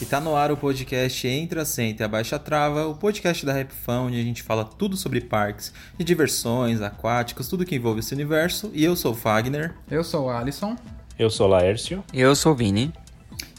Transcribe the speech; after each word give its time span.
E 0.00 0.04
tá 0.04 0.20
no 0.20 0.36
ar 0.36 0.52
o 0.52 0.56
podcast 0.56 1.26
Entra, 1.26 1.64
Senta 1.64 2.02
e 2.02 2.06
Abaixa 2.06 2.36
a 2.36 2.38
Trava, 2.38 2.86
o 2.86 2.94
podcast 2.94 3.44
da 3.44 3.52
Rapfão, 3.52 4.06
onde 4.06 4.20
a 4.20 4.22
gente 4.22 4.44
fala 4.44 4.64
tudo 4.64 4.96
sobre 4.96 5.20
parques, 5.20 5.72
de 5.98 6.04
diversões, 6.04 6.80
aquáticos, 6.80 7.48
tudo 7.48 7.64
que 7.64 7.74
envolve 7.74 7.98
esse 7.98 8.14
universo. 8.14 8.70
E 8.72 8.84
eu 8.84 8.94
sou 8.94 9.12
o 9.12 9.14
Fagner. 9.16 9.74
Eu 9.90 10.04
sou 10.04 10.26
o 10.26 10.30
Alisson. 10.30 10.76
Eu 11.18 11.28
sou 11.28 11.48
o 11.48 11.50
Laércio. 11.50 12.04
Eu 12.14 12.36
sou 12.36 12.52
o 12.52 12.54
Vini. 12.54 12.92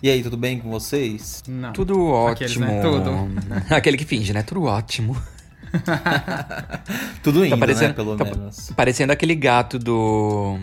E 0.02 0.10
aí, 0.10 0.24
tudo 0.24 0.38
bem 0.38 0.60
com 0.60 0.70
vocês? 0.70 1.44
Não. 1.46 1.74
Tudo 1.74 2.06
ótimo. 2.08 2.32
Aqueles, 2.32 2.58
né? 2.58 2.82
Tudo. 2.82 3.12
Aquele 3.76 3.98
que 3.98 4.06
finge, 4.06 4.32
né? 4.32 4.42
Tudo 4.42 4.64
ótimo. 4.64 5.22
Tudo 7.22 7.46
indo, 7.46 7.52
Tá 7.52 7.58
parecendo, 7.58 7.90
né? 7.90 7.94
Pelo 7.94 8.16
tá 8.18 8.26
menos. 8.26 8.72
parecendo 8.76 9.12
aquele 9.14 9.36
gato 9.36 9.78
do. 9.78 10.58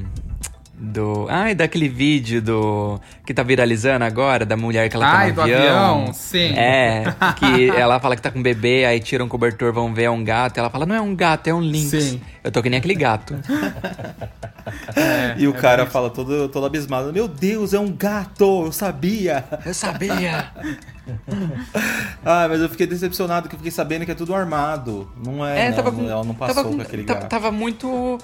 Do. 0.79 1.27
Ai, 1.31 1.55
daquele 1.55 1.89
vídeo 1.89 2.43
do. 2.43 3.01
Que 3.25 3.33
tá 3.33 3.43
viralizando 3.43 4.05
agora, 4.05 4.45
da 4.45 4.57
mulher 4.59 4.89
que 4.91 4.97
ela 4.97 5.07
Ai, 5.11 5.29
tá 5.33 5.43
do 5.43 5.49
no 5.49 5.55
avião. 5.55 5.99
avião, 6.01 6.13
sim. 6.13 6.53
É, 6.55 7.05
que 7.39 7.71
ela 7.71 7.99
fala 7.99 8.15
que 8.15 8.21
tá 8.21 8.31
com 8.31 8.39
um 8.39 8.43
bebê, 8.43 8.85
aí 8.85 9.01
tira 9.01 9.25
um 9.25 9.29
cobertor, 9.29 9.73
vão 9.73 9.95
ver, 9.95 10.05
é 10.05 10.11
um 10.11 10.23
gato. 10.23 10.59
Ela 10.59 10.69
fala, 10.69 10.85
não 10.85 10.95
é 10.95 11.01
um 11.01 11.15
gato, 11.17 11.49
é 11.49 11.55
um 11.55 11.61
lynx. 11.63 11.89
Sim. 12.03 12.21
Eu 12.45 12.53
tô 12.53 12.63
que 12.63 12.69
nem 12.69 12.79
aquele 12.79 12.95
gato. 12.95 13.35
É, 14.97 15.37
E 15.39 15.47
o 15.47 15.55
é 15.55 15.61
cara 15.61 15.87
fala 15.87 16.11
todo, 16.11 16.49
todo 16.49 16.67
abismado: 16.67 17.13
Meu 17.13 17.29
Deus, 17.29 17.73
é 17.73 17.79
um 17.79 17.93
gato, 17.93 18.65
eu 18.67 18.73
sabia. 18.73 19.45
Eu 19.65 19.73
sabia. 19.73 20.51
Ah, 22.25 22.47
mas 22.49 22.61
eu 22.61 22.69
fiquei 22.69 22.85
decepcionado 22.85 23.49
que 23.49 23.55
eu 23.55 23.59
fiquei 23.61 23.71
sabendo 23.71 24.05
que 24.05 24.11
é 24.11 24.15
tudo 24.15 24.35
armado. 24.35 25.09
Não 25.25 25.47
é, 25.47 25.71
não, 25.71 25.85
com- 25.93 26.09
ela 26.11 26.25
não 26.25 26.35
passou 26.35 26.65
tava 26.65 26.75
com, 26.75 26.83
aquele 26.83 27.05
tava, 27.05 27.21
gato. 27.21 27.31
tava 27.31 27.53
muito. 27.53 28.19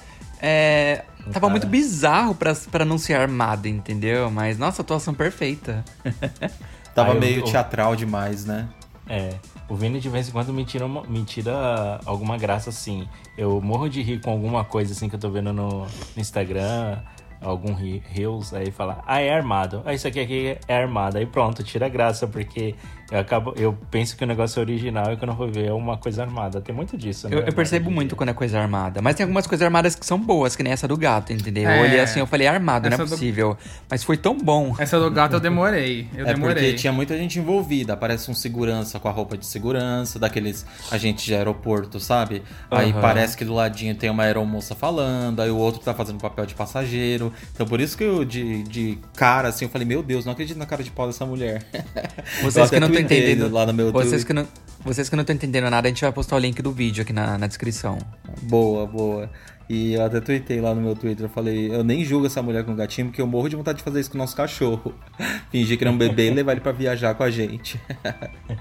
É, 0.45 1.05
tava 1.27 1.39
cara. 1.39 1.49
muito 1.51 1.67
bizarro 1.67 2.35
pra, 2.35 2.53
pra 2.69 2.83
não 2.83 2.97
ser 2.97 3.13
armado, 3.13 3.65
entendeu? 3.67 4.29
Mas, 4.29 4.57
nossa, 4.57 4.81
atuação 4.81 5.13
perfeita. 5.13 5.85
Tava 6.93 7.13
eu- 7.13 7.19
meio 7.19 7.39
eu- 7.39 7.43
teatral 7.45 7.95
demais, 7.95 8.45
né? 8.45 8.67
É, 9.07 9.29
o 9.69 9.75
Vini 9.75 9.99
de 9.99 10.07
vez 10.09 10.29
em 10.29 10.31
quando 10.31 10.53
me 10.53 10.63
tira, 10.65 10.85
uma- 10.85 11.03
me 11.03 11.23
tira 11.23 11.99
alguma 12.05 12.37
graça 12.37 12.69
assim. 12.69 13.07
Eu 13.37 13.59
morro 13.61 13.89
de 13.89 14.01
rir 14.01 14.19
com 14.21 14.31
alguma 14.31 14.63
coisa 14.63 14.93
assim 14.93 15.09
que 15.09 15.15
eu 15.15 15.19
tô 15.19 15.29
vendo 15.29 15.51
no, 15.51 15.81
no 15.85 15.87
Instagram, 16.17 16.99
algum 17.41 17.73
re- 17.73 18.01
Reels, 18.09 18.53
aí 18.53 18.69
fala, 18.71 19.01
ah, 19.07 19.19
é 19.19 19.33
armado. 19.33 19.81
Ah, 19.85 19.93
isso 19.93 20.07
aqui, 20.07 20.19
aqui 20.19 20.57
é 20.67 20.77
armado. 20.77 21.17
Aí 21.17 21.25
pronto, 21.25 21.63
tira 21.63 21.87
a 21.87 21.89
graça, 21.89 22.27
porque 22.27 22.75
eu 23.13 23.19
acabo. 23.19 23.53
Eu 23.55 23.77
penso 23.91 24.17
que 24.17 24.23
o 24.23 24.27
negócio 24.27 24.59
é 24.59 24.61
original 24.63 25.13
e 25.13 25.17
quando 25.17 25.31
eu 25.31 25.37
vou 25.37 25.47
ver 25.47 25.67
é 25.67 25.71
uma 25.73 25.97
coisa 25.97 26.23
armada. 26.23 26.59
Tem 26.61 26.73
muito 26.73 26.97
disso, 26.97 27.29
né? 27.29 27.35
Eu, 27.35 27.41
eu 27.41 27.53
percebo 27.53 27.91
muito 27.91 28.09
dia. 28.09 28.17
quando 28.17 28.29
é 28.29 28.33
coisa 28.33 28.59
armada. 28.59 29.01
Mas 29.01 29.15
tem 29.15 29.23
algumas 29.23 29.45
coisas 29.45 29.63
armadas 29.63 29.93
que 29.95 30.05
são 30.05 30.19
boas, 30.19 30.55
que 30.55 30.63
nem 30.63 30.73
essa 30.73 30.87
do 30.87 30.97
gato, 30.97 31.31
entendeu? 31.31 31.69
É. 31.69 31.79
Eu 31.79 31.83
olhei 31.83 31.99
assim, 31.99 32.19
eu 32.19 32.25
falei, 32.27 32.47
armado, 32.47 32.89
não 32.89 32.91
é 32.91 32.93
Essa 32.95 33.05
do- 33.05 33.09
possível. 33.09 33.55
Mas 33.89 34.03
foi 34.03 34.17
tão 34.17 34.37
bom. 34.37 34.75
Essa 34.79 34.99
do 34.99 35.11
gato 35.11 35.33
eu 35.33 35.39
demorei. 35.39 36.07
Eu 36.15 36.25
é 36.27 36.33
demorei. 36.33 36.55
porque 36.55 36.73
tinha 36.73 36.91
muita 36.91 37.15
gente 37.17 37.37
envolvida. 37.37 37.93
Aparece 37.93 38.31
um 38.31 38.33
segurança 38.33 38.99
com 38.99 39.07
a 39.07 39.11
roupa 39.11 39.37
de 39.37 39.45
segurança, 39.45 40.17
daqueles 40.17 40.65
agentes 40.91 41.23
de 41.23 41.35
aeroporto, 41.35 41.99
sabe? 41.99 42.41
Aí 42.71 42.91
Aham. 42.91 43.01
parece 43.01 43.37
que 43.37 43.45
do 43.45 43.53
ladinho 43.53 43.93
tem 43.95 44.09
uma 44.09 44.23
aeromoça 44.23 44.73
falando, 44.73 45.41
aí 45.41 45.51
o 45.51 45.57
outro 45.57 45.81
tá 45.81 45.93
fazendo 45.93 46.19
papel 46.19 46.45
de 46.47 46.55
passageiro. 46.55 47.31
Então 47.53 47.67
por 47.67 47.79
isso 47.79 47.95
que 47.97 48.03
eu, 48.03 48.25
de, 48.25 48.63
de 48.63 48.97
cara, 49.15 49.49
assim, 49.49 49.65
eu 49.65 49.69
falei, 49.69 49.87
meu 49.87 50.01
Deus, 50.01 50.25
não 50.25 50.31
acredito 50.33 50.57
na 50.57 50.65
cara 50.65 50.83
de 50.83 50.89
pau 50.89 51.05
dessa 51.07 51.25
mulher. 51.25 51.63
Vocês 52.41 52.69
que 52.69 52.79
não 52.79 52.87
tuitei 52.87 53.02
entendendo. 53.03 53.49
Lá 53.51 53.65
no 53.65 53.73
meu 53.73 53.91
Vocês 53.91 54.23
que, 54.23 54.33
não, 54.33 54.47
vocês 54.83 55.09
que 55.09 55.15
não 55.15 55.21
estão 55.21 55.35
entendendo 55.35 55.69
nada, 55.69 55.87
a 55.87 55.89
gente 55.89 56.01
vai 56.01 56.11
postar 56.11 56.35
o 56.35 56.39
link 56.39 56.61
do 56.61 56.71
vídeo 56.71 57.01
aqui 57.03 57.13
na, 57.13 57.37
na 57.37 57.47
descrição. 57.47 57.97
Boa, 58.43 58.85
boa. 58.87 59.29
E 59.69 59.93
eu 59.93 60.03
até 60.05 60.19
tuitei 60.19 60.59
lá 60.59 60.75
no 60.75 60.81
meu 60.81 60.93
Twitter, 60.95 61.25
eu 61.25 61.29
falei, 61.29 61.73
eu 61.73 61.83
nem 61.85 62.03
julgo 62.03 62.25
essa 62.27 62.41
mulher 62.43 62.65
com 62.65 62.75
gatinho, 62.75 63.07
porque 63.07 63.21
eu 63.21 63.25
morro 63.27 63.47
de 63.49 63.55
vontade 63.55 63.77
de 63.77 63.83
fazer 63.83 64.01
isso 64.01 64.09
com 64.11 64.17
o 64.17 64.19
nosso 64.19 64.35
cachorro. 64.35 64.93
Fingir 65.51 65.77
que 65.77 65.85
é 65.85 65.89
um 65.89 65.97
bebê 65.97 66.27
e 66.27 66.31
levar 66.35 66.51
ele 66.51 66.61
pra 66.61 66.73
viajar 66.73 67.15
com 67.15 67.23
a 67.23 67.31
gente. 67.31 67.79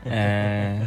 É. 0.06 0.80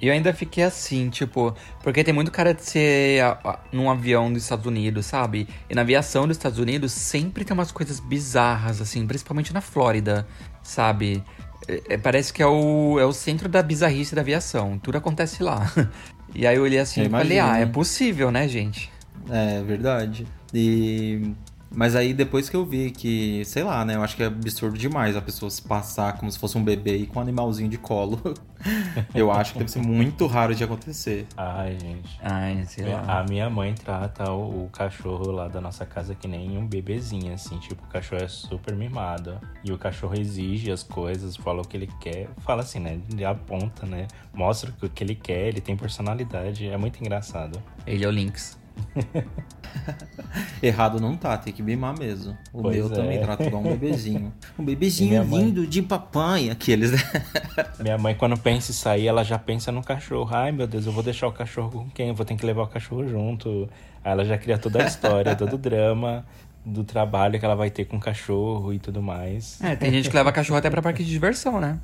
E 0.00 0.08
eu 0.08 0.12
ainda 0.12 0.32
fiquei 0.34 0.62
assim, 0.62 1.08
tipo, 1.08 1.54
porque 1.82 2.04
tem 2.04 2.12
muito 2.12 2.30
cara 2.30 2.52
de 2.52 2.62
ser 2.62 3.22
a- 3.22 3.38
a- 3.42 3.58
num 3.72 3.90
avião 3.90 4.30
dos 4.30 4.42
Estados 4.42 4.66
Unidos, 4.66 5.06
sabe? 5.06 5.48
E 5.70 5.74
na 5.74 5.80
aviação 5.80 6.28
dos 6.28 6.36
Estados 6.36 6.58
Unidos 6.58 6.92
sempre 6.92 7.44
tem 7.46 7.54
umas 7.54 7.72
coisas 7.72 7.98
bizarras, 7.98 8.80
assim, 8.82 9.06
principalmente 9.06 9.54
na 9.54 9.62
Flórida, 9.62 10.26
sabe? 10.62 11.24
É- 11.68 11.82
é- 11.90 11.98
parece 11.98 12.32
que 12.32 12.42
é 12.42 12.46
o, 12.46 12.98
é 12.98 13.04
o 13.04 13.12
centro 13.12 13.48
da 13.48 13.62
bizarrice 13.62 14.14
da 14.14 14.20
aviação, 14.20 14.78
tudo 14.78 14.98
acontece 14.98 15.42
lá. 15.42 15.70
E 16.34 16.46
aí 16.46 16.56
eu 16.56 16.64
olhei 16.64 16.78
assim 16.78 17.00
Eu 17.00 17.06
e 17.06 17.10
falei, 17.10 17.38
ah, 17.38 17.56
é 17.56 17.64
possível, 17.64 18.30
né, 18.30 18.46
gente? 18.46 18.90
É 19.30 19.62
verdade. 19.62 20.26
E. 20.52 21.32
Mas 21.76 21.94
aí 21.94 22.14
depois 22.14 22.48
que 22.48 22.56
eu 22.56 22.64
vi 22.64 22.90
que, 22.90 23.44
sei 23.44 23.62
lá, 23.62 23.84
né? 23.84 23.96
Eu 23.96 24.02
acho 24.02 24.16
que 24.16 24.22
é 24.22 24.26
absurdo 24.26 24.78
demais 24.78 25.14
a 25.14 25.20
pessoa 25.20 25.50
se 25.50 25.60
passar 25.60 26.16
como 26.16 26.32
se 26.32 26.38
fosse 26.38 26.56
um 26.56 26.64
bebê 26.64 26.96
e 26.96 27.06
com 27.06 27.18
um 27.18 27.22
animalzinho 27.22 27.68
de 27.68 27.76
colo. 27.76 28.18
eu 29.14 29.30
acho 29.30 29.52
que 29.52 29.58
deve 29.58 29.70
ser 29.70 29.82
muito 29.82 30.26
raro 30.26 30.54
de 30.54 30.64
acontecer. 30.64 31.26
Ai, 31.36 31.76
gente. 31.78 32.18
Ai, 32.22 32.64
sei 32.64 32.86
lá. 32.86 33.20
A 33.20 33.24
minha 33.24 33.50
mãe 33.50 33.74
trata 33.74 34.32
o, 34.32 34.64
o 34.64 34.70
cachorro 34.70 35.30
lá 35.30 35.48
da 35.48 35.60
nossa 35.60 35.84
casa 35.84 36.14
que 36.14 36.26
nem 36.26 36.56
um 36.56 36.66
bebezinho, 36.66 37.34
assim. 37.34 37.58
Tipo, 37.58 37.84
o 37.84 37.88
cachorro 37.88 38.22
é 38.22 38.28
super 38.28 38.74
mimado. 38.74 39.38
E 39.62 39.70
o 39.70 39.76
cachorro 39.76 40.18
exige 40.18 40.72
as 40.72 40.82
coisas, 40.82 41.36
fala 41.36 41.60
o 41.60 41.68
que 41.68 41.76
ele 41.76 41.90
quer. 42.00 42.30
Fala 42.38 42.62
assim, 42.62 42.80
né? 42.80 42.98
Ele 43.12 43.24
aponta, 43.26 43.84
né? 43.84 44.06
Mostra 44.32 44.72
o 44.82 44.88
que 44.88 45.04
ele 45.04 45.14
quer, 45.14 45.48
ele 45.48 45.60
tem 45.60 45.76
personalidade. 45.76 46.66
É 46.66 46.76
muito 46.78 46.98
engraçado. 47.00 47.62
Ele 47.86 48.02
é 48.02 48.08
o 48.08 48.10
Lynx. 48.10 48.58
Errado 50.62 51.00
não 51.00 51.16
tá, 51.16 51.36
tem 51.36 51.52
que 51.52 51.62
mimar 51.62 51.96
mesmo. 51.98 52.36
O 52.52 52.62
Pois 52.62 52.76
meu 52.76 52.86
é. 52.86 52.88
também 52.90 53.20
trata 53.20 53.44
igual 53.44 53.62
um 53.62 53.70
bebezinho. 53.70 54.32
Um 54.58 54.64
bebezinho 54.64 55.10
minha 55.10 55.24
mãe? 55.24 55.44
lindo 55.44 55.66
de 55.66 55.82
papai. 55.82 56.50
Aqueles. 56.50 56.92
Minha 57.80 57.98
mãe, 57.98 58.14
quando 58.14 58.36
pensa 58.36 58.72
em 58.72 58.74
sair, 58.74 59.06
ela 59.06 59.22
já 59.22 59.38
pensa 59.38 59.70
no 59.70 59.82
cachorro. 59.82 60.28
Ai, 60.34 60.50
meu 60.50 60.66
Deus, 60.66 60.86
eu 60.86 60.92
vou 60.92 61.02
deixar 61.02 61.26
o 61.28 61.32
cachorro 61.32 61.70
com 61.70 61.90
quem? 61.90 62.08
Eu 62.08 62.14
vou 62.14 62.24
ter 62.24 62.34
que 62.36 62.44
levar 62.44 62.62
o 62.62 62.66
cachorro 62.66 63.06
junto. 63.06 63.68
Aí 64.02 64.12
ela 64.12 64.24
já 64.24 64.36
cria 64.38 64.58
toda 64.58 64.82
a 64.82 64.86
história, 64.86 65.36
todo 65.36 65.54
o 65.54 65.58
drama 65.58 66.24
do 66.64 66.82
trabalho 66.82 67.38
que 67.38 67.44
ela 67.44 67.54
vai 67.54 67.70
ter 67.70 67.84
com 67.84 67.96
o 67.96 68.00
cachorro 68.00 68.72
e 68.72 68.78
tudo 68.78 69.00
mais. 69.00 69.62
É, 69.62 69.76
tem 69.76 69.90
gente 69.92 70.10
que 70.10 70.16
leva 70.16 70.32
cachorro 70.32 70.58
até 70.58 70.68
pra 70.68 70.82
parque 70.82 71.04
de 71.04 71.10
diversão, 71.10 71.60
né? 71.60 71.78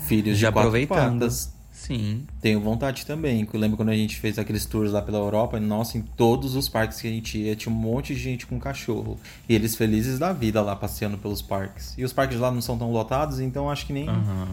Filhos 0.00 0.36
Já 0.36 0.50
de 0.50 0.58
aproveitando. 0.58 1.26
Sim. 1.78 2.26
Tenho 2.40 2.60
vontade 2.60 3.06
também. 3.06 3.48
Eu 3.50 3.60
lembro 3.60 3.76
quando 3.76 3.90
a 3.90 3.94
gente 3.94 4.16
fez 4.16 4.36
aqueles 4.36 4.66
tours 4.66 4.90
lá 4.90 5.00
pela 5.00 5.18
Europa, 5.18 5.60
nossa, 5.60 5.96
em 5.96 6.02
todos 6.02 6.56
os 6.56 6.68
parques 6.68 7.00
que 7.00 7.06
a 7.06 7.10
gente 7.10 7.38
ia, 7.38 7.54
tinha 7.54 7.72
um 7.72 7.76
monte 7.76 8.14
de 8.14 8.20
gente 8.20 8.46
com 8.46 8.58
cachorro. 8.58 9.16
E 9.48 9.54
eles 9.54 9.76
felizes 9.76 10.18
da 10.18 10.32
vida 10.32 10.60
lá 10.60 10.74
passeando 10.74 11.16
pelos 11.16 11.40
parques. 11.40 11.94
E 11.96 12.04
os 12.04 12.12
parques 12.12 12.36
lá 12.38 12.50
não 12.50 12.60
são 12.60 12.76
tão 12.76 12.90
lotados, 12.90 13.38
então 13.38 13.70
acho 13.70 13.86
que 13.86 13.92
nem 13.92 14.06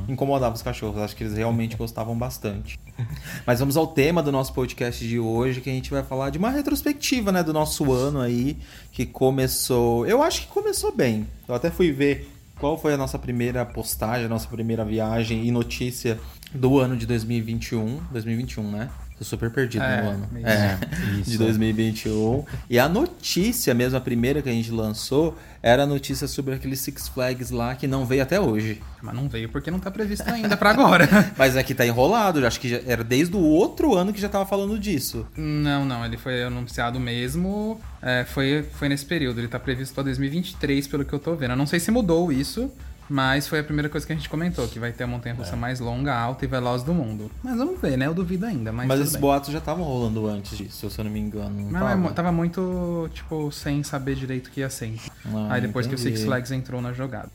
incomodava 0.08 0.54
os 0.54 0.62
cachorros. 0.62 1.02
Acho 1.02 1.16
que 1.16 1.24
eles 1.24 1.36
realmente 1.36 1.76
gostavam 1.76 2.16
bastante. 2.16 2.80
Mas 3.46 3.60
vamos 3.60 3.76
ao 3.76 3.88
tema 3.88 4.22
do 4.22 4.32
nosso 4.32 4.54
podcast 4.54 5.06
de 5.06 5.20
hoje, 5.20 5.62
que 5.62 5.70
a 5.70 5.74
gente 5.74 5.90
vai 5.90 6.04
falar 6.04 6.30
de 6.30 6.38
uma 6.38 6.52
retrospectiva, 6.52 7.32
né, 7.32 7.42
do 7.42 7.52
nosso 7.52 7.92
ano 7.92 8.22
aí, 8.22 8.56
que 8.92 9.04
começou. 9.04 10.06
Eu 10.06 10.22
acho 10.22 10.42
que 10.42 10.48
começou 10.48 10.96
bem. 10.96 11.28
Eu 11.48 11.56
até 11.56 11.72
fui 11.72 11.92
ver 11.92 12.35
qual 12.66 12.80
foi 12.80 12.96
a 12.96 12.98
nossa 12.98 13.20
primeira 13.20 13.64
postagem, 13.64 14.26
a 14.26 14.28
nossa 14.28 14.48
primeira 14.48 14.84
viagem 14.84 15.46
e 15.46 15.52
notícia 15.52 16.20
do 16.52 16.80
ano 16.80 16.98
de 16.98 17.06
2021. 17.06 18.00
2021, 18.10 18.72
né? 18.72 18.90
Tô 19.18 19.24
super 19.24 19.50
perdido 19.50 19.82
É, 19.84 20.02
no 20.02 20.10
ano. 20.10 20.28
isso. 20.38 20.48
É, 20.48 20.78
Isso. 21.22 21.30
de 21.32 21.38
2021. 21.38 22.44
E 22.70 22.78
a 22.78 22.90
notícia 22.90 23.74
mesmo, 23.74 23.98
a 23.98 24.02
primeira 24.02 24.42
que 24.42 24.50
a 24.50 24.52
gente 24.52 24.70
lançou, 24.72 25.38
era 25.64 25.84
a 25.84 25.86
notícia 25.86 26.28
sobre 26.28 26.54
aquele 26.54 26.76
Six 26.76 27.08
Flags 27.08 27.50
lá 27.50 27.74
que 27.76 27.88
não 27.88 28.06
veio 28.06 28.22
até 28.24 28.40
hoje. 28.42 28.82
Mas 29.02 29.16
não 29.16 29.30
veio 29.30 29.48
porque 29.48 29.72
não 29.72 29.80
tá 29.80 29.90
previsto 29.90 30.28
ainda 30.30 30.58
pra 30.58 30.70
agora. 30.72 31.08
Mas 31.38 31.56
é 31.56 31.64
que 31.64 31.74
tá 31.74 31.86
enrolado, 31.86 32.46
acho 32.46 32.60
que 32.60 32.68
já 32.68 32.82
era 32.86 33.04
desde 33.06 33.36
o 33.38 33.40
outro 33.40 33.96
ano 33.96 34.12
que 34.12 34.20
já 34.20 34.28
tava 34.28 34.46
falando 34.46 34.78
disso. 34.78 35.26
não, 35.38 35.86
não, 35.86 36.06
ele 36.06 36.18
foi 36.18 36.44
anunciado 36.44 37.00
mesmo. 37.00 37.80
é, 38.02 38.26
foi, 38.26 38.66
foi 38.74 38.90
nesse 38.90 39.06
período. 39.06 39.40
Ele 39.40 39.48
tá 39.48 39.60
previsto 39.60 39.94
pra 39.94 40.04
2023, 40.04 40.88
pelo 40.88 41.06
que 41.06 41.14
eu 41.14 41.20
tô 41.20 41.36
vendo. 41.36 41.52
Eu 41.52 41.58
não 41.58 41.66
sei 41.68 41.80
se 41.80 41.90
mudou 41.90 42.32
isso, 42.34 42.70
mas 43.10 43.48
foi 43.48 43.60
a 43.60 43.64
primeira 43.64 43.88
coisa 43.90 44.06
que 44.06 44.14
a 44.14 44.16
gente 44.16 44.28
comentou: 44.30 44.68
que 44.68 44.80
vai 44.80 44.92
ter 44.92 45.04
a 45.04 45.08
montanha 45.08 45.36
russa 45.36 45.56
mais 45.56 45.80
longa, 45.80 46.14
alta 46.16 46.44
e 46.46 46.48
veloz 46.48 46.84
do 46.84 46.94
mundo. 46.94 47.30
Mas 47.44 47.56
vamos 47.58 47.80
ver, 47.80 47.98
né? 47.98 48.08
Eu 48.08 48.14
duvido 48.14 48.46
ainda. 48.46 48.72
Mas, 48.72 48.88
Mas 48.88 49.00
esses 49.00 49.14
bem. 49.14 49.22
boatos 49.22 49.52
já 49.52 49.60
estavam 49.60 49.84
rolando 49.84 50.28
antes 50.28 50.58
disso, 50.58 50.90
se 50.90 51.00
eu 51.00 51.04
não 51.06 51.12
me 51.12 51.20
engano. 51.20 51.50
Não 51.72 51.72
Mas 51.80 51.82
tava? 52.02 52.14
tava 52.14 52.32
muito, 52.32 53.10
tipo, 53.14 53.52
sem 53.52 53.84
saber 53.84 54.16
direito 54.16 54.48
o 54.48 54.52
que 54.52 54.62
ia 54.62 54.70
ser. 54.70 54.96
Ah, 55.26 55.48
Aí 55.54 55.62
depois 55.62 55.86
que 55.88 55.94
o 55.94 55.96
entendi. 56.00 56.16
Six 56.18 56.26
Flags 56.26 56.52
entrou 56.52 56.82
na 56.82 56.94
jogada. 56.94 57.30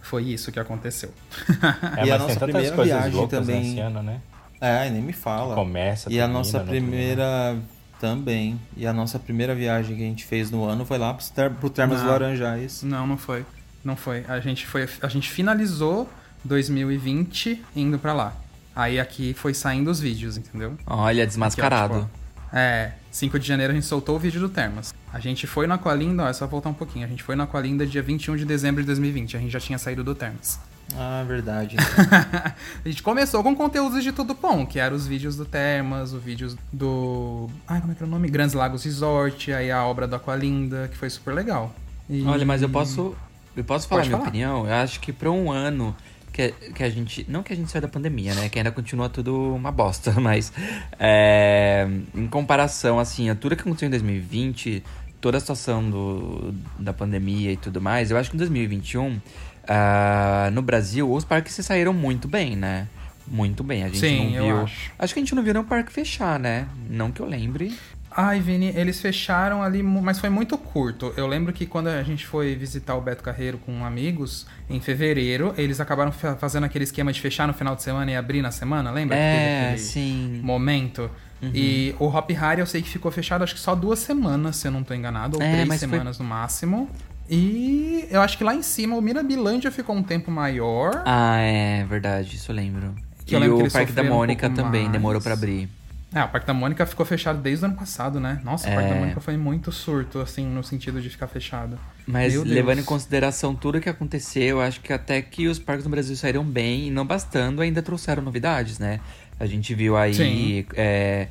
Foi 0.00 0.22
isso 0.24 0.50
que 0.52 0.58
aconteceu. 0.60 1.10
É, 1.98 2.06
E 2.06 2.10
a 2.10 2.18
nossa 2.18 2.38
primeira 2.40 2.82
viagem 2.82 3.12
loucas 3.12 3.40
também- 3.40 3.60
nesse 3.62 3.80
ano, 3.80 4.02
né? 4.02 4.20
É, 4.60 4.88
nem 4.90 5.02
me 5.02 5.12
fala. 5.12 5.54
Começa, 5.54 6.10
E 6.12 6.20
a 6.20 6.26
nossa 6.26 6.60
primeira 6.60 7.56
também. 8.00 8.58
E 8.76 8.86
a 8.86 8.92
nossa 8.92 9.18
primeira 9.18 9.54
viagem 9.54 9.96
que 9.96 10.02
a 10.02 10.06
gente 10.06 10.24
fez 10.24 10.50
no 10.50 10.64
ano 10.64 10.84
foi 10.84 10.98
lá 10.98 11.12
pro, 11.14 11.24
ter 11.26 11.50
pro 11.50 11.70
Termas 11.70 12.00
Não. 12.00 12.08
Laranjais. 12.08 12.82
Não, 12.82 13.06
não 13.06 13.16
foi. 13.18 13.44
Não 13.88 13.96
foi. 13.96 14.22
A 14.28 14.38
gente 14.38 14.66
foi. 14.66 14.86
A 15.00 15.08
gente 15.08 15.30
finalizou 15.30 16.06
2020 16.44 17.64
indo 17.74 17.98
pra 17.98 18.12
lá. 18.12 18.36
Aí 18.76 19.00
aqui 19.00 19.32
foi 19.32 19.54
saindo 19.54 19.90
os 19.90 19.98
vídeos, 19.98 20.36
entendeu? 20.36 20.76
Olha, 20.86 21.22
Aqui, 21.22 21.28
desmascarado. 21.28 21.94
ó, 21.94 21.98
tipo, 22.00 22.10
é, 22.52 22.92
5 23.10 23.38
de 23.38 23.48
janeiro 23.48 23.72
a 23.72 23.74
gente 23.74 23.86
soltou 23.86 24.16
o 24.16 24.18
vídeo 24.18 24.40
do 24.40 24.48
Termas. 24.50 24.94
A 25.10 25.18
gente 25.18 25.46
foi 25.46 25.66
no 25.66 25.72
Aqualinda, 25.72 26.24
ó, 26.24 26.28
é 26.28 26.32
só 26.34 26.46
voltar 26.46 26.68
um 26.68 26.74
pouquinho. 26.74 27.06
A 27.06 27.08
gente 27.08 27.22
foi 27.22 27.34
no 27.34 27.42
Aqualinda 27.44 27.86
dia 27.86 28.02
21 28.02 28.36
de 28.36 28.44
dezembro 28.44 28.82
de 28.82 28.86
2020. 28.86 29.36
A 29.38 29.40
gente 29.40 29.50
já 29.50 29.58
tinha 29.58 29.78
saído 29.78 30.04
do 30.04 30.14
Termas. 30.14 30.60
Ah, 30.94 31.24
verdade. 31.26 31.76
a 32.84 32.88
gente 32.88 33.02
começou 33.02 33.42
com 33.42 33.56
conteúdos 33.56 34.04
de 34.04 34.12
tudo 34.12 34.34
bom, 34.34 34.66
que 34.66 34.78
eram 34.78 34.94
os 34.96 35.06
vídeos 35.06 35.34
do 35.34 35.46
Termas, 35.46 36.12
os 36.12 36.22
vídeos 36.22 36.56
do. 36.70 37.48
Ai, 37.66 37.80
como 37.80 37.92
é 37.92 37.94
que 37.96 38.02
era 38.02 38.08
o 38.08 38.10
nome? 38.10 38.28
Grandes 38.28 38.54
Lagos 38.54 38.84
Resort, 38.84 39.50
aí 39.52 39.70
a 39.70 39.82
obra 39.84 40.06
do 40.06 40.14
Aqualinda, 40.14 40.88
que 40.88 40.96
foi 40.96 41.08
super 41.10 41.32
legal. 41.34 41.74
E- 42.08 42.22
Olha, 42.26 42.44
mas 42.46 42.60
eu 42.62 42.68
posso. 42.68 43.16
Eu 43.58 43.64
posso 43.64 43.88
falar 43.88 44.02
Pode 44.02 44.08
minha 44.08 44.18
falar. 44.18 44.28
opinião? 44.28 44.66
Eu 44.66 44.74
acho 44.74 45.00
que 45.00 45.12
pra 45.12 45.30
um 45.30 45.50
ano 45.50 45.94
que, 46.32 46.52
que 46.74 46.82
a 46.84 46.88
gente. 46.88 47.26
Não 47.28 47.42
que 47.42 47.52
a 47.52 47.56
gente 47.56 47.70
saiu 47.70 47.82
da 47.82 47.88
pandemia, 47.88 48.34
né? 48.34 48.48
Que 48.48 48.58
ainda 48.58 48.70
continua 48.70 49.08
tudo 49.08 49.54
uma 49.54 49.72
bosta, 49.72 50.12
mas. 50.20 50.52
é, 50.98 51.88
em 52.14 52.28
comparação, 52.28 52.98
assim, 52.98 53.28
a 53.30 53.34
tudo 53.34 53.56
que 53.56 53.62
aconteceu 53.62 53.88
em 53.88 53.90
2020, 53.90 54.82
toda 55.20 55.36
a 55.38 55.40
situação 55.40 55.90
do, 55.90 56.54
da 56.78 56.92
pandemia 56.92 57.52
e 57.52 57.56
tudo 57.56 57.80
mais, 57.80 58.10
eu 58.10 58.16
acho 58.16 58.30
que 58.30 58.36
em 58.36 58.38
2021, 58.38 59.20
ah, 59.66 60.50
no 60.52 60.62
Brasil, 60.62 61.10
os 61.12 61.24
parques 61.24 61.52
se 61.54 61.62
saíram 61.62 61.92
muito 61.92 62.28
bem, 62.28 62.54
né? 62.54 62.86
Muito 63.26 63.62
bem. 63.62 63.82
A 63.82 63.86
gente 63.88 63.98
Sim, 63.98 64.36
não 64.36 64.46
viu. 64.46 64.60
acho. 64.62 64.92
Acho 64.98 65.14
que 65.14 65.20
a 65.20 65.22
gente 65.22 65.34
não 65.34 65.42
viu 65.42 65.52
nenhum 65.52 65.66
parque 65.66 65.92
fechar, 65.92 66.38
né? 66.38 66.66
Não 66.88 67.10
que 67.10 67.20
eu 67.20 67.26
lembre. 67.26 67.76
Ai, 68.20 68.40
Vini, 68.40 68.72
eles 68.74 69.00
fecharam 69.00 69.62
ali, 69.62 69.80
mas 69.80 70.18
foi 70.18 70.28
muito 70.28 70.58
curto. 70.58 71.14
Eu 71.16 71.24
lembro 71.28 71.52
que 71.52 71.64
quando 71.64 71.86
a 71.86 72.02
gente 72.02 72.26
foi 72.26 72.56
visitar 72.56 72.96
o 72.96 73.00
Beto 73.00 73.22
Carreiro 73.22 73.58
com 73.58 73.84
amigos, 73.84 74.44
em 74.68 74.80
fevereiro, 74.80 75.54
eles 75.56 75.78
acabaram 75.78 76.10
fa- 76.10 76.34
fazendo 76.34 76.64
aquele 76.64 76.82
esquema 76.82 77.12
de 77.12 77.20
fechar 77.20 77.46
no 77.46 77.54
final 77.54 77.76
de 77.76 77.82
semana 77.84 78.10
e 78.10 78.16
abrir 78.16 78.42
na 78.42 78.50
semana, 78.50 78.90
lembra? 78.90 79.16
É, 79.16 79.66
aquele 79.66 79.78
sim. 79.78 80.40
Momento. 80.42 81.08
E 81.54 81.94
o 82.00 82.06
Hop 82.06 82.28
Hari 82.36 82.58
eu 82.60 82.66
sei 82.66 82.82
que 82.82 82.88
ficou 82.88 83.12
fechado 83.12 83.44
acho 83.44 83.54
que 83.54 83.60
só 83.60 83.72
duas 83.76 84.00
semanas, 84.00 84.56
se 84.56 84.66
eu 84.66 84.72
não 84.72 84.82
tô 84.82 84.94
enganado, 84.94 85.36
ou 85.36 85.42
É, 85.42 85.52
três 85.52 85.68
mas 85.68 85.78
foi- 85.78 85.88
semanas 85.88 86.18
no 86.18 86.24
máximo. 86.24 86.90
E 87.30 88.04
eu 88.10 88.20
acho 88.20 88.36
que 88.36 88.42
lá 88.42 88.52
em 88.52 88.62
cima 88.62 88.96
o 88.96 89.00
Mirabilândia 89.00 89.70
ficou 89.70 89.94
um 89.94 90.02
tempo 90.02 90.28
maior. 90.28 91.02
Ah, 91.06 91.36
é 91.38 91.84
verdade, 91.88 92.34
isso 92.34 92.50
eu 92.50 92.56
lembro. 92.56 92.96
Que 93.24 93.36
eu 93.36 93.38
e 93.38 93.42
lembro 93.42 93.58
que 93.58 93.68
o 93.68 93.72
Parque 93.72 93.92
da 93.92 94.02
um 94.02 94.08
Mônica 94.08 94.48
pouco 94.48 94.60
também 94.60 94.80
mais. 94.82 94.92
demorou 94.92 95.20
pra 95.22 95.34
abrir. 95.34 95.68
É, 96.14 96.24
o 96.24 96.28
Parque 96.28 96.46
da 96.46 96.54
Mônica 96.54 96.86
ficou 96.86 97.04
fechado 97.04 97.38
desde 97.40 97.64
o 97.64 97.68
ano 97.68 97.76
passado, 97.76 98.18
né? 98.18 98.40
Nossa, 98.42 98.68
o 98.68 98.72
Parque 98.72 98.88
da 98.88 98.96
É. 98.96 99.00
Mônica 99.00 99.20
foi 99.20 99.36
muito 99.36 99.70
surto, 99.70 100.20
assim, 100.20 100.46
no 100.46 100.64
sentido 100.64 101.02
de 101.02 101.10
ficar 101.10 101.26
fechado. 101.26 101.78
Mas 102.06 102.34
levando 102.34 102.78
em 102.78 102.84
consideração 102.84 103.54
tudo 103.54 103.78
que 103.78 103.90
aconteceu, 103.90 104.56
eu 104.56 104.60
acho 104.62 104.80
que 104.80 104.92
até 104.92 105.20
que 105.20 105.46
os 105.48 105.58
parques 105.58 105.84
no 105.84 105.90
Brasil 105.90 106.16
saíram 106.16 106.44
bem 106.44 106.86
e 106.86 106.90
não 106.90 107.06
bastando, 107.06 107.60
ainda 107.60 107.82
trouxeram 107.82 108.22
novidades, 108.22 108.78
né? 108.78 109.00
A 109.38 109.44
gente 109.44 109.74
viu 109.74 109.96
aí 109.98 110.66
é, 110.74 111.28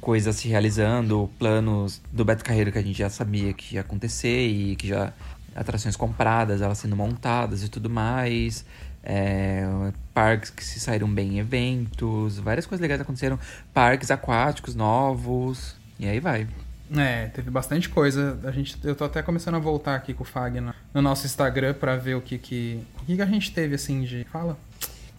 coisas 0.00 0.34
se 0.34 0.48
realizando, 0.48 1.30
planos 1.38 2.00
do 2.12 2.24
Beto 2.24 2.44
Carreiro 2.44 2.72
que 2.72 2.78
a 2.78 2.82
gente 2.82 2.98
já 2.98 3.08
sabia 3.08 3.52
que 3.52 3.76
ia 3.76 3.82
acontecer 3.82 4.48
e 4.48 4.74
que 4.74 4.88
já 4.88 5.12
atrações 5.54 5.96
compradas, 5.96 6.60
elas 6.60 6.78
sendo 6.78 6.96
montadas 6.96 7.62
e 7.62 7.68
tudo 7.68 7.88
mais. 7.88 8.64
É, 9.10 9.66
parques 10.12 10.50
que 10.50 10.62
se 10.62 10.78
saíram 10.78 11.08
bem 11.08 11.36
em 11.36 11.38
eventos, 11.38 12.38
várias 12.38 12.66
coisas 12.66 12.82
legais 12.82 13.00
aconteceram, 13.00 13.38
parques 13.72 14.10
aquáticos 14.10 14.74
novos, 14.74 15.74
e 15.98 16.06
aí 16.06 16.20
vai. 16.20 16.46
É, 16.94 17.26
teve 17.28 17.50
bastante 17.50 17.88
coisa. 17.88 18.38
A 18.44 18.50
gente, 18.50 18.76
eu 18.84 18.94
tô 18.94 19.04
até 19.04 19.22
começando 19.22 19.54
a 19.54 19.58
voltar 19.58 19.94
aqui 19.94 20.12
com 20.12 20.24
o 20.24 20.26
Fag 20.26 20.60
no, 20.60 20.74
no 20.92 21.00
nosso 21.00 21.24
Instagram 21.24 21.72
pra 21.72 21.96
ver 21.96 22.16
o 22.16 22.20
que 22.20 22.36
que, 22.36 22.84
o 23.00 23.06
que 23.06 23.16
que 23.16 23.22
a 23.22 23.26
gente 23.26 23.50
teve, 23.50 23.74
assim, 23.74 24.02
de... 24.02 24.26
Fala? 24.30 24.58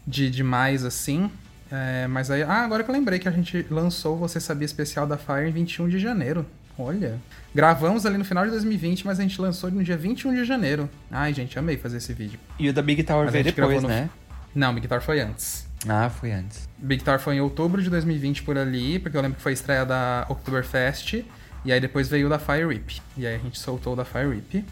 De 0.05 0.29
demais, 0.29 0.85
assim. 0.85 1.31
É, 1.71 2.05
mas 2.07 2.29
aí... 2.29 2.43
Ah, 2.43 2.63
agora 2.63 2.83
que 2.83 2.91
eu 2.91 2.93
lembrei 2.93 3.17
que 3.17 3.27
a 3.27 3.31
gente 3.31 3.65
lançou 3.71 4.15
o 4.15 4.19
Você 4.19 4.39
Sabia 4.39 4.65
Especial 4.65 5.07
da 5.07 5.17
Fire 5.17 5.47
em 5.47 5.51
21 5.51 5.89
de 5.89 5.97
janeiro. 5.97 6.45
Olha. 6.77 7.19
Gravamos 7.53 8.05
ali 8.05 8.17
no 8.17 8.25
final 8.25 8.45
de 8.45 8.51
2020, 8.51 9.05
mas 9.05 9.19
a 9.19 9.23
gente 9.23 9.39
lançou 9.41 9.71
no 9.71 9.83
dia 9.83 9.97
21 9.97 10.33
de 10.35 10.45
janeiro. 10.45 10.89
Ai, 11.09 11.33
gente, 11.33 11.57
amei 11.57 11.77
fazer 11.77 11.97
esse 11.97 12.13
vídeo. 12.13 12.39
E 12.59 12.69
o 12.69 12.73
da 12.73 12.81
Big 12.81 13.01
Tower 13.03 13.25
Mas 13.25 13.33
veio 13.33 13.45
depois, 13.45 13.81
no- 13.81 13.89
né? 13.89 14.09
Não, 14.53 14.73
Big 14.73 14.87
Tower 14.87 15.01
foi 15.01 15.19
antes. 15.19 15.67
Ah, 15.87 16.09
foi 16.09 16.31
antes. 16.31 16.67
Big 16.77 17.03
Tower 17.03 17.19
foi 17.19 17.35
em 17.35 17.41
outubro 17.41 17.81
de 17.81 17.89
2020 17.89 18.43
por 18.43 18.57
ali, 18.57 18.99
porque 18.99 19.17
eu 19.17 19.21
lembro 19.21 19.37
que 19.37 19.41
foi 19.43 19.51
a 19.51 19.53
estreia 19.53 19.85
da 19.85 20.25
Oktoberfest. 20.29 21.23
E 21.65 21.71
aí 21.73 21.79
depois 21.79 22.07
veio 22.07 22.27
o 22.27 22.29
da 22.29 22.39
Fire 22.39 22.67
Rip. 22.67 23.01
E 23.17 23.25
aí 23.27 23.35
a 23.35 23.37
gente 23.39 23.59
soltou 23.59 23.93
o 23.93 23.95
da 23.95 24.05
Fire 24.05 24.29
Rip. 24.33 24.65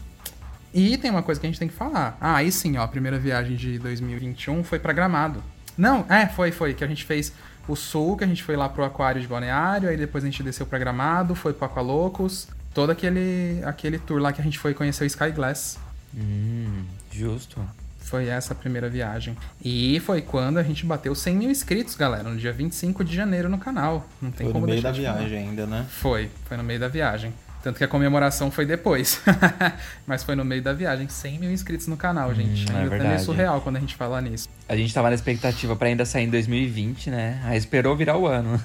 E 0.72 0.96
tem 0.98 1.10
uma 1.10 1.22
coisa 1.22 1.40
que 1.40 1.46
a 1.46 1.50
gente 1.50 1.58
tem 1.58 1.68
que 1.68 1.74
falar. 1.74 2.16
Ah, 2.20 2.36
aí 2.36 2.52
sim, 2.52 2.76
ó, 2.76 2.82
a 2.82 2.88
primeira 2.88 3.18
viagem 3.18 3.56
de 3.56 3.78
2021 3.78 4.62
foi 4.62 4.78
pra 4.78 4.92
Gramado. 4.92 5.42
Não, 5.76 6.04
é, 6.08 6.26
foi, 6.26 6.50
foi, 6.52 6.74
que 6.74 6.84
a 6.84 6.86
gente 6.86 7.04
fez 7.04 7.32
o 7.66 7.76
sul, 7.76 8.16
que 8.16 8.24
a 8.24 8.26
gente 8.26 8.42
foi 8.42 8.56
lá 8.56 8.68
pro 8.68 8.84
aquário 8.84 9.20
de 9.20 9.26
Balneário, 9.26 9.88
aí 9.88 9.96
depois 9.96 10.24
a 10.24 10.26
gente 10.26 10.42
desceu 10.42 10.66
pra 10.66 10.78
Gramado, 10.78 11.34
foi 11.34 11.52
pro 11.52 11.66
Aqualocos, 11.66 12.48
todo 12.78 12.90
aquele, 12.90 13.60
aquele 13.64 13.98
tour 13.98 14.20
lá 14.20 14.32
que 14.32 14.40
a 14.40 14.44
gente 14.44 14.56
foi 14.56 14.72
conhecer 14.72 15.02
o 15.02 15.06
Sky 15.08 15.32
Glass. 15.32 15.80
Hum, 16.16 16.84
justo. 17.10 17.60
Foi 17.98 18.28
essa 18.28 18.52
a 18.52 18.56
primeira 18.56 18.88
viagem. 18.88 19.36
E 19.60 19.98
foi 20.06 20.22
quando 20.22 20.58
a 20.58 20.62
gente 20.62 20.86
bateu 20.86 21.12
100 21.12 21.34
mil 21.34 21.50
inscritos, 21.50 21.96
galera, 21.96 22.22
no 22.30 22.36
dia 22.36 22.52
25 22.52 23.02
de 23.02 23.16
janeiro 23.16 23.48
no 23.48 23.58
canal. 23.58 24.06
Não 24.22 24.30
tem 24.30 24.46
Foi 24.46 24.46
no 24.46 24.52
como 24.52 24.66
meio 24.66 24.76
deixar 24.80 24.92
da 24.92 24.94
de 24.96 25.04
falar. 25.04 25.18
viagem 25.18 25.48
ainda, 25.48 25.66
né? 25.66 25.86
Foi, 25.88 26.30
foi 26.44 26.56
no 26.56 26.62
meio 26.62 26.78
da 26.78 26.86
viagem. 26.86 27.34
Tanto 27.64 27.78
que 27.78 27.84
a 27.84 27.88
comemoração 27.88 28.48
foi 28.48 28.64
depois. 28.64 29.20
Mas 30.06 30.22
foi 30.22 30.36
no 30.36 30.44
meio 30.44 30.62
da 30.62 30.72
viagem. 30.72 31.08
100 31.08 31.38
mil 31.40 31.50
inscritos 31.50 31.88
no 31.88 31.96
canal, 31.96 32.32
gente. 32.32 32.60
é 32.70 32.70
Ainda 32.70 32.72
tá 32.74 32.78
meio 32.78 32.90
verdade. 32.90 33.22
surreal 33.24 33.60
quando 33.60 33.76
a 33.76 33.80
gente 33.80 33.96
fala 33.96 34.20
nisso. 34.20 34.48
A 34.68 34.76
gente 34.76 34.94
tava 34.94 35.08
na 35.08 35.16
expectativa 35.16 35.74
pra 35.74 35.88
ainda 35.88 36.04
sair 36.04 36.26
em 36.26 36.30
2020, 36.30 37.10
né? 37.10 37.42
Aí 37.44 37.58
esperou 37.58 37.96
virar 37.96 38.16
o 38.16 38.28
ano. 38.28 38.58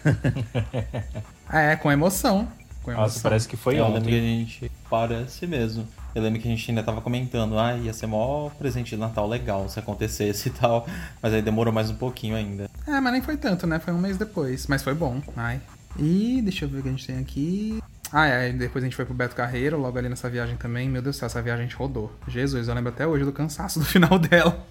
É, 1.51 1.75
com 1.75 1.91
emoção. 1.91 2.48
Com 2.84 2.92
emoção. 2.92 3.04
Nossa, 3.08 3.20
parece 3.22 3.48
que 3.48 3.56
foi 3.58 3.80
eu 3.80 3.86
lembro 3.86 4.02
que 4.02 4.10
a 4.10 4.18
ontem. 4.18 4.46
gente. 4.46 4.72
Parece 4.90 5.48
mesmo. 5.48 5.88
Eu 6.13 6.22
lembro 6.22 6.40
que 6.40 6.48
a 6.48 6.52
gente 6.52 6.70
ainda 6.70 6.84
tava 6.84 7.02
comentando, 7.02 7.58
ah, 7.58 7.75
ia 7.75 7.94
ser 7.94 8.06
mó 8.06 8.50
presente 8.60 8.92
de 8.92 8.98
Natal 8.98 9.28
legal 9.28 9.68
se 9.68 9.80
acontecesse 9.80 10.50
e 10.50 10.52
tal. 10.52 10.86
Mas 11.22 11.34
aí 11.34 11.42
demorou 11.42 11.74
mais 11.74 11.90
um 11.90 11.96
pouquinho 11.96 12.36
ainda. 12.36 12.70
É, 12.86 13.00
mas 13.00 13.13
nem 13.13 13.22
foi 13.22 13.38
tanto, 13.38 13.66
né? 13.66 13.80
Foi 13.80 13.94
um 13.94 13.98
mês 13.98 14.18
depois. 14.18 14.68
Mas 14.68 14.84
foi 14.84 14.94
bom. 14.94 15.22
Ai. 15.36 15.60
E 15.98 16.42
deixa 16.44 16.66
eu 16.66 16.70
ver 16.70 16.80
o 16.80 16.82
que 16.84 16.90
a 16.90 16.92
gente 16.92 17.08
tem 17.08 17.18
aqui. 17.18 17.82
Ah, 18.15 18.27
é. 18.27 18.51
Depois 18.53 18.84
a 18.84 18.86
gente 18.88 18.96
foi 18.96 19.05
pro 19.05 19.13
Beto 19.15 19.36
Carreiro, 19.36 19.77
logo 19.79 19.98
ali 19.98 20.08
nessa 20.08 20.29
viagem 20.29 20.55
também. 20.55 20.88
Meu 20.88 21.01
Deus 21.01 21.15
do 21.15 21.20
céu, 21.20 21.25
essa 21.25 21.41
viagem 21.41 21.65
a 21.65 21.67
gente 21.67 21.75
rodou. 21.75 22.13
Jesus, 22.27 22.67
eu 22.67 22.75
lembro 22.75 22.91
até 22.91 23.08
hoje 23.08 23.25
do 23.25 23.32
cansaço 23.34 23.79
do 23.79 23.86
final 23.89 24.20
dela. 24.20 24.63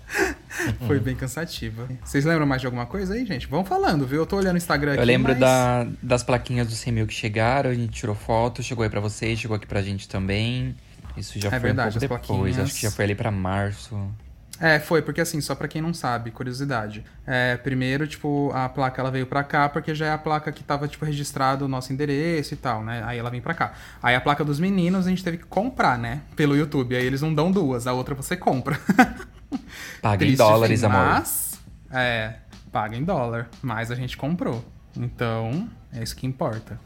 foi 0.87 1.01
bem 1.01 1.17
cansativa. 1.17 1.89
Vocês 2.05 2.25
lembram 2.25 2.47
mais 2.47 2.61
de 2.61 2.67
alguma 2.67 2.87
coisa 2.87 3.15
aí, 3.15 3.27
gente? 3.27 3.49
Vão 3.49 3.65
falando, 3.65 4.07
viu? 4.07 4.21
Eu 4.21 4.27
tô 4.27 4.37
olhando 4.37 4.55
o 4.55 4.59
Instagram 4.59 4.93
aqui. 4.93 5.01
Eu 5.03 5.07
lembro 5.07 5.33
mas... 5.33 5.41
da, 5.41 5.87
das 6.01 6.23
plaquinhas 6.23 6.69
dos 6.69 6.79
100 6.79 6.93
mil 6.93 7.07
que 7.07 7.15
chegaram, 7.15 7.71
a 7.71 7.75
gente 7.75 7.93
tirou 7.93 8.15
foto, 8.15 8.63
chegou 8.63 8.85
aí 8.85 8.91
pra 8.91 9.01
vocês, 9.01 9.39
chegou 9.41 9.57
aqui 9.57 9.67
pra 9.67 9.83
gente 9.83 10.09
também. 10.09 10.77
Isso 11.17 11.39
já 11.41 11.49
É 11.49 11.51
foi 11.51 11.61
verdade, 11.61 11.97
um 11.97 11.99
as 11.99 12.07
pouco 12.07 12.23
depois, 12.23 12.39
plaquinhas. 12.55 12.59
acho 12.71 12.75
que 12.75 12.83
já 12.83 12.91
foi 12.93 13.05
ali 13.07 13.15
pra 13.15 13.31
março. 13.31 13.99
É, 14.61 14.79
foi, 14.79 15.03
porque 15.03 15.21
assim, 15.21 15.41
só 15.41 15.55
pra 15.55 15.67
quem 15.67 15.83
não 15.83 15.93
sabe, 15.93 16.31
curiosidade. 16.31 17.05
É, 17.27 17.57
primeiro, 17.57 18.07
tipo, 18.07 18.51
a 18.55 18.69
placa 18.69 19.01
ela 19.01 19.11
veio 19.11 19.27
pra 19.27 19.43
cá 19.43 19.69
porque 19.69 19.95
já 19.95 20.07
é 20.07 20.13
a 20.13 20.19
placa 20.19 20.53
que 20.53 20.63
tava, 20.63 20.87
tipo, 20.87 21.05
registrado 21.05 21.65
o 21.65 21.69
nosso 21.69 21.93
endereço 21.93 22.55
e 22.55 22.57
tal, 22.57 22.85
né? 22.85 23.03
Aí 23.05 23.19
ela 23.19 23.31
vem 23.31 23.41
pra 23.41 23.55
cá. 23.55 23.73
Aí 24.03 24.15
a 24.15 24.21
placa 24.21 24.45
dos 24.45 24.61
meninos 24.61 25.07
a 25.07 25.11
gente 25.11 25.25
teve 25.25 25.39
que 25.39 25.45
comprar, 25.47 25.99
né? 25.99 26.23
Pelo 26.37 26.57
YouTube. 26.57 26.95
Aí 26.95 27.05
eles 27.05 27.23
não 27.23 27.35
dão 27.35 27.51
duas, 27.51 27.87
a 27.87 27.93
outra 27.93 28.15
você 28.15 28.37
compra. 28.37 28.79
Paga 30.01 30.25
em 30.25 30.35
dólares, 30.35 30.81
fim, 30.81 30.87
amor. 30.87 30.99
Mas, 31.01 31.61
é, 31.91 32.35
paga 32.71 32.97
em 32.97 33.05
dólar. 33.05 33.49
Mas 33.61 33.91
a 33.91 33.95
gente 33.95 34.17
comprou. 34.17 34.65
Então, 34.97 35.69
é 35.93 36.03
isso 36.03 36.15
que 36.15 36.27
importa. 36.27 36.79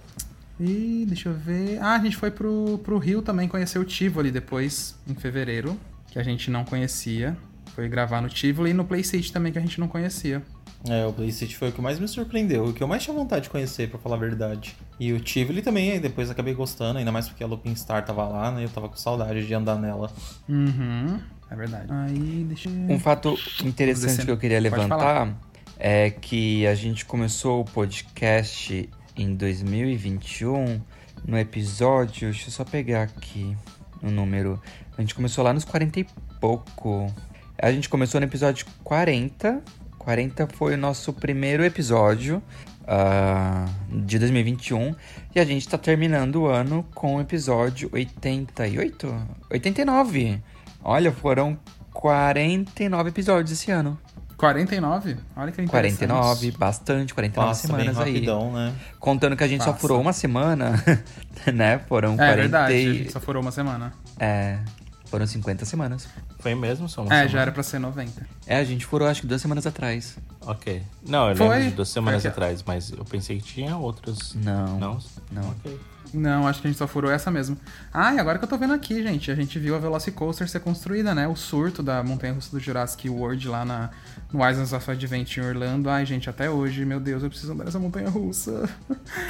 E 0.58 1.04
deixa 1.06 1.28
eu 1.28 1.34
ver. 1.34 1.78
Ah, 1.80 1.94
a 1.94 1.98
gente 1.98 2.16
foi 2.16 2.30
pro, 2.30 2.80
pro 2.82 2.98
Rio 2.98 3.20
também 3.22 3.48
conhecer 3.48 3.78
o 3.78 3.84
Tivoli 3.84 4.30
depois, 4.30 4.98
em 5.06 5.14
fevereiro, 5.14 5.78
que 6.08 6.18
a 6.18 6.22
gente 6.22 6.50
não 6.50 6.64
conhecia. 6.64 7.36
Foi 7.74 7.88
gravar 7.88 8.20
no 8.20 8.28
Tivoli 8.28 8.70
e 8.70 8.74
no 8.74 8.84
Play 8.84 9.04
City 9.04 9.32
também, 9.32 9.52
que 9.52 9.58
a 9.58 9.60
gente 9.60 9.78
não 9.78 9.88
conhecia. 9.88 10.42
É, 10.88 11.04
o 11.04 11.12
Play 11.12 11.32
City 11.32 11.56
foi 11.56 11.70
o 11.70 11.72
que 11.72 11.80
mais 11.80 11.98
me 11.98 12.06
surpreendeu, 12.06 12.66
o 12.66 12.72
que 12.72 12.82
eu 12.82 12.86
mais 12.86 13.02
tinha 13.02 13.14
vontade 13.14 13.44
de 13.44 13.50
conhecer, 13.50 13.88
pra 13.88 13.98
falar 13.98 14.16
a 14.16 14.18
verdade. 14.18 14.76
E 15.00 15.12
o 15.12 15.20
Tivoli 15.20 15.60
também, 15.60 15.92
aí 15.92 16.00
depois 16.00 16.30
acabei 16.30 16.54
gostando, 16.54 16.98
ainda 16.98 17.10
mais 17.10 17.28
porque 17.28 17.42
a 17.42 17.46
Lupin 17.46 17.74
Star 17.74 18.04
tava 18.04 18.26
lá, 18.28 18.50
né? 18.50 18.64
Eu 18.64 18.68
tava 18.68 18.88
com 18.88 18.96
saudade 18.96 19.46
de 19.46 19.54
andar 19.54 19.76
nela. 19.76 20.10
Uhum, 20.48 21.18
é 21.50 21.56
verdade. 21.56 21.86
Aí, 21.90 22.44
deixa 22.48 22.68
eu... 22.68 22.74
Um 22.74 23.00
fato 23.00 23.36
interessante 23.64 24.24
que 24.24 24.30
eu 24.30 24.38
queria 24.38 24.60
levantar 24.60 25.36
é 25.78 26.10
que 26.10 26.66
a 26.66 26.74
gente 26.74 27.04
começou 27.04 27.60
o 27.60 27.64
podcast 27.64 28.88
em 29.16 29.34
2021 29.34 30.80
no 31.26 31.38
episódio. 31.38 32.30
Deixa 32.30 32.48
eu 32.48 32.52
só 32.52 32.64
pegar 32.64 33.02
aqui 33.02 33.56
o 34.02 34.10
número. 34.10 34.60
A 34.96 35.00
gente 35.00 35.14
começou 35.14 35.42
lá 35.44 35.52
nos 35.52 35.64
40 35.64 36.00
e 36.00 36.06
pouco. 36.40 37.12
A 37.58 37.72
gente 37.72 37.88
começou 37.88 38.20
no 38.20 38.26
episódio 38.26 38.66
40. 38.84 39.62
40 39.98 40.46
foi 40.54 40.74
o 40.74 40.76
nosso 40.76 41.12
primeiro 41.12 41.64
episódio 41.64 42.42
ah, 42.86 43.66
de 43.88 44.18
2021. 44.18 44.94
E 45.34 45.40
a 45.40 45.44
gente 45.44 45.66
tá 45.68 45.78
terminando 45.78 46.36
o 46.42 46.46
ano 46.46 46.84
com 46.94 47.16
o 47.16 47.20
episódio 47.20 47.88
88? 47.92 49.14
89. 49.50 50.40
Olha, 50.84 51.10
foram 51.12 51.58
49 51.92 53.08
episódios 53.08 53.52
esse 53.52 53.70
ano. 53.70 53.98
49? 54.36 55.16
Olha 55.34 55.50
que 55.50 55.62
interessante. 55.62 56.06
49, 56.06 56.50
bastante, 56.58 57.14
49 57.14 57.48
Passa 57.48 57.68
bem 57.68 57.76
semanas 57.86 57.98
aí. 58.06 58.12
rapidão, 58.12 58.52
né? 58.52 58.74
Contando 59.00 59.34
que 59.34 59.42
a 59.42 59.48
gente 59.48 59.64
só 59.64 59.70
Passa. 59.70 59.80
furou 59.80 59.98
uma 59.98 60.12
semana, 60.12 60.72
né? 61.54 61.78
Foram 61.88 62.12
É 62.12 62.16
40 62.16 62.36
verdade, 62.36 62.74
a 62.74 62.76
e- 62.76 62.98
gente 62.98 63.12
só 63.12 63.18
furou 63.18 63.40
uma 63.40 63.50
semana. 63.50 63.94
É, 64.20 64.58
foram 65.06 65.26
50 65.26 65.64
semanas. 65.64 66.06
Foi 66.38 66.54
mesmo? 66.54 66.88
Só 66.88 67.02
uma 67.02 67.08
É, 67.08 67.16
semana? 67.18 67.28
já 67.28 67.40
era 67.40 67.52
pra 67.52 67.62
ser 67.62 67.78
90. 67.78 68.26
É, 68.46 68.56
a 68.58 68.64
gente 68.64 68.84
furou 68.86 69.08
acho 69.08 69.20
que 69.22 69.26
duas 69.26 69.40
semanas 69.42 69.66
atrás. 69.66 70.16
Ok. 70.42 70.82
Não, 71.06 71.30
eu 71.30 71.36
Foi. 71.36 71.48
lembro 71.48 71.70
de 71.70 71.74
duas 71.76 71.88
semanas 71.88 72.22
Foi 72.22 72.28
aqui. 72.30 72.38
atrás, 72.38 72.62
mas 72.66 72.90
eu 72.90 73.04
pensei 73.04 73.38
que 73.38 73.44
tinha 73.44 73.76
outros. 73.76 74.34
Não. 74.34 74.78
Não? 74.78 74.98
Não. 75.32 75.50
Ok. 75.50 75.78
Não, 76.14 76.46
acho 76.46 76.60
que 76.62 76.68
a 76.68 76.70
gente 76.70 76.78
só 76.78 76.86
furou 76.86 77.10
essa 77.10 77.32
mesmo. 77.32 77.58
Ah, 77.92 78.14
e 78.14 78.18
agora 78.20 78.38
que 78.38 78.44
eu 78.44 78.48
tô 78.48 78.56
vendo 78.56 78.72
aqui, 78.72 79.02
gente, 79.02 79.28
a 79.30 79.34
gente 79.34 79.58
viu 79.58 79.74
a 79.74 79.78
Velocicoaster 79.78 80.48
ser 80.48 80.60
construída, 80.60 81.12
né? 81.14 81.26
O 81.26 81.34
surto 81.34 81.82
da 81.82 82.00
montanha 82.02 82.32
russa 82.32 82.50
do 82.52 82.60
Jurassic 82.60 83.08
World 83.10 83.48
lá 83.48 83.64
na, 83.64 83.90
no 84.32 84.48
Islands 84.48 84.72
of 84.72 84.88
Adventure 84.88 85.44
em 85.44 85.48
Orlando. 85.50 85.90
Ai, 85.90 86.06
gente, 86.06 86.30
até 86.30 86.48
hoje, 86.48 86.84
meu 86.84 87.00
Deus, 87.00 87.24
eu 87.24 87.28
preciso 87.28 87.52
andar 87.52 87.64
nessa 87.64 87.80
montanha 87.80 88.08
russa. 88.08 88.68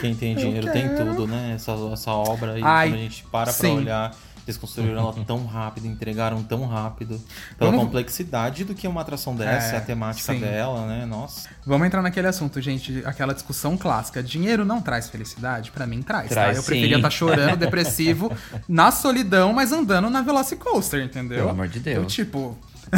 Quem 0.02 0.14
tem 0.14 0.34
Eu 0.36 0.38
dinheiro 0.40 0.70
tem 0.70 0.94
tudo, 0.94 1.26
né? 1.26 1.52
Essa, 1.54 1.72
essa 1.92 2.10
obra 2.12 2.52
aí, 2.52 2.62
Ai, 2.62 2.88
quando 2.90 2.94
a 2.94 3.02
gente 3.02 3.24
para 3.24 3.52
sim. 3.52 3.62
pra 3.68 3.70
olhar, 3.82 4.14
eles 4.46 4.56
construíram 4.56 4.98
ela 5.00 5.12
tão 5.26 5.44
rápido, 5.46 5.86
entregaram 5.86 6.42
tão 6.42 6.66
rápido. 6.66 7.20
Pela 7.58 7.70
Vamos- 7.70 7.84
complexidade 7.86 8.64
do 8.64 8.74
que 8.74 8.86
é 8.86 8.90
uma 8.90 9.00
atração 9.00 9.34
dessa, 9.34 9.74
É, 9.74 9.78
a 9.78 9.80
temática 9.80 10.32
sim. 10.32 10.40
dela, 10.40 10.86
né? 10.86 11.04
Nossa. 11.06 11.48
Vamos 11.64 11.86
entrar 11.86 12.02
naquele 12.02 12.26
assunto, 12.28 12.60
gente, 12.60 13.02
aquela 13.04 13.32
discussão 13.34 13.76
clássica. 13.76 14.22
Dinheiro 14.22 14.64
não 14.64 14.80
traz 14.80 15.08
felicidade? 15.08 15.70
Pra 15.70 15.86
mim 15.86 16.02
traz, 16.02 16.28
Traz, 16.30 16.50
tá? 16.52 16.54
Eu 16.58 16.62
sim. 16.62 16.66
preferia 16.68 16.96
estar 16.96 17.10
chorando, 17.10 17.56
depressivo, 17.56 18.30
na 18.68 18.90
solidão, 18.90 19.52
mas 19.52 19.72
andando 19.72 20.08
na 20.10 20.22
Velocicoaster, 20.22 21.02
entendeu? 21.04 21.38
Pelo 21.38 21.50
amor 21.50 21.68
de 21.68 21.80
Deus. 21.80 21.96
Eu, 21.98 22.06
tipo... 22.06 22.56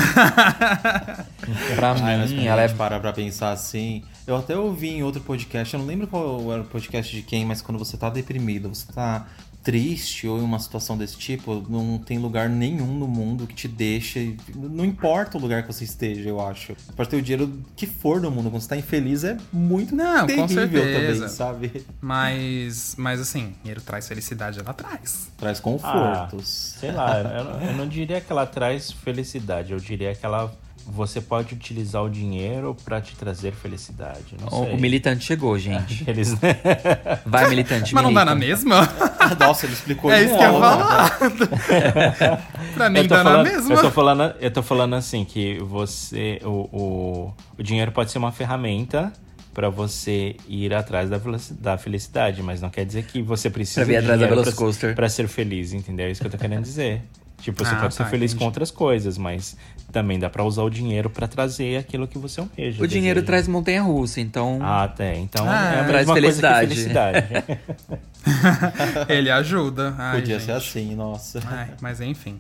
Pra 1.76 1.92
Ai, 1.92 2.00
mas 2.18 2.30
mim, 2.30 2.36
quando 2.38 2.46
ela 2.48 2.60
a 2.60 2.64
é 2.64 2.68
gente 2.68 2.76
para 2.76 3.00
pra 3.00 3.12
pensar 3.12 3.52
assim. 3.52 4.02
Eu 4.26 4.36
até 4.36 4.56
ouvi 4.56 4.88
em 4.90 5.02
outro 5.02 5.20
podcast, 5.22 5.72
eu 5.72 5.80
não 5.80 5.86
lembro 5.86 6.06
qual 6.06 6.52
era 6.52 6.60
o 6.62 6.64
podcast 6.66 7.14
de 7.14 7.22
quem, 7.22 7.44
mas 7.46 7.62
quando 7.62 7.78
você 7.78 7.96
tá 7.96 8.10
deprimido, 8.10 8.68
você 8.68 8.92
tá 8.92 9.26
triste 9.62 10.26
ou 10.26 10.38
em 10.38 10.42
uma 10.42 10.58
situação 10.58 10.96
desse 10.96 11.16
tipo, 11.18 11.64
não 11.68 11.98
tem 11.98 12.18
lugar 12.18 12.48
nenhum 12.48 12.86
no 12.98 13.06
mundo 13.06 13.46
que 13.46 13.54
te 13.54 13.68
deixe. 13.68 14.36
Não 14.54 14.84
importa 14.84 15.36
o 15.36 15.40
lugar 15.40 15.62
que 15.62 15.72
você 15.72 15.84
esteja, 15.84 16.28
eu 16.28 16.40
acho. 16.40 16.74
Pode 16.96 17.08
ter 17.10 17.16
o 17.16 17.22
dinheiro 17.22 17.60
que 17.76 17.86
for 17.86 18.20
no 18.20 18.30
mundo, 18.30 18.50
quando 18.50 18.62
você 18.62 18.68
tá 18.68 18.76
infeliz 18.76 19.24
é 19.24 19.36
muito 19.52 19.94
Não, 19.94 20.20
com 20.20 20.26
terrível 20.46 20.82
certeza. 20.82 21.16
também, 21.16 21.28
sabe? 21.28 21.86
Mas, 22.00 22.94
mas 22.96 23.20
assim, 23.20 23.54
dinheiro 23.62 23.80
traz 23.82 24.08
felicidade, 24.08 24.58
ela 24.58 24.72
traz. 24.72 25.28
Traz 25.36 25.58
Ah, 25.58 25.62
confortos. 25.62 26.48
sei 26.80 26.92
lá, 26.92 27.20
eu, 27.20 27.44
não- 27.44 27.60
eu 27.68 27.72
não 27.76 27.88
diria 27.88 28.20
que 28.20 28.32
ela 28.32 28.46
traz 28.46 28.90
felicidade, 28.90 29.72
eu 29.72 29.78
diria 29.78 30.14
que 30.14 30.24
ela. 30.24 30.52
Você 30.90 31.20
pode 31.20 31.54
utilizar 31.54 32.02
o 32.02 32.08
dinheiro 32.10 32.74
pra 32.84 33.00
te 33.00 33.14
trazer 33.14 33.52
felicidade. 33.52 34.34
Não 34.40 34.48
O, 34.48 34.64
sei. 34.64 34.74
o 34.74 34.80
militante 34.80 35.24
chegou, 35.24 35.58
gente. 35.58 36.02
Eles... 36.08 36.34
Vai, 37.26 37.48
militante. 37.48 37.94
Mas 37.94 38.02
não 38.04 38.12
dá 38.12 38.24
na 38.24 38.34
mesma? 38.34 38.88
Nossa, 39.38 39.66
ele 39.66 39.74
explicou 39.74 40.10
É 40.10 40.22
isso 40.22 40.36
que 40.36 40.42
eu 40.42 40.52
ia 40.52 40.58
falar. 40.58 41.18
pra 42.74 42.90
mim 42.90 43.06
dá 43.06 43.18
na 43.22 43.30
falando, 43.30 43.46
mesma. 43.46 43.74
Eu 43.74 43.80
tô 43.82 43.90
falando, 43.90 44.34
eu 44.40 44.50
tô 44.50 44.62
falando 44.62 44.94
assim 44.94 45.24
que 45.24 45.58
você, 45.60 46.40
o, 46.44 46.48
o, 46.48 47.34
o 47.58 47.62
dinheiro 47.62 47.92
pode 47.92 48.10
ser 48.10 48.18
uma 48.18 48.32
ferramenta 48.32 49.12
pra 49.54 49.68
você 49.68 50.36
ir 50.48 50.72
atrás 50.72 51.10
da, 51.10 51.20
da 51.60 51.76
felicidade, 51.78 52.42
mas 52.42 52.60
não 52.60 52.70
quer 52.70 52.84
dizer 52.84 53.04
que 53.04 53.20
você 53.20 53.50
precisa 53.50 53.80
Pra 53.80 53.84
vir 53.86 53.92
de 53.92 53.98
atrás 54.04 54.20
da 54.20 54.26
Velocicoaster. 54.26 54.94
pra 54.94 55.08
ser 55.08 55.26
feliz, 55.28 55.72
entendeu? 55.72 56.06
É 56.06 56.10
isso 56.10 56.20
que 56.20 56.26
eu 56.26 56.30
tô 56.30 56.38
querendo 56.38 56.62
dizer. 56.62 57.02
Tipo, 57.40 57.64
você 57.64 57.74
Ah, 57.74 57.78
pode 57.78 57.94
ser 57.94 58.02
tá, 58.04 58.10
feliz 58.10 58.32
entendi. 58.32 58.38
com 58.40 58.44
outras 58.46 58.70
coisas, 58.70 59.16
mas 59.16 59.56
também 59.92 60.18
dá 60.18 60.28
pra 60.28 60.42
usar 60.44 60.62
o 60.64 60.70
dinheiro 60.70 61.08
pra 61.08 61.26
trazer 61.28 61.78
aquilo 61.78 62.06
que 62.08 62.18
você 62.18 62.40
almeja. 62.40 62.82
O 62.82 62.86
dinheiro 62.86 63.20
deseja. 63.20 63.26
traz 63.26 63.48
montanha 63.48 63.82
russa, 63.82 64.20
então. 64.20 64.58
Ah, 64.60 64.84
até. 64.84 65.16
Então 65.16 65.46
Ah, 65.48 65.74
é 65.76 65.80
a 65.80 65.84
traz 65.84 66.06
mesma 66.06 66.14
felicidade. 66.14 66.66
coisa 66.74 66.88
que 66.88 66.94
felicidade. 66.94 67.98
Ele 69.08 69.30
ajuda. 69.30 69.94
Ai, 69.96 70.20
Podia 70.20 70.36
gente. 70.38 70.46
ser 70.46 70.52
assim, 70.52 70.94
nossa. 70.94 71.40
Ai, 71.46 71.70
mas 71.80 72.00
enfim. 72.00 72.36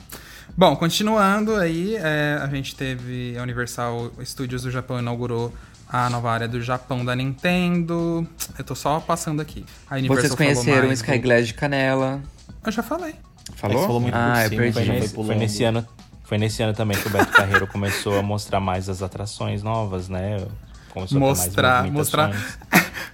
Bom, 0.56 0.74
continuando 0.76 1.54
aí, 1.54 1.96
é, 1.96 2.38
a 2.42 2.46
gente 2.48 2.74
teve 2.74 3.36
a 3.38 3.42
Universal 3.42 4.10
Studios 4.24 4.62
do 4.62 4.70
Japão 4.70 4.98
inaugurou 4.98 5.52
a 5.88 6.10
nova 6.10 6.30
área 6.32 6.48
do 6.48 6.60
Japão 6.60 7.04
da 7.04 7.14
Nintendo. 7.14 8.26
Eu 8.58 8.64
tô 8.64 8.74
só 8.74 8.98
passando 9.00 9.40
aqui. 9.40 9.64
A 9.88 9.96
Universal 9.96 10.30
Vocês 10.30 10.34
conheceram 10.34 10.88
o 10.88 10.92
Sky 10.92 11.18
Glass 11.18 11.46
de 11.46 11.54
Canela. 11.54 12.20
Eu 12.66 12.72
já 12.72 12.82
falei. 12.82 13.14
Falou? 13.54 13.78
Você 13.78 13.86
falou 13.86 14.00
muito 14.00 14.14
ah, 14.14 14.44
eu 14.44 14.48
cima, 14.48 14.62
perdi. 14.62 14.72
Foi 14.72 14.84
nesse, 14.84 15.14
foi 15.14 15.34
nesse 15.34 15.64
ano, 15.64 15.88
foi 16.24 16.38
nesse 16.38 16.62
ano 16.62 16.74
também 16.74 16.96
que 16.96 17.06
o 17.06 17.10
Beto 17.10 17.32
Carreiro 17.32 17.66
começou 17.66 18.18
a 18.18 18.22
mostrar 18.22 18.60
mais 18.60 18.88
as 18.88 19.02
atrações 19.02 19.62
novas, 19.62 20.08
né? 20.08 20.46
Começou 20.90 21.20
Mostrar, 21.20 21.84
a 21.84 21.90
mostrar. 21.90 22.30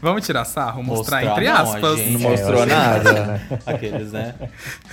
Vamos 0.00 0.24
tirar 0.26 0.44
sarro? 0.44 0.82
Mostrar, 0.82 1.18
Mostrar, 1.24 1.32
entre 1.32 1.44
não, 1.46 1.56
a 1.56 1.60
aspas. 1.60 1.98
gente- 1.98 2.10
Não 2.12 2.20
mostrou 2.30 2.62
É, 2.62 2.66
nada. 2.66 3.42
Aqueles, 3.66 4.12
né? 4.12 4.34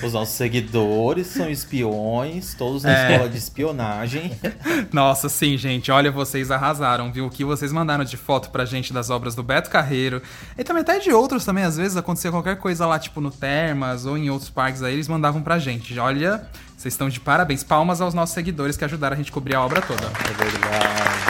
Os 0.04 0.14
nossos 0.14 0.36
seguidores 0.36 1.28
são 1.28 1.50
espiões, 1.50 2.54
todos 2.54 2.84
na 2.84 2.92
É. 2.98 3.12
escola 3.12 3.30
de 3.30 3.38
espionagem. 3.38 4.32
Nossa, 4.92 5.30
sim, 5.30 5.58
gente. 5.58 5.92
Olha, 5.92 6.12
vocês 6.12 6.52
arrasaram, 6.52 7.12
viu? 7.12 7.26
O 7.26 7.30
que 7.30 7.44
vocês 7.46 7.72
mandaram 7.72 8.04
de 8.04 8.18
foto 8.18 8.50
pra 8.50 8.66
gente 8.66 8.92
das 8.94 9.10
obras 9.10 9.36
do 9.36 9.44
Beto 9.44 9.70
Carreiro. 9.70 10.22
E 10.58 10.64
também 10.64 10.82
até 10.82 11.00
de 11.00 11.12
outros 11.12 11.46
também, 11.46 11.64
às 11.64 11.78
vezes 11.78 11.98
acontecia 11.98 12.32
qualquer 12.32 12.58
coisa 12.58 12.86
lá, 12.86 12.98
tipo 13.00 13.20
no 13.22 13.32
Termas 13.32 14.06
ou 14.06 14.18
em 14.18 14.30
outros 14.30 14.50
parques 14.50 14.84
aí, 14.84 14.94
eles 14.94 15.08
mandavam 15.08 15.42
pra 15.42 15.60
gente. 15.60 15.98
Olha, 16.00 16.44
vocês 16.78 16.94
estão 16.94 17.10
de 17.10 17.20
parabéns. 17.20 17.64
Palmas 17.64 18.02
aos 18.02 18.14
nossos 18.14 18.34
seguidores 18.34 18.76
que 18.78 18.84
ajudaram 18.86 19.14
a 19.14 19.18
gente 19.18 19.30
a 19.30 19.34
cobrir 19.34 19.56
a 19.56 19.62
obra 19.64 19.82
toda. 19.82 20.06
É 20.06 20.44
verdade. 20.44 21.21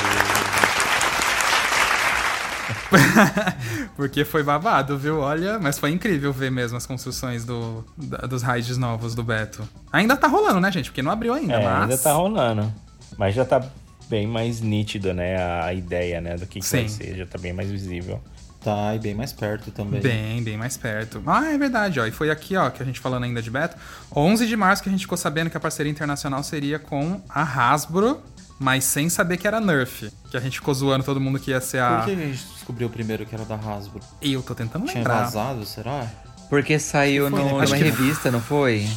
Porque 3.95 4.25
foi 4.25 4.43
babado, 4.43 4.97
viu? 4.97 5.19
Olha, 5.19 5.59
mas 5.59 5.77
foi 5.79 5.91
incrível 5.91 6.31
ver 6.33 6.51
mesmo 6.51 6.77
as 6.77 6.85
construções 6.85 7.45
do, 7.45 7.85
da- 7.97 8.19
dos 8.27 8.41
raids 8.41 8.77
novos 8.77 9.15
do 9.15 9.23
Beto. 9.23 9.67
Ainda 9.91 10.15
tá 10.17 10.27
rolando, 10.27 10.59
né, 10.59 10.71
gente? 10.71 10.89
Porque 10.89 11.01
não 11.01 11.11
abriu 11.11 11.33
ainda, 11.33 11.53
É, 11.53 11.63
mas... 11.63 11.81
ainda 11.83 11.97
tá 11.97 12.13
rolando. 12.13 12.73
Mas 13.17 13.35
já 13.35 13.45
tá 13.45 13.61
bem 14.09 14.27
mais 14.27 14.61
nítido, 14.61 15.13
né? 15.13 15.37
A 15.63 15.73
ideia, 15.73 16.19
né? 16.21 16.35
Do 16.35 16.45
que, 16.45 16.59
que 16.59 16.65
vai 16.71 16.87
ser. 16.87 17.15
Já 17.17 17.25
tá 17.25 17.37
bem 17.37 17.53
mais 17.53 17.69
visível. 17.69 18.21
Tá, 18.63 18.93
e 18.95 18.99
bem 18.99 19.15
mais 19.15 19.33
perto 19.33 19.71
também. 19.71 19.99
Bem, 20.01 20.43
bem 20.43 20.55
mais 20.55 20.77
perto. 20.77 21.21
Ah, 21.25 21.51
é 21.51 21.57
verdade, 21.57 21.99
ó. 21.99 22.05
E 22.05 22.11
foi 22.11 22.29
aqui, 22.29 22.55
ó, 22.55 22.69
que 22.69 22.83
a 22.83 22.85
gente 22.85 22.99
falando 22.99 23.23
ainda 23.23 23.41
de 23.41 23.49
Beto. 23.49 23.75
11 24.15 24.45
de 24.45 24.55
março 24.55 24.83
que 24.83 24.89
a 24.89 24.91
gente 24.91 25.01
ficou 25.01 25.17
sabendo 25.17 25.49
que 25.49 25.57
a 25.57 25.59
parceria 25.59 25.91
internacional 25.91 26.43
seria 26.43 26.77
com 26.77 27.19
a 27.27 27.41
Hasbro, 27.41 28.21
mas 28.61 28.83
sem 28.83 29.09
saber 29.09 29.37
que 29.37 29.47
era 29.47 29.59
Nerf. 29.59 30.11
Que 30.29 30.37
a 30.37 30.39
gente 30.39 30.59
ficou 30.59 30.71
zoando 30.71 31.03
todo 31.03 31.19
mundo 31.19 31.39
que 31.39 31.49
ia 31.49 31.59
ser 31.59 31.79
a... 31.79 31.97
Por 31.97 32.05
que 32.05 32.11
a 32.11 32.15
gente 32.15 32.45
descobriu 32.53 32.89
primeiro 32.89 33.25
que 33.25 33.33
era 33.33 33.43
da 33.43 33.55
Hasbro? 33.55 33.99
E 34.21 34.33
eu 34.33 34.43
tô 34.43 34.53
tentando 34.53 34.85
Tinha 34.85 34.97
lembrar. 34.97 35.23
vazado, 35.23 35.65
será? 35.65 36.07
Porque 36.47 36.77
saiu 36.77 37.27
Foi, 37.27 37.39
né? 37.43 37.51
no, 37.51 37.59
Acho 37.59 37.73
numa 37.73 37.83
revista, 37.83 38.29
não 38.29 38.39
foi? 38.39 38.87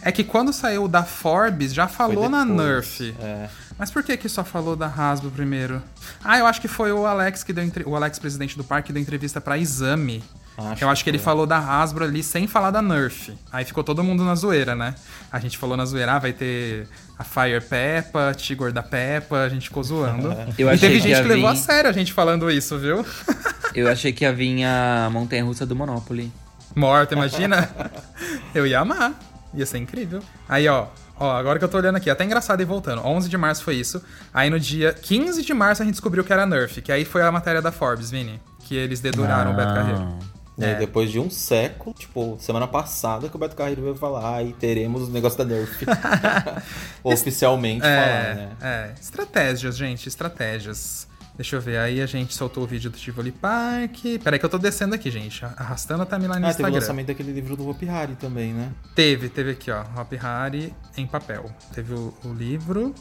É 0.00 0.10
que 0.10 0.24
quando 0.24 0.54
saiu 0.54 0.88
da 0.88 1.02
Forbes, 1.02 1.74
já 1.74 1.86
falou 1.86 2.30
na 2.30 2.46
Nerf. 2.46 3.14
É. 3.20 3.50
Mas 3.78 3.90
por 3.90 4.02
que 4.02 4.16
que 4.16 4.28
só 4.28 4.42
falou 4.42 4.74
da 4.74 4.86
Hasbro 4.86 5.30
primeiro? 5.30 5.82
Ah, 6.24 6.38
eu 6.38 6.46
acho 6.46 6.58
que 6.58 6.68
foi 6.68 6.90
o 6.90 7.04
Alex 7.04 7.44
que 7.44 7.52
deu 7.52 7.62
entre... 7.62 7.84
o 7.84 7.94
Alex 7.94 8.18
presidente 8.18 8.56
do 8.56 8.64
parque 8.64 8.86
que 8.86 8.92
deu 8.94 9.02
entrevista 9.02 9.38
pra 9.38 9.58
Exame. 9.58 10.24
Acho 10.56 10.84
eu 10.84 10.88
acho 10.88 11.02
que, 11.02 11.04
que 11.04 11.10
ele 11.10 11.18
foi. 11.18 11.24
falou 11.24 11.46
da 11.46 11.58
Hasbro 11.58 12.04
ali 12.04 12.22
sem 12.22 12.46
falar 12.46 12.70
da 12.70 12.82
Nerf. 12.82 13.32
Aí 13.50 13.64
ficou 13.64 13.82
todo 13.82 14.04
mundo 14.04 14.24
na 14.24 14.34
zoeira, 14.34 14.74
né? 14.74 14.94
A 15.32 15.38
gente 15.38 15.56
falou 15.56 15.76
na 15.76 15.84
zoeira, 15.84 16.12
ah, 16.12 16.18
vai 16.18 16.32
ter 16.32 16.86
a 17.18 17.24
Fire 17.24 17.60
Peppa, 17.60 18.34
Tigor 18.34 18.72
da 18.72 18.82
Peppa, 18.82 19.38
a 19.38 19.48
gente 19.48 19.68
ficou 19.68 19.82
zoando. 19.82 20.34
Eu 20.58 20.72
e 20.72 20.78
teve 20.78 20.96
que 20.96 21.08
gente 21.08 21.22
que 21.22 21.28
levou 21.28 21.48
a 21.48 21.56
sério 21.56 21.88
a 21.88 21.92
gente 21.92 22.12
falando 22.12 22.50
isso, 22.50 22.78
viu? 22.78 23.04
Eu 23.74 23.88
achei 23.88 24.12
que 24.12 24.24
ia 24.24 24.32
vir 24.32 24.64
a 24.64 25.08
montanha-russa 25.10 25.64
do 25.64 25.76
Monopoly. 25.76 26.30
Morta, 26.74 27.14
imagina? 27.14 27.68
eu 28.54 28.66
ia 28.66 28.80
amar. 28.80 29.12
Ia 29.54 29.66
ser 29.66 29.78
incrível. 29.78 30.20
Aí, 30.48 30.68
ó. 30.68 30.86
Ó, 31.18 31.30
agora 31.30 31.58
que 31.58 31.64
eu 31.64 31.68
tô 31.68 31.76
olhando 31.76 31.96
aqui, 31.96 32.08
até 32.08 32.24
engraçado 32.24 32.62
e 32.62 32.64
voltando. 32.64 33.02
11 33.04 33.28
de 33.28 33.36
março 33.36 33.62
foi 33.62 33.74
isso. 33.74 34.02
Aí 34.32 34.48
no 34.48 34.58
dia 34.58 34.94
15 34.94 35.42
de 35.42 35.52
março 35.52 35.82
a 35.82 35.84
gente 35.84 35.92
descobriu 35.92 36.24
que 36.24 36.32
era 36.32 36.46
Nerf, 36.46 36.80
que 36.80 36.90
aí 36.90 37.04
foi 37.04 37.20
a 37.20 37.30
matéria 37.30 37.60
da 37.60 37.70
Forbes, 37.70 38.10
Vini. 38.10 38.40
Que 38.60 38.74
eles 38.74 39.00
deduraram 39.00 39.52
o 39.52 39.54
Beto 39.54 39.74
Carreiro. 39.74 40.18
E 40.60 40.64
aí, 40.64 40.72
É. 40.72 40.74
depois 40.74 41.10
de 41.10 41.18
um 41.18 41.30
século, 41.30 41.94
tipo, 41.98 42.36
semana 42.38 42.68
passada 42.68 43.28
que 43.28 43.34
o 43.36 43.38
Beto 43.38 43.56
Carreiro 43.56 43.82
veio 43.82 43.94
falar, 43.96 44.36
aí 44.36 44.52
teremos 44.52 45.08
o 45.08 45.10
negócio 45.10 45.38
da 45.38 45.44
Nerf. 45.44 45.84
Oficialmente 47.02 47.80
falar, 47.80 47.92
É, 47.94 48.34
né? 48.34 48.50
é. 48.60 48.94
Estratégias, 49.00 49.76
gente, 49.76 50.08
estratégias. 50.08 51.08
Deixa 51.36 51.56
eu 51.56 51.60
ver, 51.60 51.78
aí 51.78 52.02
a 52.02 52.06
gente 52.06 52.34
soltou 52.34 52.64
o 52.64 52.66
vídeo 52.66 52.90
do 52.90 52.98
Tivoli 52.98 53.32
Park. 53.32 53.96
Peraí 54.22 54.38
que 54.38 54.44
eu 54.44 54.48
tô 54.50 54.58
descendo 54.58 54.94
aqui, 54.94 55.10
gente. 55.10 55.42
Arrastando 55.56 56.02
a 56.02 56.06
timeline 56.06 56.38
no 56.40 56.46
Ah, 56.46 56.50
teve 56.50 56.50
o 56.50 56.50
Instagram. 56.66 56.80
lançamento 56.80 57.06
daquele 57.06 57.32
livro 57.32 57.56
do 57.56 57.66
Hopi 57.66 57.88
Hari 57.88 58.14
também, 58.16 58.52
né? 58.52 58.70
Teve, 58.94 59.30
teve 59.30 59.52
aqui, 59.52 59.70
ó. 59.70 59.80
Hop 59.98 60.12
Hari 60.22 60.74
em 60.98 61.06
papel. 61.06 61.50
Teve 61.72 61.94
o, 61.94 62.12
o 62.24 62.32
livro. 62.34 62.94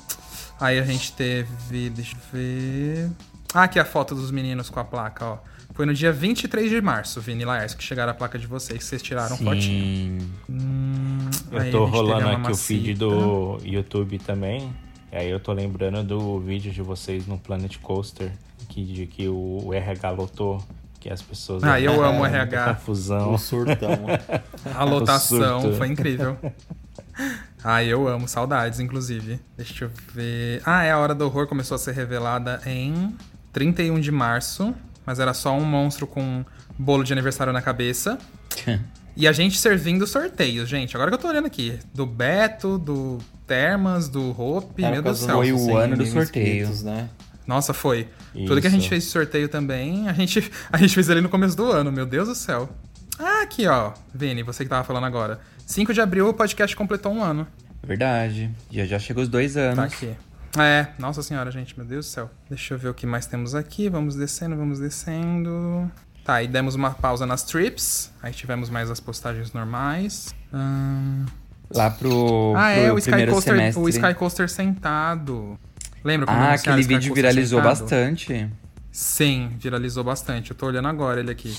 Aí 0.58 0.80
a 0.80 0.84
gente 0.84 1.12
teve. 1.12 1.90
Deixa 1.90 2.16
eu 2.16 2.20
ver. 2.32 3.10
Ah, 3.54 3.64
aqui 3.64 3.78
a 3.78 3.84
foto 3.84 4.16
dos 4.16 4.32
meninos 4.32 4.70
com 4.70 4.80
a 4.80 4.86
placa, 4.86 5.26
ó. 5.26 5.38
Foi 5.80 5.86
no 5.86 5.94
dia 5.94 6.12
23 6.12 6.70
de 6.70 6.82
março, 6.82 7.22
Vini 7.22 7.46
Laércio, 7.46 7.78
que 7.78 7.84
chegaram 7.86 8.12
a 8.12 8.14
placa 8.14 8.38
de 8.38 8.46
vocês, 8.46 8.78
que 8.80 8.84
vocês 8.84 9.02
tiraram 9.02 9.38
fotinho. 9.38 10.20
Sim. 10.20 10.30
Hum, 10.50 11.30
Eu 11.54 11.72
tô 11.72 11.86
rolando 11.86 12.28
aqui 12.28 12.52
o 12.52 12.58
feed 12.58 12.96
do 12.96 13.58
YouTube 13.64 14.20
também. 14.20 14.76
E 15.10 15.16
aí 15.16 15.30
eu 15.30 15.40
tô 15.40 15.54
lembrando 15.54 16.04
do 16.04 16.38
vídeo 16.42 16.70
de 16.74 16.82
vocês 16.82 17.26
no 17.26 17.38
Planet 17.38 17.78
Coaster, 17.78 18.30
que, 18.68 18.84
de 18.84 19.06
que 19.06 19.30
o, 19.30 19.68
o 19.68 19.74
RH 19.74 20.10
lotou, 20.10 20.62
que 21.00 21.10
as 21.10 21.22
pessoas... 21.22 21.64
Ah, 21.64 21.80
eu 21.80 21.94
amo 22.04 22.24
o 22.24 22.26
RH. 22.26 22.74
confusão. 22.74 23.34
O 23.34 23.38
surtão. 23.38 24.00
A 24.76 24.84
lotação 24.84 25.72
foi 25.76 25.88
incrível. 25.88 26.38
Ah, 27.64 27.84
eu 27.84 28.08
amo, 28.08 28.26
saudades, 28.28 28.80
inclusive. 28.80 29.40
Deixa 29.58 29.86
eu 29.86 29.92
ver. 30.14 30.62
Ah, 30.66 30.84
é 30.84 30.92
a 30.92 30.98
Hora 30.98 31.14
do 31.14 31.26
Horror 31.26 31.46
começou 31.48 31.76
a 31.76 31.78
ser 31.78 31.94
revelada 31.94 32.62
em 32.66 33.14
31 33.52 34.00
de 34.00 34.12
março, 34.12 34.74
mas 35.10 35.20
era 35.20 35.34
só 35.34 35.58
um 35.58 35.66
monstro 35.66 36.06
com 36.06 36.46
bolo 36.78 37.04
de 37.04 37.12
aniversário 37.12 37.52
na 37.52 37.64
cabeça. 37.64 38.20
E 39.18 39.28
a 39.28 39.34
gente 39.34 39.60
servindo 39.60 40.08
sorteios, 40.08 40.70
gente. 40.70 40.96
Agora 40.96 41.10
que 41.12 41.16
eu 41.16 41.20
tô 41.20 41.28
olhando 41.28 41.46
aqui. 41.48 41.78
Do 41.94 42.06
Beto, 42.06 42.78
do 42.78 43.18
Termas, 43.46 44.08
do 44.08 44.30
Hope. 44.40 44.82
Era 44.82 44.94
meu 44.94 45.02
Deus 45.02 45.20
do 45.20 45.26
céu. 45.26 45.42
dos 45.42 45.50
Foi 45.50 45.74
o 45.74 45.76
ano 45.78 45.98
do 45.98 46.06
100 46.06 46.14
mil 46.14 46.24
sorteio. 46.24 46.46
inscritos, 46.62 46.84
né? 46.84 47.10
Nossa, 47.46 47.74
foi. 47.74 48.08
Tudo 48.48 48.62
que 48.62 48.68
a 48.68 48.70
gente 48.70 48.82
Isso. 48.82 48.90
fez 48.90 49.04
de 49.04 49.10
sorteio 49.10 49.50
também, 49.50 50.08
a 50.08 50.14
gente, 50.14 50.50
a 50.72 50.78
gente 50.78 50.94
fez 50.94 51.10
ali 51.10 51.20
no 51.20 51.28
começo 51.28 51.58
do 51.58 51.70
ano, 51.70 51.92
meu 51.92 52.06
Deus 52.06 52.30
do 52.30 52.36
céu. 52.36 52.70
Ah, 53.20 53.42
aqui, 53.42 53.68
ó. 53.68 53.92
Vini, 54.14 54.42
você 54.42 54.64
que 54.64 54.70
tava 54.70 54.86
falando 54.86 55.06
agora. 55.06 55.42
5 55.66 55.94
de 55.94 56.00
abril 56.00 56.30
o 56.30 56.34
podcast 56.34 56.74
completou 56.74 57.12
um 57.12 57.22
ano. 57.22 57.46
Verdade. 57.84 58.50
Já 58.72 58.86
já 58.86 59.00
chegou 59.00 59.22
os 59.24 59.28
dois 59.28 59.56
Tá 59.56 59.60
anos. 59.62 59.80
aqui. 59.80 60.12
É, 60.58 60.88
nossa 60.98 61.22
senhora, 61.22 61.52
gente, 61.52 61.78
meu 61.78 61.86
Deus 61.86 62.06
do 62.06 62.10
céu. 62.10 62.30
Deixa 62.50 62.74
eu 62.74 62.78
ver 62.78 62.90
o 62.90 62.94
que 62.94 63.06
mais 63.06 63.26
temos 63.26 63.54
aqui. 63.54 63.88
Vamos 63.90 64.16
descendo, 64.16 64.56
vamos 64.56 64.80
descendo. 64.80 65.90
Tá, 66.24 66.36
aí 66.36 66.48
demos 66.48 66.76
uma 66.76 66.92
pausa 66.92 67.26
nas 67.26 67.44
trips. 67.44 68.12
Aí 68.22 68.34
tivemos 68.34 68.70
mais 68.70 68.90
as 68.90 69.00
postagens 69.00 69.54
normais. 69.54 70.34
Ahn, 70.54 71.26
Lá 71.74 71.92
pro, 71.92 72.54
Ah, 72.58 72.72
é, 72.72 72.88
pro 72.88 72.96
o 72.96 72.98
Sky, 72.98 73.12
Coaster, 73.28 73.54
semestre. 73.54 73.84
o 73.84 73.90
Sky 73.90 74.14
Coaster 74.16 74.50
sentado. 74.50 75.60
Lembra 76.04 76.32
Ah, 76.32 76.54
aquele 76.54 76.82
vídeo 76.82 77.14
viralizou 77.14 77.60
sentado? 77.60 77.80
bastante. 77.82 78.50
Sim, 78.92 79.52
viralizou 79.60 80.04
bastante. 80.04 80.50
Eu 80.52 80.58
tô 80.58 80.66
olhando 80.66 80.88
agora 80.88 81.20
ele 81.20 81.30
aqui. 81.32 81.56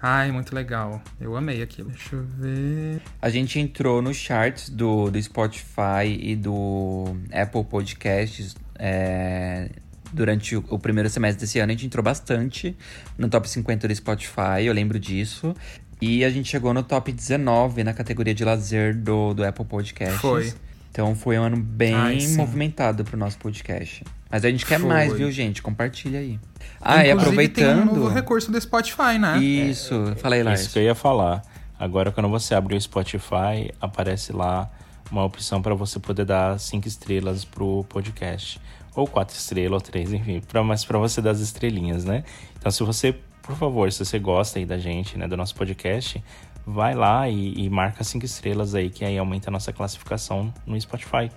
Ai, 0.00 0.30
muito 0.30 0.54
legal. 0.54 1.02
Eu 1.20 1.36
amei 1.36 1.60
aquilo. 1.60 1.90
Deixa 1.90 2.14
eu 2.14 2.22
ver. 2.22 3.02
A 3.20 3.28
gente 3.28 3.58
entrou 3.58 4.00
no 4.00 4.14
charts 4.14 4.70
do, 4.70 5.10
do 5.10 5.20
Spotify 5.20 6.06
e 6.20 6.36
do 6.36 7.16
Apple 7.32 7.64
Podcasts 7.64 8.54
é, 8.78 9.70
durante 10.12 10.56
o, 10.56 10.64
o 10.68 10.78
primeiro 10.78 11.10
semestre 11.10 11.40
desse 11.40 11.58
ano. 11.58 11.72
A 11.72 11.74
gente 11.74 11.86
entrou 11.86 12.02
bastante 12.02 12.76
no 13.16 13.28
top 13.28 13.48
50 13.48 13.88
do 13.88 13.94
Spotify, 13.94 14.64
eu 14.64 14.72
lembro 14.72 15.00
disso. 15.00 15.54
E 16.00 16.24
a 16.24 16.30
gente 16.30 16.48
chegou 16.48 16.72
no 16.72 16.84
top 16.84 17.10
19 17.10 17.82
na 17.82 17.92
categoria 17.92 18.32
de 18.32 18.44
lazer 18.44 18.96
do, 18.96 19.34
do 19.34 19.44
Apple 19.44 19.64
Podcasts. 19.64 20.20
Foi. 20.20 20.52
Então 20.92 21.14
foi 21.14 21.38
um 21.38 21.42
ano 21.42 21.56
bem 21.56 21.94
Ai, 21.94 22.26
movimentado 22.36 23.04
pro 23.04 23.16
nosso 23.16 23.36
podcast. 23.38 24.04
Mas 24.30 24.44
a 24.44 24.50
gente 24.50 24.66
quer 24.66 24.78
Foi. 24.78 24.88
mais, 24.88 25.12
viu, 25.12 25.30
gente? 25.30 25.62
Compartilha 25.62 26.20
aí. 26.20 26.38
Ah, 26.80 27.04
e 27.06 27.10
Inclusive, 27.10 27.48
tem 27.48 27.64
um 27.64 27.70
aproveitando. 27.70 27.94
novo 27.94 28.08
recurso 28.08 28.52
do 28.52 28.60
Spotify, 28.60 29.18
né? 29.18 29.38
Isso, 29.38 30.14
falei 30.16 30.42
lá. 30.42 30.52
Isso 30.52 30.70
que 30.70 30.78
eu 30.78 30.82
ia 30.82 30.94
falar. 30.94 31.42
Agora, 31.78 32.12
quando 32.12 32.28
você 32.28 32.54
abre 32.54 32.76
o 32.76 32.80
Spotify, 32.80 33.72
aparece 33.80 34.32
lá 34.32 34.70
uma 35.10 35.24
opção 35.24 35.62
para 35.62 35.74
você 35.74 35.98
poder 35.98 36.24
dar 36.24 36.58
cinco 36.58 36.86
estrelas 36.86 37.44
pro 37.44 37.84
podcast. 37.88 38.60
Ou 38.94 39.06
quatro 39.06 39.34
estrelas, 39.36 39.72
ou 39.74 39.80
três, 39.80 40.12
enfim. 40.12 40.40
Pra, 40.40 40.62
mas 40.62 40.84
para 40.84 40.98
você 40.98 41.22
dar 41.22 41.30
as 41.30 41.40
estrelinhas, 41.40 42.04
né? 42.04 42.24
Então, 42.58 42.70
se 42.70 42.82
você, 42.82 43.14
por 43.42 43.56
favor, 43.56 43.90
se 43.92 44.04
você 44.04 44.18
gosta 44.18 44.58
aí 44.58 44.66
da 44.66 44.76
gente, 44.76 45.16
né, 45.16 45.28
do 45.28 45.36
nosso 45.36 45.54
podcast, 45.54 46.22
vai 46.66 46.94
lá 46.94 47.28
e, 47.28 47.54
e 47.54 47.70
marca 47.70 48.04
cinco 48.04 48.26
estrelas 48.26 48.74
aí, 48.74 48.90
que 48.90 49.04
aí 49.04 49.16
aumenta 49.16 49.48
a 49.48 49.52
nossa 49.52 49.72
classificação 49.72 50.52
no 50.66 50.78
Spotify. 50.78 51.30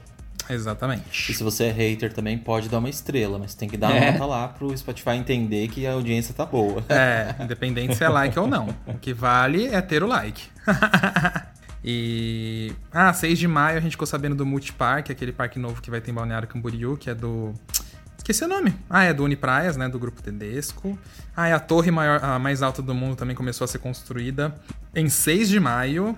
E 0.49 0.53
Exatamente. 0.53 1.33
se 1.33 1.43
você 1.43 1.65
é 1.65 1.71
hater 1.71 2.11
também, 2.13 2.37
pode 2.37 2.67
dar 2.69 2.79
uma 2.79 2.89
estrela, 2.89 3.37
mas 3.39 3.53
tem 3.53 3.69
que 3.69 3.77
dar 3.77 3.89
uma 3.91 3.97
É. 3.97 4.11
nota 4.11 4.25
lá 4.25 4.47
pro 4.47 4.75
Spotify 4.77 5.11
entender 5.11 5.67
que 5.69 5.85
a 5.87 5.93
audiência 5.93 6.33
tá 6.33 6.45
boa. 6.45 6.83
É, 6.89 7.35
independente 7.39 7.95
se 7.95 8.03
é 8.03 8.09
like 8.09 8.37
ou 8.37 8.47
não. 8.47 8.75
O 8.85 8.95
que 8.95 9.13
vale 9.13 9.67
é 9.67 9.81
ter 9.81 10.03
o 10.03 10.07
like. 10.07 10.43
e. 11.83 12.73
Ah, 12.91 13.13
6 13.13 13.37
de 13.39 13.47
maio 13.47 13.77
a 13.77 13.81
gente 13.81 13.91
ficou 13.91 14.07
sabendo 14.07 14.35
do 14.35 14.45
Multipark, 14.45 15.09
aquele 15.11 15.31
parque 15.31 15.57
novo 15.59 15.81
que 15.81 15.89
vai 15.89 16.01
ter 16.01 16.11
em 16.11 16.13
Balneário 16.13 16.47
Camboriú, 16.47 16.97
que 16.97 17.09
é 17.09 17.15
do. 17.15 17.53
Esqueci 18.17 18.43
o 18.43 18.47
nome. 18.47 18.75
Ah, 18.89 19.03
é 19.03 19.13
do 19.13 19.23
Unipraias, 19.23 19.75
né? 19.77 19.89
Do 19.89 19.97
Grupo 19.97 20.21
Tedesco. 20.21 20.97
Ah, 21.35 21.49
e 21.49 21.53
a 21.53 21.59
torre 21.59 21.89
maior, 21.89 22.23
a 22.23 22.37
mais 22.37 22.61
alta 22.61 22.79
do 22.81 22.93
mundo 22.93 23.15
também 23.15 23.35
começou 23.35 23.65
a 23.65 23.67
ser 23.67 23.79
construída 23.79 24.53
em 24.93 25.09
6 25.09 25.49
de 25.49 25.59
maio. 25.59 26.15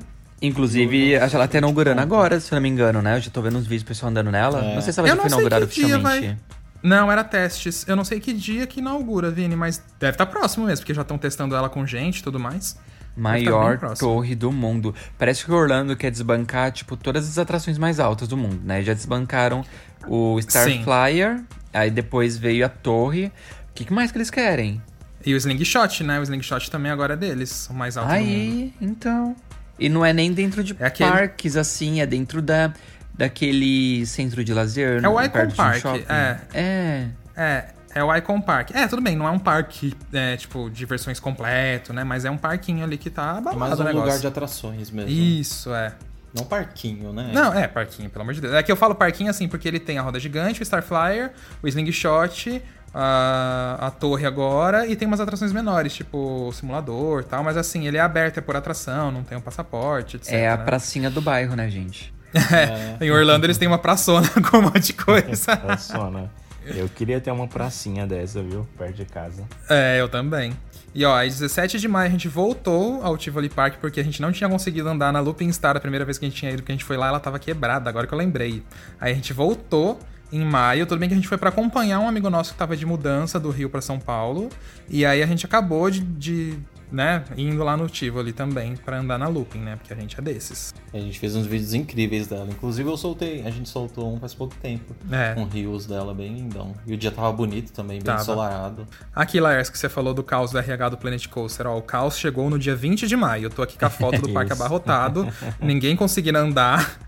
Inclusive, 0.48 1.16
acho 1.16 1.30
que 1.32 1.36
ela 1.36 1.48
tá 1.48 1.58
inaugurando 1.58 2.02
agora, 2.02 2.40
se 2.40 2.52
eu 2.52 2.56
não 2.58 2.62
me 2.62 2.70
engano, 2.70 3.02
né? 3.02 3.18
Eu 3.18 3.22
já 3.22 3.32
tô 3.32 3.42
vendo 3.42 3.58
uns 3.58 3.64
vídeos 3.64 3.84
do 3.84 3.88
pessoal 3.88 4.10
andando 4.12 4.30
nela. 4.30 4.60
É. 4.64 4.76
Não 4.76 4.82
sei 4.82 4.92
se 4.94 5.00
ela 5.00 5.08
Eu 5.08 5.12
já 5.12 5.16
não 5.16 5.22
foi 5.22 5.30
sei 5.30 5.38
inaugurada 5.40 5.68
que 5.68 5.74
dia 5.76 5.86
oficialmente. 5.98 6.28
vai- 6.28 6.38
Não, 6.84 7.10
era 7.10 7.24
testes. 7.24 7.86
Eu 7.88 7.96
não 7.96 8.04
sei 8.04 8.20
que 8.20 8.34
dia 8.34 8.68
que 8.68 8.82
inaugura, 8.82 9.32
Vini, 9.32 9.56
mas 9.56 9.82
deve 10.00 10.12
estar 10.16 10.26
próximo 10.26 10.66
mesmo, 10.66 10.82
porque 10.82 10.94
já 10.94 11.02
estão 11.02 11.18
testando 11.18 11.56
ela 11.56 11.70
com 11.70 11.88
gente 11.88 12.20
e 12.20 12.24
tudo 12.24 12.38
mais. 12.40 12.74
Tá 12.74 12.80
Maior 13.16 13.78
próximo. 13.78 14.10
torre 14.10 14.36
do 14.36 14.52
mundo. 14.52 14.94
Parece 15.18 15.46
que 15.46 15.52
o 15.52 15.56
Orlando 15.56 15.96
quer 15.96 16.12
desbancar, 16.12 16.72
tipo, 16.72 16.98
todas 16.98 17.26
as 17.30 17.38
atrações 17.38 17.78
mais 17.78 18.00
altas 18.00 18.28
do 18.28 18.36
mundo, 18.36 18.60
né? 18.66 18.82
Já 18.84 18.94
desbancaram 18.94 19.64
o 20.08 20.42
Star 20.42 20.66
Sim. 20.66 20.84
Flyer, 20.84 21.42
aí 21.72 21.90
depois 21.90 22.38
veio 22.38 22.66
a 22.66 22.70
torre. 22.70 23.28
O 23.28 23.74
que, 23.76 23.86
que 23.86 23.94
mais 23.94 24.12
que 24.12 24.18
eles 24.18 24.30
querem? 24.30 24.82
E 25.26 25.34
o 25.34 25.38
Slingshot, 25.38 26.04
né? 26.04 26.20
O 26.20 26.24
Slingshot 26.24 26.70
também 26.70 26.92
agora 26.92 27.14
é 27.14 27.16
deles, 27.16 27.70
o 27.70 27.74
mais 27.74 27.96
alto 27.96 28.10
do 28.10 28.14
mundo. 28.16 28.28
Aí, 28.28 28.74
então. 28.82 29.36
E 29.80 29.90
não 29.90 30.06
é 30.06 30.14
nem 30.14 30.32
dentro 30.32 30.64
de 30.64 30.76
É 30.80 30.86
aquele- 30.86 31.10
parques, 31.12 31.56
assim, 31.58 32.00
é 32.02 32.06
dentro 32.06 32.42
da, 32.42 32.72
daquele 33.14 34.06
centro 34.06 34.44
de 34.44 34.54
lazer. 34.54 35.04
É 35.04 35.08
o 35.08 35.22
Icon 35.22 35.40
um 35.44 35.52
Park, 35.52 35.80
shopping. 35.82 36.06
é. 36.10 36.38
É. 36.54 37.08
É, 37.36 37.66
É 37.96 38.04
o 38.04 38.16
Icon 38.16 38.42
Park. 38.42 38.72
É, 38.74 38.88
tudo 38.88 39.02
bem, 39.04 39.16
não 39.16 39.28
é 39.28 39.32
um 39.32 39.38
parque, 39.38 39.94
é, 40.12 40.36
tipo, 40.36 40.68
de 40.70 40.84
versões 40.86 41.20
completo, 41.20 41.94
né? 41.94 42.04
Mas 42.04 42.26
é 42.26 42.32
um 42.32 42.38
parquinho 42.38 42.84
ali 42.84 42.98
que 42.98 43.10
tá 43.10 43.36
É 43.36 43.38
abalado 43.38 43.60
mais 43.60 43.80
o 43.80 43.84
um 43.84 44.02
lugar 44.02 44.18
de 44.20 44.26
atrações 44.26 44.90
mesmo. 44.90 45.12
Isso, 45.12 45.72
é. 45.74 45.94
Não 46.36 46.44
parquinho, 46.44 47.14
né? 47.14 47.30
Não, 47.32 47.54
é 47.54 47.68
parquinho, 47.68 48.10
pelo 48.10 48.24
amor 48.24 48.34
de 48.34 48.42
Deus. 48.42 48.54
É 48.56 48.64
que 48.64 48.72
eu 48.72 48.76
falo 48.76 48.96
parquinho 48.96 49.30
assim, 49.30 49.48
porque 49.48 49.68
ele 49.68 49.80
tem 49.80 50.00
a 50.00 50.02
roda 50.02 50.20
gigante, 50.20 50.60
o 50.60 50.64
Starflyer, 50.64 51.32
o 51.62 51.68
Slingshot, 51.68 52.60
a, 52.94 53.78
a 53.82 53.92
torre 53.92 54.26
agora, 54.26 54.86
e 54.86 54.96
tem 54.96 55.08
umas 55.08 55.20
atrações 55.20 55.52
menores, 55.52 55.94
tipo 55.94 56.48
o 56.48 56.52
simulador 56.52 57.22
e 57.22 57.24
tal, 57.24 57.44
mas 57.44 57.58
assim, 57.58 57.88
ele 57.88 57.98
é 57.98 58.02
aberto, 58.02 58.38
é 58.38 58.42
por 58.42 58.56
atração, 58.56 59.12
não 59.12 59.24
tem 59.24 59.38
um 59.38 59.42
passaporte, 59.42 60.18
etc. 60.18 60.32
É 60.32 60.50
a 60.50 60.58
né? 60.58 60.64
pracinha 60.64 61.10
do 61.10 61.22
bairro, 61.22 61.56
né, 61.56 61.70
gente? 61.70 62.14
Em 63.02 63.12
Orlando 63.12 63.46
eles 63.46 63.58
têm 63.58 63.68
uma 63.68 63.78
praçona 63.78 64.28
com 64.50 64.58
um 64.58 64.62
monte 64.64 64.88
de 64.88 64.94
coisa. 64.94 65.58
Funciona. 65.58 66.32
Eu 66.66 66.88
queria 66.88 67.20
ter 67.20 67.30
uma 67.32 67.48
pracinha 67.48 68.08
dessa, 68.08 68.42
viu? 68.42 68.66
Perto 68.78 68.96
de 68.96 69.06
casa. 69.06 69.44
É, 69.70 70.00
eu 70.00 70.08
também. 70.08 70.54
E 70.96 71.04
ó, 71.04 71.16
aí 71.16 71.28
17 71.28 71.80
de 71.80 71.88
maio 71.88 72.08
a 72.08 72.12
gente 72.12 72.28
voltou 72.28 73.04
ao 73.04 73.18
Tivoli 73.18 73.50
Park 73.50 73.76
porque 73.82 74.00
a 74.00 74.04
gente 74.04 74.22
não 74.22 74.32
tinha 74.32 74.50
conseguido 74.50 74.88
andar 74.88 75.12
na 75.12 75.20
Looping 75.20 75.52
Star 75.52 75.76
a 75.76 75.80
primeira 75.80 76.06
vez 76.06 76.18
que 76.18 76.26
a 76.26 76.30
gente 76.30 76.38
tinha 76.38 76.52
ido, 76.52 76.62
que 76.62 76.72
a 76.72 76.76
gente 76.76 76.86
foi 76.86 76.96
lá, 76.96 77.08
ela 77.08 77.20
tava 77.20 77.40
quebrada, 77.40 77.90
agora 77.90 78.08
que 78.08 78.14
eu 78.14 78.18
lembrei. 78.18 78.64
Aí 79.02 79.12
a 79.12 79.16
gente 79.16 79.34
voltou 79.34 80.00
em 80.38 80.43
maio, 80.46 80.86
tudo 80.86 81.00
bem 81.00 81.08
que 81.08 81.13
a 81.13 81.17
gente 81.17 81.28
foi 81.28 81.38
pra 81.38 81.50
acompanhar 81.50 82.00
um 82.00 82.08
amigo 82.08 82.30
nosso 82.30 82.54
que 82.54 82.58
tava 82.58 82.76
de 82.76 82.86
mudança 82.86 83.39
do 83.39 83.50
Rio 83.52 83.69
pra 83.69 83.82
São 83.82 84.00
Paulo, 84.00 84.50
e 84.89 85.06
aí 85.06 85.22
a 85.22 85.28
gente 85.28 85.46
acabou 85.46 85.89
de, 85.91 86.00
de 86.02 86.58
né, 86.91 87.24
indo 87.38 87.63
lá 87.63 87.76
no 87.76 87.89
Tivoli 87.89 88.32
também 88.34 88.76
pra 88.76 89.00
andar 89.00 89.17
na 89.17 89.28
Looping, 89.28 89.60
né, 89.60 89.76
porque 89.76 89.91
a 89.93 89.96
gente 89.96 90.17
é 90.17 90.22
desses. 90.22 90.74
A 90.93 90.98
gente 91.00 91.17
fez 91.19 91.36
uns 91.36 91.46
vídeos 91.48 91.74
incríveis 91.74 92.28
dela. 92.28 92.48
Inclusive 92.50 92.88
eu 92.88 92.96
soltei, 92.98 93.41
a 93.46 93.50
gente 93.50 93.67
soltou 93.67 94.13
um 94.13 94.19
faz 94.19 94.34
pouco 94.36 94.54
tempo. 94.62 94.96
É. 95.12 95.34
Um 95.36 95.46
rios 95.46 95.88
dela 95.88 96.13
bem 96.13 96.34
lindão. 96.36 96.74
E 96.86 96.93
o 96.93 96.98
dia 96.98 97.10
tava 97.12 97.32
bonito 97.32 97.72
também, 97.72 97.98
bem 97.98 98.06
Tava. 98.06 98.22
ensolarado. 98.22 98.88
Aqui, 99.15 99.39
Laércio, 99.39 99.74
que 99.74 99.80
você 99.80 99.89
falou 99.89 100.13
do 100.13 100.24
caos 100.24 100.52
do 100.52 100.60
RH 100.60 100.89
do 100.89 100.98
Planet 100.98 101.28
Coaster. 101.28 101.65
Ó, 101.65 101.78
o 101.78 101.82
caos 101.82 102.15
chegou 102.17 102.48
no 102.48 102.60
dia 102.60 102.76
20 102.76 103.08
de 103.08 103.15
maio. 103.15 103.46
Eu 103.46 103.50
tô 103.50 103.63
aqui 103.63 103.76
com 103.78 103.86
a 103.86 103.89
foto 103.91 104.22
do 104.22 104.30
parque 104.30 104.52
abarrotado. 104.54 105.28
ninguém 105.60 105.96
conseguindo 105.96 106.38
andar. 106.38 107.00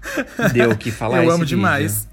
Deu 0.51 0.71
o 0.71 0.77
que 0.77 0.89
falar 0.91 1.17
Eu 1.17 1.23
esse 1.23 1.29
amo 1.31 1.39
vídeo. 1.43 1.57
demais. 1.57 2.07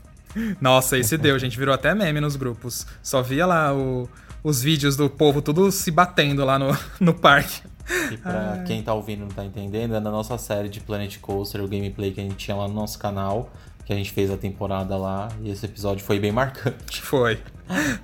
Nossa, 0.60 0.98
esse 0.98 1.16
deu, 1.18 1.38
gente. 1.38 1.58
Virou 1.58 1.74
até 1.74 1.94
meme 1.94 2.20
nos 2.20 2.36
grupos. 2.36 2.86
Só 3.02 3.22
via 3.22 3.46
lá 3.46 3.74
o- 3.74 4.08
os 4.42 4.62
vídeos 4.62 4.96
do 4.96 5.08
povo 5.08 5.40
tudo 5.40 5.70
se 5.70 5.90
batendo 5.90 6.44
lá 6.44 6.58
no, 6.58 6.76
no 7.00 7.14
parque. 7.14 7.62
E 8.10 8.16
pra 8.16 8.62
quem 8.66 8.82
tá 8.82 8.94
ouvindo 8.94 9.18
e 9.20 9.22
não 9.22 9.28
tá 9.28 9.44
entendendo, 9.44 9.94
é 9.94 10.00
na 10.00 10.10
nossa 10.10 10.38
série 10.38 10.68
de 10.68 10.80
Planet 10.80 11.18
Coaster, 11.18 11.60
o 11.62 11.68
gameplay 11.68 12.12
que 12.12 12.20
a 12.20 12.24
gente 12.24 12.36
tinha 12.36 12.56
lá 12.56 12.68
no 12.68 12.74
nosso 12.74 12.98
canal, 12.98 13.52
que 13.84 13.92
a 13.92 13.96
gente 13.96 14.12
fez 14.12 14.30
a 14.30 14.36
temporada 14.36 14.96
lá, 14.96 15.28
e 15.42 15.50
esse 15.50 15.66
episódio 15.66 16.04
foi 16.04 16.18
bem 16.20 16.30
marcante. 16.32 17.02
Foi. 17.02 17.40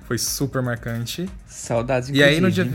Foi 0.05 0.17
super 0.17 0.61
marcante. 0.61 1.29
Saudades, 1.47 2.09
E 2.09 2.21
aí 2.21 2.41
no 2.41 2.51
dia. 2.51 2.69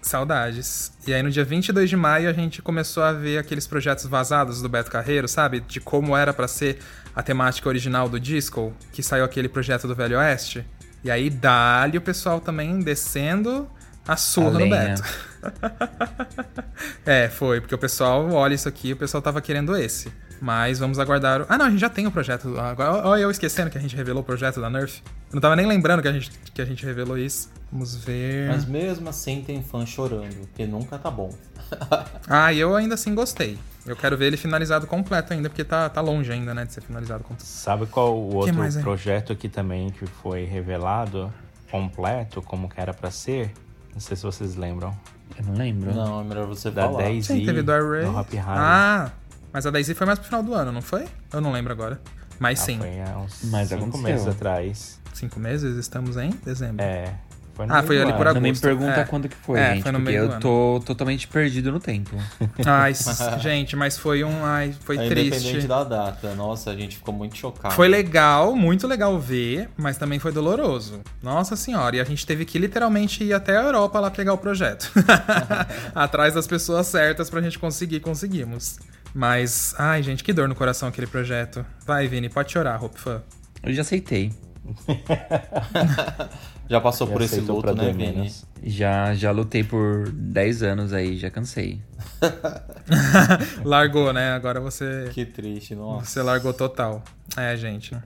Saudades. 0.00 0.92
E 1.06 1.12
aí 1.12 1.22
no 1.22 1.30
dia 1.30 1.44
22 1.44 1.90
de 1.90 1.96
maio 1.96 2.28
a 2.28 2.32
gente 2.32 2.62
começou 2.62 3.02
a 3.02 3.12
ver 3.12 3.38
aqueles 3.38 3.66
projetos 3.66 4.06
vazados 4.06 4.62
do 4.62 4.68
Beto 4.68 4.90
Carreiro, 4.90 5.28
sabe? 5.28 5.60
De 5.60 5.80
como 5.80 6.16
era 6.16 6.32
pra 6.32 6.48
ser 6.48 6.78
a 7.14 7.22
temática 7.22 7.68
original 7.68 8.08
do 8.08 8.18
disco, 8.20 8.72
que 8.92 9.02
saiu 9.02 9.24
aquele 9.24 9.48
projeto 9.48 9.86
do 9.88 9.94
Velho 9.94 10.18
Oeste. 10.18 10.64
E 11.04 11.10
aí 11.10 11.28
dali 11.30 11.98
o 11.98 12.00
pessoal 12.00 12.40
também 12.40 12.80
descendo 12.80 13.68
a 14.06 14.16
surra 14.16 14.56
A 14.56 14.60
no. 14.60 14.70
Beto. 14.70 15.02
é, 17.04 17.28
foi, 17.28 17.60
porque 17.60 17.74
o 17.74 17.78
pessoal 17.78 18.30
olha 18.32 18.54
isso 18.54 18.68
aqui, 18.68 18.92
o 18.92 18.96
pessoal 18.96 19.20
tava 19.22 19.40
querendo 19.40 19.76
esse. 19.76 20.12
Mas 20.40 20.78
vamos 20.78 21.00
aguardar. 21.00 21.42
o- 21.42 21.46
Ah, 21.48 21.58
não, 21.58 21.66
a 21.66 21.70
gente 21.70 21.80
já 21.80 21.88
tem 21.90 22.06
o 22.06 22.10
projeto. 22.12 22.54
Olha 23.04 23.22
eu 23.22 23.30
esquecendo 23.30 23.68
que 23.70 23.76
a 23.76 23.80
gente 23.80 23.96
revelou 23.96 24.22
o 24.22 24.24
projeto 24.24 24.60
da 24.60 24.70
Nerf. 24.70 25.02
Eu 25.30 25.34
não 25.34 25.40
tava 25.40 25.56
nem 25.56 25.66
lembrando 25.66 26.00
que 26.00 26.06
a 26.08 26.12
gente, 26.12 26.30
que 26.54 26.62
a 26.62 26.64
gente 26.64 26.86
revelou 26.86 27.18
isso. 27.18 27.50
Vamos 27.70 27.94
ver. 27.96 28.48
Mas 28.48 28.64
mesmo 28.64 29.08
assim 29.08 29.42
tem 29.42 29.62
fã 29.62 29.84
chorando, 29.84 30.34
porque 30.48 30.66
nunca 30.66 30.98
tá 30.98 31.10
bom. 31.10 31.30
Ah, 32.30 32.52
e 32.52 32.58
eu 32.58 32.74
ainda 32.76 32.94
assim 32.94 33.14
gostei. 33.14 33.58
Eu 33.86 33.94
quero 33.96 34.16
ver 34.16 34.26
ele 34.26 34.36
finalizado 34.36 34.86
completo 34.86 35.32
ainda, 35.32 35.48
porque 35.48 35.64
tá, 35.64 35.88
tá 35.88 36.00
longe 36.00 36.30
ainda, 36.32 36.52
né, 36.54 36.64
de 36.64 36.72
ser 36.74 36.80
finalizado 36.82 37.22
completo. 37.24 37.44
Sabe 37.44 37.86
qual 37.86 38.14
o 38.18 38.34
outro 38.36 38.54
mais, 38.54 38.76
hein? 38.76 38.82
projeto 38.82 39.32
aqui 39.32 39.48
também 39.48 39.90
que 39.90 40.06
foi 40.06 40.44
revelado 40.44 41.32
completo, 41.70 42.40
como 42.42 42.68
que 42.68 42.78
era 42.80 42.92
pra 42.92 43.10
ser? 43.10 43.52
Não 43.92 44.00
sei 44.00 44.16
se 44.16 44.22
vocês 44.22 44.56
lembram. 44.56 44.94
Eu 45.38 45.44
não 45.46 45.54
lembro. 45.54 45.94
Não, 45.94 46.20
é 46.20 46.24
melhor 46.24 46.46
você 46.46 46.70
Da 46.70 46.82
falar. 46.84 47.02
10 47.04 47.26
Sim, 47.26 47.44
teve 47.46 47.62
do 47.62 47.72
Array. 47.72 48.04
do 48.04 48.16
Hop 48.16 48.30
Harry. 48.32 48.44
Ah, 48.46 49.10
mas 49.52 49.66
a 49.66 49.70
Daisy 49.70 49.94
foi 49.94 50.06
mais 50.06 50.18
pro 50.18 50.26
final 50.28 50.42
do 50.42 50.54
ano, 50.54 50.70
não 50.72 50.82
foi? 50.82 51.06
Eu 51.32 51.40
não 51.40 51.52
lembro 51.52 51.72
agora. 51.72 52.00
Mas 52.38 52.60
Ah, 52.60 52.64
sim, 52.64 52.78
Foi 52.78 53.00
há 53.00 53.18
uns 53.18 53.40
Mas 53.44 53.68
cinco 53.68 53.82
aconteceu. 53.82 54.02
meses 54.02 54.26
atrás. 54.26 55.00
cinco 55.14 55.40
meses, 55.40 55.76
estamos 55.76 56.16
em 56.16 56.30
dezembro. 56.44 56.82
É. 56.84 57.14
Foi 57.58 57.66
no 57.66 57.74
Ah, 57.74 57.82
foi 57.82 58.00
ali 58.00 58.12
por 58.12 58.24
Não 58.26 58.40
me 58.40 58.48
agosto. 58.50 58.62
pergunta 58.62 59.00
É. 59.00 59.04
quando 59.04 59.28
que 59.28 59.34
foi, 59.34 59.58
É, 59.58 59.74
gente, 59.74 59.82
foi 59.82 59.90
no 59.90 59.98
porque 59.98 60.12
meio 60.12 60.22
do 60.22 60.28
eu 60.28 60.32
ano. 60.34 60.40
tô 60.40 60.80
totalmente 60.86 61.26
perdido 61.26 61.72
no 61.72 61.80
tempo. 61.80 62.16
Ai, 62.64 62.92
gente, 63.42 63.74
mas 63.74 63.98
foi 63.98 64.22
um. 64.22 64.44
Ai, 64.44 64.72
foi 64.84 64.96
É 64.96 65.08
triste. 65.08 65.38
independente 65.38 65.66
da 65.66 65.82
data. 65.82 66.34
Nossa, 66.36 66.70
a 66.70 66.76
gente 66.76 66.94
ficou 66.98 67.12
muito 67.12 67.36
chocado. 67.36 67.74
Foi 67.74 67.88
legal, 67.88 68.54
muito 68.54 68.86
legal 68.86 69.18
ver, 69.18 69.68
mas 69.76 69.96
também 69.96 70.20
foi 70.20 70.30
doloroso. 70.30 71.00
Nossa 71.20 71.56
senhora, 71.56 71.96
e 71.96 72.00
a 72.00 72.04
gente 72.04 72.24
teve 72.24 72.44
que 72.44 72.60
literalmente 72.60 73.24
ir 73.24 73.32
até 73.32 73.56
a 73.58 73.62
Europa 73.62 73.98
lá 73.98 74.08
pegar 74.08 74.34
o 74.34 74.38
projeto. 74.38 74.92
Atrás 75.96 76.34
das 76.34 76.46
pessoas 76.46 76.86
certas 76.86 77.28
pra 77.28 77.40
gente 77.42 77.58
conseguir, 77.58 77.98
conseguimos. 77.98 78.78
Mas, 79.12 79.74
ai 79.76 80.00
gente, 80.00 80.22
que 80.22 80.32
dor 80.32 80.46
no 80.48 80.54
coração 80.54 80.88
aquele 80.88 81.08
projeto. 81.08 81.66
Vai, 81.84 82.06
Vini, 82.06 82.28
pode 82.28 82.52
chorar, 82.52 82.80
Hope 82.80 83.00
Fã. 83.00 83.20
Eu 83.64 83.72
já 83.74 83.80
aceitei. 83.80 84.32
Já 86.68 86.80
passou 86.80 87.08
E 87.08 87.12
por 87.12 87.22
esse 87.22 87.40
luto, 87.40 87.74
né, 87.74 87.92
Vini? 87.92 88.12
menos. 88.12 88.44
Já, 88.62 89.14
já 89.14 89.30
lutei 89.30 89.64
por 89.64 90.10
10 90.10 90.62
anos 90.62 90.92
aí, 90.92 91.16
já 91.16 91.30
cansei. 91.30 91.80
Largou, 93.64 94.12
né? 94.12 94.32
Agora 94.32 94.60
você, 94.60 95.08
Que 95.12 95.24
triste, 95.24 95.74
nossa. 95.74 96.04
você 96.06 96.22
largou 96.22 96.52
total. 96.52 97.02
É, 97.36 97.56
gente. 97.56 97.96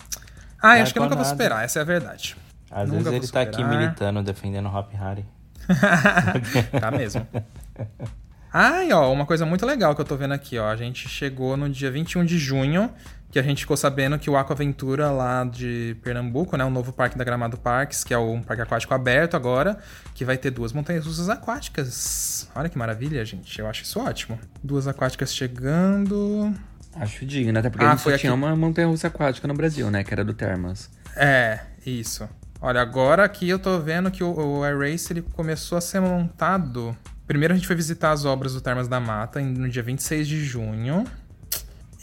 Ai, 0.62 0.80
acho 0.80 0.92
que 0.92 0.98
eu 0.98 1.02
nunca 1.02 1.16
vou 1.16 1.24
nada. 1.24 1.34
superar, 1.34 1.64
essa 1.64 1.80
é 1.80 1.82
a 1.82 1.84
verdade. 1.84 2.36
Às 2.70 2.88
Nunca 2.88 2.92
vezes 2.92 3.04
vou 3.04 3.14
ele 3.14 3.28
tá 3.28 3.40
aqui 3.42 3.64
militando, 3.64 4.22
defendendo 4.22 4.66
o 4.68 4.74
Hop 4.76 4.92
Harry. 4.94 5.24
Tá 6.80 6.90
mesmo. 6.90 7.26
Ai, 8.52 8.92
ó, 8.92 9.10
uma 9.12 9.24
coisa 9.24 9.46
muito 9.46 9.64
legal 9.64 9.94
que 9.94 10.00
eu 10.00 10.04
tô 10.04 10.16
vendo 10.16 10.32
aqui, 10.34 10.58
ó. 10.58 10.68
A 10.68 10.76
gente 10.76 11.08
chegou 11.08 11.56
no 11.56 11.68
dia 11.70 11.90
21 11.90 12.24
de 12.24 12.38
junho, 12.38 12.90
que 13.30 13.38
a 13.38 13.42
gente 13.42 13.60
ficou 13.60 13.76
sabendo 13.78 14.18
que 14.18 14.28
o 14.28 14.36
Aquaventura 14.36 15.10
lá 15.10 15.42
de 15.44 15.96
Pernambuco, 16.02 16.54
né, 16.56 16.64
o 16.64 16.68
novo 16.70 16.92
parque 16.92 17.16
da 17.16 17.24
Gramado 17.24 17.56
Parques, 17.56 18.04
que 18.04 18.12
é 18.12 18.18
um 18.18 18.42
parque 18.42 18.60
aquático 18.62 18.92
aberto 18.92 19.34
agora, 19.36 19.78
que 20.14 20.22
vai 20.24 20.36
ter 20.36 20.50
duas 20.50 20.72
montanhas 20.74 21.06
russas 21.06 21.30
aquáticas. 21.30 22.46
Olha 22.54 22.68
que 22.68 22.76
maravilha, 22.76 23.24
gente. 23.24 23.58
Eu 23.58 23.66
acho 23.66 23.84
isso 23.84 23.98
ótimo. 23.98 24.38
Duas 24.62 24.86
aquáticas 24.86 25.34
chegando. 25.34 26.52
Acho 26.94 27.24
digno, 27.24 27.58
até 27.58 27.70
porque 27.70 27.84
Ah, 27.86 27.88
a 27.88 27.90
gente 27.92 28.02
foi 28.02 28.12
só 28.12 28.16
aqui- 28.16 28.20
tinha 28.22 28.34
uma 28.34 28.54
montanha-russa 28.54 29.06
aquática 29.06 29.48
no 29.48 29.54
Brasil, 29.54 29.90
né? 29.90 30.04
Que 30.04 30.12
era 30.12 30.22
do 30.22 30.34
Termas. 30.34 30.90
É, 31.16 31.58
isso. 31.86 32.28
Olha, 32.60 32.82
agora 32.82 33.24
aqui 33.24 33.48
eu 33.48 33.58
tô 33.58 33.80
vendo 33.80 34.10
que 34.10 34.22
o, 34.22 34.30
o 34.58 34.62
Air 34.62 34.78
Race 34.78 35.10
ele 35.10 35.22
começou 35.22 35.78
a 35.78 35.80
ser 35.80 36.00
montado. 36.00 36.94
Primeiro 37.32 37.54
a 37.54 37.56
gente 37.56 37.66
foi 37.66 37.74
visitar 37.74 38.10
as 38.10 38.26
obras 38.26 38.52
do 38.52 38.60
Termas 38.60 38.88
da 38.88 39.00
Mata 39.00 39.40
no 39.40 39.66
dia 39.66 39.82
26 39.82 40.28
de 40.28 40.44
junho. 40.44 41.06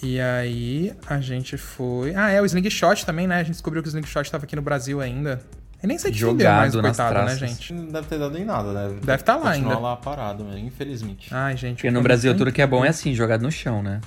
E 0.01 0.19
aí 0.19 0.91
a 1.05 1.19
gente 1.19 1.55
foi. 1.55 2.15
Ah, 2.15 2.31
é, 2.31 2.41
o 2.41 2.45
Slingshot 2.45 3.05
também, 3.05 3.27
né? 3.27 3.35
A 3.35 3.43
gente 3.43 3.51
descobriu 3.51 3.83
que 3.83 3.87
o 3.87 3.91
Slingshot 3.91 4.31
tava 4.31 4.45
aqui 4.45 4.55
no 4.55 4.63
Brasil 4.63 4.99
ainda. 4.99 5.39
Eu 5.83 5.87
nem 5.87 5.99
sei 5.99 6.11
que 6.11 6.17
Jogado 6.17 6.81
mais, 6.81 6.97
coitado, 6.97 7.25
né, 7.27 7.35
gente? 7.35 7.71
Não 7.71 7.85
deve 7.91 8.07
ter 8.07 8.17
dado 8.17 8.39
em 8.39 8.43
nada, 8.43 8.73
né? 8.73 8.99
Deve 9.03 9.21
tá 9.21 9.35
lá 9.35 9.51
ainda. 9.51 9.77
lá 9.77 9.95
parado, 9.95 10.43
mas 10.43 10.57
infelizmente. 10.57 11.29
Ai, 11.31 11.55
gente. 11.55 11.75
Porque 11.75 11.91
no 11.91 12.01
Brasil 12.01 12.31
foi 12.31 12.37
tudo 12.39 12.51
que 12.51 12.63
é 12.63 12.65
bom 12.65 12.83
é 12.83 12.87
assim, 12.87 13.13
jogado 13.13 13.43
no 13.43 13.51
chão, 13.51 13.83
né? 13.83 14.01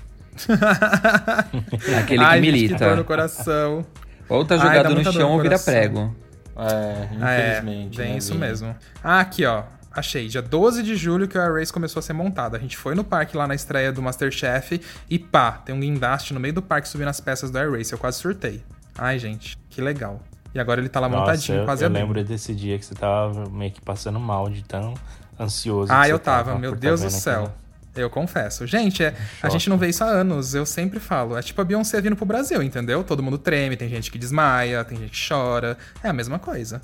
Aquele 2.00 2.18
que 2.18 2.24
Ai, 2.24 2.42
gente, 2.42 2.52
milita. 2.52 2.78
que 2.78 2.84
dor 2.84 2.96
no 2.96 3.04
coração. 3.04 3.86
Ou 4.28 4.44
tá 4.44 4.56
Ai, 4.56 4.60
jogado 4.60 4.88
no 4.88 4.94
muita 4.96 5.12
dor 5.12 5.20
chão 5.20 5.28
no 5.28 5.36
ou 5.36 5.40
vira 5.40 5.56
prego. 5.56 6.16
É, 6.56 7.14
infelizmente. 7.14 8.00
É, 8.00 8.02
bem 8.02 8.12
né, 8.14 8.18
isso 8.18 8.34
mesmo. 8.34 8.74
Ah, 9.04 9.20
aqui, 9.20 9.46
ó. 9.46 9.62
Achei. 9.94 10.28
Dia 10.28 10.40
12 10.40 10.82
de 10.82 10.96
julho 10.96 11.28
que 11.28 11.36
o 11.36 11.40
Air 11.40 11.54
Race 11.54 11.72
começou 11.72 12.00
a 12.00 12.02
ser 12.02 12.12
montado. 12.12 12.56
A 12.56 12.58
gente 12.58 12.76
foi 12.76 12.94
no 12.94 13.04
parque 13.04 13.36
lá 13.36 13.46
na 13.46 13.54
estreia 13.54 13.92
do 13.92 14.00
Masterchef 14.02 14.80
e 15.08 15.18
pá, 15.18 15.52
tem 15.52 15.74
um 15.74 15.80
guindaste 15.80 16.32
no 16.32 16.40
meio 16.40 16.54
do 16.54 16.62
parque 16.62 16.88
subindo 16.88 17.08
as 17.08 17.20
peças 17.20 17.50
do 17.50 17.58
Air 17.58 17.72
Race. 17.72 17.92
Eu 17.92 17.98
quase 17.98 18.18
surtei. 18.18 18.62
Ai, 18.96 19.18
gente, 19.18 19.58
que 19.68 19.80
legal. 19.80 20.20
E 20.54 20.60
agora 20.60 20.80
ele 20.80 20.88
tá 20.88 21.00
lá 21.00 21.08
Nossa, 21.08 21.20
montadinho, 21.20 21.58
eu, 21.58 21.64
quase 21.64 21.82
eu 21.82 21.86
abrindo. 21.86 22.02
lembro 22.02 22.24
desse 22.24 22.54
dia 22.54 22.78
que 22.78 22.84
você 22.84 22.94
tava 22.94 23.48
meio 23.48 23.72
que 23.72 23.80
passando 23.80 24.20
mal 24.20 24.48
de 24.48 24.62
tão 24.62 24.94
ansioso. 25.38 25.92
Ah, 25.92 26.08
eu 26.08 26.18
tava, 26.18 26.58
meu 26.58 26.72
por 26.72 26.78
tá 26.78 26.80
Deus 26.88 27.00
do 27.00 27.10
céu. 27.10 27.52
Eu 27.94 28.08
confesso. 28.08 28.66
Gente, 28.66 29.04
é, 29.04 29.14
a 29.42 29.48
gente 29.50 29.68
não 29.68 29.76
vê 29.76 29.88
isso 29.88 30.02
há 30.02 30.06
anos. 30.06 30.54
Eu 30.54 30.64
sempre 30.64 30.98
falo. 30.98 31.36
É 31.36 31.42
tipo 31.42 31.60
a 31.60 31.64
Beyoncé 31.64 32.00
vindo 32.00 32.16
pro 32.16 32.24
Brasil, 32.24 32.62
entendeu? 32.62 33.04
Todo 33.04 33.22
mundo 33.22 33.36
treme, 33.36 33.76
tem 33.76 33.88
gente 33.88 34.10
que 34.10 34.18
desmaia, 34.18 34.82
tem 34.84 34.98
gente 34.98 35.10
que 35.10 35.28
chora. 35.28 35.76
É 36.02 36.08
a 36.08 36.12
mesma 36.12 36.38
coisa. 36.38 36.80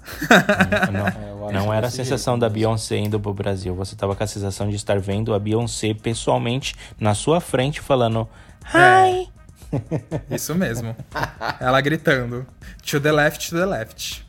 Não, 0.93 1.09
É, 1.49 1.49
acho 1.49 1.53
não 1.53 1.73
era 1.73 1.87
a 1.87 1.91
sensação 1.91 2.35
jeito 2.35 2.41
da. 2.41 2.49
Beyoncé 2.49 2.97
indo 2.97 3.19
pro 3.19 3.33
Brasil. 3.33 3.75
Você 3.75 3.97
tava 3.97 4.15
com 4.15 4.23
a 4.23 4.27
sensação 4.27 4.69
de 4.69 4.77
estar 4.77 4.99
vendo 4.99 5.33
a 5.33 5.39
Beyoncé 5.39 5.95
pessoalmente 5.95 6.75
na 7.01 7.15
sua 7.15 7.41
frente 7.41 7.81
falando 7.81 8.29
Hi! 8.75 9.29
Isso 10.31 10.55
mesmo. 10.55 10.95
Ela 11.61 11.81
gritando. 11.81 12.47
To 12.87 13.01
the 13.01 13.13
left, 13.13 13.51
to 13.51 13.57
the 13.57 13.67
left. 13.67 14.28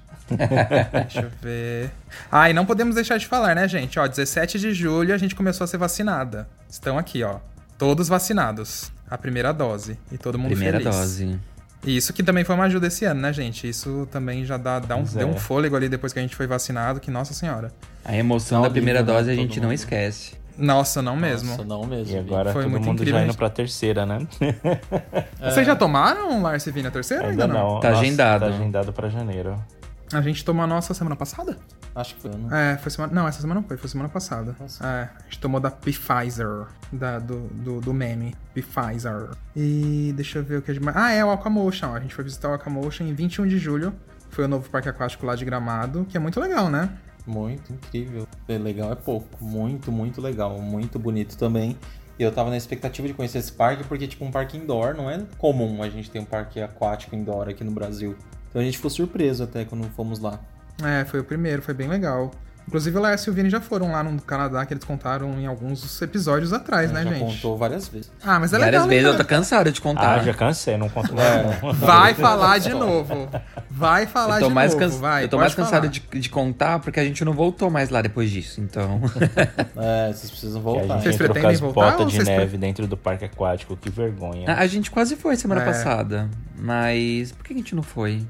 Deixa 0.92 1.22
eu 1.22 1.30
ver. 1.42 1.90
Ah, 2.32 2.50
e 2.50 2.54
não 2.54 2.66
podemos 2.66 2.96
deixar 2.96 3.18
de 3.18 3.26
falar, 3.28 3.56
né, 3.56 3.68
gente? 3.68 4.00
Ó, 4.00 4.08
17 4.08 4.60
de 4.60 4.74
julho 4.74 5.14
a 5.14 5.18
gente 5.18 5.36
começou 5.36 5.64
a 5.66 5.68
ser 5.68 5.78
vacinada. 5.78 6.48
Estão 6.70 6.98
aqui, 6.98 7.24
ó. 7.24 7.38
Todos 7.78 8.08
vacinados. 8.08 8.92
A 9.10 9.18
primeira 9.18 9.52
dose. 9.54 9.98
E 10.12 10.18
todo 10.18 10.38
mundo 10.38 10.50
Primeira 10.52 10.80
feliz. 10.80 10.96
dose. 10.96 11.40
E 11.86 11.96
isso 11.96 12.12
que 12.12 12.22
também 12.22 12.44
foi 12.44 12.56
uma 12.56 12.66
ajuda 12.66 12.88
esse 12.88 13.06
ano, 13.06 13.22
né, 13.22 13.32
gente? 13.32 13.68
Isso 13.68 14.08
também 14.12 14.44
já 14.44 14.58
dá, 14.58 14.80
dá 14.80 14.96
um, 14.96 15.00
Pois 15.00 15.14
deu 15.14 15.28
é. 15.28 15.32
um 15.32 15.36
fôlego 15.38 15.76
ali 15.78 15.88
depois 15.88 16.12
que 16.12 16.20
a 16.20 16.22
gente 16.22 16.36
foi 16.36 16.46
vacinado, 16.46 17.00
que 17.00 17.10
nossa 17.10 17.34
senhora. 17.34 17.72
A 18.04 18.16
emoção 18.16 18.62
Dá 18.62 18.68
da 18.68 18.74
primeira 18.74 19.00
né, 19.00 19.06
dose 19.06 19.32
a 19.32 19.36
gente 19.36 19.60
não 19.62 19.72
esquece. 19.72 20.34
Nossa, 20.58 21.02
não 21.02 21.16
mesmo. 21.16 21.52
Nossa, 21.52 21.64
não 21.64 21.86
mesmo. 21.86 22.14
E 22.14 22.20
agora 22.20 22.52
Foi 22.52 22.64
todo 22.64 22.72
muito 22.72 22.84
mundo 22.86 22.96
incrível, 23.02 23.22
já 23.22 23.26
indo 23.26 23.34
pra 23.34 23.50
terceira, 23.50 24.06
né? 24.06 24.28
Vocês 25.42 25.66
já 25.66 25.74
tomaram, 25.74 26.42
Lars 26.42 26.68
e 26.68 26.72
Vini, 26.72 26.88
a 26.90 26.92
terceira? 26.92 27.24
ou 27.24 27.30
Ainda 27.30 27.48
não. 27.48 27.80
Tá 27.80 27.92
Nossa, 27.92 28.02
agendado. 28.02 28.42
Tá 28.42 28.48
agendado 28.48 28.92
pra 28.92 29.08
janeiro. 29.08 29.56
A 30.12 30.22
gente 30.22 30.44
tomou 30.44 30.64
a 30.64 30.68
nossa 30.68 30.94
semana 30.94 31.16
passada? 31.16 31.58
Acho 31.94 32.16
que 32.16 32.22
foi, 32.22 32.32
né? 32.32 32.74
É, 32.74 32.78
foi 32.78 32.92
semana. 32.92 33.14
Não, 33.14 33.28
essa 33.28 33.42
semana 33.42 33.62
não 33.62 33.68
foi, 33.68 33.78
foi 33.78 33.90
semana 33.90 34.10
passada. 34.10 34.56
É, 34.82 34.86
a 34.86 35.24
gente 35.26 35.40
tomou 35.40 35.60
da 35.60 35.70
Pfizer, 35.70 36.66
da, 36.92 37.20
do, 37.20 37.42
do, 37.50 37.82
do 37.82 37.94
meme. 37.94 38.36
Pfizer. 38.54 39.30
E 39.56 40.12
deixa 40.16 40.40
eu 40.40 40.44
ver 40.44 40.58
o 40.58 40.62
que 40.62 40.72
a 40.72 40.74
gente. 40.74 40.84
Ah, 40.96 41.12
é 41.12 41.24
o 41.24 41.32
Aquamotion. 41.32 41.94
A 41.94 42.00
gente 42.00 42.16
foi 42.16 42.24
visitar 42.24 42.50
o 42.50 42.54
Aquamotion 42.54 43.04
em 43.04 43.14
21 43.14 43.48
de 43.48 43.60
julho. 43.60 43.94
Foi 44.32 44.46
o 44.46 44.48
novo 44.48 44.70
parque 44.70 44.90
aquático 44.90 45.26
lá 45.26 45.36
de 45.36 45.46
Gramado, 45.46 46.06
que 46.10 46.18
é 46.18 46.20
muito 46.20 46.40
legal, 46.40 46.70
né? 46.70 46.90
Muito 47.26 47.72
incrível. 47.72 48.28
É 48.48 48.58
legal 48.58 48.92
é 48.92 48.96
pouco. 48.96 49.28
Muito, 49.44 49.92
muito 49.92 50.22
legal. 50.22 50.60
Muito 50.60 50.98
bonito 50.98 51.38
também. 51.38 51.78
E 52.18 52.24
eu 52.24 52.32
tava 52.32 52.50
na 52.50 52.58
expectativa 52.58 53.08
de 53.08 53.14
conhecer 53.14 53.38
esse 53.38 53.52
parque, 53.52 53.84
porque, 53.86 54.08
tipo, 54.08 54.26
um 54.26 54.32
parque 54.32 54.58
indoor 54.58 54.94
não 54.94 55.10
é 55.10 55.24
comum 55.38 55.82
a 55.82 55.90
gente 55.90 56.10
ter 56.12 56.20
um 56.20 56.26
parque 56.26 56.60
aquático 56.60 57.16
indoor 57.16 57.48
aqui 57.48 57.64
no 57.64 57.72
Brasil. 57.72 58.16
Então 58.50 58.62
a 58.62 58.66
gente 58.66 58.78
ficou 58.78 58.90
surpreso 58.92 59.44
até 59.44 59.66
quando 59.66 59.84
fomos 59.96 60.20
lá. 60.20 60.40
É, 60.84 61.06
foi 61.06 61.20
o 61.20 61.24
primeiro, 61.24 61.62
foi 61.62 61.74
bem 61.74 61.88
legal. 61.88 62.32
Inclusive 62.68 62.96
o 63.00 63.02
Lars 63.02 63.24
e 63.24 63.30
o 63.32 63.34
Vini 63.34 63.50
já 63.50 63.60
foram 63.60 63.92
lá 63.92 64.04
no 64.04 64.22
Canadá, 64.22 64.64
que 64.64 64.72
eles 64.72 64.84
contaram 64.84 65.40
em 65.40 65.48
alguns 65.48 66.00
episódios 66.04 66.54
atrás, 66.54 66.92
né, 66.92 67.04
já 67.04 67.10
gente? 67.10 67.20
contou 67.20 67.58
várias 67.58 67.88
vezes. 67.88 68.12
Ah, 68.24 68.40
mas 68.40 68.54
é 68.54 68.60
Várias 68.60 68.66
legal, 68.84 68.84
né, 68.84 68.90
vezes 68.90 69.06
eu 69.06 69.12
cara? 69.14 69.24
tô 69.24 69.28
cansado 69.28 69.72
de 69.72 69.82
contar. 69.82 70.20
Ah, 70.20 70.24
já 70.24 70.34
cansei, 70.36 70.78
não 70.78 70.88
conto 70.88 71.16
mais 71.16 71.62
não. 71.64 71.74
Vai 71.74 72.14
falar 72.14 72.60
de 72.60 72.70
novo. 72.70 73.28
Vai 73.72 74.06
falar 74.06 74.36
eu 74.36 74.42
tô 74.42 74.48
de 74.50 74.54
mais, 74.54 74.76
novo, 74.76 74.98
vai. 75.00 75.24
eu 75.24 75.30
tô 75.30 75.38
mais 75.40 75.56
cansado 75.56 75.90
de, 75.90 76.00
de 76.00 76.30
contar 76.30 76.78
porque 76.78 77.00
a 77.00 77.04
gente 77.04 77.26
não 77.26 77.34
voltou 77.34 77.72
mais 77.72 77.90
lá 77.90 78.04
depois 78.04 78.30
disso, 78.30 78.62
então. 78.62 79.02
É, 79.76 80.14
vocês 80.14 80.30
precisam 80.30 80.60
a 80.60 80.64
voltar. 80.64 81.02
Vocês 81.02 81.16
pretendem 81.18 81.50
as 81.50 81.60
voltar 81.60 81.92
botas 81.98 82.02
ou 82.02 82.08
de 82.08 82.24
neve 82.24 82.56
dentro 82.58 82.86
do 82.86 82.96
parque 82.96 83.26
aquático, 83.26 83.76
que 83.76 83.90
vergonha. 83.90 84.46
a 84.54 84.68
gente 84.68 84.92
quase 84.92 85.16
foi 85.16 85.36
semana 85.36 85.62
É. 85.62 85.66
passada, 85.66 86.30
mas 86.56 87.32
por 87.32 87.44
que 87.46 87.54
a 87.54 87.56
gente 87.58 87.74
não 87.74 87.82
foi? 87.82 88.22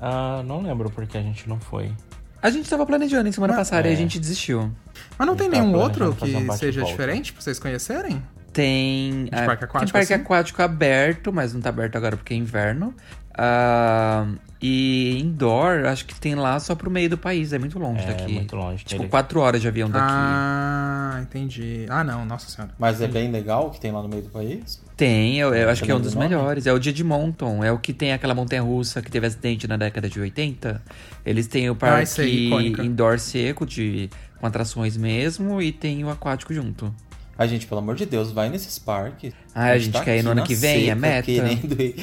Ah, 0.00 0.42
não 0.44 0.62
lembro 0.62 0.90
porque 0.90 1.16
a 1.18 1.22
gente 1.22 1.48
não 1.48 1.58
foi. 1.58 1.92
A 2.40 2.50
gente 2.50 2.70
tava 2.70 2.86
planejando 2.86 3.28
em 3.28 3.32
semana 3.32 3.52
Mas- 3.54 3.68
passada 3.68 3.88
e 3.88 3.90
É. 3.90 3.94
a 3.94 3.96
gente 3.96 4.18
desistiu. 4.18 4.70
Mas 5.18 5.26
não 5.26 5.34
A 5.34 5.36
tem 5.36 5.46
gente 5.46 5.54
tá 5.56 5.60
nenhum 5.60 5.72
planejando 5.72 6.04
outro 6.04 6.20
fazer 6.20 6.36
um 6.36 6.40
que 6.40 6.46
bate 6.46 6.56
e 6.56 6.60
seja 6.60 6.80
volta. 6.80 6.92
diferente 6.96 7.32
pra 7.32 7.42
vocês 7.42 7.58
conhecerem? 7.58 8.22
Tem. 8.52 9.28
ah, 9.32 9.44
parque 9.44 9.64
aquático, 9.64 9.78
tem 9.86 9.92
parque 9.92 10.12
assim? 10.14 10.22
aquático 10.22 10.62
aberto, 10.62 11.32
mas 11.32 11.52
não 11.52 11.60
tá 11.60 11.68
aberto 11.68 11.96
agora 11.96 12.16
porque 12.16 12.32
é 12.32 12.36
inverno. 12.36 12.94
Ah, 13.36 14.26
e 14.60 15.18
indoor, 15.20 15.84
acho 15.86 16.04
que 16.04 16.14
tem 16.18 16.34
lá 16.34 16.58
só 16.58 16.74
pro 16.74 16.90
meio 16.90 17.08
do 17.10 17.16
país, 17.18 17.52
é 17.52 17.58
muito 17.58 17.78
longe 17.78 18.02
É, 18.02 18.06
daqui. 18.08 18.32
muito 18.32 18.56
longe. 18.56 18.84
Tipo, 18.84 19.02
Ele- 19.02 19.08
quatro 19.08 19.40
horas 19.40 19.60
de 19.62 19.68
avião 19.68 19.88
daqui. 19.88 20.04
Ah, 20.08 21.18
entendi. 21.22 21.86
Ah, 21.88 22.02
não, 22.02 22.24
nossa 22.24 22.48
senhora. 22.50 22.74
Mas 22.78 23.00
é 23.00 23.06
bem 23.06 23.30
legal 23.30 23.68
o 23.68 23.70
que 23.70 23.80
tem 23.80 23.92
lá 23.92 24.02
no 24.02 24.08
meio 24.08 24.22
do 24.22 24.30
país. 24.30 24.82
Tem, 24.96 25.38
eu, 25.38 25.54
eu 25.54 25.70
acho 25.70 25.84
que 25.84 25.90
é 25.90 25.94
um 25.94 26.00
dos 26.00 26.12
do 26.12 26.18
nome? 26.18 26.28
melhores. 26.28 26.66
É 26.66 26.72
o 26.72 26.78
Dia 26.78 26.92
de 26.92 27.04
Monton. 27.04 27.62
É 27.62 27.70
o 27.70 27.78
que 27.78 27.92
tem 27.92 28.12
aquela 28.12 28.34
montanha 28.34 28.62
russa 28.62 29.00
que 29.00 29.10
teve 29.10 29.26
acidente 29.28 29.68
na 29.68 29.76
década 29.76 30.08
de 30.08 30.18
80. 30.20 30.82
Eles 31.24 31.46
têm 31.46 31.70
o 31.70 31.76
parque 31.76 32.06
sei, 32.06 32.46
icônica. 32.46 32.82
indoor 32.82 33.18
seco, 33.20 33.64
de, 33.64 34.10
com 34.40 34.46
atrações 34.46 34.96
mesmo, 34.96 35.62
e 35.62 35.70
tem 35.70 36.04
o 36.04 36.10
aquático 36.10 36.52
junto. 36.52 36.92
A 37.38 37.46
gente, 37.46 37.68
pelo 37.68 37.78
amor 37.78 37.94
de 37.94 38.04
Deus, 38.04 38.32
vai 38.32 38.48
nesses 38.48 38.80
parques. 38.80 39.32
Ah, 39.54 39.66
a 39.66 39.78
gente 39.78 40.02
quer 40.02 40.18
ir 40.18 40.24
no 40.24 40.32
ano 40.32 40.42
que 40.42 40.56
vem, 40.56 40.90
é 40.90 40.94
meta. 40.96 41.22
Querendo 41.22 41.80
ir, 41.80 41.94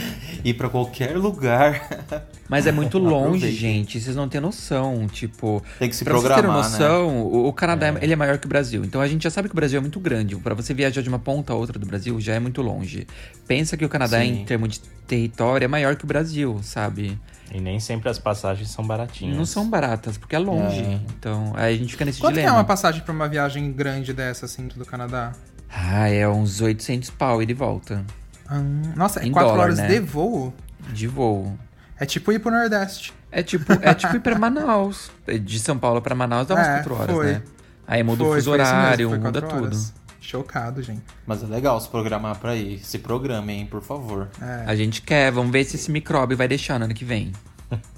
ir 0.46 0.54
pra 0.54 0.70
qualquer 0.70 1.18
lugar. 1.18 1.90
Mas 2.48 2.66
é 2.66 2.72
muito 2.72 2.98
longe, 3.00 3.52
gente. 3.52 4.00
Vocês 4.00 4.16
não 4.16 4.30
têm 4.30 4.40
noção. 4.40 5.06
Tipo, 5.10 5.62
Tem 5.78 5.90
que 5.90 5.96
se 5.96 6.06
pra 6.06 6.14
vocês 6.14 6.24
terem 6.24 6.42
programar, 6.42 6.72
né? 6.72 6.78
noção, 6.80 7.22
o, 7.24 7.48
o 7.50 7.54
Canadá 7.54 7.94
ele 8.02 8.14
é 8.14 8.16
maior 8.16 8.38
que 8.38 8.46
o 8.46 8.50
Brasil. 8.50 8.86
Então 8.86 9.02
a 9.02 9.08
gente 9.10 9.24
já 9.24 9.30
sabe 9.30 9.50
que 9.50 9.54
o 9.54 9.58
Brasil 9.58 9.78
é 9.78 9.82
muito 9.82 10.00
grande. 10.00 10.38
Pra 10.38 10.54
você 10.54 10.74
viajar 10.74 11.02
de 11.02 11.10
uma 11.10 11.20
ponta 11.20 11.52
a 11.52 11.56
outra 11.58 11.78
do 11.78 11.86
Brasil 11.86 12.18
já 12.22 12.34
é 12.34 12.40
muito 12.40 12.62
longe. 12.62 13.06
Pensa 13.46 13.76
que 13.76 13.84
o 13.84 13.90
Canadá, 13.90 14.22
Sim. 14.22 14.42
em 14.42 14.46
termos 14.46 14.70
de 14.70 14.80
território, 15.06 15.66
é 15.66 15.68
maior 15.68 15.98
que 15.98 16.06
o 16.06 16.08
Brasil, 16.08 16.62
sabe? 16.64 17.20
E 17.52 17.62
nem 17.62 17.80
sempre 17.80 18.10
as 18.10 18.18
passagens 18.20 18.70
são 18.70 18.86
baratinhas. 18.86 19.38
Não 19.38 19.46
são 19.46 19.70
baratas, 19.70 20.18
porque 20.18 20.36
é 20.36 20.40
longe. 20.40 20.82
É. 20.82 21.00
Então, 21.18 21.54
aí 21.56 21.76
a 21.76 21.78
gente 21.78 21.92
fica 21.92 22.04
nesse 22.06 22.20
Quanto 22.20 22.34
que 22.34 22.40
é 22.40 22.44
dilema. 22.44 22.58
uma 22.60 22.64
passagem 22.66 23.02
pra 23.02 23.14
uma 23.14 23.28
viagem 23.28 23.72
grande 23.72 24.14
dessa, 24.14 24.46
assim, 24.46 24.68
do 24.68 24.86
Canadá? 24.86 25.32
Ah, 25.70 26.10
é 26.10 26.28
uns 26.28 26.60
800 26.62 27.10
pau 27.12 27.42
e 27.42 27.46
de 27.46 27.54
volta. 27.54 28.04
Ah, 28.48 28.60
nossa, 28.96 29.22
é 29.22 29.28
Em 29.28 29.32
4 29.32 29.50
dólar, 29.50 29.64
horas 29.64 29.78
né? 29.78 29.88
de 29.88 30.00
voo? 30.00 30.54
De 30.92 31.08
voo. 31.08 31.58
É 32.00 32.06
tipo 32.06 32.32
ir 32.32 32.40
pro 32.40 32.52
Nordeste. 32.52 33.14
É 33.32 33.42
tipo, 33.44 33.72
é 33.82 33.94
tipo 33.94 34.16
ir 34.16 34.20
pra 34.20 34.38
Manaus. 34.38 35.12
De 35.44 35.60
São 35.60 35.78
Paulo 35.78 36.02
pra 36.02 36.14
Manaus 36.16 36.48
dá 36.48 36.56
umas 36.56 36.68
É, 36.68 36.74
4 36.76 36.96
horas, 36.96 37.16
foi. 37.16 37.26
né? 37.34 37.42
Aí 37.88 38.02
muda 38.04 38.24
o 38.24 38.28
Foi, 38.28 38.36
fuso 38.42 38.50
isso 38.56 38.58
mesmo, 38.58 38.74
horário, 38.78 39.10
foi 39.10 39.18
muda 39.20 39.42
tudo. 39.42 39.64
horas. 39.66 39.94
Chocado, 40.26 40.82
gente. 40.82 41.02
Mas 41.26 41.44
é 41.44 41.46
legal 41.46 41.80
se 41.80 41.88
programar 41.90 42.38
pra 42.38 42.56
ir. 42.56 42.80
Se 42.80 43.00
programem, 43.00 43.62
hein, 43.62 43.66
por 43.66 43.82
favor. 43.82 44.28
É. 44.42 44.64
A 44.66 44.76
gente 44.76 45.02
quer, 45.02 45.32
vamos 45.32 45.52
ver 45.52 45.64
se 45.64 45.76
esse 45.76 45.92
micróbio 45.92 46.36
vai 46.36 46.48
deixar 46.48 46.80
no 46.80 46.86
ano 46.86 46.94
que 46.94 47.06
vem. 47.06 47.32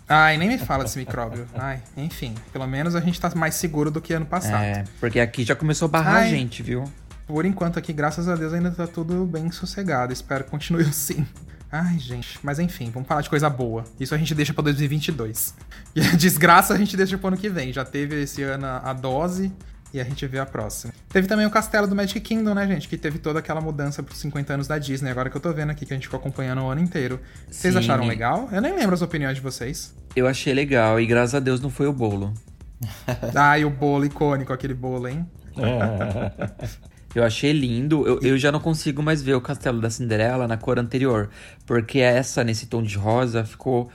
Ai, 0.07 0.37
nem 0.37 0.47
me 0.47 0.57
fala 0.57 0.83
desse 0.83 0.97
micróbio. 0.97 1.45
Ai, 1.53 1.81
enfim. 1.97 2.33
Pelo 2.53 2.65
menos 2.65 2.95
a 2.95 3.01
gente 3.01 3.19
tá 3.19 3.29
mais 3.35 3.55
seguro 3.55 3.91
do 3.91 3.99
que 3.99 4.13
ano 4.13 4.25
passado. 4.25 4.63
É, 4.63 4.83
porque 4.99 5.19
aqui 5.19 5.43
já 5.43 5.55
começou 5.55 5.87
a 5.87 5.89
barrar 5.89 6.15
Ai. 6.17 6.27
a 6.27 6.29
gente, 6.29 6.63
viu? 6.63 6.83
Por 7.25 7.45
enquanto 7.45 7.77
aqui, 7.77 7.91
graças 7.91 8.29
a 8.29 8.35
Deus, 8.35 8.53
ainda 8.53 8.71
tá 8.71 8.87
tudo 8.87 9.25
bem 9.25 9.51
sossegado. 9.51 10.13
Espero 10.13 10.45
que 10.45 10.49
continue 10.49 10.83
assim. 10.87 11.27
Ai, 11.69 11.99
gente. 11.99 12.39
Mas 12.41 12.57
enfim, 12.59 12.89
vamos 12.89 13.07
falar 13.07 13.21
de 13.21 13.29
coisa 13.29 13.49
boa. 13.49 13.83
Isso 13.99 14.15
a 14.15 14.17
gente 14.17 14.33
deixa 14.33 14.53
pra 14.53 14.63
2022. 14.63 15.53
E 15.95 16.01
a 16.01 16.11
desgraça 16.11 16.75
a 16.75 16.77
gente 16.77 16.95
deixa 16.95 17.17
pro 17.17 17.29
ano 17.29 17.37
que 17.37 17.49
vem. 17.49 17.73
Já 17.73 17.83
teve 17.83 18.21
esse 18.21 18.43
ano 18.43 18.67
a 18.67 18.93
dose 18.93 19.51
e 19.93 19.99
a 19.99 20.03
gente 20.03 20.25
vê 20.27 20.39
a 20.39 20.45
próxima. 20.45 20.93
Teve 21.09 21.27
também 21.27 21.45
o 21.45 21.49
castelo 21.49 21.87
do 21.87 21.95
Magic 21.95 22.19
Kingdom, 22.19 22.53
né, 22.53 22.67
gente? 22.67 22.87
Que 22.87 22.97
teve 22.97 23.19
toda 23.19 23.39
aquela 23.39 23.61
mudança 23.61 24.03
pros 24.03 24.19
50 24.19 24.53
anos 24.53 24.67
da 24.67 24.77
Disney. 24.77 25.09
Agora 25.09 25.29
que 25.29 25.37
eu 25.37 25.41
tô 25.41 25.51
vendo 25.53 25.71
aqui, 25.71 25.85
que 25.85 25.93
a 25.93 25.95
gente 25.95 26.03
ficou 26.03 26.19
acompanhando 26.19 26.61
o 26.61 26.69
ano 26.69 26.81
inteiro. 26.81 27.19
Vocês 27.49 27.73
Sim. 27.73 27.79
acharam 27.79 28.05
legal? 28.05 28.49
Eu 28.51 28.61
nem 28.61 28.75
lembro 28.75 28.93
as 28.93 29.01
opiniões 29.01 29.35
de 29.35 29.41
vocês. 29.41 29.95
Eu 30.15 30.27
achei 30.27 30.53
legal 30.53 30.99
e 30.99 31.05
graças 31.05 31.35
a 31.35 31.39
Deus 31.39 31.61
não 31.61 31.69
foi 31.69 31.87
o 31.87 31.93
bolo. 31.93 32.33
Ai, 33.33 33.65
o 33.65 33.69
bolo 33.69 34.05
icônico, 34.05 34.53
aquele 34.53 34.73
bolo, 34.73 35.07
hein? 35.07 35.25
Eu 37.15 37.23
achei 37.23 37.51
lindo. 37.51 38.05
Eu, 38.05 38.19
eu 38.21 38.37
já 38.37 38.51
não 38.51 38.59
consigo 38.59 39.01
mais 39.01 39.23
ver 39.23 39.33
o 39.33 39.41
castelo 39.41 39.81
da 39.81 39.89
Cinderela 39.89 40.47
na 40.47 40.55
cor 40.55 40.77
anterior. 40.77 41.31
Porque 41.65 41.97
essa, 41.97 42.43
nesse 42.43 42.67
tom 42.67 42.83
de 42.83 42.95
rosa, 42.95 43.43
ficou. 43.43 43.89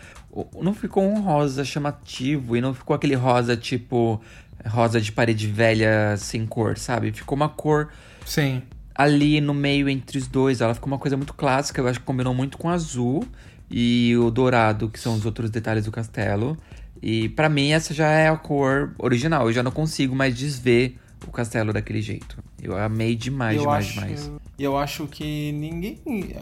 Não 0.61 0.75
ficou 0.75 1.05
um 1.05 1.21
rosa 1.21 1.65
chamativo. 1.65 2.57
E 2.57 2.61
não 2.61 2.75
ficou 2.75 2.97
aquele 2.97 3.15
rosa 3.15 3.57
tipo. 3.57 4.21
Rosa 4.67 5.01
de 5.01 5.13
parede 5.13 5.47
velha 5.47 6.17
sem 6.17 6.47
cor, 6.47 6.79
sabe? 6.79 7.13
Ficou 7.13 7.37
uma 7.37 7.49
cor 7.49 7.89
Sim. 8.25 8.63
ali 8.95 9.41
no 9.41 9.55
meio 9.55 9.89
entre 9.89 10.19
os 10.19 10.27
dois. 10.27 10.61
Ela 10.61 10.75
ficou 10.75 10.89
uma 10.89 10.99
coisa 10.99 11.17
muito 11.17 11.35
clássica. 11.35 11.81
Eu 11.81 11.89
acho 11.89 12.01
que 12.01 12.07
combinou 12.07 12.35
muito 12.35 12.59
com 12.59 12.69
o 12.69 12.71
azul 12.71 13.27
e 13.71 14.17
o 14.17 14.31
dourado, 14.31 14.89
que 14.89 14.99
são 14.99 15.15
os 15.15 15.25
outros 15.25 15.51
detalhes 15.51 15.85
do 15.85 15.91
castelo. 15.91 16.57
E 17.03 17.29
pra 17.31 17.49
mim 17.49 17.73
essa 17.73 17.93
já 17.93 18.09
é 18.09 18.29
a 18.29 18.37
cor 18.37 18.95
original. 18.99 19.47
Eu 19.47 19.53
já 19.53 19.63
não 19.63 19.73
consigo 19.73 20.15
mais 20.15 20.37
desver 20.37 20.99
o 21.27 21.31
castelo 21.31 21.73
daquele 21.73 22.01
jeito. 22.03 22.43
Eu 22.63 22.77
amei 22.77 23.15
demais, 23.17 23.57
eu 23.57 23.63
demais, 23.63 23.87
acho, 23.87 23.95
demais. 23.95 24.33
E 24.59 24.63
eu 24.65 24.77
acho 24.77 25.07
que 25.07 25.53
ninguém. 25.53 26.01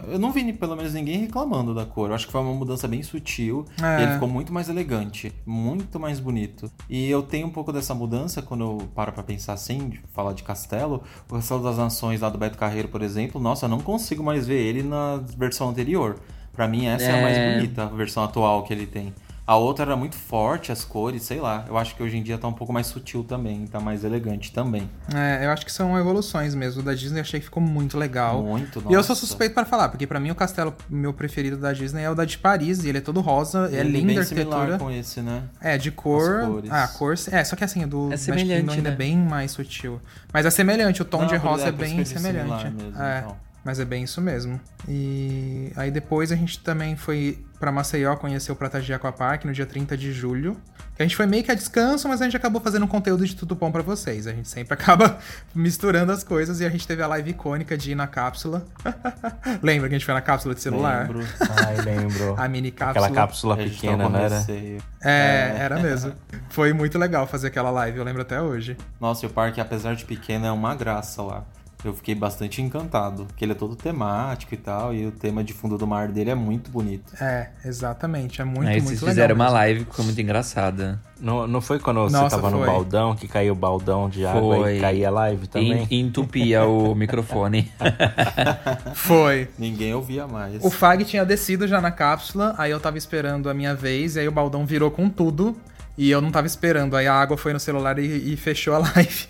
Eu 0.08 0.18
não 0.18 0.32
vi 0.32 0.52
pelo 0.52 0.76
menos 0.76 0.92
ninguém 0.92 1.18
reclamando 1.18 1.74
da 1.74 1.86
cor. 1.86 2.10
Eu 2.10 2.14
acho 2.14 2.26
que 2.26 2.32
foi 2.32 2.40
uma 2.40 2.52
mudança 2.52 2.86
bem 2.86 3.02
sutil. 3.02 3.64
É. 3.82 4.00
E 4.00 4.02
ele 4.04 4.12
ficou 4.14 4.28
muito 4.28 4.52
mais 4.52 4.68
elegante, 4.68 5.32
muito 5.46 5.98
mais 5.98 6.20
bonito. 6.20 6.70
E 6.88 7.08
eu 7.08 7.22
tenho 7.22 7.46
um 7.46 7.50
pouco 7.50 7.72
dessa 7.72 7.94
mudança 7.94 8.42
quando 8.42 8.64
eu 8.64 8.88
paro 8.94 9.12
pra 9.12 9.22
pensar 9.22 9.54
assim, 9.54 9.88
de 9.88 10.00
falar 10.12 10.32
de 10.34 10.42
castelo. 10.42 11.02
O 11.28 11.34
Castelo 11.34 11.62
das 11.62 11.78
Nações 11.78 12.20
lá 12.20 12.28
do 12.28 12.36
Beto 12.38 12.58
Carreiro, 12.58 12.88
por 12.88 13.02
exemplo, 13.02 13.40
nossa, 13.40 13.66
eu 13.66 13.70
não 13.70 13.80
consigo 13.80 14.22
mais 14.22 14.46
ver 14.46 14.60
ele 14.60 14.82
na 14.82 15.22
versão 15.36 15.68
anterior. 15.70 16.16
Pra 16.52 16.66
mim, 16.68 16.86
essa 16.86 17.04
é, 17.04 17.18
a 17.18 17.22
mais 17.22 17.36
É. 17.38 17.54
bonita, 17.54 17.84
a 17.84 17.86
versão 17.86 18.22
atual 18.24 18.64
que 18.64 18.72
ele 18.72 18.86
tem. 18.86 19.14
A 19.50 19.56
outra 19.56 19.84
era 19.84 19.96
muito 19.96 20.14
forte, 20.14 20.70
as 20.70 20.84
cores, 20.84 21.24
sei 21.24 21.40
lá. 21.40 21.64
Eu 21.66 21.76
acho 21.76 21.96
que 21.96 22.02
hoje 22.04 22.16
em 22.16 22.22
dia 22.22 22.38
tá 22.38 22.46
um 22.46 22.52
pouco 22.52 22.72
mais 22.72 22.86
sutil 22.86 23.24
também, 23.24 23.66
tá 23.66 23.80
mais 23.80 24.04
elegante 24.04 24.52
também. 24.52 24.88
É, 25.12 25.44
eu 25.44 25.50
acho 25.50 25.66
que 25.66 25.72
são 25.72 25.98
evoluções 25.98 26.54
mesmo. 26.54 26.82
O 26.82 26.84
da 26.84 26.94
Disney 26.94 27.18
eu 27.18 27.22
achei 27.22 27.40
que 27.40 27.46
ficou 27.46 27.60
muito 27.60 27.98
legal. 27.98 28.44
Muito, 28.44 28.78
E 28.88 28.92
eu 28.92 29.02
sou 29.02 29.08
nossa. 29.08 29.14
suspeito 29.26 29.52
para 29.52 29.64
falar, 29.64 29.88
porque 29.88 30.06
pra 30.06 30.20
mim 30.20 30.30
o 30.30 30.36
castelo 30.36 30.72
meu 30.88 31.12
preferido 31.12 31.56
da 31.56 31.72
Disney 31.72 32.04
é 32.04 32.08
o 32.08 32.14
da 32.14 32.24
de 32.24 32.38
Paris, 32.38 32.84
e 32.84 32.90
ele 32.90 32.98
é 32.98 33.00
todo 33.00 33.20
rosa, 33.20 33.68
é 33.72 33.80
Ele 33.80 33.90
linda 33.90 34.06
bem 34.06 34.18
a 34.18 34.20
arquitetura. 34.20 34.78
com 34.78 34.88
esse, 34.88 35.20
né? 35.20 35.42
É, 35.60 35.76
de 35.76 35.90
cor. 35.90 36.62
Ah, 36.70 36.84
a 36.84 36.88
cor. 36.88 37.14
É, 37.32 37.42
só 37.42 37.56
que 37.56 37.64
assim, 37.64 37.82
o 37.82 37.88
do 37.88 38.06
É 38.06 38.10
Magic 38.10 38.24
semelhante, 38.26 38.60
Kingdom 38.60 38.72
ainda 38.74 38.88
né? 38.90 38.94
é 38.94 38.98
bem 38.98 39.16
mais 39.18 39.50
sutil. 39.50 40.00
Mas 40.32 40.46
é 40.46 40.50
semelhante, 40.50 41.02
o 41.02 41.04
tom 41.04 41.22
Não, 41.22 41.26
de 41.26 41.34
rosa 41.34 41.64
é, 41.64 41.68
isso 41.70 41.76
bem 41.76 42.04
semelhante. 42.04 42.70
mesmo, 42.70 43.02
é. 43.02 43.18
então. 43.18 43.36
Mas 43.64 43.78
é 43.78 43.84
bem 43.84 44.04
isso 44.04 44.20
mesmo. 44.20 44.60
E 44.88 45.72
aí 45.76 45.90
depois 45.90 46.32
a 46.32 46.36
gente 46.36 46.60
também 46.60 46.96
foi 46.96 47.38
pra 47.58 47.70
Maceió 47.70 48.16
conhecer 48.16 48.50
o 48.50 48.56
Pratagia 48.56 48.96
Aquapark 48.96 49.44
no 49.44 49.52
dia 49.52 49.66
30 49.66 49.96
de 49.96 50.12
julho. 50.12 50.56
A 50.98 51.02
gente 51.02 51.16
foi 51.16 51.24
meio 51.24 51.42
que 51.42 51.50
a 51.50 51.54
descanso, 51.54 52.08
mas 52.08 52.20
a 52.20 52.24
gente 52.24 52.36
acabou 52.36 52.60
fazendo 52.60 52.84
um 52.84 52.88
conteúdo 52.88 53.26
de 53.26 53.34
tudo 53.34 53.54
bom 53.54 53.72
pra 53.72 53.80
vocês. 53.80 54.26
A 54.26 54.32
gente 54.32 54.48
sempre 54.48 54.72
acaba 54.74 55.18
misturando 55.54 56.12
as 56.12 56.22
coisas 56.22 56.60
e 56.60 56.66
a 56.66 56.68
gente 56.68 56.86
teve 56.86 57.02
a 57.02 57.06
live 57.06 57.30
icônica 57.30 57.76
de 57.76 57.92
ir 57.92 57.94
na 57.94 58.06
cápsula. 58.06 58.66
Lembra 59.62 59.88
que 59.88 59.94
a 59.94 59.98
gente 59.98 60.04
foi 60.04 60.14
na 60.14 60.20
cápsula 60.20 60.54
de 60.54 60.60
celular? 60.60 61.08
Lembro. 61.08 61.26
Ai, 61.64 61.76
lembro. 61.76 62.34
A 62.40 62.48
mini 62.48 62.70
cápsula. 62.70 63.06
Aquela 63.06 63.22
cápsula 63.22 63.56
pequena, 63.56 64.08
não 64.08 64.18
era? 64.18 64.40
receio. 64.40 64.82
É, 65.02 65.56
era 65.58 65.78
mesmo. 65.78 66.12
Foi 66.50 66.72
muito 66.74 66.98
legal 66.98 67.26
fazer 67.26 67.48
aquela 67.48 67.70
live, 67.70 67.98
eu 67.98 68.04
lembro 68.04 68.20
até 68.20 68.40
hoje. 68.40 68.76
Nossa, 69.00 69.24
e 69.24 69.28
o 69.28 69.30
parque, 69.30 69.60
apesar 69.60 69.94
de 69.94 70.04
pequeno, 70.04 70.46
é 70.46 70.52
uma 70.52 70.74
graça 70.74 71.22
lá. 71.22 71.44
Eu 71.82 71.94
fiquei 71.94 72.14
bastante 72.14 72.60
encantado, 72.60 73.24
porque 73.24 73.44
ele 73.44 73.52
é 73.52 73.54
todo 73.54 73.74
temático 73.74 74.52
e 74.52 74.56
tal, 74.56 74.92
e 74.94 75.06
o 75.06 75.10
tema 75.10 75.42
de 75.42 75.52
fundo 75.54 75.78
do 75.78 75.86
mar 75.86 76.08
dele 76.08 76.30
é 76.30 76.34
muito 76.34 76.70
bonito. 76.70 77.12
É, 77.20 77.48
exatamente. 77.64 78.42
É 78.42 78.44
muito, 78.44 78.68
Aí 78.68 78.74
muito 78.76 78.84
vocês 78.88 79.00
legal. 79.00 79.14
fizeram 79.14 79.34
uma 79.34 79.48
live 79.48 79.84
que 79.84 79.90
ficou 79.90 80.04
muito 80.04 80.20
engraçada. 80.20 81.00
Não, 81.18 81.46
não 81.46 81.60
foi 81.60 81.78
quando 81.78 82.00
você 82.02 82.16
Nossa, 82.16 82.36
tava 82.36 82.50
no 82.50 82.58
foi. 82.58 82.66
baldão, 82.66 83.14
que 83.16 83.26
caiu 83.26 83.52
o 83.52 83.56
baldão 83.56 84.08
de 84.08 84.24
água 84.26 84.56
Foi. 84.56 84.76
e 84.76 84.80
caía 84.80 85.08
a 85.08 85.10
live 85.10 85.46
também? 85.46 85.86
E 85.90 86.00
entupia 86.00 86.64
o 86.64 86.94
microfone. 86.96 87.70
Foi. 88.94 89.48
Ninguém 89.58 89.94
ouvia 89.94 90.26
mais. 90.26 90.62
O 90.64 90.70
Fag 90.70 91.04
tinha 91.04 91.24
descido 91.24 91.66
já 91.66 91.80
na 91.80 91.90
cápsula, 91.90 92.54
aí 92.58 92.70
eu 92.70 92.80
tava 92.80 92.98
esperando 92.98 93.48
a 93.48 93.54
minha 93.54 93.74
vez, 93.74 94.16
e 94.16 94.20
aí 94.20 94.28
o 94.28 94.32
baldão 94.32 94.66
virou 94.66 94.90
com 94.90 95.08
tudo. 95.08 95.56
E 95.98 96.10
eu 96.10 96.20
não 96.22 96.30
tava 96.30 96.46
esperando, 96.46 96.96
aí 96.96 97.06
a 97.06 97.14
água 97.14 97.36
foi 97.36 97.52
no 97.52 97.60
celular 97.60 97.98
e, 97.98 98.32
e 98.32 98.36
fechou 98.36 98.74
a 98.74 98.78
live. 98.96 99.26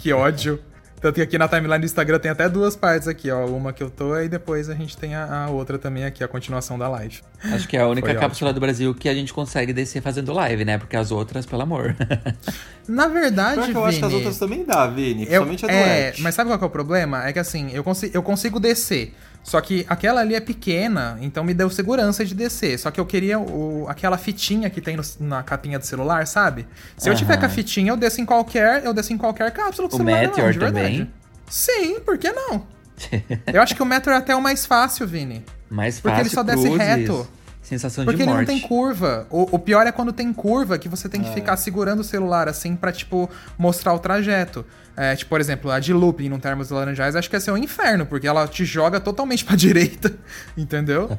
que 0.00 0.12
ódio. 0.12 0.58
Tanto 1.00 1.14
que 1.14 1.22
aqui 1.22 1.38
na 1.38 1.46
timeline 1.46 1.78
do 1.78 1.84
Instagram 1.84 2.18
tem 2.18 2.30
até 2.30 2.48
duas 2.48 2.74
partes 2.74 3.06
aqui, 3.06 3.30
ó. 3.30 3.46
Uma 3.46 3.72
que 3.72 3.82
eu 3.82 3.90
tô 3.90 4.16
e 4.18 4.28
depois 4.28 4.68
a 4.68 4.74
gente 4.74 4.96
tem 4.96 5.14
a, 5.14 5.44
a 5.44 5.50
outra 5.50 5.78
também 5.78 6.04
aqui, 6.04 6.24
a 6.24 6.28
continuação 6.28 6.78
da 6.78 6.88
live. 6.88 7.20
Acho 7.44 7.68
que 7.68 7.76
é 7.76 7.80
a 7.80 7.86
única 7.86 8.08
Foi 8.08 8.16
cápsula 8.16 8.52
do 8.52 8.60
Brasil 8.60 8.92
que 8.94 9.08
a 9.08 9.14
gente 9.14 9.32
consegue 9.32 9.72
descer 9.72 10.02
fazendo 10.02 10.32
live, 10.32 10.64
né? 10.64 10.76
Porque 10.76 10.96
as 10.96 11.12
outras, 11.12 11.46
pelo 11.46 11.62
amor. 11.62 11.94
Na 12.88 13.06
verdade, 13.06 13.70
que 13.70 13.76
eu 13.76 13.84
acho 13.84 13.98
que 13.98 14.04
as 14.04 14.10
Vini, 14.10 14.24
outras 14.24 14.38
também 14.38 14.64
dá, 14.64 14.86
Vini. 14.86 15.26
Eu, 15.30 15.44
Principalmente 15.44 15.64
a 15.64 15.68
do 15.68 15.74
é, 15.74 16.08
Ed. 16.08 16.22
mas 16.22 16.34
sabe 16.34 16.50
qual 16.50 16.58
que 16.58 16.64
é 16.64 16.66
o 16.66 16.70
problema? 16.70 17.26
É 17.26 17.32
que 17.32 17.38
assim, 17.38 17.70
eu, 17.72 17.84
consi 17.84 18.10
eu 18.12 18.22
consigo 18.22 18.58
descer. 18.58 19.14
Só 19.42 19.60
que 19.62 19.86
aquela 19.88 20.20
ali 20.20 20.34
é 20.34 20.40
pequena, 20.40 21.16
então 21.22 21.42
me 21.42 21.54
deu 21.54 21.70
segurança 21.70 22.24
de 22.24 22.34
descer. 22.34 22.78
Só 22.78 22.90
que 22.90 23.00
eu 23.00 23.06
queria 23.06 23.38
o, 23.38 23.86
aquela 23.88 24.18
fitinha 24.18 24.68
que 24.68 24.80
tem 24.80 24.96
no- 24.96 25.02
na 25.20 25.42
capinha 25.42 25.78
do 25.78 25.86
celular, 25.86 26.26
sabe? 26.26 26.66
Se 26.98 27.08
eu 27.08 27.14
tiver 27.14 27.38
com 27.38 27.46
a 27.46 27.48
fitinha, 27.48 27.90
eu 27.92 27.96
desço 27.96 28.20
em 28.20 28.26
qualquer, 28.26 28.84
eu 28.84 28.92
desço 28.92 29.12
em 29.12 29.16
qualquer 29.18 29.50
cápsula 29.52 29.88
do 29.88 29.94
O 29.94 29.96
celular. 29.96 30.22
não, 30.22 30.28
Meteor 30.30 30.52
de 30.52 30.58
verdade. 30.58 30.84
também? 30.98 31.10
Sim, 31.48 32.00
por 32.00 32.18
que 32.18 32.30
não? 32.30 32.66
eu 33.52 33.62
acho 33.62 33.74
que 33.74 33.82
o 33.82 33.86
Meteor 33.86 34.16
é 34.16 34.18
até 34.18 34.36
o 34.36 34.42
mais 34.42 34.66
fácil, 34.66 35.06
Vini. 35.06 35.42
Mais 35.70 35.98
Porque 36.00 36.16
fácil, 36.16 36.22
ele 36.28 36.34
só 36.34 36.42
desce 36.42 36.62
cruzes, 36.64 36.78
reto. 36.78 37.28
Sensação 37.68 38.02
Porque 38.04 38.16
de 38.16 38.22
ele 38.22 38.32
morte. 38.32 38.48
não 38.48 38.54
tem 38.58 38.66
curva. 38.66 39.26
O, 39.28 39.56
o 39.56 39.58
pior 39.58 39.86
é 39.86 39.92
quando 39.92 40.10
tem 40.10 40.32
curva, 40.32 40.78
que 40.78 40.88
você 40.88 41.06
tem 41.06 41.20
que 41.22 41.30
ficar 41.34 41.54
segurando 41.58 42.00
o 42.00 42.04
celular 42.04 42.48
assim 42.48 42.74
pra, 42.74 42.90
tipo, 42.90 43.28
mostrar 43.58 43.92
o 43.92 43.98
trajeto. 43.98 44.64
É, 44.96 45.14
tipo, 45.14 45.28
por 45.28 45.38
exemplo, 45.38 45.70
a 45.70 45.78
de 45.78 45.92
looping 45.92 46.30
no 46.30 46.38
Termos 46.38 46.70
Laranjais, 46.70 47.14
acho 47.14 47.28
que 47.28 47.36
ia 47.36 47.40
ser 47.40 47.50
um 47.52 47.58
inferno, 47.58 48.06
porque 48.06 48.26
ela 48.26 48.48
te 48.48 48.64
joga 48.64 48.98
totalmente 48.98 49.44
pra 49.46 49.54
direita, 49.54 50.12
entendeu? 50.56 51.10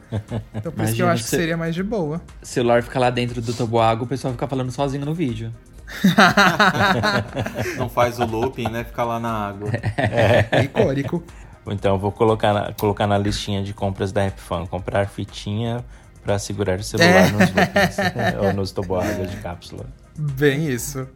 Então 0.56 0.72
por 0.72 0.84
isso 0.86 0.96
que 0.96 1.04
eu 1.04 1.08
acho 1.08 1.24
que 1.24 1.30
se- 1.30 1.36
seria 1.38 1.56
mais 1.56 1.76
de 1.76 1.84
boa. 1.84 2.20
O 2.42 2.46
celular 2.46 2.82
fica 2.82 3.00
lá 3.00 3.12
dentro 3.12 3.40
do 3.42 3.54
toboágua, 3.54 4.06
o 4.06 4.08
pessoal 4.08 4.34
fica 4.34 4.48
falando 4.48 4.72
sozinho 4.72 5.06
no 5.06 5.14
vídeo. 5.14 5.54
Não 7.78 7.90
faz 7.90 8.20
o 8.20 8.26
looping, 8.26 8.70
né? 8.70 8.84
Fica 8.84 9.04
lá 9.04 9.20
na 9.20 9.32
água. 9.50 9.70
É 9.98 10.64
icônico. 10.64 11.24
Então 11.68 11.94
eu 11.94 12.00
vou 12.00 12.12
colocar 12.12 12.54
na, 12.54 12.74
colocar 12.74 13.06
na 13.06 13.18
listinha 13.18 13.64
de 13.64 13.74
compras 13.74 14.12
da 14.12 14.24
RapFan. 14.24 14.66
Comprar 14.66 15.08
fitinha 15.08 15.84
pra 16.24 16.38
segurar 16.40 16.80
o 16.80 16.84
celular 16.84 17.08
É. 17.28 17.32
nos 17.32 17.40
loopings. 17.50 17.98
ou 18.46 18.54
nos 18.54 18.72
toboáguas 18.72 19.30
de 19.32 19.38
cápsula. 19.38 19.86
Bem 20.18 20.70
isso. 20.70 21.08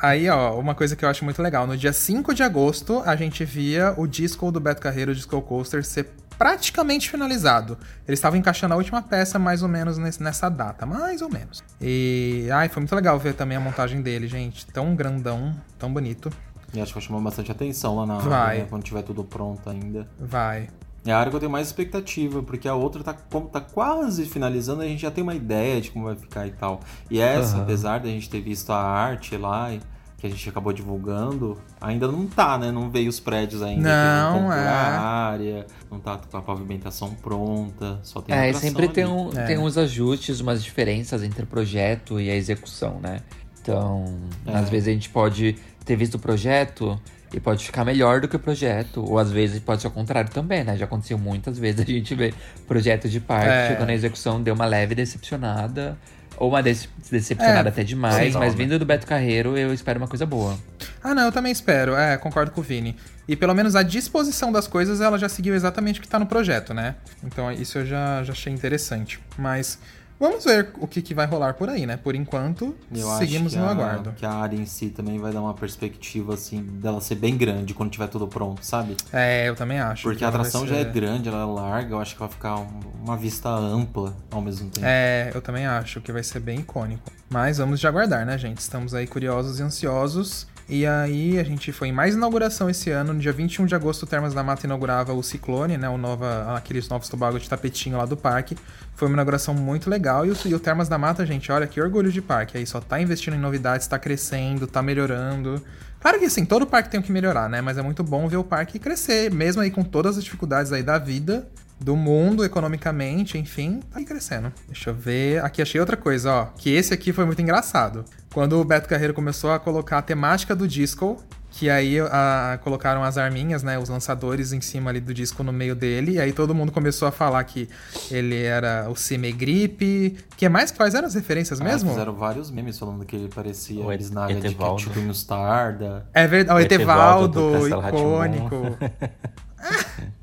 Aí, 0.00 0.28
ó, 0.28 0.58
uma 0.58 0.74
coisa 0.74 0.94
que 0.94 1.04
eu 1.04 1.08
acho 1.08 1.24
muito 1.24 1.42
legal. 1.42 1.66
No 1.66 1.76
dia 1.76 1.92
5 1.92 2.32
de 2.34 2.42
agosto, 2.42 3.02
a 3.04 3.16
gente 3.16 3.44
via 3.44 3.94
o 3.96 4.06
disco 4.06 4.50
do 4.52 4.60
Beto 4.60 4.80
Carreiro, 4.80 5.10
o 5.10 5.14
Disco 5.14 5.40
Coaster, 5.42 5.84
ser 5.84 6.08
praticamente 6.38 7.10
finalizado. 7.10 7.76
Eles 8.06 8.18
estavam 8.18 8.38
encaixando 8.38 8.74
a 8.74 8.76
última 8.76 9.02
peça 9.02 9.38
mais 9.38 9.62
ou 9.62 9.68
menos 9.68 9.98
nesse- 9.98 10.22
nessa 10.22 10.48
data, 10.48 10.86
mais 10.86 11.20
ou 11.20 11.28
menos. 11.30 11.62
E, 11.80 12.48
ai, 12.52 12.68
foi 12.68 12.80
muito 12.80 12.94
legal 12.94 13.18
ver 13.18 13.34
também 13.34 13.56
a 13.56 13.60
montagem 13.60 14.00
dele, 14.02 14.26
gente. 14.28 14.66
Tão 14.66 14.94
grandão, 14.94 15.52
tão 15.78 15.92
bonito. 15.92 16.30
E 16.72 16.80
acho 16.80 16.92
que 16.94 16.98
vai 17.00 17.06
chamar 17.06 17.20
bastante 17.20 17.50
atenção 17.52 17.96
lá 17.96 18.06
na 18.06 18.18
Vai. 18.18 18.58
né? 18.58 18.66
Quando 18.70 18.82
tiver 18.82 19.02
tudo 19.02 19.22
pronto 19.24 19.68
ainda. 19.68 20.06
Vai. 20.18 20.68
É 21.04 21.10
a 21.12 21.18
área 21.18 21.30
que 21.30 21.36
eu 21.36 21.40
tenho 21.40 21.50
mais 21.50 21.66
expectativa, 21.66 22.42
porque 22.42 22.68
a 22.68 22.74
outra 22.74 23.02
tá, 23.02 23.12
como 23.12 23.48
tá 23.48 23.60
quase 23.60 24.24
finalizando, 24.24 24.82
a 24.82 24.86
gente 24.86 25.02
já 25.02 25.10
tem 25.10 25.22
uma 25.22 25.34
ideia 25.34 25.80
de 25.80 25.90
como 25.90 26.04
vai 26.04 26.14
ficar 26.14 26.46
e 26.46 26.52
tal. 26.52 26.80
E 27.10 27.18
essa, 27.20 27.54
Aham. 27.56 27.62
apesar 27.64 27.98
da 28.00 28.08
gente 28.08 28.30
ter 28.30 28.40
visto 28.40 28.70
a 28.70 28.76
arte 28.80 29.36
lá, 29.36 29.72
e- 29.72 29.80
que 30.18 30.28
a 30.28 30.30
gente 30.30 30.48
acabou 30.48 30.72
divulgando, 30.72 31.58
ainda 31.80 32.06
não 32.06 32.28
tá, 32.28 32.56
né? 32.56 32.70
Não 32.70 32.88
veio 32.88 33.10
os 33.10 33.18
prédios 33.18 33.60
ainda. 33.60 33.82
Não, 33.82 34.52
é. 34.52 34.68
a 34.68 35.00
área, 35.00 35.66
não 35.90 35.98
tá 35.98 36.16
com 36.30 36.36
a 36.36 36.40
pavimentação 36.42 37.12
pronta, 37.14 37.98
só 38.04 38.20
tem 38.20 38.32
É, 38.36 38.50
e 38.50 38.54
sempre 38.54 38.86
tem, 38.86 39.04
um, 39.04 39.30
É. 39.36 39.46
tem 39.46 39.58
uns 39.58 39.76
ajustes, 39.76 40.38
umas 40.38 40.62
diferenças 40.62 41.24
entre 41.24 41.42
o 41.42 41.46
projeto 41.48 42.20
e 42.20 42.30
a 42.30 42.36
execução, 42.36 43.00
né? 43.02 43.22
Então, 43.60 44.04
É. 44.46 44.54
às 44.56 44.68
vezes 44.70 44.86
a 44.86 44.92
gente 44.92 45.08
pode 45.10 45.56
ter 45.84 45.96
visto 45.96 46.14
o 46.14 46.18
projeto 46.20 46.96
e 47.34 47.40
pode 47.40 47.64
ficar 47.64 47.84
melhor 47.84 48.20
do 48.20 48.28
que 48.28 48.36
o 48.36 48.38
projeto, 48.38 49.02
ou 49.04 49.18
às 49.18 49.30
vezes 49.30 49.58
pode 49.60 49.80
ser 49.80 49.88
o 49.88 49.90
contrário 49.90 50.30
também, 50.30 50.62
né? 50.64 50.76
Já 50.76 50.84
aconteceu 50.84 51.16
muitas 51.18 51.58
vezes 51.58 51.80
a 51.80 51.84
gente 51.84 52.14
ver 52.14 52.34
projeto 52.68 53.08
de 53.08 53.20
parque, 53.20 53.48
É. 53.48 53.68
chegou 53.68 53.86
na 53.86 53.94
execução, 53.94 54.42
deu 54.42 54.54
uma 54.54 54.66
leve 54.66 54.94
decepcionada, 54.94 55.96
ou 56.36 56.48
uma 56.50 56.62
dece- 56.62 56.88
decepcionada 57.10 57.68
É, 57.68 57.72
até 57.72 57.84
demais, 57.84 58.32
sim. 58.32 58.38
mas 58.38 58.54
vindo 58.54 58.78
do 58.78 58.84
Beto 58.84 59.06
Carreiro, 59.06 59.56
eu 59.56 59.72
espero 59.72 59.98
uma 59.98 60.08
coisa 60.08 60.26
boa. 60.26 60.58
Ah, 61.02 61.14
não, 61.14 61.24
eu 61.24 61.32
também 61.32 61.52
espero. 61.52 61.94
É, 61.94 62.16
concordo 62.16 62.50
com 62.50 62.60
o 62.60 62.64
Vini. 62.64 62.96
E 63.28 63.36
pelo 63.36 63.54
menos 63.54 63.76
a 63.76 63.82
disposição 63.82 64.50
das 64.50 64.66
coisas, 64.66 65.00
ela 65.00 65.18
já 65.18 65.28
seguiu 65.28 65.54
exatamente 65.54 66.00
o 66.00 66.02
que 66.02 66.08
tá 66.08 66.18
no 66.18 66.26
projeto, 66.26 66.74
né? 66.74 66.96
Então 67.24 67.50
isso 67.52 67.78
eu 67.78 67.86
já, 67.86 68.22
já 68.24 68.32
achei 68.32 68.52
interessante. 68.52 69.20
Mas 69.38 69.78
vamos 70.22 70.44
ver 70.44 70.70
o 70.78 70.86
que, 70.86 71.02
que 71.02 71.12
vai 71.14 71.26
rolar 71.26 71.54
por 71.54 71.68
aí, 71.68 71.84
né? 71.84 71.96
Por 71.96 72.14
enquanto, 72.14 72.74
Eu 72.94 73.08
seguimos 73.18 73.54
no 73.54 73.64
a- 73.64 73.70
aguardo. 73.70 74.12
Que 74.12 74.24
a 74.24 74.32
área 74.32 74.56
em 74.56 74.64
si 74.64 74.88
também 74.88 75.18
vai 75.18 75.32
dar 75.32 75.40
uma 75.40 75.52
perspectiva, 75.54 76.34
assim, 76.34 76.62
dela 76.62 77.00
ser 77.00 77.16
bem 77.16 77.36
grande 77.36 77.74
quando 77.74 77.90
tiver 77.90 78.06
tudo 78.08 78.26
pronto, 78.28 78.64
sabe? 78.64 78.96
É, 79.12 79.48
eu 79.48 79.56
também 79.56 79.78
acho. 79.80 80.02
Porque 80.04 80.18
que 80.18 80.24
a 80.24 80.28
atração 80.28 80.66
já 80.66 80.76
é 80.76 80.84
grande, 80.84 81.28
ela 81.28 81.42
é 81.42 81.44
larga, 81.44 81.94
eu 81.94 82.00
acho 82.00 82.14
que 82.14 82.20
vai 82.20 82.28
ficar 82.28 82.56
um- 82.58 82.80
uma 83.02 83.16
vista 83.16 83.48
ampla 83.48 84.14
ao 84.30 84.40
mesmo 84.40 84.70
tempo. 84.70 84.86
É, 84.88 85.30
eu 85.34 85.42
também 85.42 85.66
acho 85.66 86.00
que 86.00 86.12
vai 86.12 86.22
ser 86.22 86.38
bem 86.40 86.60
icônico. 86.60 87.10
Mas 87.28 87.58
vamos 87.58 87.80
de 87.80 87.86
aguardar, 87.86 88.24
né, 88.24 88.38
gente? 88.38 88.58
Estamos 88.58 88.94
aí 88.94 89.06
curiosos 89.06 89.58
e 89.58 89.62
ansiosos. 89.62 90.46
E 90.68 90.86
aí, 90.86 91.38
a 91.38 91.44
gente 91.44 91.72
foi 91.72 91.88
em 91.88 91.92
mais 91.92 92.14
inauguração 92.14 92.70
esse 92.70 92.90
ano. 92.90 93.12
No 93.12 93.20
dia 93.20 93.32
21 93.32 93.66
de 93.66 93.74
agosto, 93.74 94.04
o 94.04 94.06
Termas 94.06 94.32
da 94.32 94.42
Mata 94.42 94.66
inaugurava 94.66 95.12
o 95.12 95.22
Ciclone, 95.22 95.76
né? 95.76 95.88
O 95.88 95.98
nova, 95.98 96.56
aqueles 96.56 96.88
novos 96.88 97.08
tobagos 97.08 97.42
de 97.42 97.48
tapetinho 97.48 97.98
lá 97.98 98.06
do 98.06 98.16
parque. 98.16 98.56
Foi 98.94 99.08
uma 99.08 99.14
inauguração 99.14 99.54
muito 99.54 99.90
legal. 99.90 100.24
E 100.24 100.30
o, 100.30 100.36
e 100.46 100.54
o 100.54 100.60
Termas 100.60 100.88
da 100.88 100.96
Mata, 100.96 101.26
gente, 101.26 101.50
olha 101.50 101.66
que 101.66 101.80
orgulho 101.80 102.10
de 102.10 102.22
parque. 102.22 102.56
Aí 102.56 102.66
só 102.66 102.80
tá 102.80 103.00
investindo 103.00 103.34
em 103.34 103.40
novidades, 103.40 103.86
tá 103.86 103.98
crescendo, 103.98 104.66
tá 104.66 104.82
melhorando. 104.82 105.62
Claro 106.00 106.18
que 106.18 106.24
assim, 106.24 106.44
todo 106.44 106.66
parque 106.66 106.90
tem 106.90 106.98
o 106.98 107.02
que 107.02 107.12
melhorar, 107.12 107.48
né? 107.48 107.60
Mas 107.60 107.78
é 107.78 107.82
muito 107.82 108.02
bom 108.02 108.26
ver 108.28 108.36
o 108.36 108.44
parque 108.44 108.78
crescer, 108.78 109.30
mesmo 109.30 109.62
aí 109.62 109.70
com 109.70 109.84
todas 109.84 110.18
as 110.18 110.24
dificuldades 110.24 110.72
aí 110.72 110.82
da 110.82 110.98
vida 110.98 111.46
do 111.82 111.96
mundo 111.96 112.44
economicamente, 112.44 113.36
enfim, 113.38 113.80
tá 113.90 113.98
aí 113.98 114.04
crescendo. 114.04 114.52
Deixa 114.68 114.90
eu 114.90 114.94
ver. 114.94 115.42
Aqui 115.44 115.60
achei 115.60 115.80
outra 115.80 115.96
coisa, 115.96 116.32
ó. 116.32 116.44
Que 116.56 116.70
esse 116.70 116.94
aqui 116.94 117.12
foi 117.12 117.24
muito 117.24 117.42
engraçado. 117.42 118.04
Quando 118.32 118.60
o 118.60 118.64
Beto 118.64 118.88
Carreiro 118.88 119.12
começou 119.12 119.50
a 119.52 119.58
colocar 119.58 119.98
a 119.98 120.02
temática 120.02 120.54
do 120.54 120.66
disco, 120.66 121.22
que 121.50 121.68
aí 121.68 122.00
a- 122.00 122.58
colocaram 122.62 123.02
as 123.04 123.18
arminhas, 123.18 123.62
né? 123.62 123.78
Os 123.78 123.88
lançadores 123.90 124.52
em 124.54 124.60
cima 124.62 124.88
ali 124.90 125.00
do 125.00 125.12
disco 125.12 125.42
no 125.42 125.52
meio 125.52 125.74
dele. 125.74 126.12
E 126.12 126.20
aí 126.20 126.32
todo 126.32 126.54
mundo 126.54 126.72
começou 126.72 127.06
a 127.06 127.10
falar 127.12 127.44
que 127.44 127.68
ele 128.10 128.42
era 128.42 128.86
o 128.88 128.96
Cimegripe. 128.96 130.16
que 130.36 130.48
mais? 130.48 130.70
Quais 130.70 130.94
eram 130.94 131.06
as 131.06 131.14
referências 131.14 131.60
Ah, 131.60 131.64
mesmo? 131.64 131.90
Fizeram 131.90 132.14
vários 132.14 132.50
memes 132.50 132.78
falando 132.78 133.04
que 133.04 133.14
ele 133.16 133.28
parecia 133.28 133.84
O 133.84 133.88
bisnaga 133.88 134.32
de 134.34 134.46
Etevaldo. 134.46 134.76
ketchup 134.84 134.98
mostarda. 135.00 136.06
É 136.14 136.26
verdade, 136.26 136.58
o 136.58 136.62
O 136.62 136.64
Etevaldo 136.64 137.28
do 137.28 137.66
Etevaldo, 137.66 137.96
icônico. 137.98 138.78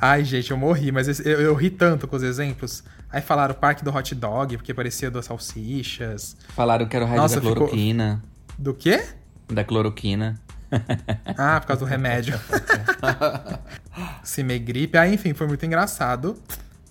Ai, 0.00 0.24
gente, 0.24 0.50
eu 0.50 0.56
morri, 0.56 0.90
mas 0.92 1.20
eu, 1.20 1.40
eu 1.40 1.54
ri 1.54 1.70
tanto 1.70 2.06
com 2.08 2.16
os 2.16 2.22
exemplos. 2.22 2.82
Aí 3.10 3.20
falaram 3.22 3.54
o 3.54 3.56
parque 3.56 3.84
do 3.84 3.94
hot 3.94 4.14
dog, 4.14 4.56
porque 4.56 4.74
parecia 4.74 5.10
das 5.10 5.26
salsichas. 5.26 6.36
Falaram 6.48 6.86
que 6.86 6.96
era 6.96 7.04
o 7.04 7.08
raio 7.08 7.20
Nossa, 7.20 7.36
da 7.36 7.40
ficou- 7.40 7.56
cloroquina. 7.56 8.22
Do 8.58 8.74
quê? 8.74 9.04
Da 9.48 9.62
cloroquina. 9.64 10.40
Ah, 11.38 11.60
por 11.60 11.68
causa 11.68 11.84
do 11.84 11.88
remédio. 11.88 12.38
Cimegripe. 14.22 14.96
Aí, 14.98 15.14
enfim, 15.14 15.32
foi 15.34 15.46
muito 15.46 15.64
engraçado. 15.64 16.36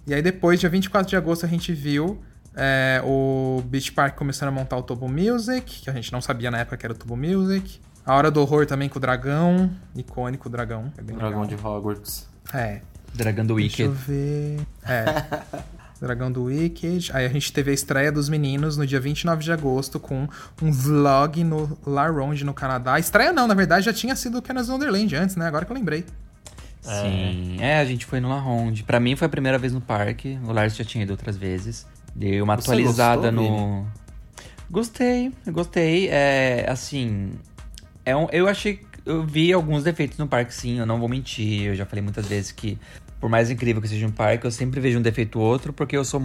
E 0.07 0.13
aí 0.13 0.21
depois, 0.21 0.59
dia 0.59 0.69
24 0.69 1.09
de 1.09 1.15
agosto, 1.15 1.45
a 1.45 1.49
gente 1.49 1.73
viu 1.73 2.21
é, 2.55 3.01
o 3.05 3.61
Beach 3.65 3.91
Park 3.91 4.15
começando 4.15 4.49
a 4.49 4.51
montar 4.51 4.77
o 4.77 4.83
Tubo 4.83 5.07
Music, 5.07 5.81
que 5.81 5.89
a 5.89 5.93
gente 5.93 6.11
não 6.11 6.21
sabia 6.21 6.51
na 6.51 6.59
época 6.59 6.77
que 6.77 6.85
era 6.85 6.93
o 6.93 6.97
Tubo 6.97 7.15
Music. 7.15 7.79
A 8.05 8.15
Hora 8.15 8.29
do 8.29 8.41
Horror 8.41 8.65
também 8.65 8.89
com 8.89 8.97
o 8.97 9.01
dragão. 9.01 9.71
Icônico 9.95 10.49
dragão. 10.49 10.91
É 10.97 11.01
Dragão 11.01 11.41
legal. 11.41 11.45
de 11.45 11.55
Hogwarts. 11.55 12.27
É. 12.51 12.81
Dragão 13.13 13.45
do 13.45 13.55
Deixa 13.55 13.83
eu 13.83 13.91
Wicked. 13.91 14.05
ver. 14.07 14.59
É. 14.85 15.05
Dragão 16.01 16.31
do 16.31 16.45
Wicked. 16.45 17.11
Aí 17.13 17.25
a 17.25 17.29
gente 17.29 17.53
teve 17.53 17.71
a 17.71 17.73
estreia 17.73 18.11
dos 18.11 18.27
meninos 18.27 18.75
no 18.75 18.85
dia 18.85 18.99
29 18.99 19.43
de 19.43 19.51
agosto 19.51 19.99
com 19.99 20.27
um 20.61 20.71
vlog 20.71 21.43
no 21.43 21.77
La 21.85 22.07
Ronde, 22.07 22.43
no 22.43 22.53
Canadá. 22.53 22.95
A 22.95 22.99
estreia 22.99 23.31
não, 23.31 23.47
na 23.47 23.53
verdade 23.53 23.85
já 23.85 23.93
tinha 23.93 24.15
sido 24.15 24.39
o 24.39 24.41
Kenneth 24.41 24.67
Wonderland 24.67 25.15
antes, 25.15 25.35
né? 25.35 25.47
Agora 25.47 25.63
que 25.65 25.71
eu 25.71 25.75
lembrei. 25.75 26.03
Sim. 26.81 27.57
É, 27.61 27.79
a 27.79 27.85
gente 27.85 28.05
foi 28.05 28.19
no 28.19 28.27
La 28.27 28.39
Ronde. 28.39 28.83
Pra 28.83 28.99
mim 28.99 29.15
foi 29.15 29.27
a 29.27 29.29
primeira 29.29 29.57
vez 29.57 29.71
no 29.71 29.79
parque. 29.79 30.37
O 30.43 30.51
Lars 30.51 30.75
já 30.75 30.83
tinha 30.83 31.03
ido 31.03 31.11
outras 31.11 31.37
vezes. 31.37 31.85
Dei 32.13 32.41
uma 32.41 32.55
Você 32.57 32.61
atualizada 32.71 33.31
gostou, 33.31 33.57
no. 33.57 33.87
Gostei, 34.69 35.31
gostei. 35.47 36.09
É, 36.09 36.65
assim. 36.67 37.31
É 38.05 38.13
um, 38.15 38.27
eu 38.31 38.47
achei. 38.49 38.81
Eu 39.05 39.23
vi 39.23 39.51
alguns 39.51 39.83
defeitos 39.83 40.17
no 40.17 40.27
parque, 40.27 40.53
sim, 40.53 40.79
eu 40.79 40.85
não 40.85 40.99
vou 40.99 41.09
mentir. 41.09 41.63
Eu 41.63 41.75
já 41.75 41.85
falei 41.85 42.01
muitas 42.01 42.25
vezes 42.25 42.51
que, 42.51 42.79
por 43.19 43.29
mais 43.29 43.49
incrível 43.49 43.81
que 43.81 43.87
seja 43.87 44.07
um 44.07 44.11
parque, 44.11 44.45
eu 44.45 44.51
sempre 44.51 44.79
vejo 44.79 44.97
um 44.97 45.01
defeito 45.01 45.39
ou 45.39 45.45
outro, 45.45 45.73
porque 45.73 45.95
eu 45.95 46.05
sou 46.05 46.21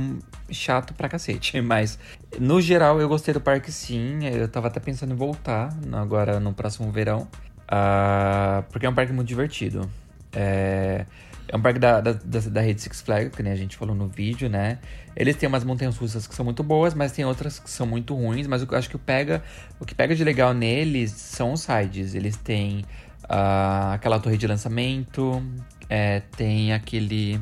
chato 0.50 0.94
pra 0.94 1.08
cacete. 1.08 1.58
Mas, 1.62 1.98
no 2.38 2.60
geral, 2.60 3.00
eu 3.00 3.08
gostei 3.08 3.34
do 3.34 3.40
parque, 3.40 3.72
sim. 3.72 4.24
Eu 4.26 4.48
tava 4.48 4.68
até 4.68 4.78
pensando 4.78 5.12
em 5.12 5.16
voltar 5.16 5.76
agora 5.92 6.38
no 6.38 6.52
próximo 6.52 6.90
verão. 6.92 7.26
Ah, 7.66 8.62
porque 8.70 8.86
é 8.86 8.88
um 8.88 8.94
parque 8.94 9.12
muito 9.12 9.28
divertido. 9.28 9.90
É, 10.32 11.04
é 11.48 11.56
um 11.56 11.60
parque 11.60 11.78
da, 11.78 12.00
da, 12.00 12.12
da, 12.12 12.40
da 12.40 12.60
rede 12.60 12.82
Six 12.82 13.00
Flags, 13.00 13.34
que 13.34 13.42
nem 13.42 13.52
a 13.52 13.56
gente 13.56 13.76
falou 13.76 13.94
no 13.94 14.06
vídeo, 14.06 14.50
né? 14.50 14.78
Eles 15.16 15.34
têm 15.34 15.48
umas 15.48 15.64
montanhas 15.64 15.96
russas 15.96 16.26
que 16.26 16.34
são 16.34 16.44
muito 16.44 16.62
boas, 16.62 16.92
mas 16.92 17.10
tem 17.12 17.24
outras 17.24 17.58
que 17.58 17.70
são 17.70 17.86
muito 17.86 18.14
ruins. 18.14 18.46
Mas 18.46 18.62
eu 18.62 18.68
acho 18.76 18.88
que 18.88 18.96
o, 18.96 18.98
pega, 18.98 19.42
o 19.80 19.86
que 19.86 19.94
pega 19.94 20.14
de 20.14 20.22
legal 20.22 20.52
neles 20.52 21.10
são 21.10 21.54
os 21.54 21.62
sides. 21.62 22.14
Eles 22.14 22.36
têm 22.36 22.84
ah, 23.28 23.94
aquela 23.94 24.20
torre 24.20 24.36
de 24.36 24.46
lançamento, 24.46 25.42
é, 25.88 26.20
tem 26.36 26.74
aquele 26.74 27.40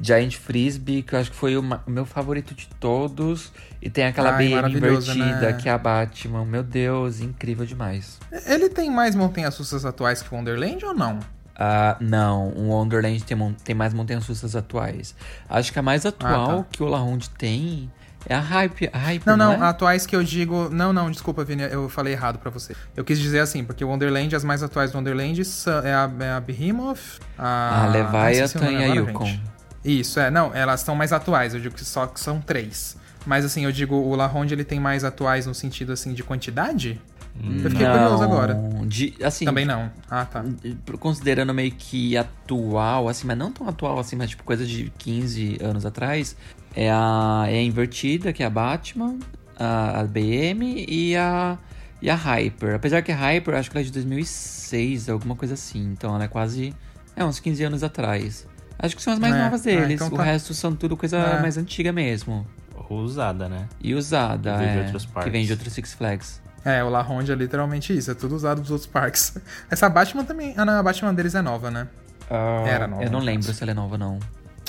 Giant 0.00 0.34
Frisbee, 0.34 1.02
que 1.02 1.14
eu 1.14 1.18
acho 1.18 1.30
que 1.30 1.36
foi 1.36 1.56
o, 1.56 1.60
o 1.60 1.90
meu 1.90 2.06
favorito 2.06 2.54
de 2.54 2.66
todos. 2.80 3.52
E 3.82 3.90
tem 3.90 4.06
aquela 4.06 4.34
Ai, 4.34 4.46
invertida, 4.46 5.52
né? 5.52 5.52
que 5.52 5.68
é 5.68 5.72
a 5.72 5.78
Batman. 5.78 6.46
Meu 6.46 6.62
Deus, 6.62 7.20
incrível 7.20 7.66
demais. 7.66 8.18
Ele 8.46 8.70
tem 8.70 8.90
mais 8.90 9.14
montanhas 9.14 9.56
russas 9.58 9.84
atuais 9.84 10.22
que 10.22 10.34
o 10.34 10.36
Wonderland 10.36 10.82
ou 10.86 10.94
não? 10.94 11.20
Ah, 11.58 11.96
não, 12.00 12.48
o 12.48 12.68
Wonderland 12.68 13.22
tem, 13.24 13.56
tem 13.64 13.74
mais 13.74 13.94
montanhas 13.94 14.26
russas 14.26 14.54
atuais. 14.54 15.14
Acho 15.48 15.72
que 15.72 15.78
a 15.78 15.82
mais 15.82 16.04
atual 16.04 16.50
Ah, 16.50 16.62
tá. 16.62 16.66
que 16.70 16.82
o 16.82 16.86
La 16.86 16.98
Ronde 16.98 17.30
tem 17.30 17.90
é 18.28 18.34
a 18.34 18.40
Hype. 18.40 18.90
A 18.92 18.98
Hype 18.98 19.26
Não, 19.26 19.36
não, 19.36 19.52
é? 19.52 19.68
atuais 19.68 20.04
que 20.04 20.14
eu 20.14 20.22
digo. 20.22 20.68
Não, 20.68 20.92
não, 20.92 21.10
desculpa, 21.10 21.44
Vini, 21.44 21.62
eu 21.62 21.88
falei 21.88 22.12
errado 22.12 22.38
pra 22.38 22.50
você. 22.50 22.74
Eu 22.94 23.04
quis 23.04 23.18
dizer 23.18 23.38
assim, 23.40 23.64
porque 23.64 23.84
o 23.84 23.88
Wonderland, 23.88 24.34
as 24.36 24.44
mais 24.44 24.62
atuais 24.62 24.90
do 24.90 24.98
Wonderland 24.98 25.42
são, 25.44 25.78
é, 25.78 25.94
a, 25.94 26.10
é 26.20 26.30
a 26.32 26.40
Behemoth, 26.40 27.20
a. 27.38 27.84
A 27.84 27.86
Leviathan 27.88 28.70
e 28.72 28.84
a 28.84 28.86
Yukon. 28.94 29.38
Isso, 29.84 30.18
é, 30.18 30.30
não, 30.30 30.52
elas 30.52 30.80
são 30.80 30.96
mais 30.96 31.12
atuais, 31.12 31.54
eu 31.54 31.60
digo 31.60 31.74
que 31.74 31.84
só 31.84 32.06
que 32.08 32.18
são 32.18 32.40
três. 32.40 32.96
Mas 33.24 33.44
assim, 33.44 33.64
eu 33.64 33.72
digo, 33.72 33.94
o 33.94 34.14
La 34.16 34.26
Ronde 34.26 34.52
ele 34.52 34.64
tem 34.64 34.78
mais 34.80 35.04
atuais 35.04 35.46
no 35.46 35.54
sentido 35.54 35.92
assim 35.92 36.12
de 36.12 36.22
quantidade? 36.24 37.00
Eu 37.42 37.70
fiquei 37.70 37.86
curioso 37.86 38.22
agora. 38.22 38.54
De, 38.86 39.14
assim, 39.22 39.44
Também 39.44 39.64
não. 39.64 39.90
Ah, 40.10 40.24
tá. 40.24 40.44
Considerando 40.98 41.52
meio 41.54 41.70
que 41.72 42.16
atual, 42.16 43.08
assim, 43.08 43.26
mas 43.26 43.36
não 43.38 43.52
tão 43.52 43.68
atual 43.68 43.98
assim, 43.98 44.16
mas 44.16 44.30
tipo 44.30 44.42
coisa 44.44 44.64
de 44.64 44.92
15 44.98 45.58
anos 45.62 45.84
atrás, 45.86 46.36
é 46.74 46.90
a, 46.90 47.44
é 47.48 47.54
a 47.58 47.62
Invertida, 47.62 48.32
que 48.32 48.42
é 48.42 48.46
a 48.46 48.50
Batman, 48.50 49.18
a, 49.58 50.00
a 50.00 50.04
BM 50.04 50.84
e 50.88 51.16
a, 51.16 51.58
e 52.00 52.08
a 52.10 52.14
Hyper. 52.14 52.74
Apesar 52.76 53.02
que 53.02 53.12
a 53.12 53.16
Hyper, 53.16 53.54
acho 53.54 53.70
que 53.70 53.76
ela 53.76 53.82
é 53.82 53.86
de 53.86 53.92
2006, 53.92 55.08
alguma 55.08 55.34
coisa 55.36 55.54
assim. 55.54 55.82
Então 55.92 56.14
ela 56.14 56.24
é 56.24 56.28
quase, 56.28 56.74
é, 57.14 57.24
uns 57.24 57.38
15 57.40 57.64
anos 57.64 57.82
atrás. 57.82 58.46
Acho 58.78 58.94
que 58.96 59.02
são 59.02 59.12
as 59.12 59.18
mais 59.18 59.34
É, 59.34 59.38
novas 59.42 59.62
deles. 59.62 59.90
então 59.94 60.08
o 60.08 60.16
tá. 60.16 60.22
resto 60.22 60.52
são 60.52 60.74
tudo 60.74 60.96
coisa 60.96 61.16
É. 61.16 61.40
mais 61.40 61.56
antiga 61.56 61.92
mesmo. 61.92 62.46
Ou 62.88 62.98
usada, 63.00 63.48
né? 63.48 63.66
E 63.80 63.94
usada, 63.94 64.52
Que 64.52 64.58
vem 64.58 64.68
de 64.72 64.78
é, 64.78 64.82
outros 64.82 65.06
que 65.06 65.12
parques. 65.12 65.32
vem 65.32 65.46
de 65.46 65.52
outros 65.52 65.72
Six 65.72 65.94
Flags. 65.94 66.42
É, 66.66 66.82
o 66.82 66.88
La 66.88 67.00
Ronde 67.00 67.30
é 67.30 67.34
literalmente 67.36 67.96
isso, 67.96 68.10
é 68.10 68.14
tudo 68.14 68.34
usado 68.34 68.60
dos 68.60 68.72
outros 68.72 68.90
parques. 68.90 69.36
Essa 69.70 69.88
Batman 69.88 70.24
também. 70.24 70.52
Ah, 70.56 70.64
não, 70.64 70.72
a 70.72 70.82
Batman 70.82 71.14
deles 71.14 71.36
é 71.36 71.40
nova, 71.40 71.70
né? 71.70 71.86
Era 72.66 72.88
nova, 72.88 73.04
Eu 73.04 73.10
não 73.10 73.20
lembro 73.20 73.52
se 73.52 73.62
ela 73.62 73.70
é 73.70 73.74
nova, 73.74 73.96
não. 73.96 74.18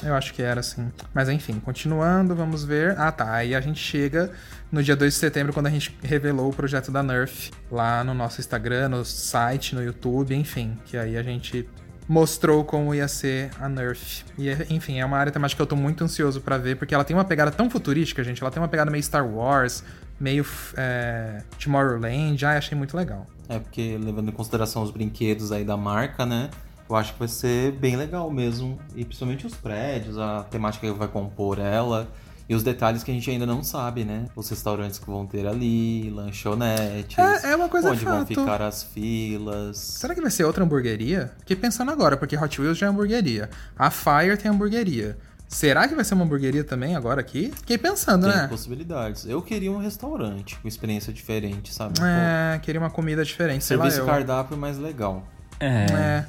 Eu 0.03 0.13
acho 0.13 0.31
que 0.31 0.43
era 0.43 0.59
assim. 0.59 0.91
Mas 1.11 1.27
enfim, 1.27 1.59
continuando, 1.59 2.35
vamos 2.35 2.63
ver. 2.63 2.95
Ah, 2.99 3.11
tá. 3.11 3.33
Aí 3.33 3.55
a 3.55 3.59
gente 3.59 3.79
chega 3.79 4.29
no 4.71 4.83
dia 4.83 4.95
2 4.95 5.11
de 5.11 5.19
setembro, 5.19 5.51
quando 5.51 5.65
a 5.65 5.71
gente 5.71 5.97
revelou 6.03 6.49
o 6.49 6.53
projeto 6.53 6.91
da 6.91 7.01
Nerf 7.01 7.51
lá 7.71 8.03
no 8.03 8.13
nosso 8.13 8.39
Instagram, 8.39 8.89
no 8.89 9.03
site, 9.03 9.73
no 9.73 9.83
YouTube, 9.83 10.35
enfim. 10.35 10.77
Que 10.85 10.97
aí 10.97 11.17
a 11.17 11.23
gente 11.23 11.67
mostrou 12.07 12.63
como 12.63 12.93
ia 12.93 13.07
ser 13.07 13.49
a 13.59 13.67
Nerf. 13.67 14.23
E 14.37 14.49
enfim, 14.71 14.99
é 14.99 15.05
uma 15.05 15.17
área 15.17 15.31
temática 15.31 15.57
que 15.57 15.61
eu 15.63 15.67
tô 15.67 15.75
muito 15.75 16.03
ansioso 16.03 16.41
pra 16.41 16.59
ver, 16.59 16.75
porque 16.77 16.93
ela 16.93 17.03
tem 17.03 17.15
uma 17.15 17.25
pegada 17.25 17.49
tão 17.49 17.67
futurística, 17.71 18.23
gente. 18.23 18.39
Ela 18.39 18.51
tem 18.51 18.61
uma 18.61 18.69
pegada 18.69 18.91
meio 18.91 19.03
Star 19.03 19.27
Wars, 19.27 19.83
meio 20.20 20.45
é, 20.76 21.41
Tomorrowland. 21.61 22.45
Ah, 22.45 22.57
achei 22.57 22.78
muito 22.78 22.95
legal. 22.95 23.26
É, 23.49 23.59
porque 23.59 23.97
levando 24.01 24.30
em 24.30 24.34
consideração 24.34 24.84
os 24.84 24.91
brinquedos 24.91 25.51
aí 25.51 25.63
da 25.63 25.78
marca, 25.78 26.26
né? 26.26 26.49
Eu 26.89 26.95
acho 26.95 27.13
que 27.13 27.20
vai 27.20 27.28
ser 27.28 27.72
bem 27.74 27.95
legal 27.95 28.30
mesmo. 28.32 28.80
E 28.95 29.03
principalmente 29.03 29.45
os 29.45 29.53
prédios, 29.55 30.18
a 30.18 30.43
temática 30.43 30.88
que 30.88 30.93
vai 30.93 31.07
compor 31.07 31.59
ela. 31.59 32.07
E 32.49 32.55
os 32.55 32.63
detalhes 32.63 33.03
que 33.03 33.11
a 33.11 33.13
gente 33.13 33.30
ainda 33.30 33.45
não 33.45 33.61
sabe, 33.61 34.05
né? 34.05 34.26
Os 34.34 34.49
restaurantes 34.49 34.97
que 34.97 35.05
vão 35.05 35.26
ter 35.26 35.45
ali, 35.45 36.09
lanchonetes. 36.11 37.18
É- 37.18 37.51
é 37.51 37.55
uma 37.57 37.68
coisa 37.68 37.91
Onde 37.91 38.05
vão 38.05 38.20
fato. 38.20 38.28
ficar 38.28 38.61
as 38.61 38.84
filas. 38.84 39.78
Será 39.78 40.15
que 40.15 40.22
vai 40.22 40.32
ser 40.32 40.45
outra 40.45 40.63
hamburgueria? 40.63 41.34
Fiquei 41.39 41.57
pensando 41.57 41.91
agora, 41.91 42.15
porque 42.15 42.38
Hot 42.38 42.61
Wheels 42.61 42.78
já 42.78 42.88
é 42.88 42.89
hamburgueria. 42.89 43.49
A 43.78 43.91
Fire 43.91 44.38
tem 44.41 44.49
hamburgueria. 44.49 45.18
Será 45.47 45.87
que 45.87 45.95
vai 45.95 46.03
ser 46.03 46.13
uma 46.13 46.25
hamburgueria 46.25 46.63
também 46.63 46.95
agora 46.95 47.21
aqui? 47.21 47.51
Fiquei 47.55 47.77
pensando, 47.77 48.27
Tem 48.27 48.35
né? 48.35 48.47
possibilidades. 48.47 49.25
Eu 49.25 49.41
queria 49.41 49.71
um 49.71 49.77
restaurante 49.77 50.57
com 50.59 50.67
experiência 50.67 51.13
diferente, 51.13 51.73
sabe? 51.73 51.93
É, 52.01 52.59
queria 52.59 52.81
uma 52.81 52.89
comida 52.89 53.23
diferente, 53.23 53.63
serviço 53.63 53.99
eu. 54.01 54.05
cardápio 54.05 54.57
mais 54.57 54.77
legal. 54.77 55.25
É. 55.59 55.85
É, 55.89 56.25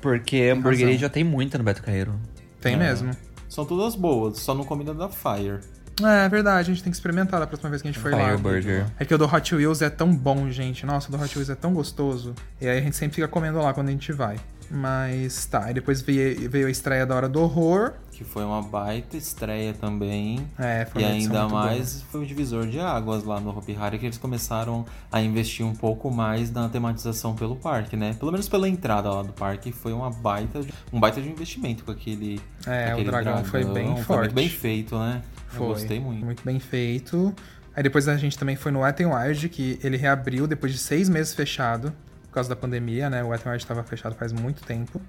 Porque 0.00 0.48
a 0.50 0.54
hamburgueria 0.54 0.86
razão. 0.94 1.00
já 1.00 1.08
tem 1.10 1.22
muita 1.22 1.58
no 1.58 1.64
Beto 1.64 1.82
Carreiro. 1.82 2.14
tem 2.60 2.74
É. 2.74 2.76
mesmo. 2.78 3.14
São 3.48 3.66
todas 3.66 3.94
boas, 3.94 4.38
só 4.38 4.54
não 4.54 4.64
comida 4.64 4.94
da 4.94 5.08
Fire. 5.10 5.60
É, 6.00 6.28
verdade, 6.28 6.70
a 6.70 6.74
gente 6.74 6.82
tem 6.82 6.90
que 6.90 6.96
experimentar 6.96 7.38
da 7.40 7.46
próxima 7.46 7.68
vez 7.70 7.82
que 7.82 7.88
a 7.88 7.90
gente 7.92 8.00
for 8.00 8.12
lá. 8.12 8.24
Fire 8.30 8.36
Burger. 8.38 8.86
É 8.98 9.04
que 9.04 9.14
o 9.14 9.18
do 9.18 9.24
Hot 9.26 9.54
Wheels 9.54 9.82
é 9.82 9.90
tão 9.90 10.14
bom, 10.14 10.48
gente. 10.50 10.86
Nossa, 10.86 11.08
o 11.08 11.16
do 11.16 11.22
Hot 11.22 11.36
Wheels 11.36 11.50
é 11.50 11.54
tão 11.54 11.74
gostoso. 11.74 12.34
E 12.60 12.68
aí 12.68 12.78
a 12.78 12.80
gente 12.80 12.96
sempre 12.96 13.16
fica 13.16 13.28
comendo 13.28 13.58
lá 13.58 13.74
quando 13.74 13.88
a 13.88 13.92
gente 13.92 14.12
vai. 14.12 14.36
Mas 14.70 15.44
tá, 15.44 15.70
e 15.70 15.74
depois 15.74 16.00
veio, 16.00 16.48
veio 16.48 16.66
a 16.66 16.70
estreia 16.70 17.04
da 17.04 17.14
Hora 17.14 17.28
do 17.28 17.42
Horror. 17.42 17.92
Que 18.10 18.24
foi 18.24 18.42
uma 18.42 18.62
baita 18.62 19.18
estreia 19.18 19.74
também. 19.74 20.46
É, 20.58 20.86
foi 20.86 21.02
E 21.02 21.04
ainda 21.04 21.40
muito 21.40 21.50
boa. 21.50 21.64
mais 21.66 22.02
foi 22.10 22.22
um 22.22 22.24
divisor 22.24 22.66
de 22.66 22.80
águas 22.80 23.22
lá 23.22 23.38
no 23.38 23.50
Hopi 23.50 23.76
Hari 23.78 23.98
que 23.98 24.06
eles 24.06 24.16
começaram 24.16 24.86
a 25.10 25.20
investir 25.20 25.64
um 25.66 25.74
pouco 25.74 26.10
mais 26.10 26.50
na 26.50 26.70
tematização 26.70 27.34
pelo 27.34 27.54
parque, 27.56 27.96
né? 27.96 28.14
Pelo 28.18 28.32
menos 28.32 28.48
pela 28.48 28.66
entrada 28.66 29.10
lá 29.10 29.22
do 29.22 29.32
parque 29.34 29.72
foi 29.72 29.92
uma 29.92 30.08
baita, 30.10 30.60
um 30.90 30.98
baita 30.98 31.20
de 31.20 31.28
investimento 31.28 31.84
com 31.84 31.90
aquele 31.90 32.40
É, 32.66 32.88
o 32.88 32.92
aquele 32.92 33.10
dragão 33.10 33.44
foi 33.44 33.64
bem 33.64 33.94
Foi 33.96 34.04
forte. 34.04 34.20
muito 34.20 34.34
bem 34.34 34.48
feito, 34.48 34.98
né? 34.98 35.20
Foi. 35.52 35.66
Eu 35.66 35.70
gostei 35.74 36.00
muito. 36.00 36.24
Muito 36.24 36.44
bem 36.44 36.58
feito. 36.58 37.34
Aí 37.74 37.82
depois 37.82 38.06
a 38.08 38.16
gente 38.16 38.38
também 38.38 38.56
foi 38.56 38.70
no 38.72 38.80
Wet 38.80 39.02
n 39.02 39.12
Wild, 39.14 39.48
que 39.48 39.78
ele 39.82 39.96
reabriu 39.96 40.46
depois 40.46 40.72
de 40.72 40.78
seis 40.78 41.08
meses 41.08 41.32
fechado, 41.34 41.92
por 42.28 42.34
causa 42.34 42.48
da 42.48 42.56
pandemia, 42.56 43.08
né? 43.08 43.22
O 43.24 43.28
Wet 43.28 43.42
n 43.44 43.50
Wild 43.52 43.62
estava 43.64 43.82
fechado 43.82 44.14
faz 44.14 44.32
muito 44.32 44.62
tempo. 44.62 45.00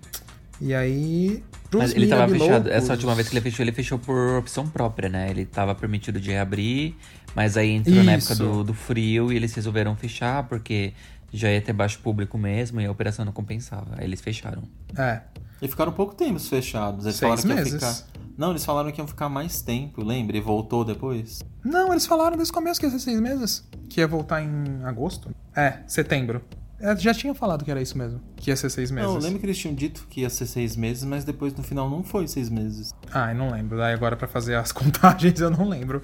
E 0.61 0.73
aí. 0.73 1.43
Mas 1.73 1.91
ele 1.93 2.07
tava 2.07 2.27
Mirabiloucos- 2.27 2.47
fechado. 2.63 2.71
Essa 2.71 2.93
última 2.93 3.15
vez 3.15 3.27
que 3.27 3.33
ele 3.33 3.41
fechou, 3.41 3.63
ele 3.63 3.71
fechou 3.71 3.97
por 3.99 4.37
opção 4.37 4.67
própria, 4.69 5.09
né? 5.09 5.29
Ele 5.29 5.45
tava 5.45 5.73
permitido 5.75 6.19
de 6.21 6.31
reabrir, 6.31 6.95
mas 7.35 7.57
aí 7.57 7.71
entrou 7.71 8.03
na 8.03 8.13
época 8.13 8.33
Isso. 8.33 8.43
do, 8.43 8.63
do 8.63 8.73
frio 8.73 9.31
e 9.33 9.35
eles 9.35 9.53
resolveram 9.55 9.95
fechar, 9.95 10.43
porque 10.43 10.93
já 11.33 11.51
ia 11.51 11.59
ter 11.59 11.73
baixo 11.73 11.99
público 11.99 12.37
mesmo 12.37 12.79
e 12.79 12.85
a 12.85 12.91
operação 12.91 13.25
não 13.25 13.33
compensava. 13.33 13.95
Aí 13.97 14.05
eles 14.05 14.21
fecharam. 14.21 14.63
É. 14.95 15.21
E 15.61 15.67
ficaram 15.67 15.91
pouco 15.91 16.13
tempo 16.13 16.39
fechados. 16.39 17.05
Eles 17.05 17.17
Seis 17.17 17.41
falaram 17.41 17.41
que 17.41 17.47
iam 17.47 17.55
meses. 17.57 17.73
ficar. 17.73 18.22
Não, 18.37 18.49
eles 18.51 18.65
falaram 18.65 18.91
que 18.91 18.99
iam 18.99 19.07
ficar 19.07 19.29
mais 19.29 19.61
tempo, 19.61 20.03
lembra? 20.03 20.35
E 20.35 20.41
voltou 20.41 20.83
depois. 20.83 21.41
Não, 21.63 21.91
eles 21.91 22.05
falaram 22.05 22.35
desde 22.35 22.51
o 22.51 22.53
começo 22.53 22.79
que 22.79 22.85
ia 22.85 22.91
ser 22.91 22.99
seis 22.99 23.19
meses. 23.19 23.67
Que 23.89 24.01
ia 24.01 24.07
voltar 24.07 24.41
em 24.41 24.83
agosto. 24.83 25.33
É, 25.55 25.79
setembro. 25.87 26.41
É, 26.79 26.95
já 26.97 27.13
tinha 27.13 27.33
falado 27.33 27.63
que 27.63 27.71
era 27.71 27.81
isso 27.81 27.97
mesmo. 27.97 28.19
Que 28.35 28.49
ia 28.49 28.55
ser 28.57 28.69
seis 28.69 28.91
meses. 28.91 29.07
Não, 29.09 29.15
eu 29.15 29.21
lembro 29.21 29.39
que 29.39 29.45
eles 29.45 29.57
tinham 29.57 29.73
dito 29.73 30.05
que 30.09 30.21
ia 30.21 30.29
ser 30.29 30.45
seis 30.45 30.75
meses, 30.75 31.05
mas 31.05 31.23
depois 31.23 31.53
no 31.55 31.63
final 31.63 31.89
não 31.89 32.03
foi 32.03 32.27
seis 32.27 32.49
meses. 32.49 32.93
Ai, 33.11 33.33
não 33.33 33.51
lembro. 33.51 33.77
Daí 33.77 33.93
agora 33.93 34.17
pra 34.17 34.27
fazer 34.27 34.55
as 34.55 34.71
contagens 34.73 35.39
eu 35.39 35.49
não 35.49 35.69
lembro. 35.69 36.03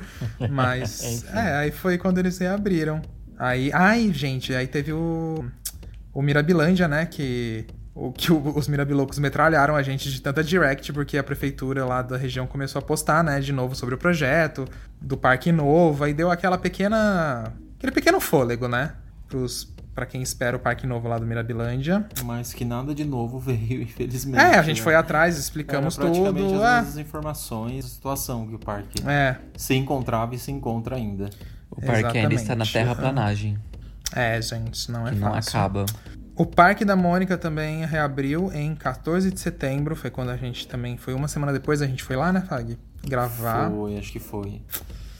Mas. 0.49 1.25
É, 1.34 1.55
aí 1.57 1.71
foi 1.71 1.97
quando 1.97 2.17
eles 2.19 2.38
reabriram. 2.38 3.01
Aí. 3.38 3.71
Ai, 3.73 4.13
gente, 4.13 4.53
aí 4.53 4.67
teve 4.67 4.93
o. 4.93 5.43
O 6.13 6.21
Mirabilândia, 6.21 6.88
né? 6.88 7.05
Que. 7.05 7.67
O, 8.08 8.12
que 8.14 8.32
o- 8.32 8.58
os 8.58 8.68
Mirabilocos 8.68 9.20
metralharam 9.20 9.76
a 9.76 9.84
gente 9.84 10.10
de 10.12 10.22
tanta 10.22 10.41
direct, 10.43 10.93
porque 10.93 11.18
a 11.18 11.24
prefeitura 11.24 11.84
lá 11.86 12.02
da 12.02 12.16
região 12.18 12.47
começou 12.47 12.80
a 12.80 12.82
postar, 12.82 13.24
né, 13.24 13.39
de 13.41 13.52
novo 13.52 13.76
sobre 13.76 13.95
o 13.95 13.97
projeto, 13.97 14.66
do 15.02 15.18
parque 15.18 15.52
novo, 15.52 16.04
aí 16.04 16.14
deu 16.14 16.32
aquela 16.32 16.58
pequena. 16.58 17.52
aquele 17.78 17.91
pequeno 17.91 18.20
fôlego, 18.22 18.68
né? 18.68 18.93
Pros, 19.28 19.72
pra 19.93 20.06
quem 20.06 20.22
espera 20.22 20.56
o 20.56 20.60
parque 20.60 20.88
novo 20.88 21.08
lá 21.10 21.18
do 21.18 21.26
Mirabilândia. 21.26 22.06
Mas 22.24 22.54
que 22.54 22.64
nada 22.64 22.95
de 22.95 23.04
novo 23.04 23.38
veio, 23.39 23.82
infelizmente. 23.82 24.39
É, 24.41 24.58
a 24.58 24.62
gente 24.64 24.78
né? 24.78 24.84
foi 24.84 24.95
atrás, 24.95 25.38
explicamos 25.38 25.97
Era 25.97 26.06
praticamente 26.08 26.47
tudo. 26.54 26.64
as 26.64 26.70
É, 26.72 26.76
mesmas 26.78 26.97
informações, 26.97 27.86
a 27.86 27.88
situação 27.89 28.47
que 28.47 28.56
o 28.56 28.60
parque 28.60 29.04
é, 29.06 29.36
se 29.58 29.76
encontrava 29.76 30.34
e 30.36 30.39
se 30.39 30.52
encontra 30.52 30.95
ainda. 30.95 31.30
O 31.70 31.82
parque 31.82 32.18
ainda 32.18 32.34
está 32.34 32.56
na 32.56 32.64
Exatamente. 32.64 32.72
terraplanagem, 32.74 33.58
é, 34.16 34.41
gente, 34.41 34.89
não 34.91 35.08
é 35.08 35.12
que 35.12 35.18
não 35.20 35.32
fácil. 35.34 35.50
acaba. 35.60 35.86
O 36.40 36.46
Parque 36.46 36.86
da 36.86 36.96
Mônica 36.96 37.38
também 37.38 37.86
reabriu 37.86 38.50
em 38.54 38.74
14 38.74 39.30
de 39.30 39.38
setembro. 39.40 39.94
Foi 39.94 40.10
quando 40.10 40.30
a 40.30 40.38
gente 40.38 40.66
também. 40.68 40.96
Foi 40.96 41.14
uma 41.14 41.28
semana 41.28 41.52
depois 41.52 41.82
a 41.82 41.86
gente 41.86 42.02
foi 42.02 42.16
lá, 42.16 42.32
né, 42.32 42.42
Fag? 42.48 42.78
Gravar. 43.06 43.70
Foi, 43.70 43.98
acho 43.98 44.10
que 44.10 44.20
foi. 44.20 44.62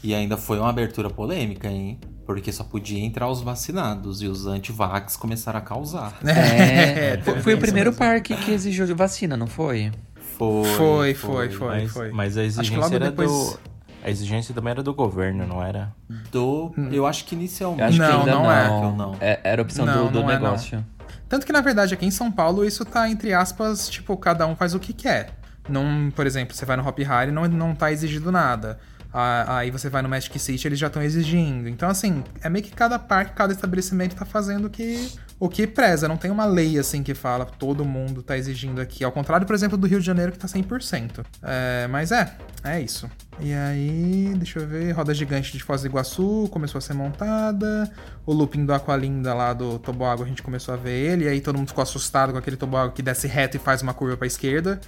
E 0.02 0.16
ainda 0.16 0.38
foi 0.38 0.58
uma 0.60 0.70
abertura 0.70 1.10
polêmica, 1.10 1.68
hein? 1.68 2.00
Porque 2.26 2.54
só 2.54 2.64
podia 2.64 3.04
entrar 3.04 3.28
os 3.28 3.42
vacinados 3.42 4.22
e 4.22 4.28
os 4.28 4.48
anti-vax 4.48 5.18
começaram 5.18 5.60
a 5.60 5.62
causar. 5.62 6.18
É, 6.26 7.18
teve 7.18 7.24
foi, 7.34 7.42
foi 7.42 7.54
o 7.56 7.58
primeiro 7.58 7.90
mesmo. 7.90 8.00
parque 8.00 8.34
que 8.38 8.52
exigiu 8.52 8.86
de 8.86 8.94
vacina, 8.94 9.36
não 9.36 9.48
foi? 9.48 9.92
Foi, 10.38 10.64
Foi, 10.70 11.14
foi, 11.16 11.50
foi. 11.50 11.68
Mas, 11.68 11.92
foi. 11.92 12.12
mas 12.12 12.38
a 12.38 12.42
Acho 12.44 12.54
que 12.54 12.62
exigência 12.62 12.80
logo 12.80 12.96
era 12.96 13.10
depois- 13.10 13.30
do. 13.30 13.60
A 14.02 14.10
exigência 14.10 14.56
também 14.56 14.72
era 14.72 14.82
do 14.82 14.94
governo, 14.94 15.46
não 15.46 15.62
era? 15.62 15.94
Do, 16.32 16.72
eu 16.94 17.06
acho 17.06 17.26
que 17.26 17.36
Eu 17.36 17.40
inicialmente. 17.40 17.82
acho 17.84 17.98
Não, 17.98 18.08
que 18.08 18.14
ainda 18.30 18.32
não 18.32 18.44
não. 18.44 18.52
é. 18.52 18.96
Não. 18.96 19.16
É- 19.20 19.40
era 19.44 19.62
a 19.62 19.64
opção 19.64 19.86
Não, 19.86 20.06
do, 20.06 20.12
do 20.14 20.22
não 20.22 20.30
é, 20.32 20.36
não. 20.36 20.42
negócio. 20.46 20.86
Tanto 21.30 21.46
que, 21.46 21.54
na 21.54 21.62
verdade, 21.62 21.94
aqui 21.94 22.08
em 22.08 22.12
São 22.12 22.32
Paulo, 22.32 22.66
isso 22.66 22.84
tá, 22.84 23.08
entre 23.08 23.34
aspas, 23.34 23.88
tipo, 23.88 24.18
cada 24.18 24.48
um 24.48 24.56
faz 24.56 24.74
o 24.74 24.80
que 24.80 24.92
quer. 24.92 25.30
Não, 25.70 26.12
por 26.16 26.26
exemplo, 26.26 26.56
você 26.56 26.66
vai 26.66 26.76
no 26.76 26.86
Hop 26.86 26.98
Hari 27.08 27.30
e 27.30 27.34
não, 27.34 27.48
não 27.48 27.76
tá 27.76 27.92
exigindo 27.92 28.32
nada. 28.32 28.80
Aí 29.14 29.70
você 29.70 29.90
vai 29.90 30.02
no 30.02 30.10
Magic 30.10 30.38
City, 30.40 30.68
eles 30.68 30.80
já 30.80 30.88
estão 30.88 31.02
exigindo. 31.02 31.70
Então, 31.70 31.88
assim, 31.88 32.24
é 32.42 32.50
meio 32.50 32.66
que 32.66 32.72
cada 32.72 32.98
parque, 32.98 33.34
cada 33.34 33.54
estabelecimento 33.54 34.16
tá 34.16 34.26
fazendo 34.26 34.66
o 34.66 34.70
que, 34.70 35.12
o 35.40 35.48
que 35.48 35.66
preza. 35.66 36.08
Não 36.08 36.18
tem 36.18 36.30
uma 36.30 36.46
lei, 36.46 36.78
assim, 36.78 37.02
que 37.02 37.14
fala 37.14 37.46
todo 37.46 37.86
mundo 37.86 38.22
tá 38.22 38.38
exigindo 38.38 38.82
aqui. 38.82 39.04
Ao 39.04 39.12
contrário, 39.12 39.48
por 39.48 39.56
exemplo, 39.56 39.78
do 39.78 39.88
Rio 39.88 40.00
de 40.00 40.06
Janeiro, 40.06 40.32
que 40.32 40.38
tá 40.38 40.48
100%. 40.48 41.26
É, 41.42 41.88
mas 41.88 42.12
é, 42.12 42.36
é 42.64 42.82
isso. 42.82 43.10
E 43.40 43.54
aí, 43.54 44.34
deixa 44.36 44.60
eu 44.60 44.68
ver, 44.68 44.92
roda 44.92 45.14
gigante 45.14 45.54
de 45.54 45.64
Foz 45.64 45.82
do 45.82 45.88
Iguaçu 45.88 46.50
começou 46.52 46.78
a 46.78 46.82
ser 46.82 46.94
montada. 46.94 47.90
O 48.26 48.34
looping 48.34 48.66
do 48.66 48.74
Aqualinda 48.74 49.34
lá 49.34 49.54
do 49.54 49.80
toboágua, 49.80 50.26
a 50.26 50.28
gente 50.28 50.44
começou 50.44 50.74
a 50.74 50.78
ver 50.78 50.92
ele. 50.92 51.24
E 51.24 51.28
aí 51.30 51.40
todo 51.40 51.58
mundo 51.58 51.70
ficou 51.70 51.82
assustado 51.82 52.34
com 52.34 52.38
aquele 52.38 52.58
toboágua 52.58 52.92
que 52.92 53.02
desce 53.02 53.28
reto 53.28 53.56
e 53.56 53.60
faz 53.60 53.82
uma 53.82 53.94
curva 53.94 54.18
pra 54.18 54.28
esquerda. 54.28 54.82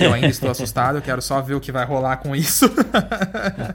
Eu 0.00 0.12
ainda 0.12 0.26
estou 0.26 0.50
assustado, 0.50 0.98
eu 0.98 1.02
quero 1.02 1.22
só 1.22 1.40
ver 1.40 1.54
o 1.54 1.60
que 1.60 1.70
vai 1.70 1.84
rolar 1.84 2.16
com 2.16 2.34
isso. 2.34 2.68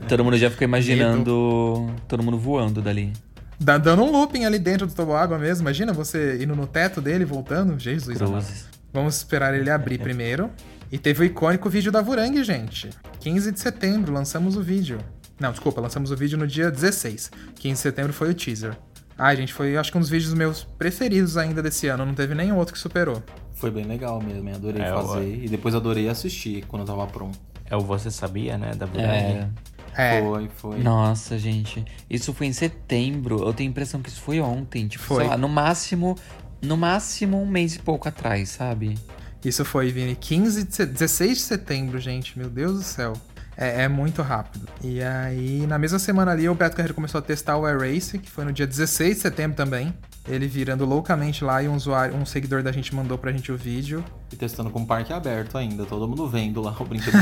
Todo 0.09 0.25
mundo 0.25 0.37
já 0.37 0.49
ficou 0.49 0.65
imaginando 0.67 1.89
todo 2.05 2.21
mundo 2.21 2.37
voando 2.37 2.81
dali. 2.81 3.13
Dá- 3.59 3.77
Dando 3.77 4.03
um 4.03 4.11
looping 4.11 4.45
ali 4.45 4.59
dentro 4.59 4.85
do 4.87 4.93
toboágua 4.93 5.37
mesmo. 5.37 5.63
Imagina 5.63 5.93
você 5.93 6.41
indo 6.43 6.55
no 6.55 6.67
teto 6.67 7.01
dele, 7.01 7.25
voltando. 7.25 7.77
Jesus. 7.79 8.17
Cruzes. 8.17 8.65
Vamos 8.93 9.15
esperar 9.17 9.53
ele 9.53 9.69
abrir 9.69 9.99
primeiro. 9.99 10.49
E 10.91 10.97
teve 10.97 11.21
o 11.21 11.25
icônico 11.25 11.69
vídeo 11.69 11.91
da 11.91 12.01
Vurang, 12.01 12.41
gente. 12.43 12.89
15 13.19 13.51
de 13.51 13.59
setembro, 13.59 14.13
lançamos 14.13 14.55
o 14.55 14.61
vídeo. 14.61 14.99
Não, 15.39 15.51
desculpa, 15.51 15.81
lançamos 15.81 16.11
o 16.11 16.15
vídeo 16.15 16.37
no 16.37 16.47
dia 16.47 16.71
16. 16.71 17.29
15 17.55 17.73
de 17.73 17.79
setembro 17.79 18.13
foi 18.13 18.29
o 18.29 18.33
teaser. 18.33 18.75
Ai, 19.17 19.35
gente, 19.35 19.51
foi 19.53 19.75
acho 19.75 19.91
que 19.91 19.97
um 19.97 20.01
dos 20.01 20.09
vídeos 20.09 20.33
meus 20.33 20.63
preferidos 20.63 21.35
ainda 21.37 21.61
desse 21.61 21.87
ano. 21.87 22.05
Não 22.05 22.13
teve 22.13 22.33
nenhum 22.33 22.55
outro 22.55 22.73
que 22.73 22.79
superou. 22.79 23.21
Foi 23.55 23.69
bem 23.69 23.83
legal 23.83 24.21
mesmo, 24.21 24.47
hein? 24.47 24.55
adorei 24.55 24.81
É, 24.81 24.89
fazer. 24.93 25.17
eu- 25.19 25.43
E 25.43 25.49
depois 25.49 25.75
adorei 25.75 26.07
assistir 26.07 26.63
quando 26.67 26.83
eu 26.83 26.85
tava 26.87 27.05
pronto. 27.07 27.37
É 27.69 27.75
o 27.75 27.81
Você 27.81 28.09
Sabia, 28.09 28.57
né? 28.57 28.71
Da 28.75 28.85
É. 28.95 29.49
É, 29.97 30.21
Foi, 30.21 30.49
foi. 30.55 30.79
Nossa, 30.79 31.37
gente. 31.37 31.83
Isso 32.09 32.33
foi 32.33 32.47
em 32.47 32.53
setembro. 32.53 33.43
Eu 33.43 33.53
tenho 33.53 33.69
a 33.69 33.71
impressão 33.71 34.01
que 34.01 34.09
isso 34.09 34.21
foi 34.21 34.39
ontem. 34.39 34.87
Tipo, 34.87 35.03
Foi. 35.03 35.17
sei 35.23 35.27
lá, 35.27 35.37
no 35.37 35.49
máximo. 35.49 36.15
No 36.61 36.75
máximo 36.77 37.41
um 37.41 37.45
mês 37.45 37.75
e 37.75 37.79
pouco 37.79 38.07
atrás, 38.07 38.49
sabe? 38.49 38.97
isso 39.45 39.63
foi, 39.63 39.91
Vini. 39.91 40.13
15 40.15 40.63
de 40.65 40.75
se- 40.75 40.85
16 40.85 41.37
de 41.37 41.43
setembro, 41.43 41.99
gente. 41.99 42.37
Meu 42.37 42.49
Deus 42.49 42.73
do 42.79 42.83
céu. 42.83 43.13
É, 43.55 43.83
é 43.83 43.87
muito 43.87 44.21
rápido. 44.21 44.67
E 44.83 45.01
aí, 45.01 45.65
na 45.65 45.79
mesma 45.79 45.97
semana 45.99 46.31
ali, 46.31 46.47
o 46.49 46.53
Beto 46.53 46.75
Carreiro 46.75 46.93
começou 46.93 47.19
a 47.19 47.21
testar 47.21 47.57
o 47.57 47.65
Air 47.65 47.79
Race, 47.79 48.17
que 48.19 48.29
foi 48.29 48.43
no 48.45 48.51
dia 48.51 48.67
16 48.67 49.15
de 49.15 49.21
setembro 49.21 49.55
também. 49.55 49.93
Ele 50.27 50.47
virando 50.47 50.85
loucamente 50.85 51.43
lá 51.43 51.63
e 51.63 51.67
um 51.67 51.75
usuário, 51.75 52.15
um 52.15 52.25
seguidor 52.25 52.61
da 52.61 52.71
gente 52.71 52.93
mandou 52.93 53.17
pra 53.17 53.31
gente 53.31 53.51
o 53.51 53.57
vídeo. 53.57 54.03
E 54.31 54.35
testando 54.35 54.69
com 54.69 54.81
o 54.81 54.85
parque 54.85 55.13
aberto 55.13 55.57
ainda, 55.57 55.85
todo 55.85 56.07
mundo 56.07 56.27
vendo 56.27 56.61
lá 56.61 56.75
o 56.79 56.83
brinquedo. 56.85 57.15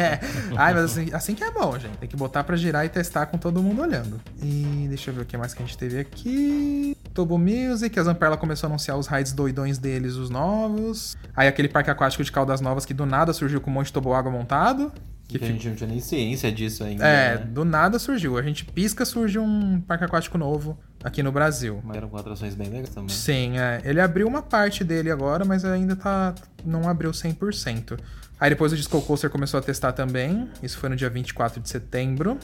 Ai, 0.56 0.72
mas 0.72 0.84
assim, 0.84 1.12
assim 1.12 1.34
que 1.34 1.44
é 1.44 1.50
bom, 1.50 1.78
gente. 1.78 1.98
Tem 1.98 2.08
que 2.08 2.16
botar 2.16 2.44
pra 2.44 2.56
girar 2.56 2.84
e 2.86 2.88
testar 2.88 3.26
com 3.26 3.36
todo 3.36 3.62
mundo 3.62 3.82
olhando. 3.82 4.20
E 4.42 4.86
deixa 4.88 5.10
eu 5.10 5.14
ver 5.14 5.22
o 5.22 5.24
que 5.26 5.36
mais 5.36 5.52
que 5.52 5.62
a 5.62 5.66
gente 5.66 5.76
teve 5.76 5.98
aqui. 5.98 6.96
Tobo 7.12 7.38
Music, 7.38 7.98
a 7.98 8.02
Zamperla 8.02 8.36
começou 8.36 8.66
a 8.66 8.70
anunciar 8.70 8.96
os 8.98 9.06
raids 9.06 9.32
doidões 9.32 9.78
deles, 9.78 10.14
os 10.14 10.30
novos. 10.30 11.16
Aí 11.34 11.48
aquele 11.48 11.68
parque 11.68 11.90
aquático 11.90 12.22
de 12.22 12.32
Caldas 12.32 12.60
Novas 12.60 12.84
que 12.84 12.94
do 12.94 13.06
nada 13.06 13.32
surgiu 13.32 13.60
com 13.60 13.70
um 13.70 13.74
monte 13.74 13.86
de 13.86 13.92
toboágua 13.92 14.30
montado. 14.30 14.92
Que 15.28 15.44
a 15.44 15.48
gente 15.48 15.68
não 15.68 15.74
tinha 15.74 15.88
nem 15.88 16.00
ciência 16.00 16.50
disso 16.52 16.84
ainda. 16.84 17.06
É, 17.06 17.38
né? 17.38 17.44
do 17.44 17.64
nada 17.64 17.98
surgiu. 17.98 18.38
A 18.38 18.42
gente 18.42 18.64
pisca, 18.64 19.04
surge 19.04 19.38
um 19.38 19.80
parque 19.80 20.04
aquático 20.04 20.38
novo 20.38 20.78
aqui 21.02 21.22
no 21.22 21.32
Brasil. 21.32 21.80
Mas 21.84 21.96
eram 21.96 22.08
com 22.08 22.16
atrações 22.16 22.54
bem 22.54 22.68
legais 22.68 22.90
também. 22.90 23.08
Sim, 23.08 23.58
é. 23.58 23.80
Ele 23.84 24.00
abriu 24.00 24.26
uma 24.28 24.42
parte 24.42 24.84
dele 24.84 25.10
agora, 25.10 25.44
mas 25.44 25.64
ainda 25.64 25.96
tá. 25.96 26.34
não 26.64 26.88
abriu 26.88 27.10
100%. 27.10 27.98
Aí 28.38 28.50
depois 28.50 28.72
o 28.72 28.76
Disco 28.76 29.00
Coaster 29.02 29.30
começou 29.30 29.58
a 29.58 29.62
testar 29.62 29.92
também. 29.92 30.48
Isso 30.62 30.78
foi 30.78 30.88
no 30.88 30.96
dia 30.96 31.08
24 31.08 31.60
de 31.60 31.68
setembro. 31.68 32.38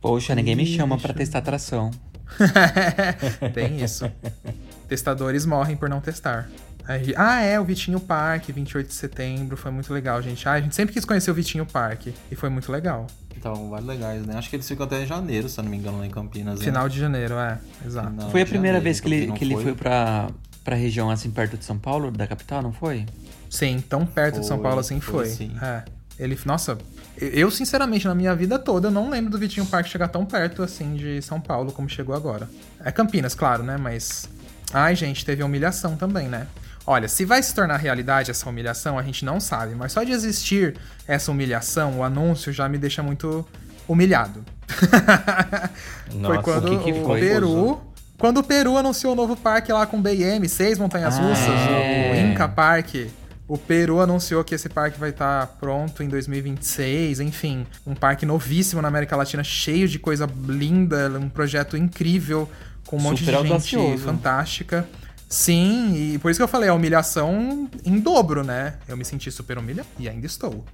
Poxa, 0.00 0.34
ninguém 0.34 0.54
me 0.54 0.64
Ih, 0.64 0.76
chama 0.76 0.96
eu- 1.02 1.14
testar 1.14 1.38
atração. 1.38 1.90
Tem 3.54 3.82
isso. 3.82 4.10
Testadores 4.86 5.46
morrem 5.46 5.76
por 5.76 5.88
não 5.88 6.00
testar. 6.00 6.48
Aí- 6.88 7.14
ah, 7.16 7.40
é, 7.42 7.60
o 7.60 7.64
Vitinho 7.64 8.00
Park, 8.00 8.48
28 8.48 8.88
de 8.88 8.94
setembro. 8.94 9.56
Foi 9.56 9.70
muito 9.70 9.92
legal, 9.92 10.20
gente. 10.22 10.48
Ah, 10.48 10.52
a 10.54 10.60
gente 10.60 10.74
sempre 10.74 10.92
quis 10.94 11.04
conhecer 11.04 11.30
o 11.30 11.34
Vitinho 11.34 11.66
Park. 11.66 12.06
E 12.30 12.34
foi 12.34 12.48
muito 12.48 12.72
legal. 12.72 13.06
Então, 13.36 13.68
vários 13.70 13.86
legais, 13.88 14.26
né? 14.26 14.36
Acho 14.36 14.50
que 14.50 14.56
eles 14.56 14.66
ficam 14.66 14.84
até 14.86 15.06
janeiro, 15.06 15.48
se 15.48 15.60
eu 15.60 15.64
não 15.64 15.70
me 15.70 15.76
engano, 15.76 15.98
lá 15.98 16.06
em 16.06 16.10
Campinas. 16.10 16.58
né? 16.58 16.64
Final 16.64 16.88
de 16.88 16.98
janeiro, 16.98 17.34
é. 17.34 17.58
Exato. 17.86 18.10
Final 18.10 18.30
foi 18.30 18.42
a 18.42 18.46
primeira 18.46 18.78
janeiro, 18.78 18.84
vez 18.84 19.00
que 19.00 19.06
ele, 19.08 19.32
que 19.32 19.44
ele 19.44 19.54
foi 19.56 19.74
pra, 19.74 20.30
pra 20.64 20.74
região 20.74 21.08
assim 21.10 21.30
perto 21.30 21.56
de 21.56 21.64
São 21.64 21.78
Paulo, 21.78 22.10
da 22.10 22.26
capital, 22.26 22.62
não 22.62 22.72
foi? 22.72 23.06
Sim, 23.48 23.80
tão 23.88 24.04
perto 24.04 24.40
de 24.40 24.46
São 24.46 24.56
Foi, 24.56 24.64
Paulo 24.64 24.80
assim 24.80 24.98
foi, 25.00 25.26
foi. 25.26 25.34
sim. 25.34 25.52
É. 25.62 25.84
Ele, 26.18 26.36
nossa, 26.44 26.76
eu 27.16 27.48
sinceramente 27.50 28.06
na 28.08 28.14
minha 28.14 28.34
vida 28.34 28.58
toda 28.58 28.88
eu 28.88 28.92
não 28.92 29.08
lembro 29.08 29.30
do 29.30 29.38
Vitinho 29.38 29.64
Park 29.66 29.86
chegar 29.86 30.08
tão 30.08 30.26
perto 30.26 30.62
assim 30.64 30.94
de 30.96 31.22
São 31.22 31.40
Paulo 31.40 31.70
como 31.72 31.88
chegou 31.88 32.14
agora. 32.14 32.48
É 32.84 32.90
Campinas, 32.90 33.34
claro, 33.34 33.62
né? 33.62 33.76
Mas 33.76 34.28
ai, 34.72 34.96
gente, 34.96 35.24
teve 35.24 35.42
a 35.42 35.46
humilhação 35.46 35.96
também, 35.96 36.26
né? 36.28 36.48
Olha, 36.90 37.06
se 37.06 37.24
vai 37.26 37.42
se 37.42 37.54
tornar 37.54 37.76
realidade 37.76 38.30
essa 38.30 38.48
humilhação, 38.48 38.98
a 38.98 39.02
gente 39.02 39.22
não 39.22 39.38
sabe, 39.38 39.74
mas 39.74 39.92
só 39.92 40.02
de 40.02 40.10
existir 40.12 40.74
essa 41.06 41.30
humilhação, 41.30 41.98
o 41.98 42.02
anúncio 42.02 42.50
já 42.50 42.66
me 42.66 42.78
deixa 42.78 43.02
muito 43.02 43.46
humilhado. 43.86 44.42
foi 46.10 46.18
Nossa, 46.18 46.42
quando 46.42 46.72
o 46.72 46.78
que 46.78 46.92
que 46.92 46.98
o 46.98 47.04
foi? 47.04 47.20
Peru, 47.20 47.80
quando 48.16 48.38
o 48.38 48.42
Peru 48.42 48.78
anunciou 48.78 49.12
o 49.12 49.16
novo 49.16 49.36
parque 49.36 49.70
lá 49.70 49.86
com 49.86 50.00
BM, 50.00 50.48
seis 50.48 50.78
montanhas 50.78 51.18
Ah, 51.18 51.22
russas, 51.22 51.46
é. 51.46 52.12
o 52.14 52.30
Inca 52.32 52.48
Park. 52.48 52.94
O 53.46 53.56
Peru 53.58 54.00
anunciou 54.00 54.42
que 54.44 54.54
esse 54.54 54.68
parque 54.70 54.98
vai 54.98 55.10
estar 55.10 55.46
pronto 55.60 56.02
em 56.02 56.08
2026, 56.08 57.20
enfim, 57.20 57.66
um 57.86 57.94
parque 57.94 58.26
novíssimo 58.26 58.80
na 58.82 58.88
América 58.88 59.14
Latina, 59.16 59.42
cheio 59.44 59.88
de 59.88 59.98
coisa 59.98 60.28
linda, 60.46 61.10
um 61.18 61.28
projeto 61.30 61.76
incrível, 61.76 62.48
com 62.86 62.96
um 62.96 63.00
monte 63.00 63.20
Super 63.20 63.36
de 63.36 63.38
gente 63.42 63.52
audacioso. 63.52 64.04
fantástica. 64.04 64.86
Sim, 65.28 66.14
e 66.14 66.18
por 66.18 66.30
isso 66.30 66.38
que 66.38 66.42
eu 66.42 66.48
falei, 66.48 66.70
a 66.70 66.74
humilhação 66.74 67.68
em 67.84 68.00
dobro, 68.00 68.42
né? 68.42 68.78
Eu 68.88 68.96
me 68.96 69.04
senti 69.04 69.30
super 69.30 69.58
humilhado 69.58 69.86
e 69.98 70.08
ainda 70.08 70.24
estou. 70.24 70.64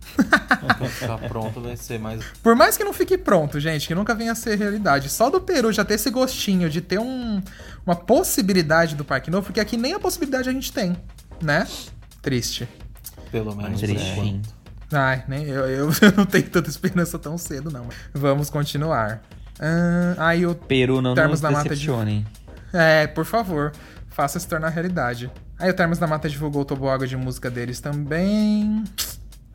Ficar 0.90 1.18
pronto 1.28 1.60
vai 1.60 1.76
ser 1.76 1.98
mais. 1.98 2.22
Por 2.40 2.54
mais 2.54 2.76
que 2.76 2.84
não 2.84 2.92
fique 2.92 3.18
pronto, 3.18 3.58
gente, 3.58 3.88
que 3.88 3.94
nunca 3.94 4.14
venha 4.14 4.30
a 4.30 4.34
ser 4.34 4.56
realidade. 4.56 5.08
Só 5.08 5.28
do 5.28 5.40
Peru 5.40 5.72
já 5.72 5.84
ter 5.84 5.94
esse 5.94 6.08
gostinho 6.08 6.70
de 6.70 6.80
ter 6.80 7.00
um, 7.00 7.42
uma 7.84 7.96
possibilidade 7.96 8.94
do 8.94 9.04
Parque 9.04 9.28
Novo, 9.28 9.46
porque 9.46 9.58
aqui 9.58 9.76
nem 9.76 9.92
a 9.92 9.98
possibilidade 9.98 10.48
a 10.48 10.52
gente 10.52 10.72
tem, 10.72 10.96
né? 11.42 11.66
Triste. 12.22 12.68
Pelo 13.32 13.56
menos. 13.56 13.82
Enfim. 13.82 14.40
enquanto. 14.40 14.54
Ai, 14.92 15.24
nem, 15.26 15.44
eu, 15.46 15.66
eu, 15.66 15.90
eu 16.00 16.12
não 16.16 16.24
tenho 16.24 16.48
tanta 16.48 16.70
esperança 16.70 17.18
tão 17.18 17.36
cedo, 17.36 17.72
não. 17.72 17.88
Vamos 18.12 18.50
continuar. 18.50 19.20
Aí 20.18 20.46
o. 20.46 20.54
Peru 20.54 21.02
não 21.02 21.14
Termos 21.14 21.40
nos 21.40 21.50
Mata 21.50 21.74
de-. 21.74 21.90
É, 22.72 23.06
por 23.06 23.24
favor, 23.24 23.72
faça 24.14 24.38
se 24.38 24.46
tornar 24.48 24.68
realidade. 24.70 25.30
Aí 25.58 25.70
o 25.70 25.74
Termos 25.74 25.98
da 25.98 26.06
Mata 26.06 26.28
divulgou 26.28 26.62
o 26.62 26.64
toboágua 26.64 27.06
de 27.06 27.16
música 27.16 27.50
deles 27.50 27.80
também. 27.80 28.84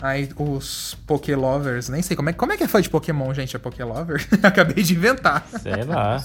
Aí 0.02 0.30
os 0.38 0.96
Pokélovers, 1.06 1.90
nem 1.90 2.02
sei 2.02 2.16
como 2.16 2.30
é, 2.30 2.34
como 2.34 2.54
é 2.54 2.58
que 2.58 2.64
é 2.64 2.68
fã 2.68 2.82
de 2.82 2.90
Pokémon, 2.90 3.34
gente, 3.34 3.56
é 3.56 3.60
Pokélover? 3.60 4.26
Acabei 4.44 4.82
de 4.84 4.94
inventar. 4.94 5.46
Sei 5.62 5.84
lá. 5.84 6.18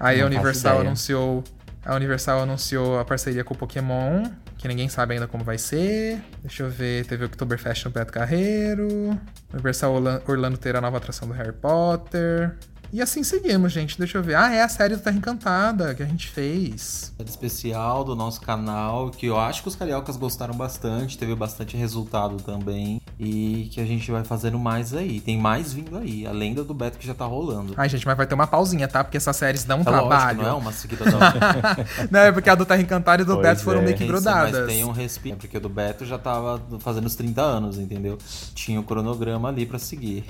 Aí 0.00 0.16
a 0.20 0.20
Não 0.20 0.26
Universal 0.26 0.80
anunciou. 0.80 1.44
A 1.84 1.94
Universal 1.94 2.40
anunciou 2.42 2.98
a 2.98 3.04
parceria 3.04 3.42
com 3.42 3.54
o 3.54 3.56
Pokémon, 3.56 4.24
que 4.58 4.68
ninguém 4.68 4.88
sabe 4.88 5.14
ainda 5.14 5.26
como 5.26 5.42
vai 5.44 5.56
ser. 5.58 6.20
Deixa 6.42 6.62
eu 6.64 6.68
ver, 6.70 7.06
teve 7.06 7.22
o 7.22 7.26
Oktoberfest 7.26 7.84
no 7.86 7.90
Beto 7.90 8.12
Carreiro. 8.12 9.18
Universal 9.52 9.94
Orla- 9.94 10.22
Orlando 10.28 10.58
terá 10.58 10.78
a 10.78 10.82
nova 10.82 10.98
atração 10.98 11.26
do 11.26 11.32
Harry 11.34 11.52
Potter. 11.52 12.54
E 12.92 13.00
assim 13.00 13.22
seguimos, 13.22 13.72
gente. 13.72 13.96
Deixa 13.98 14.18
eu 14.18 14.22
ver. 14.22 14.34
Ah, 14.34 14.52
é 14.52 14.62
a 14.62 14.68
série 14.68 14.96
do 14.96 15.02
Terra 15.02 15.16
Encantada 15.16 15.94
que 15.94 16.02
a 16.02 16.06
gente 16.06 16.28
fez. 16.28 17.12
Série 17.16 17.28
especial 17.28 18.02
do 18.04 18.16
nosso 18.16 18.40
canal, 18.40 19.10
que 19.10 19.26
eu 19.26 19.38
acho 19.38 19.62
que 19.62 19.68
os 19.68 19.76
cariocas 19.76 20.16
gostaram 20.16 20.54
bastante, 20.54 21.16
teve 21.16 21.34
bastante 21.34 21.76
resultado 21.76 22.36
também. 22.42 23.00
E 23.18 23.68
que 23.72 23.80
a 23.80 23.84
gente 23.84 24.10
vai 24.10 24.24
fazendo 24.24 24.58
mais 24.58 24.92
aí. 24.94 25.20
Tem 25.20 25.38
mais 25.38 25.72
vindo 25.72 25.96
aí, 25.96 26.26
além 26.26 26.54
da 26.54 26.62
do 26.62 26.74
Beto 26.74 26.98
que 26.98 27.06
já 27.06 27.14
tá 27.14 27.24
rolando. 27.24 27.74
Ai, 27.76 27.88
gente, 27.88 28.04
mas 28.06 28.16
vai 28.16 28.26
ter 28.26 28.34
uma 28.34 28.46
pausinha, 28.46 28.88
tá? 28.88 29.04
Porque 29.04 29.16
essas 29.16 29.36
séries 29.36 29.62
dão 29.64 29.78
um 29.78 29.82
É 29.82 29.84
trabalho. 29.84 30.08
lógico, 30.38 30.42
não 30.42 30.48
é 30.50 30.54
uma 30.54 30.72
seguida 30.72 31.04
não. 31.04 31.20
não, 32.10 32.20
é 32.20 32.32
porque 32.32 32.50
a 32.50 32.54
do 32.54 32.66
Terra 32.66 32.80
Encantada 32.82 33.22
e 33.22 33.24
do 33.24 33.34
Pois 33.34 33.46
Beto 33.46 33.62
foram 33.62 33.80
é. 33.80 33.84
meio 33.84 33.96
que 33.96 34.06
grudadas. 34.06 34.66
Mas 34.66 34.68
tem 34.68 34.84
um 34.84 34.90
respiro, 34.92 35.36
porque 35.36 35.56
o 35.56 35.60
do 35.60 35.68
Beto 35.68 36.04
já 36.04 36.18
tava 36.18 36.60
fazendo 36.80 37.06
os 37.06 37.14
30 37.14 37.40
anos, 37.40 37.78
entendeu? 37.78 38.18
Tinha 38.54 38.80
o 38.80 38.82
cronograma 38.82 39.48
ali 39.48 39.64
pra 39.64 39.78
seguir. 39.78 40.24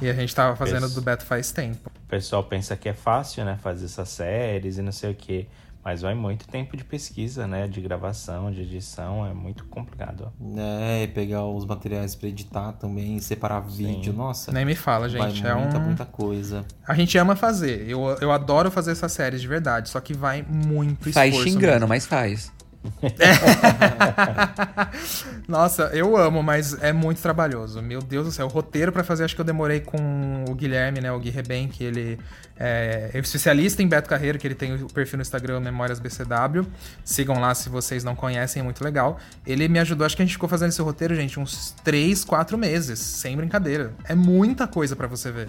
E 0.00 0.08
a 0.08 0.14
gente 0.14 0.34
tava 0.34 0.56
fazendo 0.56 0.86
Isso. 0.86 0.94
do 0.94 1.02
Beto 1.02 1.24
faz 1.24 1.52
tempo. 1.52 1.67
O 1.72 2.08
pessoal 2.08 2.42
pensa 2.44 2.76
que 2.76 2.88
é 2.88 2.94
fácil, 2.94 3.44
né? 3.44 3.58
Fazer 3.60 3.86
essas 3.86 4.08
séries 4.08 4.78
e 4.78 4.82
não 4.82 4.92
sei 4.92 5.10
o 5.10 5.14
quê. 5.14 5.46
Mas 5.84 6.02
vai 6.02 6.14
muito 6.14 6.46
tempo 6.48 6.76
de 6.76 6.84
pesquisa, 6.84 7.46
né? 7.46 7.66
De 7.66 7.80
gravação, 7.80 8.50
de 8.50 8.60
edição. 8.60 9.24
É 9.24 9.32
muito 9.32 9.64
complicado. 9.64 10.30
É, 10.56 11.04
e 11.04 11.08
pegar 11.08 11.46
os 11.46 11.64
materiais 11.64 12.14
pra 12.14 12.28
editar 12.28 12.72
também, 12.72 13.18
separar 13.20 13.60
vídeo, 13.60 14.12
nossa. 14.12 14.52
Nem 14.52 14.64
me 14.64 14.74
fala, 14.74 15.08
vai 15.08 15.30
gente. 15.30 15.46
É 15.46 15.54
muita, 15.54 15.78
um... 15.78 15.82
muita 15.82 16.04
coisa. 16.04 16.64
A 16.86 16.94
gente 16.94 17.16
ama 17.16 17.36
fazer. 17.36 17.88
Eu, 17.88 18.04
eu 18.20 18.32
adoro 18.32 18.70
fazer 18.70 18.90
essas 18.90 19.12
séries 19.12 19.40
de 19.40 19.48
verdade. 19.48 19.88
Só 19.88 20.00
que 20.00 20.12
vai 20.12 20.42
muito 20.42 21.10
Faz 21.12 21.32
esforço 21.32 21.50
xingando, 21.50 21.72
mesmo. 21.72 21.88
mas 21.88 22.06
faz. 22.06 22.52
Nossa, 25.46 25.90
eu 25.92 26.16
amo, 26.16 26.42
mas 26.42 26.80
é 26.82 26.92
muito 26.92 27.20
trabalhoso. 27.20 27.82
Meu 27.82 28.00
Deus 28.00 28.26
do 28.26 28.32
céu. 28.32 28.46
O 28.46 28.48
roteiro 28.48 28.92
pra 28.92 29.04
fazer, 29.04 29.24
acho 29.24 29.34
que 29.34 29.40
eu 29.40 29.44
demorei 29.44 29.80
com 29.80 30.44
o 30.48 30.54
Guilherme, 30.54 31.00
né? 31.00 31.10
O 31.12 31.18
Gui 31.18 31.30
Reben, 31.30 31.68
que 31.68 31.84
ele 31.84 32.18
é 32.56 33.10
especialista 33.14 33.82
em 33.82 33.88
Beto 33.88 34.08
Carreiro, 34.08 34.38
que 34.38 34.46
ele 34.46 34.54
tem 34.54 34.74
o 34.74 34.86
perfil 34.86 35.18
no 35.18 35.22
Instagram 35.22 35.60
Memórias 35.60 35.98
BCW. 35.98 36.66
Sigam 37.04 37.40
lá 37.40 37.54
se 37.54 37.68
vocês 37.68 38.04
não 38.04 38.14
conhecem, 38.14 38.60
é 38.60 38.62
muito 38.62 38.82
legal. 38.82 39.18
Ele 39.46 39.68
me 39.68 39.78
ajudou, 39.78 40.06
acho 40.06 40.16
que 40.16 40.22
a 40.22 40.24
gente 40.24 40.34
ficou 40.34 40.48
fazendo 40.48 40.70
esse 40.70 40.82
roteiro, 40.82 41.14
gente, 41.14 41.38
uns 41.38 41.74
3, 41.84 42.24
4 42.24 42.58
meses, 42.58 42.98
sem 42.98 43.36
brincadeira. 43.36 43.92
É 44.04 44.14
muita 44.14 44.66
coisa 44.66 44.96
pra 44.96 45.06
você 45.06 45.30
ver. 45.30 45.48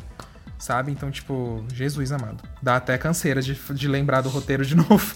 Sabe? 0.59 0.91
Então, 0.91 1.09
tipo, 1.09 1.63
Jesus 1.73 2.11
amado. 2.11 2.43
Dá 2.61 2.75
até 2.75 2.97
canseira 2.97 3.41
de, 3.41 3.53
de 3.55 3.87
lembrar 3.87 4.19
do 4.21 4.27
roteiro 4.29 4.65
de 4.65 4.75
novo. 4.75 5.15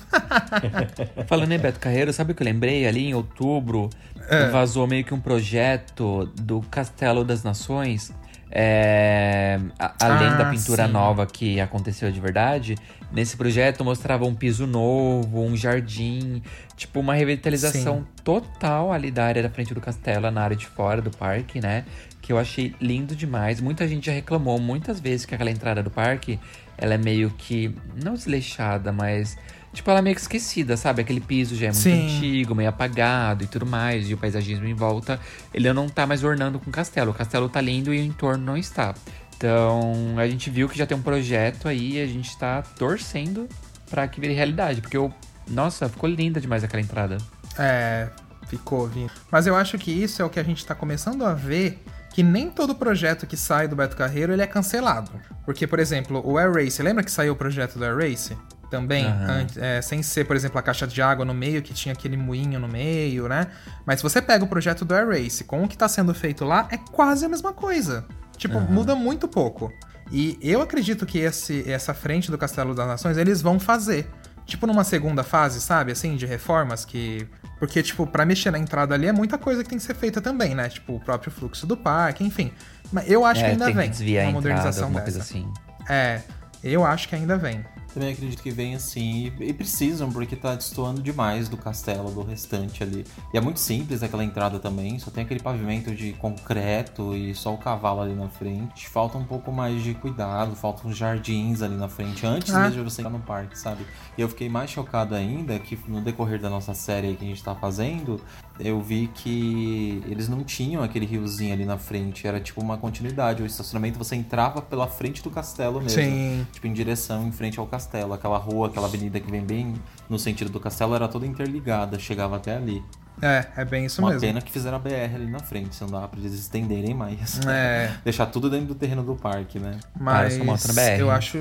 Falando 1.28 1.52
em 1.52 1.60
Beto 1.60 1.80
Carreiro, 1.80 2.14
sabe 2.14 2.32
o 2.32 2.36
que 2.36 2.42
eu 2.42 2.46
lembrei? 2.46 2.88
Ali 2.88 3.08
em 3.08 3.14
outubro, 3.14 3.90
É. 4.30 4.48
vazou 4.50 4.88
meio 4.88 5.04
que 5.04 5.14
um 5.14 5.20
projeto 5.20 6.32
do 6.42 6.62
Castelo 6.72 7.24
das 7.26 7.44
Nações. 7.44 8.12
é, 8.56 9.60
a- 9.80 9.94
além 10.00 10.28
Ah, 10.28 10.36
da 10.36 10.46
pintura 10.46 10.86
sim. 10.86 10.92
nova 10.94 11.26
que 11.26 11.60
aconteceu 11.60 12.12
de 12.12 12.20
verdade, 12.22 12.76
nesse 13.12 13.36
projeto 13.36 13.84
mostrava 13.84 14.26
um 14.26 14.36
piso 14.36 14.68
novo, 14.68 15.42
um 15.42 15.58
jardim, 15.58 16.40
tipo 16.78 17.00
uma 17.00 17.16
revitalização 17.16 18.02
Sim. 18.02 18.06
total 18.24 18.92
ali 18.94 19.10
da 19.10 19.26
área 19.26 19.42
da 19.42 19.50
frente 19.50 19.74
do 19.74 19.82
castelo, 19.82 20.30
na 20.30 20.44
área 20.44 20.56
de 20.56 20.68
fora 20.68 21.02
do 21.02 21.10
parque, 21.10 21.60
né? 21.60 21.84
Que 22.24 22.34
eu 22.34 22.40
achei 22.40 22.74
lindo 22.82 23.16
demais. 23.16 23.62
Muita 23.62 23.88
gente 23.88 24.08
já 24.08 24.14
reclamou 24.14 24.60
muitas 24.60 25.00
vezes 25.00 25.26
que 25.26 25.36
aquela 25.36 25.52
entrada 25.52 25.84
do 25.84 25.92
parque, 25.92 26.40
ela 26.76 26.96
é 26.96 26.98
meio 26.98 27.30
que, 27.38 27.76
não 28.02 28.14
desleixada, 28.16 28.92
mas 28.92 29.38
Tipo, 29.74 29.90
ela 29.90 30.00
é 30.00 30.02
meio 30.04 30.16
que 30.16 30.22
esquecida, 30.22 30.78
sabe? 30.78 31.02
Aquele 31.02 31.20
piso 31.20 31.56
já 31.56 31.66
é 31.66 31.72
muito 31.72 31.82
Sim. 31.82 32.06
antigo, 32.06 32.54
meio 32.54 32.70
apagado 32.70 33.44
e 33.44 33.48
tudo 33.48 33.66
mais. 33.66 34.08
E 34.08 34.14
o 34.14 34.18
paisagismo 34.18 34.68
em 34.68 34.74
volta, 34.76 35.20
ele 35.52 35.72
não 35.74 35.90
tá 35.90 36.06
mais 36.06 36.24
ornando 36.24 36.60
com 36.60 36.70
o 36.70 36.74
castelo. 36.74 37.10
O 37.10 37.14
castelo 37.14 37.50
tá 37.50 37.60
lindo 37.60 37.92
e 37.92 38.00
o 38.00 38.04
entorno 38.04 38.46
não 38.46 38.56
está. 38.56 38.94
Então, 39.36 40.16
a 40.18 40.28
gente 40.28 40.52
viu 40.52 40.70
que 40.70 40.78
já 40.78 40.86
tem 40.86 40.96
um 40.96 41.02
projeto 41.02 41.68
aí 41.68 41.94
e 41.94 42.02
a 42.02 42.06
gente 42.06 42.38
tá 42.38 42.62
torcendo 42.62 43.50
pra 43.90 44.08
que 44.08 44.22
vire 44.22 44.34
realidade. 44.34 44.80
Porque, 44.80 44.96
eu, 44.96 45.12
nossa, 45.50 45.90
ficou 45.90 46.08
linda 46.08 46.40
demais 46.40 46.64
aquela 46.64 46.82
entrada. 46.82 47.18
É, 47.58 48.10
ficou 48.46 48.88
vindo. 48.88 49.12
Mas 49.32 49.48
eu 49.48 49.56
acho 49.56 49.80
que 49.80 49.92
isso 49.92 50.22
é 50.22 50.26
o 50.26 50.30
que 50.30 50.40
a 50.40 50.44
gente 50.44 50.64
tá 50.64 50.76
começando 50.76 51.26
a 51.26 51.34
ver 51.34 51.84
que 52.14 52.24
nem 52.24 52.50
todo 52.50 52.74
projeto 52.76 53.28
que 53.28 53.36
sai 53.36 53.68
do 53.68 53.76
Beto 53.76 53.98
Carreiro 53.98 54.32
ele 54.32 54.42
é 54.42 54.48
cancelado. 54.48 55.12
Porque, 55.46 55.68
por 55.68 55.80
exemplo, 55.80 56.22
o 56.26 56.38
Air 56.38 56.54
Race, 56.54 56.82
lembra 56.82 57.04
que 57.04 57.12
saiu 57.12 57.34
o 57.34 57.36
projeto 57.36 57.78
do 57.78 57.84
Air 57.84 57.98
Race? 57.98 58.38
Também, 58.70 59.06
antes- 59.30 59.58
é, 59.58 59.82
sem 59.82 60.02
ser, 60.02 60.26
por 60.26 60.36
exemplo, 60.36 60.58
a 60.58 60.62
caixa 60.62 60.88
de 60.88 61.02
água 61.02 61.24
no 61.26 61.34
meio, 61.34 61.62
que 61.62 61.74
tinha 61.74 61.94
aquele 61.94 62.16
moinho 62.18 62.60
no 62.60 62.68
meio, 62.68 63.28
né? 63.28 63.48
Mas 63.86 64.00
se 64.00 64.04
você 64.04 64.22
pega 64.22 64.44
o 64.44 64.48
projeto 64.48 64.86
do 64.86 64.96
Air 64.96 65.10
Race 65.10 65.44
com 65.44 65.64
o 65.64 65.68
que 65.68 65.78
tá 65.78 65.88
sendo 65.88 66.14
feito 66.14 66.46
lá, 66.46 66.68
é 66.72 66.78
quase 66.78 67.26
a 67.26 67.30
mesma 67.30 67.52
coisa. 67.54 68.06
Tipo, 68.38 68.58
muda 68.72 68.96
muito 68.96 69.28
pouco. 69.28 69.72
E 70.12 70.38
eu 70.42 70.62
acredito 70.62 71.06
que 71.06 71.20
esse, 71.20 71.70
essa 71.70 71.94
frente 71.94 72.30
do 72.32 72.38
Castelo 72.38 72.74
das 72.76 72.88
Nações 72.88 73.18
eles 73.18 73.42
vão 73.42 73.60
fazer. 73.60 74.08
Tipo 74.46 74.68
numa 74.68 74.84
segunda 74.84 75.24
fase, 75.24 75.62
sabe? 75.62 75.92
Assim, 75.92 76.16
de 76.16 76.26
reformas 76.26 76.84
que. 76.84 77.28
Porque, 77.64 77.82
tipo, 77.82 78.06
pra 78.06 78.26
mexer 78.26 78.52
na 78.52 78.60
entrada 78.60 78.94
ali 78.94 79.08
é 79.08 79.14
muita 79.14 79.38
coisa 79.38 79.64
que 79.64 79.70
tem 79.70 79.78
que 79.78 79.86
ser 79.86 79.94
feita 79.94 80.20
também, 80.20 80.54
né? 80.54 80.68
Tipo, 80.68 80.96
o 80.96 81.00
próprio 81.00 81.32
fluxo 81.32 81.66
do 81.66 81.78
parque, 81.78 82.22
enfim. 82.22 82.52
Mas 82.92 83.10
eu 83.10 83.24
acho 83.24 83.40
que 83.40 83.46
é, 83.46 83.52
ainda 83.52 83.68
tem 83.68 83.74
vem 83.74 83.90
que 83.90 84.04
uma 84.04 84.10
entrada, 84.10 84.32
modernização 84.34 84.84
alguma 84.84 85.00
dessa. 85.00 85.20
coisa 85.20 85.24
assim. 85.24 85.54
É, 85.90 86.20
eu 86.62 86.86
acho 86.86 87.08
que 87.08 87.16
ainda 87.16 87.38
vem. 87.38 87.64
Também 87.94 88.12
acredito 88.14 88.42
que 88.42 88.50
vem 88.50 88.74
assim, 88.76 89.32
e, 89.40 89.50
e 89.50 89.54
precisam, 89.54 90.12
porque 90.12 90.36
tá 90.36 90.56
destoando 90.56 91.02
demais 91.02 91.48
do 91.48 91.58
castelo, 91.58 92.12
do 92.12 92.24
restante 92.24 92.82
ali. 92.82 93.06
E 93.34 93.38
é 93.38 93.42
muito 93.42 93.60
simples 93.60 94.02
aquela 94.02 94.24
entrada 94.24 94.60
também, 94.60 94.98
só 94.98 95.12
tem 95.12 95.24
aquele 95.24 95.40
pavimento 95.40 95.94
de 95.94 96.14
concreto 96.14 97.16
e 97.16 97.36
só 97.36 97.54
o 97.54 97.58
cavalo 97.58 98.02
ali 98.02 98.16
na 98.16 98.28
frente. 98.30 98.90
Falta 98.90 99.18
um 99.18 99.24
pouco 99.24 99.52
mais 99.52 99.84
de 99.84 99.94
cuidado, 99.94 100.56
faltam 100.56 100.90
uns 100.90 100.98
jardins 100.98 101.62
ali 101.62 101.76
na 101.76 101.88
frente, 101.88 102.26
antes 102.26 102.54
Ah. 102.54 102.62
mesmo 102.62 102.84
de 102.84 102.90
você 102.92 103.02
entrar 103.02 103.12
no 103.12 103.20
parque, 103.20 103.58
sabe? 103.58 103.86
E 104.18 104.22
eu 104.22 104.30
fiquei 104.30 104.50
mais 104.50 104.70
chocado 104.70 105.14
ainda 105.16 105.58
que 105.60 105.78
no 105.88 106.02
decorrer 106.02 106.40
da 106.40 106.50
nossa 106.50 106.74
série 106.74 107.16
que 107.16 107.24
a 107.26 107.28
gente 107.28 107.44
tá 107.44 107.54
fazendo, 107.56 108.20
eu 108.60 108.80
vi 108.82 109.08
que 109.14 110.04
eles 110.08 110.30
não 110.30 110.44
tinham 110.44 110.84
aquele 110.84 111.06
riozinho 111.06 111.54
ali 111.54 111.66
na 111.66 111.78
frente, 111.78 112.28
era 112.28 112.40
tipo 112.40 112.62
uma 112.62 112.78
continuidade. 112.78 113.42
O 113.42 113.46
estacionamento 113.46 113.98
você 113.98 114.16
entrava 114.16 114.62
pela 114.62 114.88
frente 114.88 115.24
do 115.24 115.30
castelo 115.32 115.82
mesmo. 115.82 116.02
Sim. 116.02 116.48
Tipo, 116.52 116.68
em 116.68 116.74
direção 116.74 117.28
em 117.28 117.32
frente 117.32 117.60
ao 117.60 117.66
castelo. 117.66 118.14
Aquela 118.14 118.38
rua, 118.38 118.68
aquela 118.68 118.88
avenida 118.88 119.20
que 119.20 119.30
vem 119.30 119.44
bem 119.44 119.74
no 120.10 120.20
sentido 120.20 120.52
do 120.52 120.60
castelo 120.60 120.94
era 120.94 121.08
toda 121.08 121.26
interligada, 121.26 121.98
chegava 121.98 122.38
até 122.38 122.56
ali. 122.56 122.84
É, 123.22 123.46
é 123.58 123.66
bem 123.66 123.86
isso 123.86 124.02
Uma 124.02 124.10
mesmo. 124.10 124.22
pena 124.22 124.42
que 124.42 124.52
fizeram 124.52 124.78
a 124.78 124.80
BR 124.80 125.16
ali 125.16 125.28
na 125.28 125.40
frente, 125.40 125.76
se 125.76 125.82
não 125.82 125.90
dava 125.90 126.08
pra 126.08 126.20
eles 126.20 126.34
estenderem 126.34 126.94
mais. 126.94 127.40
É, 127.48 127.92
Deixar 128.04 128.26
tudo 128.26 128.50
dentro 128.50 128.68
do 128.68 128.76
terreno 128.76 129.04
do 129.04 129.16
parque, 129.16 129.60
né? 129.60 129.80
mas 130.00 130.38
BR. 130.38 131.00
eu 131.00 131.12
acho. 131.12 131.38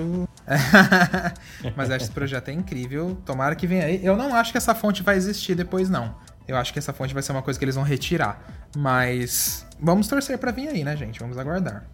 mas 1.77 1.89
acho 1.91 1.99
que 1.99 2.05
esse 2.05 2.13
projeto 2.13 2.49
é 2.49 2.53
incrível. 2.53 3.17
Tomara 3.25 3.55
que 3.55 3.67
venha 3.67 3.87
aí. 3.87 4.05
Eu 4.05 4.17
não 4.17 4.35
acho 4.35 4.53
que 4.53 4.59
essa 4.59 4.75
fonte 4.75 5.03
vai 5.03 5.17
existir 5.17 5.55
depois, 5.55 5.89
não. 5.89 6.15
Eu 6.47 6.57
acho 6.57 6.73
que 6.73 6.79
essa 6.79 6.93
fonte 6.93 7.15
vai 7.15 7.23
ser 7.23 7.33
uma 7.33 7.43
coisa 7.43 7.59
que 7.59 7.65
eles 7.65 7.75
vão 7.75 7.85
retirar. 7.85 8.43
Mas 8.77 9.67
vamos 9.81 10.09
torcer 10.09 10.39
pra 10.39 10.51
vir 10.51 10.69
aí, 10.69 10.83
né, 10.85 10.97
gente? 10.97 11.21
Vamos 11.21 11.39
aguardar. 11.39 11.85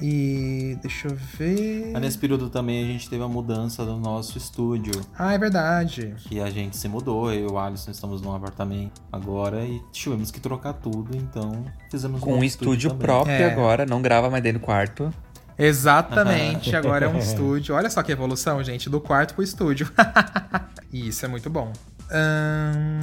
E 0.00 0.76
deixa 0.82 1.08
eu 1.08 1.14
ver. 1.16 1.90
Mas 1.92 2.02
nesse 2.02 2.18
período 2.18 2.50
também 2.50 2.84
a 2.84 2.86
gente 2.86 3.08
teve 3.08 3.22
a 3.24 3.28
mudança 3.28 3.82
do 3.84 3.96
nosso 3.96 4.36
estúdio. 4.36 4.92
Ah, 5.18 5.32
é 5.32 5.38
verdade. 5.38 6.14
Que 6.18 6.38
a 6.38 6.50
gente 6.50 6.76
se 6.76 6.86
mudou, 6.86 7.32
eu 7.32 7.48
e 7.48 7.50
o 7.50 7.58
Alisson 7.58 7.90
estamos 7.92 8.20
num 8.20 8.34
apartamento 8.34 9.00
agora 9.10 9.64
e 9.64 9.80
tivemos 9.92 10.30
que 10.30 10.38
trocar 10.38 10.74
tudo, 10.74 11.16
então 11.16 11.64
fizemos 11.90 12.20
Com 12.20 12.34
um 12.34 12.44
estúdio 12.44 12.90
também. 12.90 13.06
próprio 13.06 13.32
É. 13.34 13.50
agora, 13.50 13.86
não 13.86 14.02
grava 14.02 14.28
mais 14.28 14.42
dentro 14.42 14.60
do 14.60 14.64
quarto. 14.64 15.10
Exatamente, 15.58 16.74
agora 16.76 17.06
é 17.06 17.08
um 17.08 17.16
estúdio. 17.18 17.74
Olha 17.74 17.88
só 17.88 18.02
que 18.02 18.12
evolução, 18.12 18.62
gente, 18.62 18.90
do 18.90 19.00
quarto 19.00 19.32
pro 19.34 19.42
estúdio. 19.42 19.90
e 20.92 21.08
isso 21.08 21.24
é 21.24 21.28
muito 21.28 21.48
bom. 21.48 21.72
Ahn, 22.10 23.00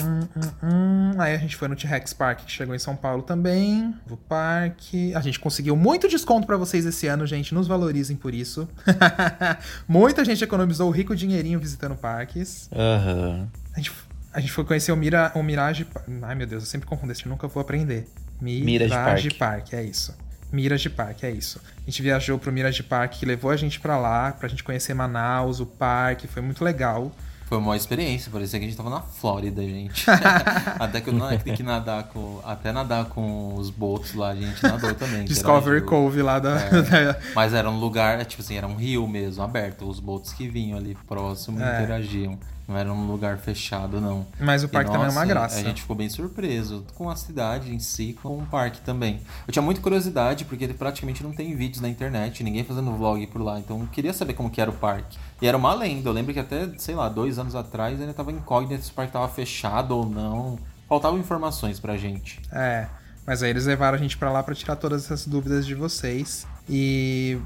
hum, 0.00 0.28
hum, 0.36 0.50
hum. 0.62 1.12
Aí 1.18 1.34
a 1.34 1.38
gente 1.38 1.56
foi 1.56 1.68
no 1.68 1.76
T-Rex 1.76 2.12
Park, 2.12 2.44
que 2.44 2.52
chegou 2.52 2.74
em 2.74 2.78
São 2.78 2.96
Paulo 2.96 3.22
também. 3.22 3.94
O 4.10 4.16
parque. 4.16 5.14
A 5.14 5.20
gente 5.20 5.40
conseguiu 5.40 5.76
muito 5.76 6.08
desconto 6.08 6.46
pra 6.46 6.56
vocês 6.56 6.84
esse 6.84 7.06
ano, 7.06 7.26
gente. 7.26 7.54
Nos 7.54 7.66
valorizem 7.66 8.16
por 8.16 8.34
isso. 8.34 8.68
Muita 9.88 10.24
gente 10.24 10.42
economizou 10.42 10.88
o 10.88 10.90
rico 10.90 11.14
dinheirinho 11.14 11.58
visitando 11.58 11.96
parques. 11.96 12.68
Aham. 12.72 13.48
A 13.74 13.78
gente, 13.78 13.92
a 14.32 14.40
gente 14.40 14.52
foi 14.52 14.64
conhecer 14.64 14.92
o, 14.92 14.96
Mira, 14.96 15.32
o 15.34 15.42
Mirage. 15.42 15.86
Ai 16.22 16.34
meu 16.34 16.46
Deus, 16.46 16.62
eu 16.62 16.68
sempre 16.68 16.86
confundo 16.86 17.12
esse, 17.12 17.24
eu 17.24 17.30
nunca 17.30 17.46
vou 17.48 17.60
aprender. 17.60 18.06
Mirage 18.40 19.30
Park. 19.30 19.38
Park, 19.38 19.72
é 19.72 19.82
isso. 19.82 20.14
Mirage 20.52 20.88
Park, 20.88 21.24
é 21.24 21.30
isso. 21.30 21.60
A 21.78 21.90
gente 21.90 22.02
viajou 22.02 22.38
pro 22.38 22.52
Mirage 22.52 22.82
Park, 22.82 23.14
que 23.14 23.26
levou 23.26 23.50
a 23.50 23.56
gente 23.56 23.80
pra 23.80 23.98
lá, 23.98 24.32
pra 24.32 24.48
gente 24.48 24.62
conhecer 24.62 24.94
Manaus, 24.94 25.60
o 25.60 25.66
parque, 25.66 26.26
foi 26.26 26.42
muito 26.42 26.64
legal. 26.64 27.12
Foi 27.46 27.58
uma 27.58 27.76
experiência, 27.76 28.30
parecia 28.30 28.58
que 28.58 28.64
a 28.64 28.68
gente 28.68 28.76
tava 28.76 28.90
na 28.90 29.00
Flórida, 29.00 29.62
gente. 29.62 30.04
até 30.80 31.00
que 31.00 31.10
eu 31.10 31.14
não 31.14 31.28
tem 31.38 31.54
que 31.54 31.62
nadar 31.62 32.02
com. 32.04 32.40
Até 32.44 32.72
nadar 32.72 33.04
com 33.04 33.54
os 33.54 33.70
botos 33.70 34.14
lá, 34.14 34.30
a 34.30 34.34
gente 34.34 34.60
nadou 34.64 34.92
também. 34.94 35.24
Discovery 35.24 35.78
interagiu. 35.78 35.86
Cove 35.86 36.22
lá 36.22 36.40
da. 36.40 36.58
É. 36.58 37.20
Mas 37.36 37.54
era 37.54 37.70
um 37.70 37.78
lugar, 37.78 38.24
tipo 38.24 38.42
assim, 38.42 38.56
era 38.56 38.66
um 38.66 38.74
rio 38.74 39.06
mesmo, 39.06 39.44
aberto. 39.44 39.88
Os 39.88 40.00
botos 40.00 40.32
que 40.32 40.48
vinham 40.48 40.76
ali 40.76 40.96
próximo 41.06 41.62
É. 41.62 41.82
interagiam. 41.82 42.36
Não 42.68 42.76
era 42.76 42.92
um 42.92 43.06
lugar 43.06 43.38
fechado, 43.38 44.00
não. 44.00 44.26
Mas 44.40 44.62
o 44.64 44.66
E, 44.66 44.68
parque 44.68 44.90
também 44.90 45.06
é 45.06 45.10
uma 45.10 45.24
graça. 45.24 45.60
A 45.60 45.62
gente 45.62 45.82
ficou 45.82 45.94
bem 45.94 46.08
surpreso 46.08 46.84
com 46.94 47.08
a 47.08 47.14
cidade 47.14 47.72
em 47.72 47.78
si, 47.78 48.18
com 48.20 48.38
o 48.38 48.46
parque 48.46 48.80
também. 48.80 49.20
Eu 49.46 49.52
tinha 49.52 49.62
muita 49.62 49.80
curiosidade, 49.80 50.44
porque 50.44 50.64
ele 50.64 50.74
praticamente 50.74 51.22
não 51.22 51.32
tem 51.32 51.54
vídeos 51.54 51.80
na 51.80 51.88
internet, 51.88 52.42
ninguém 52.42 52.64
fazendo 52.64 52.90
vlog 52.96 53.24
por 53.28 53.40
lá. 53.40 53.58
Então 53.60 53.80
eu 53.80 53.86
queria 53.86 54.12
saber 54.12 54.34
como 54.34 54.50
que 54.50 54.60
era 54.60 54.70
o 54.70 54.74
parque. 54.74 55.16
E 55.40 55.46
era 55.46 55.56
uma 55.56 55.72
lenda. 55.74 56.08
Eu 56.08 56.12
lembro 56.12 56.32
que 56.34 56.40
até, 56.40 56.68
sei 56.76 56.96
lá, 56.96 57.08
dois 57.08 57.38
anos 57.38 57.54
atrás 57.54 58.00
ainda 58.00 58.12
tava 58.12 58.32
incógnito 58.32 58.84
se 58.84 58.90
o 58.90 58.94
parque 58.94 59.12
tava 59.12 59.28
fechado 59.28 59.96
ou 59.96 60.04
não. 60.08 60.58
Faltavam 60.88 61.18
informações 61.20 61.78
pra 61.78 61.96
gente. 61.96 62.40
É, 62.50 62.88
mas 63.24 63.42
aí 63.42 63.50
eles 63.50 63.66
levaram 63.66 63.96
a 63.96 64.00
gente 64.00 64.16
pra 64.16 64.30
lá 64.30 64.42
pra 64.42 64.54
tirar 64.54 64.76
todas 64.76 65.04
essas 65.04 65.26
dúvidas 65.26 65.64
de 65.66 65.74
vocês. 65.74 66.46
E 66.68 67.38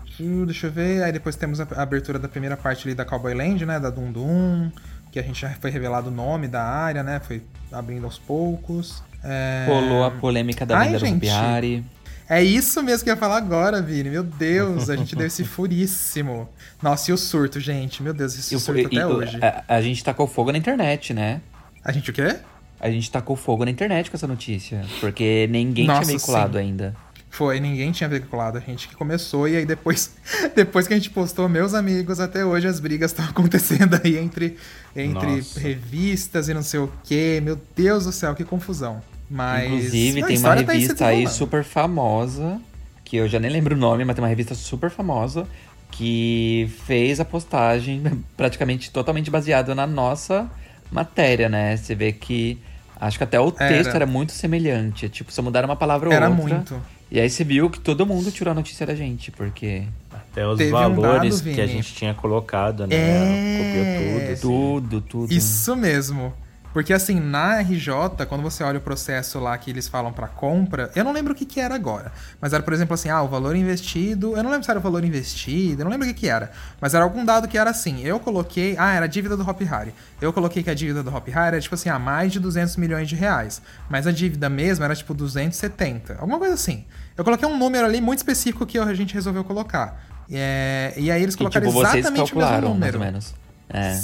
deixa 0.47 0.67
eu 0.69 0.73
ver, 0.73 1.03
aí 1.03 1.13
depois 1.13 1.37
temos 1.37 1.61
a 1.61 1.67
abertura 1.77 2.19
da 2.19 2.27
primeira 2.27 2.57
parte 2.57 2.89
ali 2.89 2.95
da 2.95 3.05
Cowboy 3.05 3.35
Land, 3.35 3.67
né, 3.67 3.79
da 3.79 3.91
Dum 3.91 4.11
Dum, 4.11 4.73
que 5.11 5.19
a 5.19 5.23
gente 5.23 5.41
já 5.41 5.51
foi 5.51 5.71
revelado 5.71 6.09
o 6.09 6.13
nome 6.13 6.47
da 6.49 6.63
área, 6.63 7.03
né, 7.03 7.21
foi 7.21 7.43
abrindo 7.73 8.05
aos 8.05 8.19
poucos. 8.19 9.03
É... 9.23 9.67
Rolou 9.69 10.05
a 10.05 10.11
polêmica 10.11 10.65
da 10.65 10.79
Ai, 10.79 10.87
venda 10.89 10.99
gente. 11.01 11.85
É 12.29 12.43
isso 12.43 12.81
mesmo 12.83 13.03
que 13.03 13.11
eu 13.11 13.15
ia 13.15 13.19
falar 13.21 13.39
agora, 13.39 13.83
Vini. 13.83 14.09
Meu 14.09 14.23
Deus, 14.23 14.89
a 14.89 14.95
gente 14.95 15.17
deu 15.17 15.27
esse 15.27 15.43
furíssimo. 15.45 16.49
Nossa, 16.81 17.11
e 17.11 17.15
o 17.15 17.19
surto, 17.19 17.59
gente? 17.59 18.03
Meu 18.05 18.15
Deus, 18.15 18.39
esse 18.39 18.55
E 18.55 18.57
o- 18.57 18.61
surto 18.61 18.87
até 18.87 19.05
hoje. 19.05 19.39
A, 19.43 19.65
a 19.77 19.83
gente 19.83 20.03
tacou 20.05 20.29
fogo 20.29 20.53
na 20.53 20.59
internet, 20.59 21.13
né? 21.13 21.41
A 21.85 21.91
gente 21.91 22.09
o 22.11 22.13
quê? 22.13 22.37
A 22.79 22.89
gente 22.89 23.11
tacou 23.11 23.35
fogo 23.35 23.65
na 23.65 23.71
internet 23.71 24.11
com 24.11 24.17
essa 24.17 24.29
notícia. 24.29 24.83
Porque 25.01 25.49
ninguém 25.51 25.87
Nossa, 25.89 26.03
tinha 26.03 26.17
veiculado 26.17 26.53
sim. 26.57 26.65
ainda. 26.65 26.95
Foi, 27.31 27.61
ninguém 27.61 27.93
tinha 27.93 28.09
veiculado, 28.09 28.59
a 28.59 28.61
gente 28.61 28.89
que 28.89 28.97
começou, 28.97 29.47
e 29.49 29.57
aí 29.57 29.65
depois, 29.65 30.11
depois 30.55 30.89
que 30.89 30.93
a 30.93 30.97
gente 30.97 31.11
postou, 31.11 31.49
meus 31.49 31.75
amigos, 31.75 32.19
até 32.19 32.45
hoje 32.45 32.67
as 32.67 32.81
brigas 32.81 33.13
estão 33.13 33.25
acontecendo 33.31 34.01
aí 34.05 34.19
entre, 34.19 34.57
entre 34.97 35.37
Nossa. 35.37 35.61
revistas 35.61 36.49
e 36.49 36.55
não 36.55 36.63
sei 36.63 36.81
o 36.81 36.93
quê. 37.05 37.41
Meu 37.43 37.59
Deus 37.77 38.05
do 38.05 38.13
céu, 38.13 38.35
que 38.35 38.45
confusão. 38.45 39.01
Mas. 39.31 39.65
Inclusive, 39.71 40.13
tem 40.15 40.23
uma 40.25 40.33
história 40.33 40.65
tá 40.65 40.73
revista 40.73 40.93
aí 41.07 41.25
desenrolando. 41.25 41.31
super 41.39 41.65
famosa, 41.65 42.61
que 43.05 43.17
eu 43.17 43.29
já 43.29 43.39
nem 43.39 43.51
lembro 43.51 43.77
o 43.77 43.79
nome, 43.79 44.05
mas 44.05 44.17
tem 44.17 44.23
uma 44.25 44.29
revista 44.29 44.55
super 44.57 44.91
famosa, 44.91 45.47
que 45.93 46.69
fez 46.85 47.21
a 47.21 47.25
postagem 47.25 48.03
praticamente 48.37 48.91
totalmente 48.91 49.31
baseada 49.31 49.73
na 49.73 49.87
nossa 49.87 50.51
matéria, 50.91 51.49
né? 51.49 51.77
Você 51.77 51.95
vê 51.95 52.11
que. 52.13 52.59
Acho 53.01 53.17
que 53.19 53.25
até 53.25 53.41
o 53.41 53.55
Era. 53.57 53.69
texto 53.69 53.95
era 53.95 54.05
muito 54.05 54.33
semelhante. 54.33 55.09
Tipo, 55.09 55.33
só 55.33 55.41
mudaram 55.41 55.69
uma 55.69 55.77
palavra 55.77 56.09
ou 56.09 56.15
Era 56.15 56.29
outra. 56.29 56.43
muito. 56.45 56.83
E 57.11 57.19
aí 57.19 57.29
você 57.29 57.43
viu 57.43 57.69
que 57.69 57.81
todo 57.81 58.07
mundo 58.07 58.31
tirou 58.31 58.53
a 58.53 58.55
notícia 58.55 58.87
da 58.87 58.95
gente, 58.95 59.33
porque 59.33 59.85
Até 60.13 60.47
os 60.47 60.57
Teve 60.57 60.71
um 60.71 60.73
valores 60.73 61.41
dado, 61.41 61.55
que 61.55 61.61
a 61.61 61.67
gente 61.67 61.93
tinha 61.93 62.15
colocado, 62.15 62.87
né? 62.87 62.95
É. 62.95 63.59
Copiou 63.59 63.85
tudo. 63.85 64.33
assim. 64.33 64.41
tudo, 64.41 65.01
tudo. 65.01 65.33
Isso 65.33 65.75
mesmo. 65.75 66.33
Porque 66.73 66.93
assim, 66.93 67.19
na 67.19 67.61
RJ, 67.61 68.25
quando 68.29 68.43
você 68.43 68.63
olha 68.63 68.79
o 68.79 68.81
processo 68.81 69.41
lá 69.41 69.59
que 69.59 69.71
eles 69.71 69.89
falam 69.89 70.13
pra 70.13 70.29
compra, 70.29 70.91
eu 70.95 71.03
não 71.03 71.13
lembro 71.13 71.33
o 71.33 71.37
que 71.37 71.45
que 71.45 71.59
era 71.59 71.75
agora. 71.75 72.13
Mas 72.41 72.53
era, 72.53 72.63
por 72.63 72.73
exemplo, 72.73 72.95
assim, 72.95 73.09
ah, 73.09 73.23
o 73.23 73.29
valor 73.29 73.57
investido. 73.57 74.37
Eu 74.37 74.43
não 74.43 74.51
lembro 74.51 74.65
se 74.65 74.71
era 74.71 74.79
o 74.79 74.83
valor 74.83 75.05
investido, 75.05 75.81
eu 75.81 75.85
não 75.85 75.91
lembro 75.91 76.07
o 76.07 76.15
que 76.15 76.21
que 76.21 76.29
era. 76.29 76.53
Mas 76.81 76.95
era 76.95 77.03
algum 77.03 77.25
dado 77.25 77.49
que 77.49 77.59
era 77.59 77.71
assim. 77.71 78.03
Eu 78.05 78.21
coloquei. 78.21 78.77
Ah, 78.79 78.95
era 78.95 79.07
a 79.07 79.09
dívida 79.09 79.37
do 79.37 79.49
Hop 79.49 79.61
Harry. 79.63 79.93
Eu 80.21 80.33
coloquei 80.33 80.63
que 80.63 80.71
a 80.71 80.75
dívida 80.75 81.03
do 81.03 81.15
Hop 81.15 81.27
Harry 81.29 81.49
era 81.49 81.61
tipo 81.61 81.75
assim, 81.75 81.89
ah, 81.89 81.99
mais 81.99 82.33
de 82.33 82.39
200 82.39 82.77
milhões 82.77 83.09
de 83.09 83.17
reais. 83.17 83.61
Mas 83.89 84.07
a 84.07 84.13
dívida 84.13 84.49
mesmo 84.49 84.85
era 84.85 84.95
tipo 84.95 85.13
270. 85.13 86.19
Alguma 86.21 86.39
coisa 86.39 86.55
assim. 86.55 86.85
Eu 87.21 87.25
coloquei 87.25 87.47
um 87.47 87.59
número 87.59 87.85
ali 87.87 88.01
muito 88.01 88.19
específico 88.21 88.65
que 88.65 88.79
a 88.79 88.95
gente 88.95 89.13
resolveu 89.13 89.45
colocar. 89.45 90.03
É, 90.33 90.95
e 90.97 91.11
aí 91.11 91.23
eles 91.23 91.35
E 91.35 91.39
colocaram 91.39 91.67
tipo, 91.67 91.79
vocês 91.79 91.97
exatamente 91.97 92.33
o 92.33 92.37
mesmo 92.37 92.41
calcularam, 92.41 92.69
mais 92.75 92.95
número. 92.95 92.99
ou 92.99 93.05
menos. 93.05 93.35
É. 93.69 94.01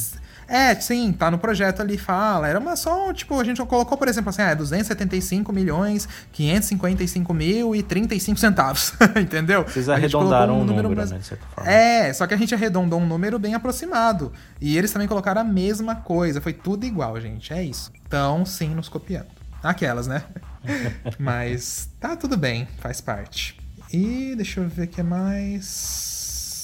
É, 0.49 0.75
sim, 0.77 1.13
tá 1.13 1.29
no 1.31 1.39
projeto 1.39 1.81
ali, 1.81 1.97
fala. 1.99 2.47
Era 2.47 2.59
uma 2.61 2.77
só, 2.77 3.13
tipo, 3.13 3.41
a 3.41 3.43
gente 3.43 3.61
colocou, 3.65 3.97
por 3.99 4.07
exemplo, 4.07 4.29
assim, 4.31 4.43
ah, 4.43 4.51
é 4.51 4.55
275 4.55 5.53
milhões, 5.53 6.07
555 6.31 7.35
mil 7.35 7.75
e 7.75 7.83
35 7.83 8.39
centavos, 8.39 8.93
entendeu? 9.21 9.65
Vocês 9.65 9.89
arredondaram 9.89 10.61
um 10.61 10.65
número, 10.65 10.95
mais- 10.95 11.11
né, 11.11 11.19
de 11.19 11.27
certa 11.27 11.45
forma. 11.47 11.69
É, 11.71 12.13
só 12.13 12.27
que 12.27 12.35
a 12.35 12.37
gente 12.37 12.55
arredondou 12.55 13.01
um 13.01 13.07
número 13.07 13.39
bem 13.39 13.55
aproximado. 13.55 14.31
E 14.61 14.77
eles 14.79 14.93
também 14.93 15.09
colocaram 15.09 15.41
a 15.41 15.45
mesma 15.45 15.97
coisa, 15.97 16.41
foi 16.41 16.53
tudo 16.53 16.85
igual, 16.87 17.21
gente, 17.21 17.53
é 17.53 17.63
isso. 17.65 17.91
Então, 18.07 18.45
sim, 18.45 18.69
nos 18.75 18.89
copiando. 18.89 19.36
Aquelas, 19.71 20.07
né? 20.07 20.25
Mas 21.19 21.91
tá 22.01 22.17
tudo 22.17 22.37
bem, 22.37 22.67
faz 22.79 23.01
parte. 23.01 23.59
E 23.93 24.35
deixa 24.37 24.61
eu 24.61 24.69
ver 24.69 24.85
o 24.85 24.89
que 24.89 25.03
mais. 25.03 26.55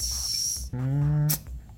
Hum, 0.73 1.27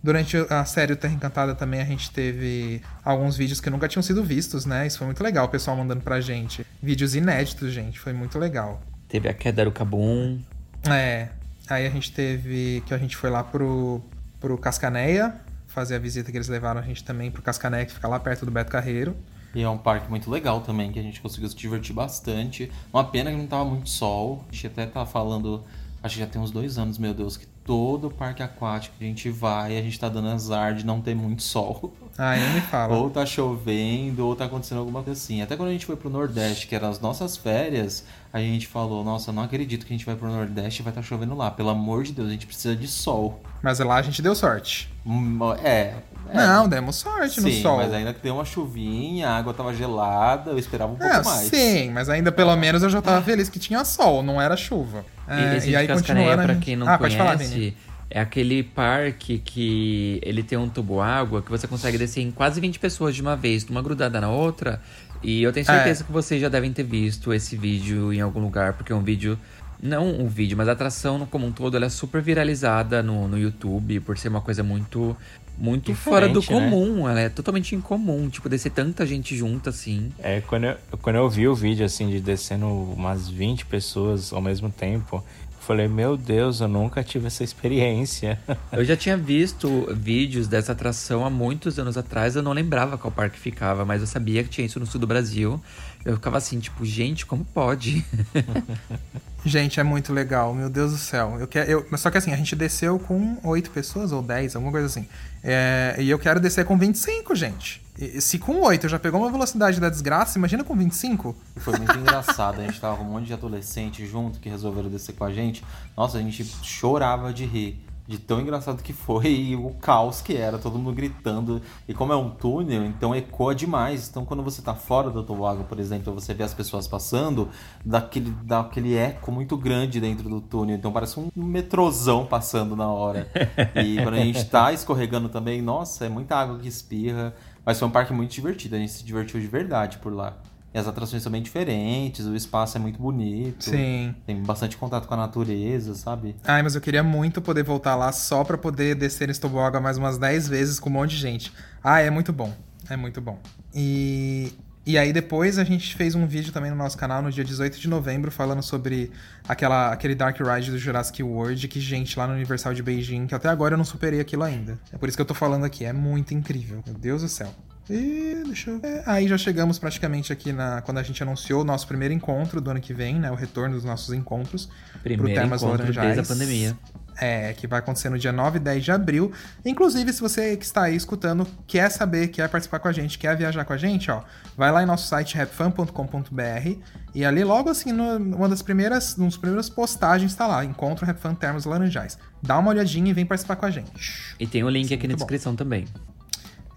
Durante 0.06 0.38
a 0.52 0.64
série 0.66 0.96
Terra 0.96 1.16
Encantada 1.16 1.56
também 1.56 1.82
a 1.82 1.84
gente 1.84 2.12
teve 2.12 2.80
alguns 3.04 3.36
vídeos 3.36 3.60
que 3.60 3.72
nunca 3.72 3.88
tinham 3.88 4.04
sido 4.04 4.24
vistos, 4.24 4.64
né? 4.64 4.86
Isso 4.86 5.00
foi 5.00 5.08
muito 5.08 5.24
legal, 5.24 5.48
o 5.48 5.50
pessoal 5.50 5.76
mandando 5.76 6.02
pra 6.02 6.22
gente. 6.22 6.64
Vídeos 6.80 7.16
inéditos, 7.16 7.74
gente, 7.74 8.00
foi 8.00 8.14
muito 8.14 8.38
legal. 8.38 8.80
Teve 9.10 9.28
a 9.28 9.34
queda 9.34 9.66
do 9.66 9.72
Cabum. 9.72 10.40
É, 10.88 11.30
aí 11.68 11.88
a 11.88 11.90
gente 11.90 12.12
teve 12.12 12.84
que 12.86 12.94
a 12.94 13.00
gente 13.00 13.18
foi 13.18 13.32
lá 13.32 13.44
pro, 13.44 14.00
pro 14.40 14.60
Cascaneia, 14.60 15.42
fazer 15.66 15.96
a 15.96 16.00
visita 16.00 16.32
que 16.32 16.38
eles 16.38 16.50
levaram 16.50 16.82
a 16.82 16.84
gente 16.84 17.04
também 17.04 17.32
pro 17.32 17.42
Cascaneia, 17.42 17.88
que 17.88 17.94
fica 17.94 18.08
lá 18.08 18.20
perto 18.20 18.46
do 18.46 18.52
Beto 18.52 18.72
Carreiro. 18.72 19.18
E 19.56 19.64
é 19.64 19.70
um 19.70 19.78
parque 19.78 20.10
muito 20.10 20.30
legal 20.30 20.60
também, 20.60 20.92
que 20.92 21.00
a 21.00 21.02
gente 21.02 21.22
conseguiu 21.22 21.48
se 21.48 21.56
divertir 21.56 21.96
bastante. 21.96 22.70
Uma 22.92 23.06
pena 23.06 23.32
que 23.32 23.38
não 23.38 23.48
tava 23.48 23.64
muito 23.64 23.90
sol. 23.90 24.44
A 24.50 24.52
gente 24.52 24.68
até 24.68 24.86
tá 24.86 25.06
falando, 25.06 25.64
acho 26.04 26.16
que 26.16 26.20
já 26.20 26.28
tem 26.28 26.42
uns 26.42 26.52
dois 26.52 26.78
anos, 26.78 26.98
meu 26.98 27.14
Deus, 27.14 27.38
que 27.38 27.46
todo 27.64 28.12
parque 28.12 28.44
aquático 28.44 28.98
que 28.98 29.06
a 29.06 29.08
gente 29.08 29.30
vai, 29.30 29.78
a 29.78 29.82
gente 29.82 29.98
tá 29.98 30.10
dando 30.10 30.28
azar 30.28 30.76
de 30.76 30.86
não 30.86 31.00
ter 31.00 31.16
muito 31.16 31.42
sol. 31.42 31.94
Ah, 32.18 32.36
nem 32.38 32.50
me 32.54 32.62
fala. 32.62 32.96
Ou 32.96 33.10
tá 33.10 33.26
chovendo, 33.26 34.26
ou 34.26 34.36
tá 34.36 34.46
acontecendo 34.46 34.78
alguma 34.80 35.04
coisa 35.04 35.20
assim. 35.20 35.42
Até 35.42 35.56
quando 35.58 35.70
a 35.70 35.72
gente 35.72 35.86
foi 35.86 35.96
pro 35.98 36.10
Nordeste, 36.10 36.66
que 36.68 36.74
eram 36.76 36.90
as 36.90 37.00
nossas 37.00 37.36
férias, 37.36 38.06
a 38.32 38.40
gente 38.40 38.68
falou, 38.68 39.04
nossa, 39.04 39.32
não 39.34 39.44
acredito 39.44 39.86
que 39.86 39.94
a 39.94 39.98
gente 39.98 40.06
vai 40.06 40.16
pro 40.16 40.30
Nordeste 40.30 40.82
e 40.82 40.84
vai 40.84 40.92
estar 40.92 41.02
chovendo 41.02 41.36
lá. 41.36 41.52
Pelo 41.52 41.70
amor 41.70 42.04
de 42.04 42.14
Deus, 42.14 42.30
a 42.30 42.32
gente 42.32 42.46
precisa 42.48 42.76
de 42.76 42.88
sol. 42.88 43.42
Mas 43.62 43.80
lá 43.80 43.96
a 43.98 44.02
gente 44.02 44.22
deu 44.22 44.34
sorte. 44.34 44.90
Hum, 45.06 45.38
É. 45.64 45.94
é. 46.30 46.34
Não, 46.34 46.68
demos 46.70 46.96
sorte 46.96 47.40
no 47.42 47.50
Sim, 47.50 47.62
sol. 47.62 47.78
mas 47.78 47.94
ainda 47.94 48.14
que 48.14 48.22
deu 48.22 48.34
uma 48.36 48.46
chuvinha, 48.46 49.30
a 49.30 49.38
água 49.38 49.54
tava 49.54 49.74
gelada, 49.74 50.52
eu 50.52 50.58
esperava 50.58 50.92
um 50.94 50.96
pouco 50.96 51.14
É, 51.14 51.22
mais. 51.24 51.48
sim, 51.50 51.92
mas 51.92 52.10
ainda 52.10 52.32
pelo 52.32 52.56
menos 52.56 52.82
eu 52.82 52.90
já 52.90 53.02
tava 53.02 53.22
feliz 53.24 53.50
que 53.50 53.60
tinha 53.60 53.84
sol, 53.86 54.24
não 54.24 54.42
era 54.42 54.56
chuva. 54.56 55.06
É, 55.28 55.54
e 55.54 55.58
esse 55.58 55.68
de 55.72 55.88
Cascaneia, 55.88 56.34
a 56.36 56.38
pra 56.44 56.56
quem 56.56 56.76
não 56.76 56.88
ah, 56.88 56.98
pode 56.98 57.18
falar, 57.18 57.36
conhece, 57.36 57.54
Vini. 57.54 57.78
É 58.10 58.20
aquele 58.20 58.64
parque 58.64 59.40
que 59.40 60.20
ele 60.24 60.44
tem 60.44 60.58
um 60.58 60.70
tubo 60.70 61.02
água 61.02 61.42
que 61.42 61.50
você 61.50 61.68
consegue 61.68 61.98
descer 61.98 62.22
em 62.22 62.32
quase 62.32 62.62
20 62.62 62.80
pessoas 62.80 63.16
de 63.16 63.22
uma 63.22 63.36
vez, 63.36 63.64
uma 63.70 63.82
grudada 63.82 64.22
na 64.22 64.30
outra. 64.30 64.82
E 65.24 65.42
eu 65.42 65.52
tenho 65.52 65.66
certeza 65.66 66.04
É. 66.04 66.06
que 66.06 66.12
vocês 66.12 66.40
já 66.40 66.50
devem 66.50 66.72
ter 66.72 66.84
visto 66.84 67.34
esse 67.34 67.56
vídeo 67.58 68.14
em 68.14 68.22
algum 68.22 68.40
lugar, 68.42 68.74
porque 68.74 68.92
é 68.94 68.96
um 68.96 69.02
vídeo. 69.04 69.38
Não 69.82 70.08
um 70.08 70.28
vídeo, 70.28 70.56
mas 70.58 70.68
a 70.70 70.72
atração 70.72 71.18
no- 71.18 71.28
como 71.28 71.46
um 71.48 71.52
todo 71.52 71.76
ela 71.76 71.86
é 71.88 71.90
super 71.90 72.22
viralizada 72.22 73.04
no, 73.04 73.28
no 73.28 73.38
YouTube, 73.38 74.00
por 74.02 74.18
ser 74.18 74.30
uma 74.30 74.42
coisa 74.42 74.64
muito. 74.64 75.16
Muito 75.58 75.96
fora 75.96 76.28
do 76.28 76.42
Diferente, 76.42 76.66
né? 76.66 76.70
comum, 76.70 77.08
ela 77.08 77.22
é 77.22 77.30
totalmente 77.30 77.74
incomum, 77.76 78.28
tipo, 78.28 78.50
descer 78.50 78.72
tanta 78.74 79.06
gente 79.06 79.38
junto 79.38 79.70
assim. 79.70 80.12
É, 80.20 80.42
quando 80.42 80.66
eu, 80.66 80.76
quando 81.02 81.16
eu 81.16 81.30
vi 81.30 81.48
o 81.48 81.56
vídeo, 81.56 81.86
assim, 81.86 82.10
de 82.10 82.20
descendo 82.20 82.68
umas 82.68 83.30
20 83.30 83.66
pessoas 83.66 84.34
ao 84.34 84.42
mesmo 84.42 84.70
tempo, 84.70 85.24
falei, 85.66 85.88
meu 85.88 86.16
Deus, 86.16 86.62
eu 86.62 86.68
nunca 86.68 87.04
tive 87.04 87.28
essa 87.28 87.44
experiência. 87.44 88.40
Eu 88.72 88.86
já 88.86 88.96
tinha 88.96 89.18
visto 89.18 89.88
vídeos 89.94 90.48
dessa 90.48 90.74
atração 90.74 91.26
há 91.26 91.30
muitos 91.30 91.80
anos 91.80 91.98
atrás, 91.98 92.36
eu 92.36 92.44
não 92.44 92.52
lembrava 92.52 92.98
qual 92.98 93.12
parque 93.12 93.40
ficava, 93.40 93.84
mas 93.84 94.02
eu 94.02 94.08
sabia 94.08 94.44
que 94.44 94.50
tinha 94.50 94.66
isso 94.66 94.80
no 94.80 94.86
sul 94.86 95.02
do 95.02 95.08
Brasil. 95.08 95.60
Eu 96.06 96.16
ficava 96.16 96.38
assim, 96.38 96.60
tipo, 96.60 96.86
gente, 96.86 97.26
como 97.26 97.44
pode? 97.44 98.06
Gente, 99.46 99.80
é 99.80 99.84
muito 99.84 100.12
legal, 100.12 100.56
meu 100.56 100.72
Deus 100.72 100.92
do 100.92 100.98
céu. 100.98 101.38
Eu 101.40 101.48
quero, 101.48 101.70
eu, 101.70 101.88
mas 101.92 102.02
só 102.02 102.10
que 102.10 102.18
assim, 102.18 102.34
a 102.34 102.36
gente 102.36 102.56
desceu 102.56 102.98
com 102.98 103.38
8 103.44 103.70
pessoas 103.70 104.12
ou 104.12 104.20
10, 104.20 104.56
alguma 104.56 104.72
coisa 104.72 104.88
assim. 104.88 105.08
É, 105.44 105.96
e 106.00 106.10
eu 106.10 106.18
quero 106.18 106.40
descer 106.40 106.66
com 106.66 106.76
25, 106.76 107.36
gente. 107.36 107.80
E, 107.96 108.20
se 108.20 108.40
com 108.40 108.62
8 108.62 108.90
já 108.90 108.98
pegou 108.98 109.22
uma 109.22 109.30
velocidade 109.30 109.80
da 109.80 109.88
desgraça, 109.88 110.40
imagina 110.40 110.64
com 110.64 110.76
25. 110.76 111.36
E 111.56 111.60
foi 111.60 111.78
muito 111.78 111.96
engraçado, 111.96 112.60
a 112.60 112.64
gente 112.64 112.82
tava 112.82 112.98
com 112.98 113.04
um 113.04 113.12
monte 113.12 113.28
de 113.28 113.34
adolescente 113.34 114.04
junto 114.08 114.40
que 114.40 114.50
resolveram 114.50 114.90
descer 114.90 115.14
com 115.14 115.26
a 115.26 115.32
gente. 115.32 115.64
Nossa, 115.96 116.18
a 116.18 116.22
gente 116.22 116.44
chorava 116.64 117.32
de 117.32 117.46
rir. 117.46 117.85
De 118.08 118.20
tão 118.20 118.40
engraçado 118.40 118.84
que 118.84 118.94
foi 118.94 119.28
e 119.28 119.56
o 119.56 119.72
caos 119.82 120.22
que 120.22 120.36
era, 120.38 120.60
todo 120.60 120.78
mundo 120.78 120.96
gritando. 120.96 121.62
E 121.88 121.94
como 121.94 122.14
é 122.14 122.16
um 122.16 122.30
túnel, 122.30 122.86
então 122.86 123.16
ecoa 123.16 123.56
demais. 123.56 124.08
Então 124.08 124.24
quando 124.24 124.44
você 124.44 124.62
tá 124.62 124.76
fora 124.76 125.10
do 125.10 125.24
toboágua, 125.24 125.64
por 125.64 125.80
exemplo, 125.80 126.14
você 126.14 126.34
vê 126.34 126.44
as 126.44 126.54
pessoas 126.54 126.88
passando, 126.88 127.50
dá 127.84 127.98
aquele, 127.98 128.30
dá 128.44 128.60
aquele 128.60 128.96
eco 128.96 129.32
muito 129.32 129.58
grande 129.58 130.00
dentro 130.00 130.30
do 130.30 130.40
túnel. 130.40 130.76
Então 130.76 130.92
parece 130.92 131.20
um 131.20 131.30
metrozão 131.36 132.26
passando 132.26 132.76
na 132.76 132.88
hora. 132.88 133.28
E 133.76 134.02
quando 134.02 134.16
a 134.16 134.20
gente 134.20 134.46
tá 134.46 134.72
escorregando 134.72 135.30
também, 135.30 135.62
nossa, 135.62 136.06
é 136.06 136.10
muita 136.10 136.36
água 136.36 136.58
que 136.60 136.68
espirra. 136.68 137.34
Mas 137.66 137.80
foi 137.80 137.88
um 137.88 137.92
parque 137.92 138.14
muito 138.14 138.32
divertido, 138.32 138.76
a 138.76 138.80
gente 138.80 138.92
se 138.92 139.04
divertiu 139.04 139.40
de 139.40 139.48
verdade 139.48 139.98
por 139.98 140.14
lá. 140.14 140.38
E 140.76 140.78
as 140.78 140.90
atrações 140.90 141.24
são 141.24 141.32
bem 141.32 141.42
diferentes, 141.42 142.26
o 142.26 142.36
espaço 142.36 142.76
é 142.76 142.82
muito 142.82 143.02
bonito. 143.02 143.64
Sim. 143.64 144.14
Tem 144.26 144.44
bastante 144.44 144.76
contato 144.76 145.08
com 145.08 145.14
a 145.14 145.18
natureza, 145.18 145.96
sabe? 145.96 146.36
Ai, 146.44 146.62
mas 146.62 146.76
eu 146.76 146.82
queria 146.82 147.02
muito 147.02 147.42
poder 147.42 147.64
voltar 147.64 147.96
lá 147.96 148.12
só 148.12 148.44
pra 148.44 148.58
poder 148.58 148.94
descer 148.94 149.30
nesse 149.30 149.40
toboágua 149.40 149.80
mais 149.80 149.98
umas 149.98 150.18
10 150.18 150.50
vezes 150.50 150.78
com 150.78 150.90
um 150.90 150.92
monte 150.92 151.12
de 151.12 151.18
gente. 151.18 151.54
Ah, 151.82 152.02
é 152.02 152.10
muito 152.10 152.34
bom. 152.34 152.54
É 152.90 152.98
muito 152.98 153.22
bom. 153.22 153.40
E, 153.74 154.52
e 154.86 154.98
aí 154.98 155.14
depois 155.14 155.58
a 155.58 155.64
gente 155.64 155.96
fez 155.96 156.14
um 156.14 156.28
vídeo 156.28 156.52
também 156.52 156.72
no 156.72 156.76
nosso 156.76 156.98
canal 156.98 157.22
no 157.22 157.32
dia 157.32 157.46
18 157.46 157.80
de 157.80 157.88
novembro 157.88 158.30
falando 158.30 158.62
sobre 158.62 159.14
aquela, 159.48 159.94
aquele 159.94 160.14
Dark 160.14 160.38
Ride 160.42 160.72
do 160.72 160.78
Jurassic 160.78 161.24
World 161.24 161.70
que, 161.70 161.80
gente, 161.80 162.20
lá 162.20 162.28
no 162.28 162.34
Universal 162.34 162.74
de 162.74 162.84
Beijing, 162.84 163.28
que 163.28 163.34
até 163.34 163.48
agora 163.48 163.76
eu 163.76 163.78
não 163.78 163.86
superei 163.86 164.20
aquilo 164.20 164.44
ainda. 164.44 164.78
É 164.92 164.98
por 164.98 165.08
isso 165.08 165.18
que 165.18 165.22
eu 165.22 165.26
tô 165.26 165.34
falando 165.34 165.64
aqui. 165.64 165.86
É 165.86 165.94
muito 165.94 166.34
incrível. 166.34 166.84
Meu 166.86 166.96
Deus 166.96 167.22
do 167.22 167.30
céu. 167.30 167.54
E 167.90 168.42
deixa 168.46 168.72
eu 168.72 168.80
ver. 168.80 169.04
Aí 169.06 169.28
já 169.28 169.38
chegamos 169.38 169.78
praticamente 169.78 170.34
aqui 170.34 170.52
na 170.52 170.82
quando 170.82 170.98
a 170.98 171.04
gente 171.04 171.22
anunciou 171.22 171.62
o 171.62 171.64
nosso 171.64 171.88
primeiro 171.88 172.14
encontro 172.14 172.60
do 172.60 172.70
ano 172.72 172.82
que 172.82 172.94
vem, 172.94 173.20
né? 173.20 173.30
O 173.32 173.36
retorno 173.36 173.76
dos 173.76 173.84
nossos 173.84 174.14
encontros 174.14 174.70
Primeiro 175.04 175.40
Termas 175.40 175.62
encontro 175.62 175.80
Laranjais. 175.80 176.16
desde 176.16 176.32
a 176.32 176.36
pandemia. 176.36 176.78
É, 177.18 177.54
que 177.54 177.66
vai 177.66 177.80
acontecer 177.80 178.10
no 178.10 178.20
dia 178.20 178.34
9 178.34 178.58
e 178.58 178.60
10 178.60 178.84
de 178.84 178.92
abril. 178.92 179.32
Inclusive, 179.64 180.12
se 180.12 180.20
você 180.20 180.58
que 180.58 180.66
está 180.66 180.84
aí 180.84 180.96
escutando 180.96 181.48
quer 181.66 181.90
saber, 181.90 182.28
quer 182.28 182.50
participar 182.50 182.80
com 182.80 182.90
a 182.90 182.92
gente, 182.92 183.18
quer 183.18 183.38
viajar 183.38 183.64
com 183.64 183.72
a 183.72 183.78
gente, 183.78 184.12
ó, 184.12 184.22
vai 184.58 184.70
lá 184.70 184.84
em 184.84 184.86
nosso 184.86 185.08
site 185.08 185.38
rapfan.com.br 185.38 186.80
e 187.14 187.24
ali 187.24 187.44
logo 187.46 187.70
assim, 187.70 187.94
no, 187.94 188.18
uma 188.36 188.50
das 188.50 188.62
primeiras, 188.62 189.18
um 189.18 189.28
dos 189.28 189.38
primeiros 189.38 189.70
postagens 189.70 190.36
tá 190.36 190.46
lá, 190.46 190.66
Encontro 190.66 191.06
Rapfan 191.06 191.36
Termos 191.36 191.64
Laranjais. 191.64 192.18
Dá 192.44 192.58
uma 192.58 192.72
olhadinha 192.72 193.12
e 193.12 193.14
vem 193.14 193.26
participar 193.26 193.56
com 193.56 193.66
a 193.66 193.72
gente. 193.72 194.36
E 194.38 194.46
tem 194.46 194.64
o 194.66 194.70
link 194.70 194.94
aqui 194.94 195.08
na 195.08 195.14
bom. 195.14 195.20
descrição 195.20 195.56
também. 195.56 195.86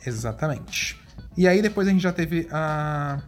Exatamente. 0.09 1.01
E 1.37 1.47
aí 1.47 1.63
depois 1.63 1.87
a 1.87 1.91
gente 1.91 2.03
já 2.03 2.13
teve 2.13 2.49
a, 2.51 3.21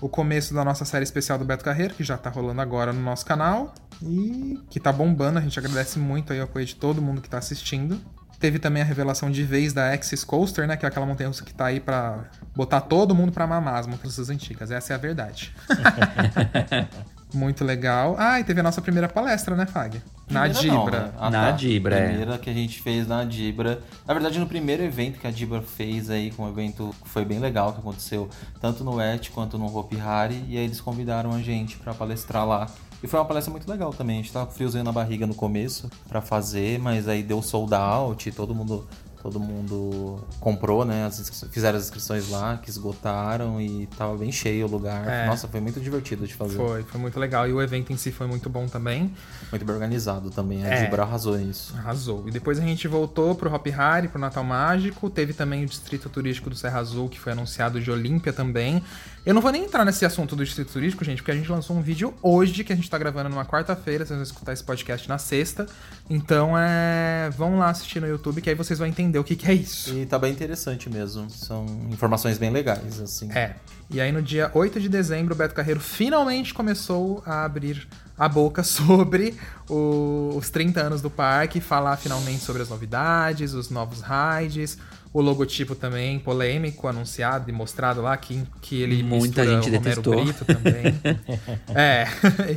o 0.00 0.08
começo 0.08 0.52
da 0.52 0.64
nossa 0.64 0.84
série 0.84 1.04
especial 1.04 1.38
do 1.38 1.44
Beto 1.44 1.64
Carreiro, 1.64 1.94
que 1.94 2.02
já 2.02 2.16
tá 2.18 2.28
rolando 2.28 2.60
agora 2.60 2.92
no 2.92 3.00
nosso 3.00 3.24
canal. 3.24 3.72
E 4.02 4.58
que 4.68 4.80
tá 4.80 4.92
bombando, 4.92 5.38
a 5.38 5.42
gente 5.42 5.56
agradece 5.58 5.98
muito 5.98 6.32
aí 6.32 6.40
o 6.40 6.42
apoio 6.42 6.66
de 6.66 6.74
todo 6.74 7.00
mundo 7.00 7.20
que 7.20 7.28
tá 7.28 7.38
assistindo. 7.38 8.00
Teve 8.40 8.58
também 8.58 8.82
a 8.82 8.84
revelação 8.84 9.30
de 9.30 9.44
vez 9.44 9.72
da 9.72 9.92
Axis 9.92 10.24
Coaster, 10.24 10.66
né? 10.66 10.76
Que 10.76 10.84
é 10.84 10.88
aquela 10.88 11.06
montanha 11.06 11.28
russa 11.28 11.44
que 11.44 11.54
tá 11.54 11.66
aí 11.66 11.78
pra 11.78 12.24
botar 12.56 12.80
todo 12.80 13.14
mundo 13.14 13.30
pra 13.30 13.46
mamar 13.46 13.76
as 13.76 13.86
montanhas 13.86 14.28
antigas. 14.28 14.72
Essa 14.72 14.94
é 14.94 14.96
a 14.96 14.98
verdade. 14.98 15.54
muito 17.34 17.64
legal. 17.64 18.14
Ah, 18.18 18.40
e 18.40 18.44
teve 18.44 18.60
a 18.60 18.62
nossa 18.62 18.80
primeira 18.80 19.08
palestra, 19.08 19.54
né, 19.56 19.66
Fag? 19.66 20.00
Na 20.30 20.42
Primeira 20.48 20.72
não, 20.74 20.84
Dibra. 20.84 21.00
né? 21.00 21.12
Ah, 21.18 21.30
Na 21.30 21.44
tá. 21.46 21.50
Dibra, 21.52 21.96
é. 21.98 22.08
Primeira 22.08 22.38
que 22.38 22.48
a 22.48 22.52
gente 22.54 22.80
fez 22.80 23.06
na 23.06 23.24
Dibra. 23.24 23.80
Na 24.06 24.14
verdade, 24.14 24.38
no 24.38 24.46
primeiro 24.46 24.82
evento 24.82 25.18
que 25.18 25.26
a 25.26 25.30
Dibra 25.30 25.60
fez 25.60 26.08
aí, 26.08 26.30
com 26.30 26.44
um 26.44 26.48
evento 26.48 26.94
que 27.02 27.08
foi 27.08 27.24
bem 27.24 27.38
legal, 27.38 27.72
que 27.72 27.80
aconteceu 27.80 28.28
tanto 28.60 28.82
no 28.84 29.00
ET 29.00 29.28
quanto 29.30 29.58
no 29.58 29.66
Hopi 29.76 30.00
Hari, 30.00 30.44
e 30.48 30.56
aí 30.56 30.64
eles 30.64 30.80
convidaram 30.80 31.32
a 31.32 31.40
gente 31.40 31.76
pra 31.76 31.92
palestrar 31.92 32.46
lá. 32.46 32.66
E 33.02 33.06
foi 33.08 33.18
uma 33.18 33.26
palestra 33.26 33.50
muito 33.50 33.68
legal 33.68 33.92
também. 33.92 34.20
A 34.20 34.22
gente 34.22 34.32
tava 34.32 34.46
com 34.46 34.52
friozinho 34.52 34.84
na 34.84 34.92
barriga 34.92 35.26
no 35.26 35.34
começo 35.34 35.90
pra 36.08 36.20
fazer, 36.22 36.78
mas 36.78 37.08
aí 37.08 37.22
deu 37.22 37.42
sold 37.42 37.74
out, 37.74 38.30
todo 38.30 38.54
mundo 38.54 38.86
todo 39.22 39.38
mundo 39.38 40.18
comprou, 40.40 40.84
né? 40.84 41.06
As 41.06 41.46
fizeram 41.50 41.78
as 41.78 41.84
inscrições 41.84 42.28
lá, 42.28 42.58
que 42.58 42.68
esgotaram 42.68 43.60
e 43.60 43.86
tava 43.96 44.16
bem 44.16 44.32
cheio 44.32 44.66
o 44.66 44.70
lugar. 44.70 45.06
É. 45.06 45.26
Nossa, 45.26 45.46
foi 45.46 45.60
muito 45.60 45.80
divertido 45.80 46.26
de 46.26 46.34
fazer. 46.34 46.56
Foi, 46.56 46.82
foi 46.82 47.00
muito 47.00 47.18
legal. 47.20 47.48
E 47.48 47.52
o 47.52 47.62
evento 47.62 47.92
em 47.92 47.96
si 47.96 48.10
foi 48.10 48.26
muito 48.26 48.50
bom 48.50 48.66
também. 48.66 49.14
Muito 49.50 49.64
bem 49.64 49.74
organizado 49.74 50.30
também. 50.30 50.64
A 50.64 50.68
É. 50.68 50.84
Dibra 50.84 51.02
arrasou 51.02 51.38
nisso. 51.38 51.74
Arrasou. 51.78 52.24
E 52.26 52.30
depois 52.32 52.58
a 52.58 52.62
gente 52.62 52.88
voltou 52.88 53.34
pro 53.34 53.52
Hop 53.52 53.66
Hari, 53.68 54.08
pro 54.08 54.18
Natal 54.18 54.42
Mágico. 54.42 55.08
Teve 55.08 55.32
também 55.32 55.64
o 55.64 55.66
Distrito 55.68 56.08
Turístico 56.08 56.50
do 56.50 56.56
Serra 56.56 56.80
Azul, 56.80 57.08
que 57.08 57.20
foi 57.20 57.32
anunciado 57.32 57.80
de 57.80 57.90
Olímpia 57.90 58.32
também. 58.32 58.82
Eu 59.24 59.32
não 59.34 59.40
vou 59.40 59.52
nem 59.52 59.64
entrar 59.64 59.84
nesse 59.84 60.04
assunto 60.04 60.34
do 60.34 60.44
Distrito 60.44 60.72
Turístico, 60.72 61.04
gente, 61.04 61.18
porque 61.18 61.30
a 61.30 61.34
gente 61.34 61.48
lançou 61.48 61.76
um 61.76 61.80
vídeo 61.80 62.12
hoje, 62.20 62.64
que 62.64 62.72
a 62.72 62.76
gente 62.76 62.90
tá 62.90 62.98
gravando 62.98 63.28
numa 63.28 63.44
quarta-feira. 63.44 64.04
Vocês 64.04 64.16
vão 64.16 64.22
escutar 64.24 64.52
esse 64.52 64.64
podcast 64.64 65.08
na 65.08 65.16
sexta. 65.16 65.64
Então, 66.10 66.58
é... 66.58 67.30
vão 67.30 67.56
lá 67.56 67.70
assistir 67.70 68.00
no 68.00 68.08
YouTube, 68.08 68.40
que 68.40 68.50
aí 68.50 68.56
vocês 68.56 68.80
vão 68.80 68.88
entender 68.88 69.20
o 69.20 69.24
que, 69.24 69.36
que 69.36 69.48
é 69.48 69.54
isso. 69.54 69.94
E 69.94 70.06
tá 70.06 70.18
bem 70.18 70.32
interessante 70.32 70.90
mesmo. 70.90 71.30
São 71.30 71.64
informações 71.88 72.36
bem 72.36 72.50
legais, 72.50 73.00
assim. 73.00 73.30
É. 73.30 73.54
E 73.88 74.00
aí 74.00 74.10
no 74.10 74.20
dia 74.20 74.50
8 74.54 74.80
de 74.80 74.88
dezembro, 74.88 75.34
o 75.34 75.36
Beto 75.36 75.54
Carreiro 75.54 75.78
finalmente 75.78 76.52
começou 76.52 77.22
a 77.24 77.44
abrir 77.44 77.86
a 78.18 78.28
boca 78.28 78.64
sobre 78.64 79.36
o- 79.68 80.32
os 80.34 80.50
30 80.50 80.80
anos 80.80 81.00
do 81.00 81.08
parque, 81.10 81.60
falar 81.60 81.96
finalmente 81.96 82.42
sobre 82.42 82.62
as 82.62 82.68
novidades, 82.68 83.54
os 83.54 83.70
novos 83.70 84.00
rides, 84.02 84.78
o 85.12 85.20
logotipo 85.20 85.74
também 85.74 86.18
polêmico, 86.18 86.88
anunciado 86.88 87.50
e 87.50 87.52
mostrado 87.52 88.00
lá, 88.00 88.16
que, 88.16 88.42
que 88.60 88.80
ele 88.80 89.02
Muita 89.02 89.44
gente 89.44 89.68
o 89.68 89.72
Romero 89.76 89.82
detestou. 89.82 90.24
Brito 90.24 90.44
também. 90.44 90.94
é. 91.74 92.06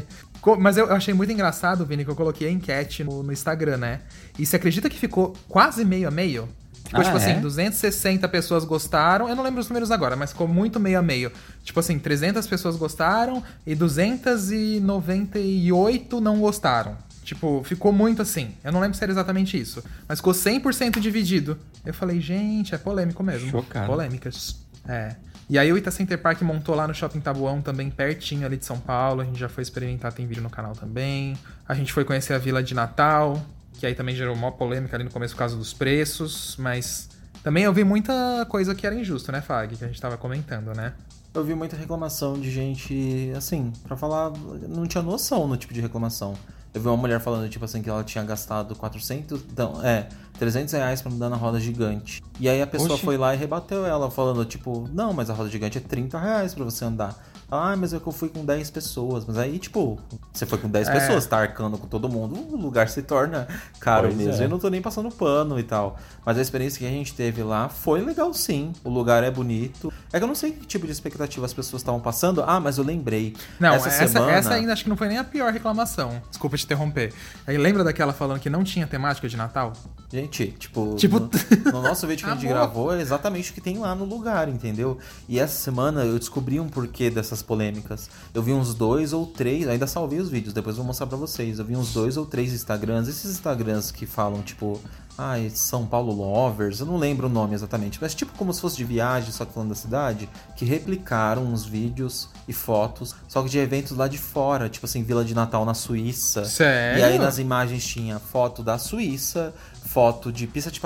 Mas 0.60 0.78
eu 0.78 0.86
eu 0.88 0.94
achei 0.96 1.12
muito 1.14 1.32
engraçado, 1.34 1.84
Vini, 1.86 2.06
que 2.06 2.12
eu 2.12 2.16
coloquei 2.16 2.48
a 2.48 2.52
enquete 2.52 3.04
no, 3.04 3.24
no 3.24 3.34
Instagram, 3.34 3.78
né? 3.78 4.02
E 4.38 4.46
você 4.46 4.56
acredita 4.58 4.88
que 4.90 5.00
ficou 5.00 5.34
quase 5.50 5.84
meio 5.84 6.08
a 6.08 6.12
meio? 6.12 6.48
Ficou, 6.86 7.02
Ah, 7.02 7.04
tipo 7.04 7.18
é? 7.18 7.32
assim, 7.32 7.42
260 7.42 8.28
pessoas 8.28 8.64
gostaram. 8.64 9.28
Eu 9.28 9.36
não 9.36 9.44
lembro 9.44 9.60
os 9.60 9.68
números 9.68 9.90
agora, 9.90 10.16
mas 10.16 10.30
ficou 10.32 10.48
muito 10.48 10.80
meio 10.80 11.00
a 11.00 11.02
meio. 11.02 11.32
Tipo 11.64 11.80
assim, 11.80 11.98
300 11.98 12.46
pessoas 12.46 12.76
gostaram 12.76 13.42
e 13.66 13.74
298 13.74 16.22
não 16.22 16.40
gostaram. 16.40 16.96
Tipo, 17.26 17.64
ficou 17.66 17.92
muito 17.92 18.22
assim. 18.22 18.56
Eu 18.64 18.72
não 18.72 18.80
lembro 18.80 18.96
se 18.96 19.04
era 19.04 19.12
exatamente 19.12 19.60
isso. 19.60 19.84
Mas 20.08 20.20
ficou 20.20 20.32
100% 20.32 21.00
dividido. 21.00 21.58
Eu 21.84 21.94
falei, 21.94 22.22
gente, 22.22 22.76
é 22.76 22.78
polêmico 22.78 23.24
mesmo. 23.24 23.50
Chocado. 23.50 23.88
Polêmicas. 23.88 24.64
É. 24.88 25.16
E 25.50 25.60
aí 25.60 25.72
o 25.74 25.78
Ita 25.78 25.92
Center 25.92 26.20
Park 26.20 26.42
montou 26.44 26.76
lá 26.76 26.88
no 26.88 26.94
Shopping 26.94 27.20
Tabuão, 27.20 27.62
também 27.62 27.90
pertinho 27.90 28.46
ali 28.46 28.58
de 28.58 28.66
São 28.66 28.80
Paulo. 28.80 29.22
A 29.22 29.26
gente 29.26 29.40
já 29.40 29.50
foi 29.50 29.64
experimentar, 29.64 30.14
tem 30.14 30.26
vídeo 30.26 30.44
no 30.44 30.50
canal 30.50 30.74
também. 30.74 31.36
A 31.68 31.74
gente 31.74 31.92
foi 31.92 32.06
conhecer 32.06 32.34
a 32.34 32.38
Vila 32.38 32.62
de 32.62 32.74
Natal, 32.74 33.44
que 33.74 33.86
aí 33.86 33.96
também 33.96 34.16
gerou 34.16 34.36
uma 34.36 34.52
polêmica 34.52 34.96
ali 34.96 35.04
no 35.04 35.12
começo 35.12 35.34
por 35.34 35.40
causa 35.40 35.56
dos 35.56 35.74
preços, 35.74 36.56
mas 36.60 37.10
também 37.44 37.64
eu 37.64 37.74
vi 37.74 37.84
muita 37.84 38.46
coisa 38.50 38.74
que 38.74 38.86
era 38.86 38.96
injusto, 38.96 39.32
né, 39.32 39.42
Fag? 39.42 39.76
Que 39.76 39.84
a 39.84 39.88
gente 39.88 40.02
tava 40.02 40.18
comentando, 40.18 40.76
né? 40.76 40.94
Eu 41.34 41.44
vi 41.44 41.54
muita 41.54 41.76
reclamação 41.76 42.40
de 42.40 42.50
gente, 42.50 43.32
assim, 43.36 43.72
pra 43.84 43.98
falar, 43.98 44.32
não 44.70 44.88
tinha 44.88 45.04
noção 45.04 45.48
no 45.48 45.58
tipo 45.58 45.74
de 45.74 45.82
reclamação. 45.82 46.34
Eu 46.76 46.82
vi 46.82 46.88
uma 46.90 46.98
mulher 46.98 47.22
falando, 47.22 47.48
tipo 47.50 47.64
assim, 47.64 47.82
que 47.82 47.90
ela 47.90 48.04
tinha 48.04 48.22
gastado 48.22 48.76
400, 48.76 49.42
não, 49.56 49.82
é, 49.82 50.10
300 50.38 50.74
reais 50.74 51.02
pra 51.02 51.10
andar 51.10 51.30
na 51.30 51.38
roda 51.38 51.58
gigante. 51.58 52.22
E 52.38 52.50
aí 52.50 52.62
a 52.62 52.68
pessoa 52.68 52.96
Oxi. 52.96 53.06
foi 53.06 53.16
lá 53.16 53.34
e 53.34 53.38
rebateu 53.38 53.86
ela, 53.86 54.12
falando, 54.12 54.44
tipo, 54.44 54.86
não, 54.92 55.14
mas 55.14 55.30
a 55.30 55.34
roda 55.34 55.50
gigante 55.50 55.78
é 55.78 55.82
30 55.82 56.20
reais 56.20 56.54
pra 56.54 56.66
você 56.66 56.84
andar. 56.84 57.16
Ah, 57.52 57.76
mas 57.78 57.94
é 57.94 58.00
que 58.00 58.08
eu 58.08 58.12
fui 58.12 58.30
com 58.30 58.44
10 58.44 58.70
pessoas. 58.72 59.26
Mas 59.26 59.38
aí, 59.38 59.60
tipo, 59.60 60.00
você 60.34 60.46
foi 60.46 60.58
com 60.58 60.68
10 60.68 60.88
É. 60.88 60.92
pessoas, 60.94 61.26
tá 61.26 61.38
arcando 61.38 61.78
com 61.78 61.88
todo 61.88 62.10
mundo, 62.10 62.36
o 62.54 62.58
lugar 62.58 62.90
se 62.90 63.02
torna 63.04 63.48
caro 63.80 64.08
Pois 64.08 64.18
mesmo. 64.18 64.42
é. 64.42 64.46
Eu 64.46 64.50
não 64.50 64.60
tô 64.60 64.70
nem 64.70 64.82
passando 64.82 65.10
pano 65.12 65.60
e 65.60 65.64
tal. 65.64 65.98
Mas 66.26 66.38
a 66.38 66.42
experiência 66.42 66.80
que 66.80 66.86
a 66.86 66.90
gente 66.90 67.14
teve 67.14 67.44
lá 67.44 67.70
foi 67.70 68.02
legal 68.02 68.34
sim. 68.34 68.74
O 68.84 68.90
lugar 68.90 69.24
é 69.24 69.30
bonito. 69.30 69.94
É 70.12 70.18
que 70.18 70.24
eu 70.24 70.28
não 70.28 70.36
sei 70.36 70.52
que 70.52 70.66
tipo 70.66 70.86
de 70.86 70.92
expectativa 70.92 71.46
as 71.46 71.54
pessoas 71.54 71.82
estavam 71.82 72.00
passando. 72.00 72.44
Ah, 72.46 72.60
mas 72.60 72.78
eu 72.78 72.84
lembrei. 72.84 73.36
Não, 73.60 73.74
essa, 73.76 73.90
essa, 73.90 74.08
semana. 74.08 74.32
essa 74.32 74.54
ainda 74.54 74.74
acho 74.74 74.84
que 74.84 74.90
não 74.90 74.98
foi 74.98 75.08
nem 75.08 75.18
a 75.18 75.24
pior 75.24 75.54
reclamação. 75.54 76.22
Desculpa 76.30 76.58
te 76.58 76.66
interromper. 76.66 77.14
Aí 77.46 77.58
lembra 77.58 77.84
daquela 77.84 78.12
falando 78.14 78.40
que 78.40 78.50
não 78.50 78.64
tinha 78.64 78.88
temática 78.88 79.28
de 79.30 79.38
Natal? 79.38 79.74
Gente, 80.12 80.48
tipo, 80.58 80.96
Tipo- 80.96 81.20
no, 81.20 81.30
no 81.72 81.82
nosso 81.82 82.08
vídeo 82.08 82.26
que 82.26 82.32
a 82.32 82.36
gente 82.36 82.48
gravou 82.48 82.94
é 82.96 83.02
exatamente 83.02 83.52
o 83.52 83.54
que 83.54 83.62
tem 83.62 83.78
lá 83.78 83.94
no 83.94 84.06
lugar, 84.06 84.48
entendeu? 84.50 84.98
E 85.28 85.40
essa 85.40 85.56
semana 85.58 86.04
eu 86.04 86.18
descobri 86.18 86.60
um 86.60 86.70
porquê 86.70 87.10
dessas 87.36 87.44
polêmicas. 87.44 88.10
Eu 88.34 88.42
vi 88.42 88.54
uns 88.54 88.74
dois 88.74 89.12
ou 89.12 89.26
três, 89.26 89.68
ainda 89.68 89.86
salvei 89.86 90.20
os 90.20 90.30
vídeos, 90.30 90.54
depois 90.54 90.78
vou 90.78 90.86
mostrar 90.86 91.08
pra 91.08 91.18
vocês. 91.18 91.60
Eu 91.60 91.66
vi 91.66 91.76
uns 91.76 91.94
dois 91.94 92.18
ou 92.18 92.26
três 92.26 92.54
Instagrams, 92.54 93.10
esses 93.10 93.32
Instagrams 93.32 93.92
que 93.92 94.06
falam, 94.06 94.42
tipo, 94.42 94.80
ai, 95.18 95.52
São 95.54 95.86
Paulo 95.86 96.14
Lovers, 96.14 96.80
eu 96.80 96.86
não 96.86 96.98
lembro 96.98 97.28
o 97.28 97.30
nome 97.30 97.54
exatamente, 97.54 98.00
mas 98.02 98.14
tipo 98.16 98.34
como 98.38 98.54
se 98.54 98.62
fosse 98.62 98.78
de 98.78 98.84
viagem, 98.84 99.32
só 99.32 99.46
que 99.46 99.54
falando 99.54 99.70
da 99.70 99.76
cidade, 99.76 100.30
que 100.56 100.66
replicaram 100.66 101.44
uns 101.44 101.66
vídeos 101.66 102.30
e 102.48 102.54
fotos, 102.54 103.16
só 103.28 103.42
que 103.44 103.50
de 103.50 103.58
eventos 103.58 103.96
lá 103.96 104.08
de 104.08 104.18
fora, 104.18 104.70
tipo 104.70 104.86
assim, 104.86 105.04
Vila 105.04 105.24
de 105.24 105.34
Natal 105.34 105.66
na 105.66 105.74
Suíça. 105.74 106.46
Sério? 106.46 107.00
E 107.00 107.04
aí 107.04 107.18
nas 107.18 107.38
imagens 107.38 107.86
tinha 107.86 108.20
foto 108.20 108.64
da 108.64 108.78
Suíça, 108.78 109.54
foto 109.96 110.30
de 110.30 110.46
pista 110.46 110.70
de 110.70 110.78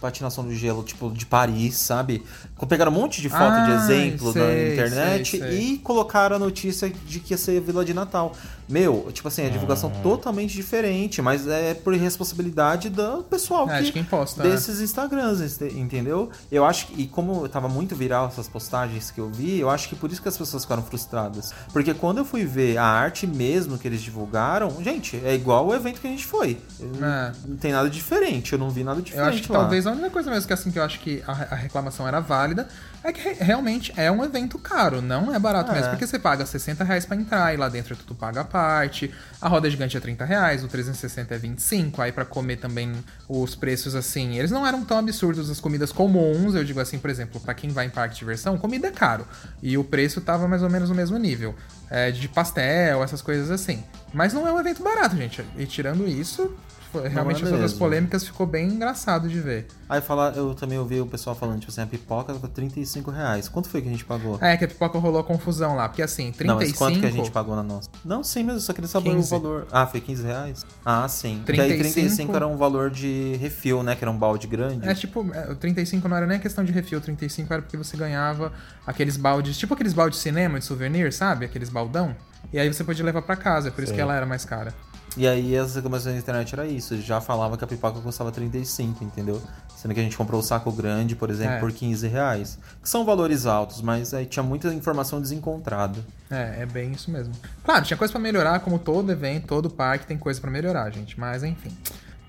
patinação, 0.00 0.46
de 0.46 0.54
gelo, 0.54 0.84
tipo, 0.84 1.10
de 1.10 1.26
Paris, 1.26 1.74
sabe? 1.74 2.22
Pegaram 2.68 2.92
um 2.92 2.94
monte 2.94 3.20
de 3.20 3.28
foto 3.28 3.64
de 3.64 3.72
Ai, 3.72 3.74
exemplo 3.74 4.28
na 4.28 4.32
sei, 4.32 4.72
internet 4.72 5.30
sei, 5.30 5.40
sei. 5.40 5.58
e 5.58 5.78
colocaram 5.78 6.36
a 6.36 6.38
notícia 6.38 6.88
de 6.88 7.18
que 7.18 7.34
ia 7.34 7.36
ser 7.36 7.60
Vila 7.60 7.84
de 7.84 7.92
Natal. 7.92 8.32
Meu, 8.68 9.08
tipo 9.12 9.28
assim, 9.28 9.44
a 9.46 9.48
divulgação 9.50 9.90
Uhum. 9.90 10.02
totalmente 10.02 10.54
diferente, 10.54 11.20
mas 11.20 11.46
é 11.46 11.74
por 11.74 11.92
responsabilidade 11.94 12.88
do 12.88 13.22
pessoal 13.24 13.68
É, 13.70 13.78
que, 13.78 13.84
de 13.84 13.92
quem 13.92 14.04
posta, 14.04 14.42
né? 14.42 14.50
desses 14.50 14.80
Instagrams, 14.80 15.40
este- 15.40 15.66
entendeu? 15.78 16.30
Eu 16.50 16.64
acho 16.64 16.86
que, 16.86 17.02
e 17.02 17.06
como 17.06 17.46
tava 17.48 17.68
muito 17.68 17.94
viral 17.94 18.28
essas 18.28 18.48
postagens 18.48 19.10
que 19.10 19.20
eu 19.20 19.28
vi, 19.30 19.58
eu 19.60 19.68
acho 19.68 19.88
que 19.88 19.94
por 19.96 20.10
isso 20.10 20.22
que 20.22 20.28
as 20.28 20.36
pessoas 20.38 20.62
ficaram 20.64 20.82
frustradas. 20.82 21.52
Porque 21.72 21.92
quando 21.92 22.18
eu 22.18 22.24
fui 22.24 22.44
ver 22.44 22.78
a 22.78 22.84
arte 22.84 23.26
mesmo 23.26 23.76
que 23.78 23.86
eles 23.86 24.00
divulgaram, 24.00 24.70
gente, 24.82 25.20
é 25.24 25.34
igual 25.34 25.66
o 25.66 25.74
evento 25.74 26.00
que 26.00 26.06
a 26.06 26.10
gente 26.10 26.24
foi. 26.24 26.58
É. 26.80 27.32
Não 27.46 27.56
tem 27.56 27.72
nada 27.72 27.90
diferente, 27.90 28.52
eu 28.54 28.58
não 28.58 28.70
vi 28.70 28.82
nada 28.82 29.02
diferente 29.02 29.26
Eu 29.28 29.32
acho 29.34 29.42
que 29.42 29.52
lá. 29.52 29.58
talvez 29.60 29.86
a 29.86 29.92
única 29.92 30.10
coisa 30.10 30.30
mesmo 30.30 30.46
que 30.46 30.52
assim 30.52 30.70
que 30.70 30.78
eu 30.78 30.82
acho 30.84 31.00
que 31.00 31.22
a, 31.26 31.32
a 31.32 31.54
reclamação 31.54 32.08
era 32.08 32.20
válida 32.20 32.66
é 33.04 33.12
que 33.12 33.20
re- 33.20 33.36
realmente 33.38 33.92
é 33.96 34.10
um 34.10 34.24
evento 34.24 34.58
caro, 34.58 35.00
não 35.02 35.34
é 35.34 35.38
barato 35.38 35.70
É. 35.70 35.74
mesmo, 35.74 35.90
porque 35.90 36.06
você 36.06 36.18
paga 36.18 36.44
60 36.46 36.82
reais 36.82 37.04
pra 37.06 37.16
entrar 37.16 37.52
e 37.54 37.56
lá 37.56 37.68
dentro 37.68 37.94
tu 37.96 38.14
paga 38.14 38.40
a 38.40 38.44
parte, 38.44 39.12
a 39.40 39.48
roda 39.48 39.68
gigante 39.70 39.96
é 39.96 40.00
30 40.00 40.24
reais, 40.24 40.64
o 40.64 40.68
360 40.68 41.34
é 41.34 41.38
25, 41.38 42.00
aí 42.02 42.10
pra 42.10 42.24
comer 42.24 42.56
também 42.56 42.92
os 43.28 43.54
preços 43.54 43.94
assim, 43.94 44.38
eles 44.38 44.50
não 44.50 44.66
eram 44.66 44.84
tão 44.84 44.98
absurdos 44.98 45.50
as 45.50 45.60
comidas 45.60 45.92
comuns, 45.92 46.54
eu 46.54 46.64
digo 46.64 46.80
assim, 46.80 46.98
por 46.98 47.10
exemplo, 47.10 47.38
pra 47.40 47.52
quem 47.54 47.70
vai 47.70 47.86
em 47.86 47.90
parque 47.90 48.14
de 48.14 48.18
diversão, 48.20 48.56
comida 48.58 48.88
é 48.88 48.90
caro 48.90 49.26
e 49.62 49.76
o 49.78 49.84
preço 49.84 50.20
tava 50.20 50.48
mais 50.48 50.62
ou 50.62 50.70
menos 50.70 50.88
no 50.88 50.94
mesmo 50.94 51.18
nível, 51.18 51.54
é, 51.90 52.10
de 52.10 52.26
pastel, 52.28 53.02
essas 53.04 53.20
coisas 53.20 53.50
assim. 53.50 53.84
Mas 54.12 54.32
não 54.32 54.46
é 54.48 54.52
um 54.52 54.58
evento 54.60 54.82
barato, 54.82 55.16
gente, 55.16 55.44
e 55.58 55.66
tirando 55.66 56.06
isso, 56.08 56.54
realmente 57.00 57.42
é 57.42 57.46
as 57.46 57.52
outras 57.52 57.72
mesmo. 57.72 57.78
polêmicas 57.78 58.24
ficou 58.24 58.46
bem 58.46 58.68
engraçado 58.68 59.28
de 59.28 59.40
ver. 59.40 59.66
Aí 59.88 60.00
falar, 60.00 60.36
eu 60.36 60.54
também 60.54 60.78
ouvi 60.78 61.00
o 61.00 61.06
pessoal 61.06 61.36
falando, 61.36 61.60
tipo 61.60 61.70
assim, 61.70 61.82
a 61.82 61.86
pipoca 61.86 62.34
tá 62.34 62.48
35 62.48 63.10
reais. 63.10 63.48
Quanto 63.48 63.68
foi 63.68 63.82
que 63.82 63.88
a 63.88 63.90
gente 63.90 64.04
pagou? 64.04 64.38
É, 64.40 64.56
que 64.56 64.64
a 64.64 64.68
pipoca 64.68 64.98
rolou 64.98 65.22
confusão 65.24 65.76
lá, 65.76 65.88
porque 65.88 66.02
assim, 66.02 66.32
35... 66.32 66.46
Não, 66.46 66.56
mas 66.56 66.72
quanto 66.72 67.00
que 67.00 67.06
a 67.06 67.10
gente 67.10 67.30
pagou 67.30 67.54
na 67.54 67.62
nossa? 67.62 67.90
Não, 68.04 68.22
sim, 68.22 68.42
mas 68.44 68.54
eu 68.54 68.60
só 68.60 68.72
queria 68.72 68.88
saber 68.88 69.10
15. 69.10 69.34
o 69.34 69.40
valor. 69.40 69.66
Ah, 69.70 69.86
foi 69.86 70.00
15 70.00 70.22
reais? 70.24 70.66
Ah, 70.84 71.06
sim. 71.08 71.42
Porque 71.44 71.60
aí 71.60 71.68
35 71.78 72.04
35 72.14 72.36
era 72.36 72.46
um 72.46 72.56
valor 72.56 72.90
de 72.90 73.36
refil, 73.40 73.82
né? 73.82 73.94
Que 73.94 74.04
era 74.04 74.10
um 74.10 74.16
balde 74.16 74.46
grande. 74.46 74.88
É 74.88 74.94
tipo, 74.94 75.26
é, 75.34 75.50
o 75.50 75.56
35 75.56 76.08
não 76.08 76.16
era 76.16 76.26
nem 76.26 76.38
questão 76.38 76.64
de 76.64 76.72
refil, 76.72 76.98
o 76.98 77.00
35 77.00 77.52
era 77.52 77.62
porque 77.62 77.76
você 77.76 77.96
ganhava 77.96 78.52
aqueles 78.86 79.16
baldes, 79.16 79.56
tipo 79.56 79.74
aqueles 79.74 79.92
baldes 79.92 80.18
de 80.18 80.22
cinema, 80.22 80.58
de 80.58 80.64
souvenir, 80.64 81.12
sabe? 81.12 81.44
Aqueles 81.44 81.68
baldão. 81.68 82.14
E 82.52 82.58
aí 82.58 82.72
você 82.72 82.84
podia 82.84 83.04
levar 83.04 83.22
pra 83.22 83.36
casa, 83.36 83.68
é 83.68 83.70
por 83.70 83.82
isso 83.82 83.90
Sim. 83.90 83.96
que 83.96 84.00
ela 84.00 84.14
era 84.14 84.26
mais 84.26 84.44
cara. 84.44 84.72
E 85.16 85.28
aí 85.28 85.56
as 85.56 85.76
reclamações 85.76 86.14
na 86.14 86.20
internet 86.20 86.52
era 86.54 86.66
isso. 86.66 87.00
Já 87.00 87.20
falavam 87.20 87.56
que 87.56 87.62
a 87.64 87.66
pipoca 87.66 88.00
custava 88.00 88.32
35, 88.32 89.04
entendeu? 89.04 89.40
Sendo 89.76 89.94
que 89.94 90.00
a 90.00 90.02
gente 90.02 90.16
comprou 90.16 90.40
o 90.40 90.42
saco 90.42 90.72
grande, 90.72 91.14
por 91.14 91.30
exemplo, 91.30 91.54
É. 91.54 91.60
por 91.60 91.70
15 91.70 92.08
reais. 92.08 92.58
Que 92.82 92.88
são 92.88 93.04
valores 93.04 93.46
altos, 93.46 93.80
mas 93.80 94.12
aí 94.12 94.26
tinha 94.26 94.42
muita 94.42 94.74
informação 94.74 95.20
desencontrada. 95.20 96.00
É, 96.30 96.62
é 96.62 96.66
bem 96.66 96.90
isso 96.92 97.10
mesmo. 97.12 97.32
Claro, 97.62 97.84
tinha 97.84 97.96
coisa 97.96 98.10
pra 98.12 98.20
melhorar, 98.20 98.58
como 98.60 98.78
todo 98.78 99.12
evento, 99.12 99.46
todo 99.46 99.70
parque 99.70 100.06
tem 100.06 100.18
coisa 100.18 100.40
pra 100.40 100.50
melhorar, 100.50 100.90
gente. 100.90 101.18
Mas 101.20 101.44
enfim. 101.44 101.70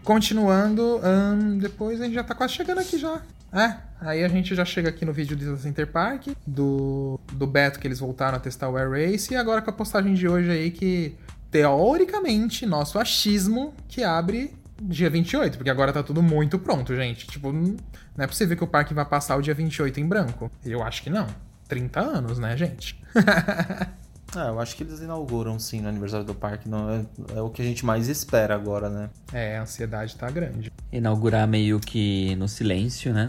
Continuando, 0.03 0.99
ahn, 1.03 1.57
depois 1.57 1.99
a 1.99 2.05
gente 2.05 2.13
já 2.13 2.23
tá 2.23 2.35
quase 2.35 2.53
chegando 2.53 2.79
aqui 2.79 2.97
já. 2.99 3.19
É, 3.51 3.75
aí 4.01 4.23
a 4.23 4.27
gente 4.27 4.53
já 4.53 4.63
chega 4.63 4.89
aqui 4.89 5.03
no 5.05 5.11
vídeo 5.11 5.35
do 5.35 5.57
Center 5.57 5.87
Park, 5.87 6.27
do, 6.45 7.19
do 7.33 7.47
Beto 7.47 7.79
que 7.79 7.87
eles 7.87 7.99
voltaram 7.99 8.37
a 8.37 8.39
testar 8.39 8.69
o 8.69 8.77
Air 8.77 8.91
Race, 8.91 9.33
e 9.33 9.35
agora 9.37 9.61
com 9.61 9.69
a 9.69 9.73
postagem 9.73 10.13
de 10.13 10.27
hoje 10.27 10.51
aí 10.51 10.69
que, 10.71 11.15
teoricamente, 11.55 12.65
nosso 12.65 12.99
achismo 12.99 13.73
que 13.87 14.03
abre 14.03 14.53
dia 14.81 15.09
28, 15.09 15.57
porque 15.57 15.69
agora 15.69 15.93
tá 15.93 16.03
tudo 16.03 16.21
muito 16.21 16.59
pronto, 16.59 16.93
gente. 16.93 17.25
Tipo, 17.25 17.53
não 17.53 17.77
não 18.17 18.23
é 18.23 18.27
possível 18.27 18.55
que 18.55 18.63
o 18.63 18.67
parque 18.67 18.93
vá 18.93 19.05
passar 19.05 19.37
o 19.37 19.41
dia 19.41 19.53
28 19.53 19.99
em 19.99 20.05
branco. 20.05 20.51
Eu 20.65 20.83
acho 20.83 21.01
que 21.01 21.09
não. 21.09 21.27
30 21.67 21.99
anos, 21.99 22.39
né, 22.39 22.55
gente? 22.57 23.01
Ah, 24.35 24.47
eu 24.51 24.59
acho 24.59 24.75
que 24.75 24.83
eles 24.83 24.99
inauguram 24.99 25.57
sim 25.59 25.81
no 25.81 25.87
aniversário 25.89 26.25
do 26.25 26.35
parque. 26.35 26.69
Não 26.69 26.89
é, 26.89 27.05
é 27.35 27.41
o 27.41 27.49
que 27.49 27.61
a 27.61 27.65
gente 27.65 27.85
mais 27.85 28.07
espera 28.07 28.53
agora, 28.53 28.89
né? 28.89 29.09
É, 29.33 29.57
a 29.57 29.63
ansiedade 29.63 30.15
tá 30.15 30.29
grande. 30.29 30.71
Inaugurar 30.91 31.47
meio 31.47 31.79
que 31.79 32.35
no 32.35 32.47
silêncio, 32.47 33.13
né? 33.13 33.27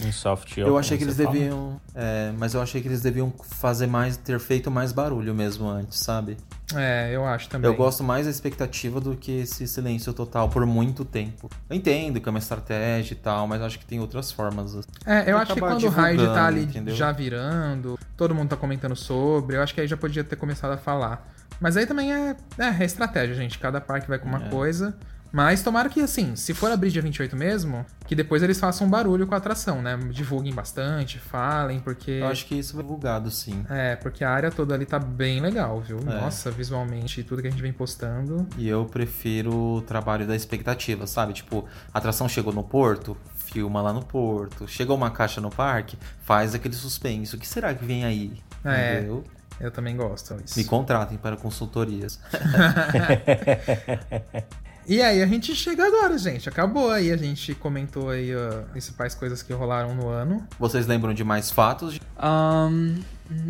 Em 0.00 0.12
soft 0.12 0.56
Eu 0.56 0.78
achei 0.78 0.96
que 0.96 1.04
eles 1.04 1.16
deviam. 1.16 1.80
é, 1.94 2.32
mas 2.38 2.54
eu 2.54 2.62
achei 2.62 2.80
que 2.80 2.86
eles 2.86 3.00
deviam 3.00 3.32
fazer 3.42 3.86
mais, 3.86 4.16
ter 4.16 4.38
feito 4.38 4.70
mais 4.70 4.92
barulho 4.92 5.34
mesmo 5.34 5.68
antes, 5.68 5.98
sabe? 5.98 6.36
É, 6.74 7.10
eu 7.12 7.24
acho 7.24 7.48
também. 7.48 7.68
Eu 7.70 7.76
gosto 7.76 8.04
mais 8.04 8.26
da 8.26 8.30
expectativa 8.30 9.00
do 9.00 9.16
que 9.16 9.40
esse 9.40 9.66
silêncio 9.66 10.12
total 10.12 10.48
por 10.48 10.64
muito 10.66 11.04
tempo. 11.04 11.50
Eu 11.68 11.76
entendo 11.76 12.20
que 12.20 12.28
é 12.28 12.30
uma 12.30 12.38
estratégia 12.38 13.14
e 13.14 13.16
tal, 13.16 13.46
mas 13.48 13.60
acho 13.62 13.78
que 13.78 13.86
tem 13.86 13.98
outras 14.00 14.30
formas. 14.30 14.76
É, 15.06 15.30
eu 15.32 15.36
acho 15.38 15.54
que 15.54 15.60
quando 15.60 15.82
o 15.84 15.88
raid 15.88 16.22
tá 16.26 16.46
ali 16.46 16.64
entendeu? 16.64 16.94
já 16.94 17.10
virando, 17.10 17.98
todo 18.16 18.34
mundo 18.34 18.50
tá 18.50 18.56
comentando 18.56 18.94
sobre, 18.94 19.56
eu 19.56 19.62
acho 19.62 19.74
que 19.74 19.80
aí 19.80 19.88
já 19.88 19.96
podia 19.96 20.22
ter 20.22 20.36
começado 20.36 20.72
a 20.72 20.76
falar. 20.78 21.26
Mas 21.60 21.76
aí 21.76 21.86
também 21.86 22.12
é, 22.12 22.36
é, 22.58 22.82
é 22.82 22.84
estratégia, 22.84 23.34
gente. 23.34 23.58
Cada 23.58 23.80
parque 23.80 24.06
vai 24.06 24.18
com 24.18 24.28
uma 24.28 24.44
É. 24.46 24.48
coisa. 24.48 24.96
Mas 25.30 25.62
tomara 25.62 25.88
que, 25.88 26.00
assim, 26.00 26.34
se 26.36 26.54
for 26.54 26.70
abrir 26.70 26.90
dia 26.90 27.02
28 27.02 27.36
mesmo, 27.36 27.84
que 28.06 28.14
depois 28.14 28.42
eles 28.42 28.58
façam 28.58 28.86
um 28.86 28.90
barulho 28.90 29.26
com 29.26 29.34
a 29.34 29.38
atração, 29.38 29.82
né? 29.82 29.96
Divulguem 30.10 30.54
bastante, 30.54 31.18
falem, 31.18 31.80
porque. 31.80 32.12
Eu 32.12 32.28
acho 32.28 32.46
que 32.46 32.54
isso 32.54 32.74
vai 32.74 32.82
divulgado, 32.82 33.30
sim. 33.30 33.64
É, 33.68 33.96
porque 33.96 34.24
a 34.24 34.30
área 34.30 34.50
toda 34.50 34.74
ali 34.74 34.86
tá 34.86 34.98
bem 34.98 35.40
legal, 35.40 35.80
viu? 35.80 35.98
É. 35.98 36.02
Nossa, 36.02 36.50
visualmente, 36.50 37.22
tudo 37.22 37.42
que 37.42 37.48
a 37.48 37.50
gente 37.50 37.62
vem 37.62 37.72
postando. 37.72 38.46
E 38.56 38.66
eu 38.66 38.86
prefiro 38.86 39.54
o 39.54 39.82
trabalho 39.82 40.26
da 40.26 40.34
expectativa, 40.34 41.06
sabe? 41.06 41.34
Tipo, 41.34 41.66
a 41.92 41.98
atração 41.98 42.28
chegou 42.28 42.52
no 42.52 42.62
porto, 42.62 43.16
filma 43.34 43.82
lá 43.82 43.92
no 43.92 44.02
porto. 44.02 44.66
Chegou 44.66 44.96
uma 44.96 45.10
caixa 45.10 45.40
no 45.40 45.50
parque, 45.50 45.98
faz 46.22 46.54
aquele 46.54 46.74
suspense. 46.74 47.36
O 47.36 47.38
que 47.38 47.46
será 47.46 47.74
que 47.74 47.84
vem 47.84 48.04
aí? 48.04 48.32
É. 48.64 48.94
Entendeu? 48.94 49.24
Eu 49.60 49.70
também 49.70 49.96
gosto 49.96 50.34
disso. 50.36 50.58
Me 50.58 50.64
contratem 50.64 51.18
para 51.18 51.36
consultorias. 51.36 52.18
E 54.88 55.02
aí 55.02 55.22
a 55.22 55.26
gente 55.26 55.54
chega 55.54 55.86
agora, 55.86 56.16
gente. 56.16 56.48
Acabou 56.48 56.90
aí, 56.90 57.12
a 57.12 57.16
gente 57.16 57.54
comentou 57.54 58.08
aí 58.08 58.32
as 58.32 58.64
principais 58.70 59.14
coisas 59.14 59.42
que 59.42 59.52
rolaram 59.52 59.94
no 59.94 60.08
ano. 60.08 60.46
Vocês 60.58 60.86
lembram 60.86 61.12
de 61.12 61.22
mais 61.22 61.50
fatos? 61.50 62.00
Ahn, 62.18 62.94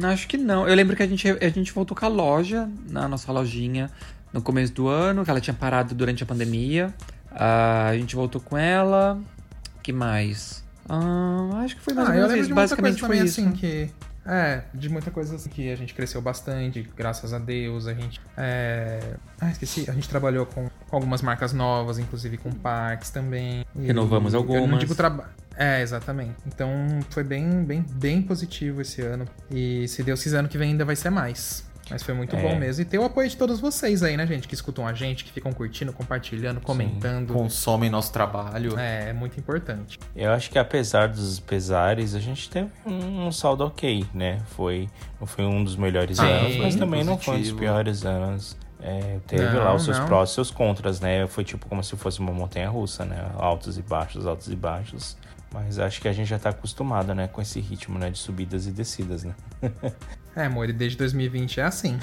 acho 0.02 0.26
que 0.26 0.36
não. 0.36 0.66
Eu 0.66 0.74
lembro 0.74 0.96
que 0.96 1.02
a 1.02 1.06
gente, 1.06 1.28
a 1.28 1.48
gente 1.48 1.72
voltou 1.72 1.96
com 1.96 2.04
a 2.04 2.08
loja, 2.08 2.68
na 2.90 3.06
nossa 3.06 3.30
lojinha, 3.30 3.88
no 4.32 4.42
começo 4.42 4.72
do 4.72 4.88
ano, 4.88 5.24
que 5.24 5.30
ela 5.30 5.40
tinha 5.40 5.54
parado 5.54 5.94
durante 5.94 6.24
a 6.24 6.26
pandemia. 6.26 6.92
Ah, 7.30 7.86
a 7.88 7.96
gente 7.96 8.16
voltou 8.16 8.40
com 8.40 8.58
ela. 8.58 9.16
que 9.80 9.92
mais? 9.92 10.64
Acho 11.64 11.76
que 11.76 11.82
foi 11.82 11.94
mais 11.94 12.08
Ah, 12.08 12.12
ou 12.12 12.16
eu 12.16 12.28
menos 12.28 12.30
lembro 12.30 12.40
isso. 12.40 12.48
de 12.48 12.54
muita 12.54 12.62
Basicamente 12.62 13.00
coisa 13.00 13.06
foi 13.06 13.16
também 13.16 13.24
isso. 13.28 13.40
assim 13.40 13.52
que. 13.52 13.90
É, 14.28 14.62
de 14.74 14.90
muita 14.90 15.10
coisa 15.10 15.36
assim 15.36 15.48
que 15.48 15.72
a 15.72 15.76
gente 15.76 15.94
cresceu 15.94 16.20
bastante, 16.20 16.86
graças 16.94 17.32
a 17.32 17.38
Deus. 17.38 17.86
A 17.86 17.94
gente. 17.94 18.20
É... 18.36 19.00
Ah, 19.40 19.50
esqueci. 19.50 19.88
A 19.88 19.94
gente 19.94 20.08
trabalhou 20.08 20.44
com, 20.44 20.68
com 20.88 20.96
algumas 20.96 21.22
marcas 21.22 21.54
novas, 21.54 21.98
inclusive 21.98 22.36
com 22.36 22.52
parques 22.52 23.08
também. 23.08 23.64
E 23.74 23.86
Renovamos 23.86 24.34
Eu 24.34 24.44
não 24.44 24.54
algumas. 24.54 24.80
digo 24.80 24.94
trabalho. 24.94 25.30
É, 25.56 25.82
exatamente. 25.82 26.36
Então 26.46 26.70
foi 27.10 27.24
bem, 27.24 27.64
bem, 27.64 27.84
bem 27.94 28.22
positivo 28.22 28.80
esse 28.82 29.02
ano. 29.02 29.24
E 29.50 29.88
se 29.88 30.04
Deus 30.04 30.22
quiser, 30.22 30.38
ano 30.38 30.48
que 30.48 30.56
vem 30.56 30.70
ainda 30.70 30.84
vai 30.84 30.94
ser 30.94 31.10
mais. 31.10 31.67
Mas 31.90 32.02
foi 32.02 32.12
muito 32.14 32.36
É. 32.36 32.42
bom 32.42 32.54
mesmo. 32.56 32.82
E 32.82 32.84
ter 32.84 32.98
o 32.98 33.04
apoio 33.04 33.28
de 33.28 33.36
todos 33.36 33.60
vocês 33.60 34.02
aí, 34.02 34.16
né, 34.16 34.26
gente? 34.26 34.46
Que 34.46 34.54
escutam 34.54 34.86
a 34.86 34.92
gente, 34.92 35.24
que 35.24 35.32
ficam 35.32 35.52
curtindo, 35.52 35.92
compartilhando, 35.92 36.60
comentando. 36.60 37.32
Consomem 37.32 37.88
nosso 37.88 38.12
trabalho. 38.12 38.78
É, 38.78 39.10
é 39.10 39.12
muito 39.12 39.38
importante. 39.40 39.98
Eu 40.14 40.30
acho 40.32 40.50
que 40.50 40.58
apesar 40.58 41.08
dos 41.08 41.40
pesares, 41.40 42.14
a 42.14 42.20
gente 42.20 42.50
teve 42.50 42.68
um, 42.84 43.26
um 43.28 43.32
saldo 43.32 43.64
ok, 43.64 44.04
né? 44.12 44.38
Foi, 44.48 44.88
não 45.18 45.26
foi 45.26 45.44
um 45.44 45.64
dos 45.64 45.76
melhores 45.76 46.18
Sim, 46.18 46.24
anos, 46.26 46.56
mas 46.56 46.76
também 46.76 47.02
não 47.04 47.16
foi 47.18 47.34
um 47.34 47.38
dos 47.38 47.48
positivo. 47.50 47.58
piores 47.58 48.04
anos. 48.04 48.56
É, 48.80 49.18
teve 49.26 49.42
Não, 49.44 49.64
lá 49.64 49.74
os 49.74 49.82
seus 49.84 49.98
não. 49.98 50.06
prós 50.06 50.30
e 50.30 50.34
seus 50.34 50.52
contras, 50.52 51.00
né? 51.00 51.26
Foi 51.26 51.42
tipo 51.42 51.66
como 51.66 51.82
se 51.82 51.96
fosse 51.96 52.20
uma 52.20 52.32
montanha 52.32 52.68
russa, 52.68 53.04
né? 53.04 53.28
Altos 53.36 53.76
e 53.76 53.82
baixos, 53.82 54.24
altos 54.24 54.48
e 54.48 54.54
baixos. 54.54 55.16
Mas 55.52 55.78
acho 55.80 56.00
que 56.00 56.06
a 56.06 56.12
gente 56.12 56.28
já 56.28 56.38
tá 56.38 56.50
acostumado, 56.50 57.12
né? 57.14 57.26
Com 57.26 57.40
esse 57.42 57.58
ritmo, 57.58 57.98
né? 57.98 58.08
De 58.10 58.18
subidas 58.18 58.66
e 58.66 58.70
descidas, 58.70 59.24
né? 59.24 59.34
É, 60.38 60.44
amor, 60.44 60.72
desde 60.72 60.96
2020 60.96 61.58
é 61.58 61.64
assim. 61.64 61.98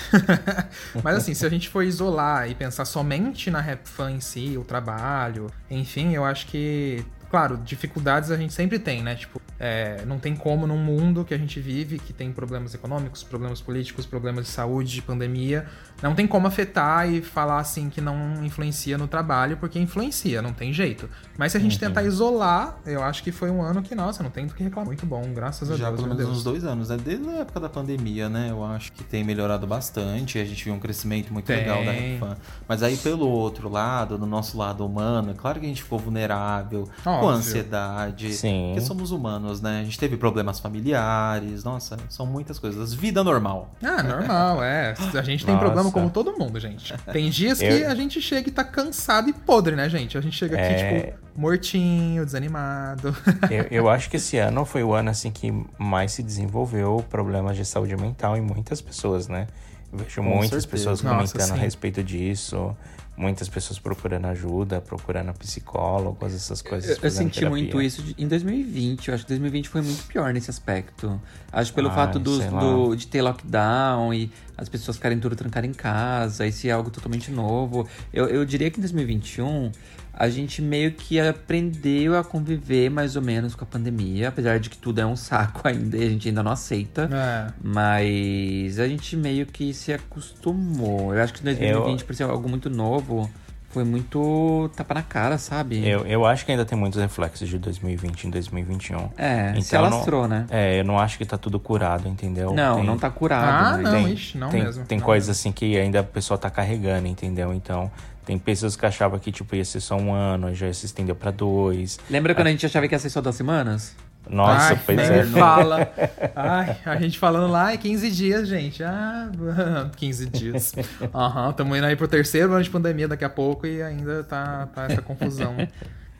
Mas 1.01 1.15
assim, 1.15 1.33
se 1.33 1.45
a 1.45 1.49
gente 1.49 1.69
for 1.69 1.83
isolar 1.83 2.49
e 2.49 2.53
pensar 2.53 2.83
somente 2.83 3.49
na 3.49 3.61
Rap 3.61 3.87
Fan 3.87 4.11
em 4.11 4.19
si, 4.19 4.57
o 4.57 4.63
trabalho, 4.65 5.49
enfim, 5.71 6.13
eu 6.13 6.25
acho 6.25 6.45
que, 6.47 7.05
claro, 7.29 7.55
dificuldades 7.55 8.31
a 8.31 8.35
gente 8.35 8.53
sempre 8.53 8.77
tem, 8.77 9.01
né? 9.01 9.15
Tipo, 9.15 9.41
é, 9.59 10.03
não 10.05 10.19
tem 10.19 10.35
como 10.35 10.67
num 10.67 10.77
mundo 10.77 11.23
que 11.23 11.33
a 11.33 11.37
gente 11.37 11.59
vive, 11.59 11.99
que 11.99 12.11
tem 12.13 12.31
problemas 12.31 12.73
econômicos, 12.73 13.23
problemas 13.23 13.61
políticos, 13.61 14.05
problemas 14.05 14.45
de 14.45 14.51
saúde, 14.51 14.91
de 14.93 15.01
pandemia, 15.01 15.65
não 16.03 16.13
tem 16.13 16.27
como 16.27 16.45
afetar 16.47 17.09
e 17.09 17.21
falar 17.21 17.59
assim 17.59 17.89
que 17.89 18.01
não 18.01 18.43
influencia 18.43 18.97
no 18.97 19.07
trabalho, 19.07 19.57
porque 19.57 19.79
influencia, 19.79 20.41
não 20.41 20.51
tem 20.51 20.73
jeito. 20.73 21.09
Mas 21.37 21.53
se 21.53 21.57
a 21.57 21.61
gente 21.61 21.79
tentar 21.79 22.03
isolar, 22.03 22.77
eu 22.85 23.01
acho 23.01 23.23
que 23.23 23.31
foi 23.31 23.49
um 23.49 23.61
ano 23.61 23.81
que, 23.81 23.95
nossa, 23.95 24.21
não 24.21 24.29
tem 24.29 24.45
do 24.45 24.53
que 24.53 24.63
reclamar. 24.63 24.87
Muito 24.87 25.05
bom, 25.05 25.33
graças 25.33 25.71
a 25.71 25.77
Já 25.77 25.87
Deus. 25.87 26.01
pelo 26.01 26.07
meu 26.07 26.17
menos 26.17 26.31
Deus. 26.31 26.37
uns 26.39 26.43
dois 26.43 26.63
anos, 26.65 26.89
né? 26.89 26.97
Desde 27.03 27.27
a 27.29 27.33
época 27.39 27.59
da 27.59 27.69
pandemia, 27.69 28.29
né? 28.29 28.49
Eu 28.51 28.63
acho 28.63 28.91
que 28.91 29.03
tem 29.03 29.23
melhorado 29.23 29.65
bastante. 29.65 30.37
A 30.37 30.45
gente 30.45 30.63
viu 30.63 30.73
um 30.73 30.79
crescimento 30.79 31.31
muito 31.31 31.45
Tem. 31.45 31.57
legal 31.57 31.83
da 31.83 31.91
Refan. 31.91 32.37
Mas 32.67 32.83
aí, 32.83 32.97
pelo 32.97 33.27
outro 33.27 33.69
lado, 33.69 34.17
no 34.17 34.25
nosso 34.25 34.57
lado 34.57 34.85
humano, 34.85 35.31
é 35.31 35.33
claro 35.33 35.59
que 35.59 35.65
a 35.65 35.69
gente 35.69 35.81
ficou 35.81 35.97
vulnerável, 35.97 36.89
com 37.03 37.09
Óbvio. 37.09 37.29
ansiedade. 37.29 38.33
Sim. 38.33 38.71
Porque 38.73 38.85
somos 38.85 39.11
humanos, 39.11 39.44
anos, 39.45 39.61
né? 39.61 39.79
A 39.81 39.83
gente 39.83 39.97
teve 39.99 40.17
problemas 40.17 40.59
familiares, 40.59 41.63
nossa, 41.63 41.97
são 42.09 42.25
muitas 42.25 42.57
coisas. 42.59 42.93
Vida 42.93 43.23
normal. 43.23 43.71
Ah, 43.83 44.01
normal, 44.01 44.63
é. 44.63 44.93
A 45.13 45.21
gente 45.21 45.45
tem 45.45 45.53
Nossa. 45.53 45.65
problema 45.65 45.91
como 45.91 46.09
todo 46.09 46.33
mundo, 46.37 46.59
gente. 46.59 46.93
Tem 47.11 47.29
dias 47.29 47.59
que 47.59 47.65
Eu- 47.65 47.89
a 47.91 47.95
gente 47.95 48.21
chega 48.21 48.49
e 48.49 48.51
tá 48.51 48.63
cansado 48.63 49.29
e 49.29 49.33
podre, 49.33 49.75
né, 49.75 49.87
gente? 49.89 50.17
A 50.17 50.21
gente 50.21 50.35
chega 50.35 50.55
aqui, 50.55 50.65
É. 50.73 51.01
tipo, 51.01 51.19
mortinho, 51.39 52.25
desanimado. 52.25 53.15
Eu, 53.51 53.67
eu 53.69 53.89
acho 53.89 54.09
que 54.09 54.17
esse 54.17 54.37
ano 54.37 54.65
foi 54.65 54.83
o 54.83 54.93
ano 54.93 55.09
assim 55.09 55.31
que 55.31 55.53
mais 55.77 56.11
se 56.11 56.23
desenvolveu 56.23 57.05
problemas 57.09 57.55
de 57.55 57.65
saúde 57.65 57.95
mental 57.95 58.35
em 58.35 58.41
muitas 58.41 58.81
pessoas, 58.81 59.27
né? 59.27 59.47
Eu 59.91 59.99
vejo 59.99 60.21
muitas 60.23 60.63
certeza. 60.63 60.67
pessoas 60.67 61.01
Nossa, 61.01 61.15
comentando 61.33 61.51
a 61.51 61.55
sim. 61.55 61.61
respeito 61.61 62.03
disso, 62.03 62.75
muitas 63.17 63.47
pessoas 63.47 63.79
procurando 63.79 64.25
ajuda, 64.25 64.81
procurando 64.81 65.33
psicólogos, 65.33 66.33
essas 66.35 66.61
coisas. 66.61 66.97
Eu, 66.97 67.03
eu 67.03 67.09
senti 67.11 67.39
terapia. 67.39 67.49
muito 67.49 67.81
isso 67.81 68.01
de- 68.03 68.15
em 68.17 68.27
2020. 68.27 69.07
Eu 69.07 69.13
acho 69.15 69.23
que 69.23 69.29
2020 69.29 69.69
foi 69.69 69.81
muito 69.81 70.03
pior 70.05 70.33
nesse 70.33 70.49
aspecto. 70.49 71.19
Acho 71.51 71.73
pelo 71.73 71.89
Ai, 71.89 71.95
fato 71.95 72.19
dos- 72.19 72.43
do, 72.45 72.93
de 72.95 73.07
ter 73.07 73.21
lockdown 73.21 74.13
e 74.13 74.29
as 74.57 74.67
pessoas 74.69 74.97
ficarem 74.97 75.19
tudo 75.19 75.35
trancadas 75.35 75.69
em 75.69 75.73
casa, 75.73 76.45
isso 76.45 76.67
é 76.67 76.71
algo 76.71 76.89
totalmente 76.89 77.31
novo. 77.31 77.87
Eu, 78.13 78.27
eu 78.27 78.45
diria 78.45 78.69
que 78.69 78.79
em 78.79 78.81
2021 78.81 79.71
a 80.17 80.29
gente 80.29 80.61
meio 80.61 80.91
que 80.93 81.19
aprendeu 81.19 82.17
a 82.17 82.23
conviver 82.23 82.89
mais 82.89 83.15
ou 83.17 83.21
menos 83.21 83.53
com 83.53 83.63
a 83.65 83.67
pandemia, 83.67 84.29
apesar 84.29 84.59
de 84.59 84.69
que 84.69 84.77
tudo 84.77 84.99
é 85.01 85.05
um 85.05 85.15
saco 85.15 85.61
ainda 85.67 85.97
e 85.97 86.03
a 86.05 86.09
gente 86.09 86.27
ainda 86.29 86.41
não 86.41 86.51
aceita. 86.51 87.09
É. 87.11 87.51
Mas 87.61 88.79
a 88.79 88.87
gente 88.87 89.15
meio 89.17 89.45
que 89.45 89.73
se 89.73 89.91
acostumou. 89.93 91.13
Eu 91.13 91.21
acho 91.21 91.33
que 91.33 91.43
2020, 91.43 92.03
por 92.05 92.15
ser 92.15 92.23
algo 92.23 92.47
muito 92.47 92.69
novo, 92.69 93.29
foi 93.69 93.83
muito 93.83 94.69
tapa 94.73 94.93
na 94.93 95.01
cara, 95.01 95.37
sabe? 95.37 95.85
Eu, 95.85 96.05
eu 96.07 96.25
acho 96.25 96.45
que 96.45 96.51
ainda 96.51 96.63
tem 96.63 96.77
muitos 96.77 96.97
reflexos 97.01 97.49
de 97.49 97.57
2020 97.57 98.23
em 98.23 98.29
2021. 98.29 99.09
É, 99.17 99.53
se 99.55 99.59
Então, 99.67 99.83
alastrou, 99.85 100.21
não, 100.21 100.29
né? 100.29 100.45
É, 100.49 100.79
eu 100.79 100.85
não 100.85 100.97
acho 100.97 101.17
que 101.17 101.25
tá 101.25 101.37
tudo 101.37 101.59
curado, 101.59 102.07
entendeu? 102.07 102.53
Não, 102.53 102.77
Tem- 102.77 102.85
não 102.85 102.97
tá 102.97 103.09
curado. 103.09 103.43
Ah, 103.43 103.71
mas- 103.73 103.83
não, 103.83 104.03
tem, 104.05 104.13
ixi, 104.13 104.37
não 104.37 104.49
tem, 104.49 104.63
mesmo. 104.63 104.85
Tem 104.85 104.97
não 104.97 105.05
coisas 105.05 105.27
mesmo. 105.27 105.39
assim 105.41 105.51
que 105.51 105.77
ainda 105.77 105.99
a 105.99 106.03
pessoa 106.03 106.37
tá 106.37 106.49
carregando, 106.49 107.05
entendeu? 107.07 107.53
Então, 107.53 107.91
tem 108.25 108.37
pessoas 108.39 108.75
que 108.75 108.85
achavam 108.85 109.19
que, 109.19 109.31
tipo, 109.31 109.55
ia 109.55 109.63
ser 109.63 109.79
só 109.79 109.95
um 109.95 110.13
ano, 110.13 110.53
já 110.53 110.71
se 110.73 110.85
estendeu 110.85 111.15
pra 111.15 111.31
dois. 111.31 111.99
Lembra 112.09 112.33
quando 112.33 112.47
a 112.47 112.51
gente 112.51 112.65
achava 112.65 112.87
que 112.87 112.95
ia 112.95 112.99
ser 112.99 113.09
só 113.09 113.21
duas 113.21 113.35
semanas? 113.35 113.95
Nossa, 114.27 114.69
Ai, 114.69 114.81
pois 114.85 114.99
é. 114.99 115.23
fala. 115.25 115.93
Ai, 116.35 116.77
a 116.85 116.95
gente 116.97 117.19
falando 117.19 117.51
lá 117.51 117.73
é 117.73 117.77
15 117.77 118.09
dias, 118.09 118.47
gente. 118.47 118.83
Ah, 118.83 119.29
15 119.95 120.25
dias. 120.27 120.73
Aham, 121.13 121.53
tamo 121.53 121.75
indo 121.75 121.85
aí 121.85 121.95
pro 121.95 122.07
terceiro 122.07 122.51
ano 122.51 122.63
de 122.63 122.69
pandemia 122.69 123.07
daqui 123.07 123.23
a 123.23 123.29
pouco 123.29 123.67
e 123.67 123.81
ainda 123.83 124.23
tá, 124.23 124.67
tá 124.73 124.85
essa 124.85 125.01
confusão. 125.01 125.55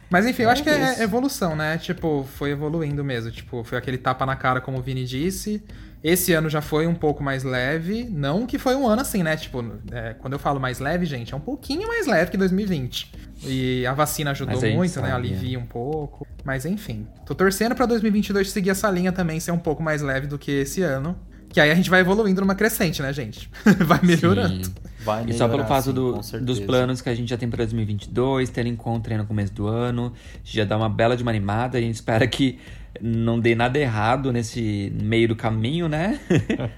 Mas 0.09 0.27
enfim, 0.27 0.43
eu 0.43 0.49
acho 0.51 0.61
que 0.63 0.69
é 0.69 1.01
evolução, 1.01 1.55
né? 1.55 1.79
Tipo, 1.79 2.27
foi 2.37 2.51
evoluindo 2.51 3.03
mesmo. 3.03 3.31
Tipo, 3.31 3.63
foi 3.63 3.77
aquele 3.77 3.97
tapa 3.97 4.23
na 4.25 4.35
cara, 4.35 4.61
como 4.61 4.77
o 4.77 4.81
Vini 4.81 5.03
disse. 5.03 5.63
Esse 6.05 6.33
ano 6.33 6.47
já 6.47 6.61
foi 6.61 6.85
um 6.85 6.93
pouco 6.93 7.23
mais 7.23 7.43
leve. 7.43 8.07
Não 8.07 8.45
que 8.45 8.59
foi 8.59 8.75
um 8.75 8.87
ano 8.87 9.01
assim, 9.01 9.23
né? 9.23 9.35
Tipo, 9.35 9.65
é, 9.91 10.13
quando 10.13 10.33
eu 10.33 10.39
falo 10.39 10.59
mais 10.59 10.77
leve, 10.77 11.03
gente, 11.03 11.33
é 11.33 11.35
um 11.35 11.39
pouquinho 11.39 11.87
mais 11.87 12.05
leve 12.05 12.29
que 12.29 12.37
2020. 12.37 13.11
E 13.43 13.83
a 13.87 13.93
vacina 13.93 14.29
ajudou 14.29 14.63
a 14.63 14.67
muito, 14.67 15.01
né? 15.01 15.11
Alivia 15.11 15.57
um 15.57 15.65
pouco. 15.65 16.27
Mas 16.43 16.63
enfim. 16.63 17.07
Tô 17.25 17.33
torcendo 17.33 17.73
pra 17.73 17.87
2022 17.87 18.51
seguir 18.51 18.69
essa 18.69 18.87
linha 18.91 19.11
também, 19.11 19.39
ser 19.39 19.49
um 19.49 19.57
pouco 19.57 19.81
mais 19.81 20.03
leve 20.03 20.27
do 20.27 20.37
que 20.37 20.51
esse 20.51 20.83
ano. 20.83 21.17
Que 21.49 21.59
aí 21.59 21.71
a 21.71 21.75
gente 21.75 21.89
vai 21.89 22.01
evoluindo 22.01 22.39
numa 22.39 22.53
crescente, 22.53 23.01
né, 23.01 23.11
gente? 23.11 23.49
vai 23.83 23.99
melhorando. 24.03 24.63
Sim. 24.63 24.73
Vai 25.05 25.25
E 25.27 25.33
só 25.33 25.47
pelo 25.47 25.63
fato 25.65 25.85
sim, 25.85 25.93
do- 25.93 26.45
dos 26.45 26.59
planos 26.59 27.01
que 27.01 27.07
a 27.09 27.15
gente 27.15 27.29
já 27.29 27.37
tem 27.37 27.47
pra 27.49 27.57
2022, 27.57 28.49
ter 28.49 28.65
encontro 28.65 29.13
aí 29.13 29.17
no 29.17 29.25
começo 29.25 29.53
do 29.53 29.67
ano, 29.67 30.11
já 30.43 30.65
dá 30.65 30.75
uma 30.75 30.89
bela 30.89 31.15
de 31.15 31.21
uma 31.23 31.31
animada. 31.31 31.77
A 31.77 31.81
gente 31.81 31.95
espera 31.95 32.25
que 32.27 32.59
não 33.01 33.39
dê 33.39 33.53
nada 33.55 33.77
errado 33.77 34.31
nesse 34.33 34.91
meio 35.01 35.27
do 35.27 35.35
caminho, 35.35 35.87
né? 35.87 36.19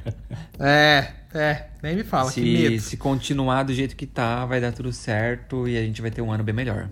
É, 0.59 1.07
é. 1.33 1.65
Nem 1.83 1.95
me 1.95 2.03
fala, 2.03 2.31
que 2.31 2.41
se, 2.41 2.41
medo. 2.69 2.81
se 2.81 2.97
continuar 2.97 3.63
do 3.63 3.73
jeito 3.73 3.95
que 3.95 4.05
tá, 4.05 4.45
vai 4.45 4.59
dar 4.59 4.71
tudo 4.71 4.91
certo 4.91 5.67
e 5.67 5.77
a 5.77 5.81
gente 5.81 6.01
vai 6.01 6.09
ter 6.11 6.21
um 6.21 6.31
ano 6.31 6.43
bem 6.43 6.53
melhor. 6.55 6.89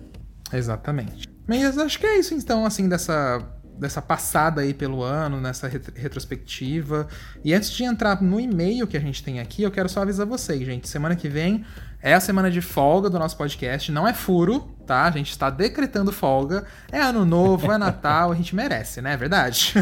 Exatamente. 0.52 1.28
Mas 1.46 1.76
acho 1.78 1.98
que 1.98 2.06
é 2.06 2.18
isso, 2.18 2.34
então, 2.34 2.64
assim, 2.64 2.88
dessa, 2.88 3.40
dessa 3.78 4.00
passada 4.02 4.60
aí 4.60 4.72
pelo 4.74 5.02
ano, 5.02 5.40
nessa 5.40 5.68
ret- 5.68 5.92
retrospectiva. 5.94 7.06
E 7.44 7.54
antes 7.54 7.70
de 7.70 7.84
entrar 7.84 8.22
no 8.22 8.40
e-mail 8.40 8.86
que 8.86 8.96
a 8.96 9.00
gente 9.00 9.22
tem 9.22 9.40
aqui, 9.40 9.62
eu 9.62 9.70
quero 9.70 9.88
só 9.88 10.02
avisar 10.02 10.26
vocês, 10.26 10.64
gente. 10.64 10.88
Semana 10.88 11.14
que 11.16 11.28
vem 11.28 11.64
é 12.10 12.14
a 12.14 12.20
semana 12.20 12.50
de 12.50 12.60
folga 12.60 13.10
do 13.10 13.18
nosso 13.18 13.36
podcast. 13.36 13.90
Não 13.90 14.06
é 14.06 14.14
furo, 14.14 14.60
tá? 14.86 15.04
A 15.06 15.10
gente 15.10 15.30
está 15.30 15.50
decretando 15.50 16.12
folga. 16.12 16.64
É 16.92 17.00
ano 17.00 17.24
novo, 17.24 17.72
é 17.72 17.76
Natal, 17.76 18.30
a 18.30 18.34
gente 18.36 18.54
merece, 18.54 19.00
né? 19.02 19.14
É 19.14 19.16
verdade. 19.16 19.74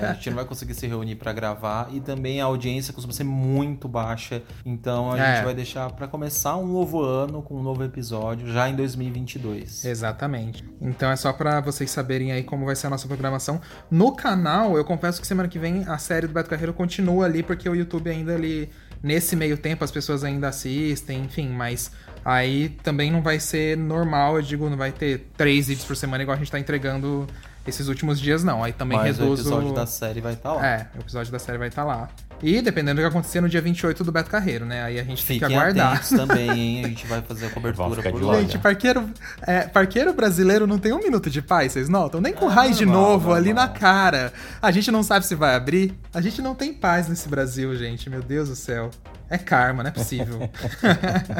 É, 0.00 0.06
a 0.06 0.12
gente 0.14 0.30
não 0.30 0.36
vai 0.36 0.44
conseguir 0.46 0.72
se 0.74 0.86
reunir 0.86 1.16
pra 1.16 1.32
gravar 1.32 1.88
e 1.92 2.00
também 2.00 2.40
a 2.40 2.46
audiência 2.46 2.94
costuma 2.94 3.12
ser 3.12 3.24
muito 3.24 3.86
baixa. 3.88 4.42
Então 4.64 5.12
a 5.12 5.18
É. 5.18 5.34
gente 5.36 5.44
vai 5.44 5.54
deixar 5.54 5.90
pra 5.92 6.08
começar 6.08 6.56
um 6.56 6.66
novo 6.66 7.02
ano 7.02 7.42
com 7.42 7.56
um 7.58 7.62
novo 7.62 7.84
episódio 7.84 8.50
já 8.50 8.68
em 8.68 8.74
2022. 8.74 9.84
Exatamente. 9.84 10.64
Então 10.80 11.10
é 11.10 11.16
só 11.16 11.32
pra 11.32 11.60
vocês 11.60 11.90
saberem 11.90 12.32
aí 12.32 12.42
como 12.42 12.64
vai 12.64 12.74
ser 12.74 12.86
a 12.86 12.90
nossa 12.90 13.06
programação. 13.06 13.60
No 13.90 14.12
canal, 14.16 14.76
eu 14.78 14.84
confesso 14.84 15.20
que 15.20 15.26
semana 15.26 15.48
que 15.48 15.58
vem 15.58 15.84
a 15.86 15.98
série 15.98 16.26
do 16.26 16.32
Beto 16.32 16.48
Carreiro 16.48 16.72
continua 16.72 17.26
ali, 17.26 17.42
porque 17.42 17.68
o 17.68 17.74
YouTube 17.74 18.08
ainda 18.08 18.34
ali, 18.34 18.70
nesse 19.06 19.36
meio 19.36 19.56
tempo, 19.56 19.84
as 19.84 19.90
pessoas 19.92 20.24
ainda 20.24 20.48
assistem, 20.48 21.22
enfim, 21.24 21.48
mas 21.48 21.92
aí 22.24 22.70
também 22.82 23.10
não 23.10 23.22
vai 23.22 23.38
ser 23.38 23.76
normal, 23.76 24.36
eu 24.36 24.42
digo, 24.42 24.68
não 24.68 24.76
vai 24.76 24.90
ter 24.90 25.28
três 25.36 25.68
vídeos 25.68 25.86
por 25.86 25.96
semana 25.96 26.24
igual 26.24 26.34
a 26.34 26.38
gente 26.38 26.50
tá 26.50 26.58
entregando 26.58 27.24
esses 27.64 27.86
últimos 27.86 28.20
dias, 28.20 28.42
não. 28.42 28.64
Aí 28.64 28.72
também 28.72 28.98
Mas 28.98 29.18
o 29.18 29.22
reduz 29.22 29.40
episódio 29.40 29.70
o... 29.70 29.74
da 29.74 29.86
série 29.86 30.20
vai 30.20 30.32
estar 30.32 30.52
lá. 30.52 30.66
É, 30.66 30.88
o 30.96 31.00
episódio 31.00 31.30
da 31.30 31.38
série 31.38 31.56
vai 31.56 31.68
estar 31.68 31.84
lá. 31.84 32.08
E 32.42 32.60
dependendo 32.60 33.00
do 33.00 33.04
que 33.04 33.08
acontecer 33.08 33.40
no 33.40 33.48
dia 33.48 33.62
28 33.62 34.04
do 34.04 34.12
Beto 34.12 34.28
Carreiro, 34.30 34.66
né? 34.66 34.82
Aí 34.82 35.00
a 35.00 35.04
gente 35.04 35.24
tem 35.24 35.38
que 35.38 35.44
Fiquem 35.44 35.56
aguardar. 35.56 36.06
também, 36.06 36.50
hein? 36.50 36.84
A 36.84 36.88
gente 36.88 37.06
vai 37.06 37.22
fazer 37.22 37.46
a 37.46 37.50
cobertura 37.50 38.02
por 38.02 38.20
de 38.20 38.24
lá. 38.26 38.40
Gente, 38.40 38.58
parqueiro, 38.58 39.08
é, 39.42 39.60
parqueiro 39.62 40.12
brasileiro 40.12 40.66
não 40.66 40.78
tem 40.78 40.92
um 40.92 40.98
minuto 40.98 41.30
de 41.30 41.40
paz, 41.40 41.72
vocês 41.72 41.88
notam? 41.88 42.20
Nem 42.20 42.34
com 42.34 42.50
É, 42.50 42.52
raiz 42.54 42.76
de 42.76 42.84
normal, 42.84 43.12
novo 43.12 43.32
ali 43.32 43.54
na 43.54 43.68
cara. 43.68 44.32
A 44.60 44.70
gente 44.70 44.90
não 44.90 45.02
sabe 45.02 45.24
se 45.24 45.34
vai 45.34 45.54
abrir. 45.54 45.94
A 46.12 46.20
gente 46.20 46.42
não 46.42 46.54
tem 46.54 46.74
paz 46.74 47.08
nesse 47.08 47.26
Brasil, 47.28 47.74
gente. 47.76 48.10
Meu 48.10 48.22
Deus 48.22 48.48
do 48.50 48.54
céu. 48.56 48.90
É 49.30 49.38
karma, 49.38 49.82
não 49.82 49.88
é 49.88 49.92
possível. 49.92 50.48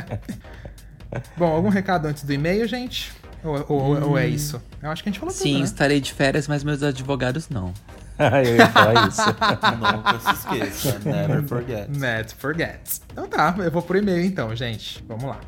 Bom, 1.37 1.47
algum 1.53 1.69
recado 1.69 2.07
antes 2.07 2.25
do 2.25 2.33
e-mail, 2.33 2.67
gente? 2.67 3.13
Ou, 3.45 3.65
ou- 3.69 4.09
ou 4.11 4.19
é 4.19 4.27
isso? 4.27 4.61
Eu 4.83 4.91
acho 4.91 5.03
que 5.03 5.09
a 5.09 5.13
gente 5.13 5.21
falou 5.21 5.33
Sim, 5.33 5.45
tudo, 5.51 5.59
né? 5.61 5.65
estarei 5.65 6.01
de 6.01 6.13
férias, 6.13 6.49
mas 6.49 6.65
meus 6.65 6.83
advogados 6.83 7.49
não. 7.49 7.73
eu 8.47 8.57
ia 8.57 8.69
falar 8.69 9.09
isso. 9.09 9.23
Nunca 9.29 10.21
se 10.21 10.33
esqueça. 10.33 10.99
Never 11.05 11.43
forget. 11.47 11.89
Net 11.89 12.35
forgets. 12.35 13.03
Então 13.13 13.29
tá, 13.29 13.55
eu 13.59 13.71
vou 13.71 13.83
pro 13.83 13.99
e-mail 13.99 14.25
então, 14.25 14.55
gente. 14.57 15.05
Vamos 15.07 15.25
lá. 15.25 15.41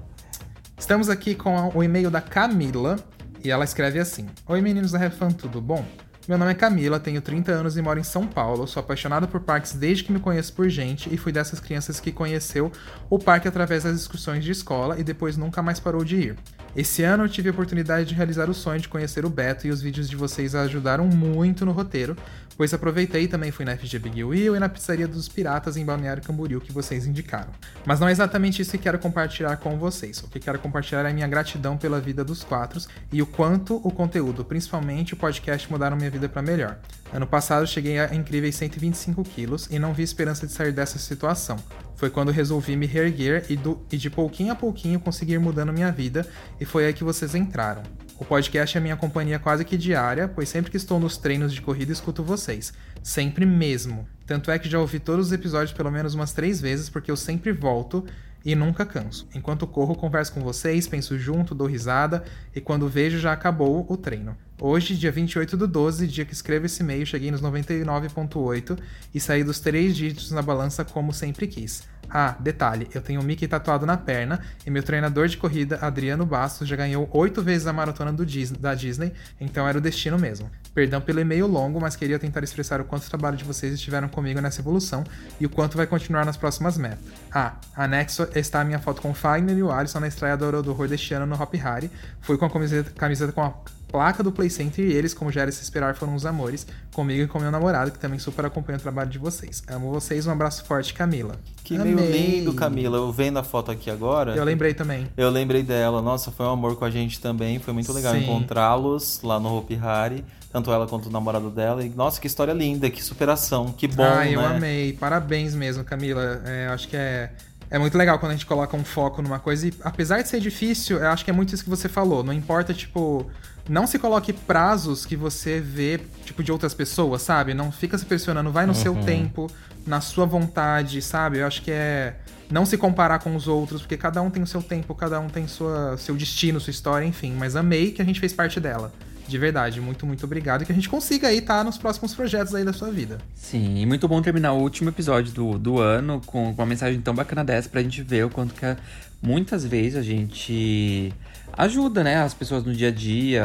Estamos 0.79 1.09
aqui 1.09 1.35
com 1.35 1.71
o 1.75 1.83
e-mail 1.83 2.11
da 2.11 2.21
Camila 2.21 2.97
e 3.43 3.51
ela 3.51 3.65
escreve 3.65 3.99
assim: 3.99 4.27
Oi 4.47 4.61
meninos 4.61 4.93
da 4.93 4.99
Refan, 4.99 5.31
tudo 5.31 5.61
bom? 5.61 5.85
Meu 6.29 6.37
nome 6.37 6.51
é 6.51 6.55
Camila, 6.55 7.01
tenho 7.01 7.23
30 7.23 7.53
anos 7.53 7.79
e 7.79 7.81
moro 7.81 7.99
em 7.99 8.05
São 8.05 8.27
Paulo. 8.27 8.67
Sou 8.67 8.81
apaixonada 8.81 9.27
por 9.27 9.41
parques 9.41 9.73
desde 9.73 10.05
que 10.05 10.13
me 10.13 10.21
conheço 10.21 10.53
por 10.53 10.69
gente 10.69 11.09
e 11.11 11.17
fui 11.17 11.33
dessas 11.33 11.59
crianças 11.59 12.01
que 12.01 12.13
conheceu 12.13 12.71
o 13.09 13.19
parque 13.19 13.49
através 13.49 13.85
das 13.85 13.97
excursões 13.97 14.45
de 14.45 14.53
escola 14.53 15.01
e 15.01 15.03
depois 15.03 15.39
nunca 15.39 15.63
mais 15.63 15.81
parou 15.81 16.05
de 16.05 16.17
ir. 16.17 16.37
Esse 16.77 17.03
ano 17.03 17.25
eu 17.25 17.29
tive 17.31 17.49
a 17.49 17.53
oportunidade 17.53 18.11
de 18.11 18.15
realizar 18.15 18.51
o 18.51 18.55
sonho 18.55 18.79
de 18.79 18.91
conhecer 18.91 19.25
o 19.25 19.31
Beto 19.31 19.67
e 19.67 19.71
os 19.71 19.81
vídeos 19.81 20.07
de 20.07 20.17
vocês 20.17 20.55
ajudaram 20.55 21.07
muito 21.07 21.65
no 21.65 21.73
roteiro, 21.73 22.15
pois 22.59 22.75
aproveitei 22.75 23.23
e 23.23 23.29
também 23.29 23.51
fui 23.51 23.65
na 23.65 23.75
FG 23.77 23.99
Big 24.01 24.23
Wheel 24.23 24.55
e 24.57 24.59
na 24.59 24.69
Pizzaria 24.69 25.09
dos 25.09 25.29
Piratas 25.29 25.77
em 25.77 25.85
Balneário 25.85 26.23
Camboriú 26.23 26.61
que 26.61 26.73
vocês 26.73 27.07
indicaram. 27.07 27.51
Mas 27.87 28.01
não 28.01 28.09
é 28.09 28.13
exatamente 28.13 28.61
isso 28.61 28.73
que 28.73 28.79
quero 28.79 28.99
compartilhar 28.99 29.57
com 29.59 29.79
vocês. 29.79 30.19
O 30.23 30.29
que 30.29 30.41
quero 30.41 30.59
compartilhar 30.59 31.07
é 31.07 31.11
a 31.11 31.15
minha 31.15 31.29
gratidão 31.29 31.77
pela 31.79 32.01
vida 32.01 32.25
dos 32.25 32.43
quatro 32.45 32.81
e 33.13 33.23
o 33.23 33.27
quanto 33.27 33.77
o 33.77 33.91
conteúdo, 33.91 34.45
principalmente 34.45 35.15
o 35.15 35.17
podcast, 35.17 35.71
mudaram 35.71 35.97
minha 35.97 36.11
vida 36.11 36.29
para 36.29 36.43
melhor. 36.43 36.79
Ano 37.13 37.27
passado 37.27 37.67
cheguei 37.67 37.99
a 37.99 38.15
incríveis 38.15 38.57
125 38.57 39.23
quilos 39.25 39.69
e 39.71 39.79
não 39.79 39.95
vi 39.95 40.03
esperança 40.03 40.47
de 40.47 40.53
sair 40.53 40.73
dessa 40.73 40.99
situação. 40.99 41.57
Foi 41.95 42.11
quando 42.11 42.31
resolvi 42.31 42.77
me 42.77 42.87
reerguer 42.87 43.45
e, 43.49 43.57
do- 43.57 43.81
e 43.91 43.97
de 43.97 44.11
pouquinho 44.11 44.53
a 44.53 44.57
pouquinho 44.57 45.01
conseguir 45.01 45.39
mudando 45.39 45.73
minha 45.73 45.91
vida, 45.91 46.27
e 46.61 46.65
foi 46.65 46.87
aí 46.87 46.93
que 46.93 47.03
vocês 47.05 47.35
entraram. 47.35 47.83
O 48.21 48.25
podcast 48.25 48.77
é 48.77 48.81
minha 48.81 48.97
companhia 48.97 49.39
quase 49.39 49.65
que 49.65 49.77
diária, 49.77 50.27
pois 50.27 50.49
sempre 50.49 50.73
que 50.73 50.77
estou 50.77 50.99
nos 50.99 51.17
treinos 51.17 51.55
de 51.55 51.63
corrida 51.63 51.93
escuto 51.93 52.21
vocês. 52.21 52.73
Sempre 53.01 53.47
mesmo. 53.47 54.09
Tanto 54.27 54.51
é 54.51 54.59
que 54.59 54.69
já 54.69 54.81
ouvi 54.81 54.99
todos 54.99 55.29
os 55.29 55.33
episódios 55.33 55.73
pelo 55.73 55.89
menos 55.89 56.15
umas 56.15 56.33
três 56.33 56.61
vezes, 56.61 56.91
porque 56.91 57.13
eu 57.13 57.17
sempre 57.17 57.53
volto 57.53 58.05
e 58.45 58.57
nunca 58.57 58.85
canso. 58.85 59.29
Enquanto 59.33 59.69
corro, 59.69 59.95
converso 59.95 60.33
com 60.33 60.41
vocês, 60.41 60.89
penso 60.89 61.17
junto, 61.17 61.55
dou 61.55 61.69
risada, 61.69 62.25
e 62.53 62.61
quando 62.61 62.89
vejo 62.89 63.21
já 63.21 63.33
acabou 63.33 63.87
o 63.89 63.97
treino. 63.97 64.37
Hoje, 64.61 64.97
dia 64.97 65.13
28 65.13 65.57
do 65.57 65.69
12, 65.69 66.09
dia 66.09 66.25
que 66.25 66.33
escrevo 66.33 66.67
esse 66.67 66.83
e-mail, 66.83 67.07
cheguei 67.07 67.31
nos 67.31 67.41
99.8 67.41 68.77
e 69.15 69.21
saí 69.21 69.45
dos 69.45 69.61
três 69.61 69.97
dígitos 69.97 70.33
na 70.33 70.43
balança 70.43 70.85
como 70.85 71.13
sempre 71.13 71.47
quis. 71.47 71.85
Ah, 72.11 72.35
detalhe, 72.41 72.89
eu 72.93 73.01
tenho 73.01 73.21
o 73.21 73.25
Mickey 73.25 73.47
tatuado 73.47 73.87
na 73.87 73.97
perna 73.97 74.41
e 74.67 74.71
meu 74.71 74.83
treinador 74.83 75.29
de 75.29 75.37
corrida, 75.37 75.79
Adriano 75.81 76.27
Bastos, 76.27 76.67
já 76.67 76.75
ganhou 76.75 77.09
oito 77.13 77.41
vezes 77.41 77.69
a 77.69 77.73
maratona 77.73 78.13
da 78.59 78.75
Disney, 78.75 79.13
então 79.41 79.69
era 79.69 79.79
o 79.79 79.81
destino 79.81 80.19
mesmo. 80.19 80.51
Perdão 80.75 81.01
pelo 81.01 81.21
e-mail 81.21 81.47
longo, 81.47 81.81
mas 81.81 81.95
queria 81.95 82.19
tentar 82.19 82.43
expressar 82.43 82.81
o 82.81 82.85
quanto 82.85 83.05
o 83.05 83.09
trabalho 83.09 83.37
de 83.37 83.45
vocês 83.45 83.73
estiveram 83.73 84.09
comigo 84.09 84.41
nessa 84.41 84.61
evolução 84.61 85.05
e 85.39 85.47
o 85.47 85.51
quanto 85.51 85.77
vai 85.77 85.87
continuar 85.87 86.25
nas 86.25 86.37
próximas 86.37 86.77
metas. 86.77 86.99
Ah, 87.31 87.61
anexo 87.77 88.27
está 88.35 88.63
a 88.63 88.65
minha 88.65 88.81
foto 88.81 89.03
com 89.03 89.11
o 89.11 89.15
Fagner 89.15 89.57
e 89.57 89.63
o 89.63 89.71
Alisson 89.71 90.01
na 90.01 90.09
estreia 90.09 90.37
do 90.37 90.71
Horror 90.71 90.89
deste 90.89 91.15
ano 91.15 91.27
no 91.27 91.41
Hop 91.41 91.55
Harry. 91.55 91.91
Fui 92.23 92.37
com 92.37 92.47
a 92.47 92.51
camiseta, 92.51 92.91
camiseta 92.91 93.33
com 93.33 93.43
a 93.43 93.55
placa 93.91 94.23
do 94.23 94.31
Play 94.31 94.51
Center 94.51 94.85
e 94.85 94.93
eles, 94.93 95.15
como 95.15 95.33
já 95.33 95.43
era 95.43 95.53
se 95.53 95.63
esperar, 95.63 95.95
foram 95.95 96.15
os 96.15 96.27
amores, 96.27 96.67
comigo 96.93 97.23
e 97.23 97.27
com 97.27 97.39
meu 97.39 97.51
namorado, 97.51 97.91
que 97.91 97.99
também 97.99 98.19
super 98.19 98.45
acompanha 98.45 98.79
o 98.79 98.81
trabalho 98.81 99.11
de 99.11 99.19
vocês. 99.19 99.63
Amo 99.69 99.91
vocês, 99.91 100.27
um 100.27 100.31
abraço 100.31 100.65
forte, 100.65 100.95
Camila. 100.95 101.37
Que 101.65 101.79
meio 101.79 101.99
lindo, 101.99 102.55
Camila. 102.55 102.97
Eu 102.97 103.13
vendo 103.13 103.39
a 103.39 103.43
foto 103.43 103.71
aqui 103.71 103.91
agora. 103.91 104.35
Eu 104.35 104.45
lembrei 104.45 104.73
também. 104.73 105.07
Eu 105.17 105.31
lembrei 105.31 105.63
dela. 105.63 106.01
Nossa, 106.01 106.31
foi 106.31 106.47
um 106.47 106.51
amor 106.51 106.77
com 106.77 106.85
a 106.85 106.91
gente 106.91 107.21
também. 107.21 107.59
Foi 107.59 107.75
muito 107.75 107.93
legal 107.93 108.17
encontrá-los 108.17 109.21
lá 109.23 109.39
no 109.39 109.57
Hopi 109.57 109.77
Hari. 109.77 110.25
Tanto 110.51 110.73
ela 110.73 110.87
quanto 110.87 111.11
o 111.11 111.13
namorado 111.13 111.51
dela. 111.51 111.85
E, 111.85 111.91
nossa, 111.91 112.19
que 112.19 112.27
história 112.27 112.53
linda, 112.53 112.89
que 112.89 113.05
superação. 113.05 113.71
Que 113.71 113.87
bom, 113.87 114.03
ah, 114.03 114.25
né? 114.25 114.35
eu 114.35 114.41
amei. 114.41 114.95
Parabéns 114.95 115.55
mesmo, 115.55 115.85
Camila. 115.85 116.41
É, 116.47 116.69
eu 116.69 116.73
acho 116.73 116.89
que 116.89 116.97
é. 116.97 117.31
É 117.71 117.79
muito 117.79 117.97
legal 117.99 118.19
quando 118.19 118.31
a 118.33 118.35
gente 118.35 118.47
coloca 118.47 118.77
um 118.77 118.85
foco 118.85 119.21
numa 119.21 119.39
coisa 119.39 119.69
e, 119.69 119.75
apesar 119.83 120.23
de 120.23 120.29
ser 120.29 120.41
difícil, 120.41 120.99
eu 120.99 121.09
acho 121.09 121.25
que 121.25 121.31
é 121.31 121.35
muito 121.35 121.55
isso 121.55 121.63
que 121.63 121.69
você 121.71 121.89
falou. 121.89 122.25
Não 122.25 122.33
importa, 122.33 122.73
tipo, 122.73 123.31
não 123.69 123.87
se 123.87 123.99
coloque 123.99 124.33
prazos 124.33 125.05
que 125.05 125.15
você 125.17 125.61
vê, 125.61 126.01
tipo, 126.25 126.43
de 126.43 126.51
outras 126.51 126.73
pessoas, 126.73 127.21
sabe? 127.23 127.53
Não 127.53 127.71
fica 127.71 127.99
se 127.99 128.07
pressionando, 128.07 128.51
vai 128.51 128.65
no 128.65 128.75
seu 128.75 128.95
Uhum. 128.95 129.05
tempo, 129.05 129.51
na 129.87 130.01
sua 130.01 130.25
vontade, 130.25 131.03
sabe? 131.03 131.39
Eu 131.41 131.47
acho 131.47 131.61
que 131.63 131.71
é 131.71 132.17
não 132.51 132.65
se 132.65 132.79
comparar 132.79 133.19
com 133.19 133.37
os 133.37 133.47
outros, 133.47 133.83
porque 133.83 133.99
cada 133.99 134.23
um 134.23 134.31
tem 134.31 134.43
o 134.43 134.47
seu 134.47 134.63
tempo, 134.63 134.95
cada 134.95 135.21
um 135.21 135.29
tem 135.29 135.47
sua, 135.47 135.99
seu 135.99 136.17
destino, 136.17 136.59
sua 136.59 136.71
história, 136.71 137.05
enfim. 137.05 137.35
Mas 137.39 137.55
amei 137.55 137.91
que 137.91 138.01
a 138.01 138.05
gente 138.07 138.19
fez 138.19 138.33
parte 138.33 138.59
dela. 138.59 138.91
De 139.29 139.37
verdade, 139.39 139.81
muito, 139.81 140.07
muito 140.07 140.25
obrigado. 140.25 140.63
E 140.63 140.65
que 140.67 140.73
a 140.73 140.75
gente 140.75 140.89
consiga 140.89 141.29
aí 141.29 141.39
estar 141.39 141.63
nos 141.65 141.77
próximos 141.77 142.15
projetos 142.15 142.55
aí 142.55 142.65
da 142.65 142.73
sua 142.73 142.91
vida. 142.91 143.19
Sim, 143.35 143.79
e 143.81 143.85
muito 143.87 144.09
bom 144.09 144.23
terminar 144.23 144.53
o 144.55 144.59
último 144.61 144.89
episódio 144.89 145.33
do, 145.33 145.59
do 145.59 145.79
ano 145.79 146.21
com, 146.25 146.55
com 146.55 146.63
uma 146.63 146.67
mensagem 146.67 147.01
tão 147.01 147.15
bacana 147.15 147.45
dessa 147.45 147.69
pra 147.69 147.83
gente 147.83 148.03
ver 148.03 148.25
o 148.25 148.31
quanto 148.31 148.55
que 148.55 148.65
a- 148.65 148.77
muitas 149.21 149.65
vezes 149.65 149.97
a 149.97 150.03
gente 150.03 151.13
ajuda, 151.53 152.05
né, 152.05 152.17
as 152.17 152.35
pessoas 152.35 152.65
no 152.65 152.73
dia 152.73 152.89
a 152.89 152.91
dia, 152.93 153.45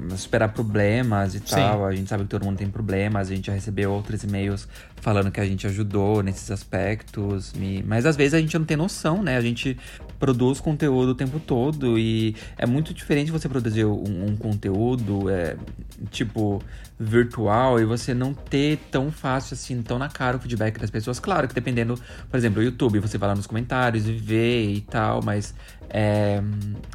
no- 0.00 0.16
superar 0.18 0.52
problemas 0.52 1.34
e 1.34 1.38
Sim. 1.38 1.44
tal. 1.56 1.86
A 1.86 1.94
gente 1.94 2.08
sabe 2.08 2.24
que 2.24 2.28
todo 2.28 2.44
mundo 2.44 2.58
tem 2.58 2.68
problemas, 2.68 3.30
a 3.30 3.34
gente 3.34 3.46
já 3.46 3.52
recebeu 3.52 3.92
outros 3.92 4.22
e-mails 4.24 4.68
falando 5.00 5.30
que 5.30 5.40
a 5.40 5.44
gente 5.46 5.66
ajudou 5.66 6.22
nesses 6.22 6.50
aspectos. 6.50 7.52
me- 7.54 7.82
Mas 7.86 8.04
às 8.04 8.16
vezes 8.16 8.34
a 8.34 8.40
gente 8.40 8.56
não 8.58 8.64
tem 8.66 8.76
noção, 8.76 9.22
né? 9.22 9.36
A 9.36 9.40
gente 9.40 9.78
produz 10.18 10.60
conteúdo 10.60 11.10
o 11.10 11.14
tempo 11.14 11.38
todo 11.40 11.98
e 11.98 12.34
é 12.58 12.66
muito 12.66 12.92
diferente 12.92 13.30
você 13.30 13.48
produzir 13.48 13.84
um, 13.84 14.26
um 14.26 14.36
conteúdo, 14.36 15.30
é, 15.30 15.56
tipo, 16.10 16.60
virtual 16.98 17.78
e 17.78 17.84
você 17.84 18.12
não 18.12 18.34
ter 18.34 18.78
tão 18.90 19.12
fácil 19.12 19.54
assim, 19.54 19.80
tão 19.82 19.98
na 19.98 20.08
cara 20.08 20.36
o 20.36 20.40
feedback 20.40 20.78
das 20.78 20.90
pessoas. 20.90 21.20
Claro 21.20 21.46
que 21.46 21.54
dependendo, 21.54 21.94
por 22.28 22.36
exemplo, 22.36 22.60
o 22.60 22.64
YouTube, 22.64 22.98
você 22.98 23.16
vai 23.16 23.28
lá 23.28 23.34
nos 23.34 23.46
comentários 23.46 24.08
e 24.08 24.12
vê 24.12 24.72
e 24.72 24.80
tal, 24.80 25.22
mas 25.22 25.54
é, 25.90 26.42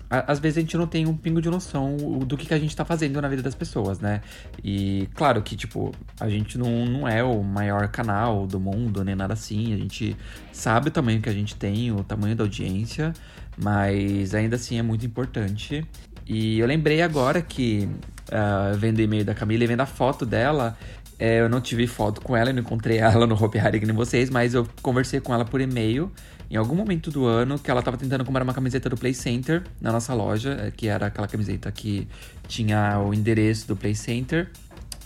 às 0.10 0.40
vezes 0.40 0.58
a 0.58 0.62
gente 0.62 0.78
não 0.78 0.86
tem 0.86 1.08
um 1.08 1.16
pingo 1.16 1.42
de 1.42 1.50
noção 1.50 1.98
do 2.26 2.38
que, 2.38 2.46
que 2.46 2.54
a 2.54 2.60
gente 2.60 2.76
tá 2.76 2.86
fazendo 2.86 3.20
na 3.22 3.28
vida 3.28 3.42
das 3.42 3.56
pessoas, 3.56 4.00
né? 4.00 4.22
E 4.64 5.10
claro 5.16 5.42
que, 5.42 5.56
tipo, 5.56 5.92
a 6.20 6.30
gente 6.30 6.58
não, 6.58 6.86
não 6.86 7.08
é 7.08 7.24
o 7.24 7.42
maior 7.42 7.88
canal 7.88 8.46
do 8.46 8.60
mundo, 8.60 9.04
nem 9.04 9.16
nada 9.16 9.34
assim. 9.34 9.74
A 9.74 9.78
gente 9.78 10.16
sabe 10.52 10.90
o 10.90 10.92
tamanho 10.92 11.22
que 11.22 11.30
a 11.30 11.34
gente 11.34 11.56
tem, 11.56 11.92
o 11.92 12.04
tamanho 12.04 12.36
da 12.36 12.44
audiência, 12.44 13.14
mas 13.58 14.36
ainda 14.36 14.58
assim 14.58 14.78
é 14.78 14.84
muito 14.84 15.06
importante. 15.06 15.84
E 16.26 16.60
eu 16.60 16.68
lembrei 16.68 17.02
agora 17.02 17.42
que, 17.42 17.90
ah, 18.34 18.74
vendo 18.76 18.98
o 18.98 19.02
e-mail 19.02 19.24
da 19.24 19.34
Camila 19.34 19.64
e 19.64 19.68
vendo 19.68 19.82
a 19.82 19.86
foto 19.86 20.26
dela, 20.26 20.76
é, 21.20 21.40
eu 21.42 21.48
não 21.48 21.62
tive 21.62 21.86
foto 21.88 22.20
com 22.20 22.36
ela, 22.36 22.50
eu 22.50 22.54
não 22.54 22.62
encontrei 22.62 22.98
ela 23.00 23.28
no 23.28 23.36
Hopi 23.42 23.60
Hari 23.60 23.80
que 23.80 23.86
nem 23.86 23.96
vocês, 23.96 24.30
mas 24.30 24.54
eu 24.54 24.68
conversei 24.82 25.20
com 25.20 25.34
ela 25.34 25.46
por 25.46 25.62
e-mail 25.62 26.12
em 26.50 26.56
algum 26.56 26.76
momento 26.76 27.10
do 27.10 27.26
ano 27.26 27.58
que 27.58 27.72
ela 27.72 27.82
tava 27.82 27.98
tentando 27.98 28.24
comprar 28.26 28.44
uma 28.44 28.54
camiseta 28.54 28.90
do 28.90 28.96
Play 28.98 29.14
Center 29.14 29.64
na 29.82 29.92
nossa 29.92 30.14
loja, 30.14 30.58
eh, 30.68 30.72
que 30.76 30.88
era 30.88 31.08
aquela 31.08 31.28
camiseta 31.28 31.72
que 31.72 32.08
tinha 32.48 33.00
o 33.00 33.12
endereço 33.14 33.68
do 33.68 33.76
Play 33.76 33.96
Center. 33.96 34.50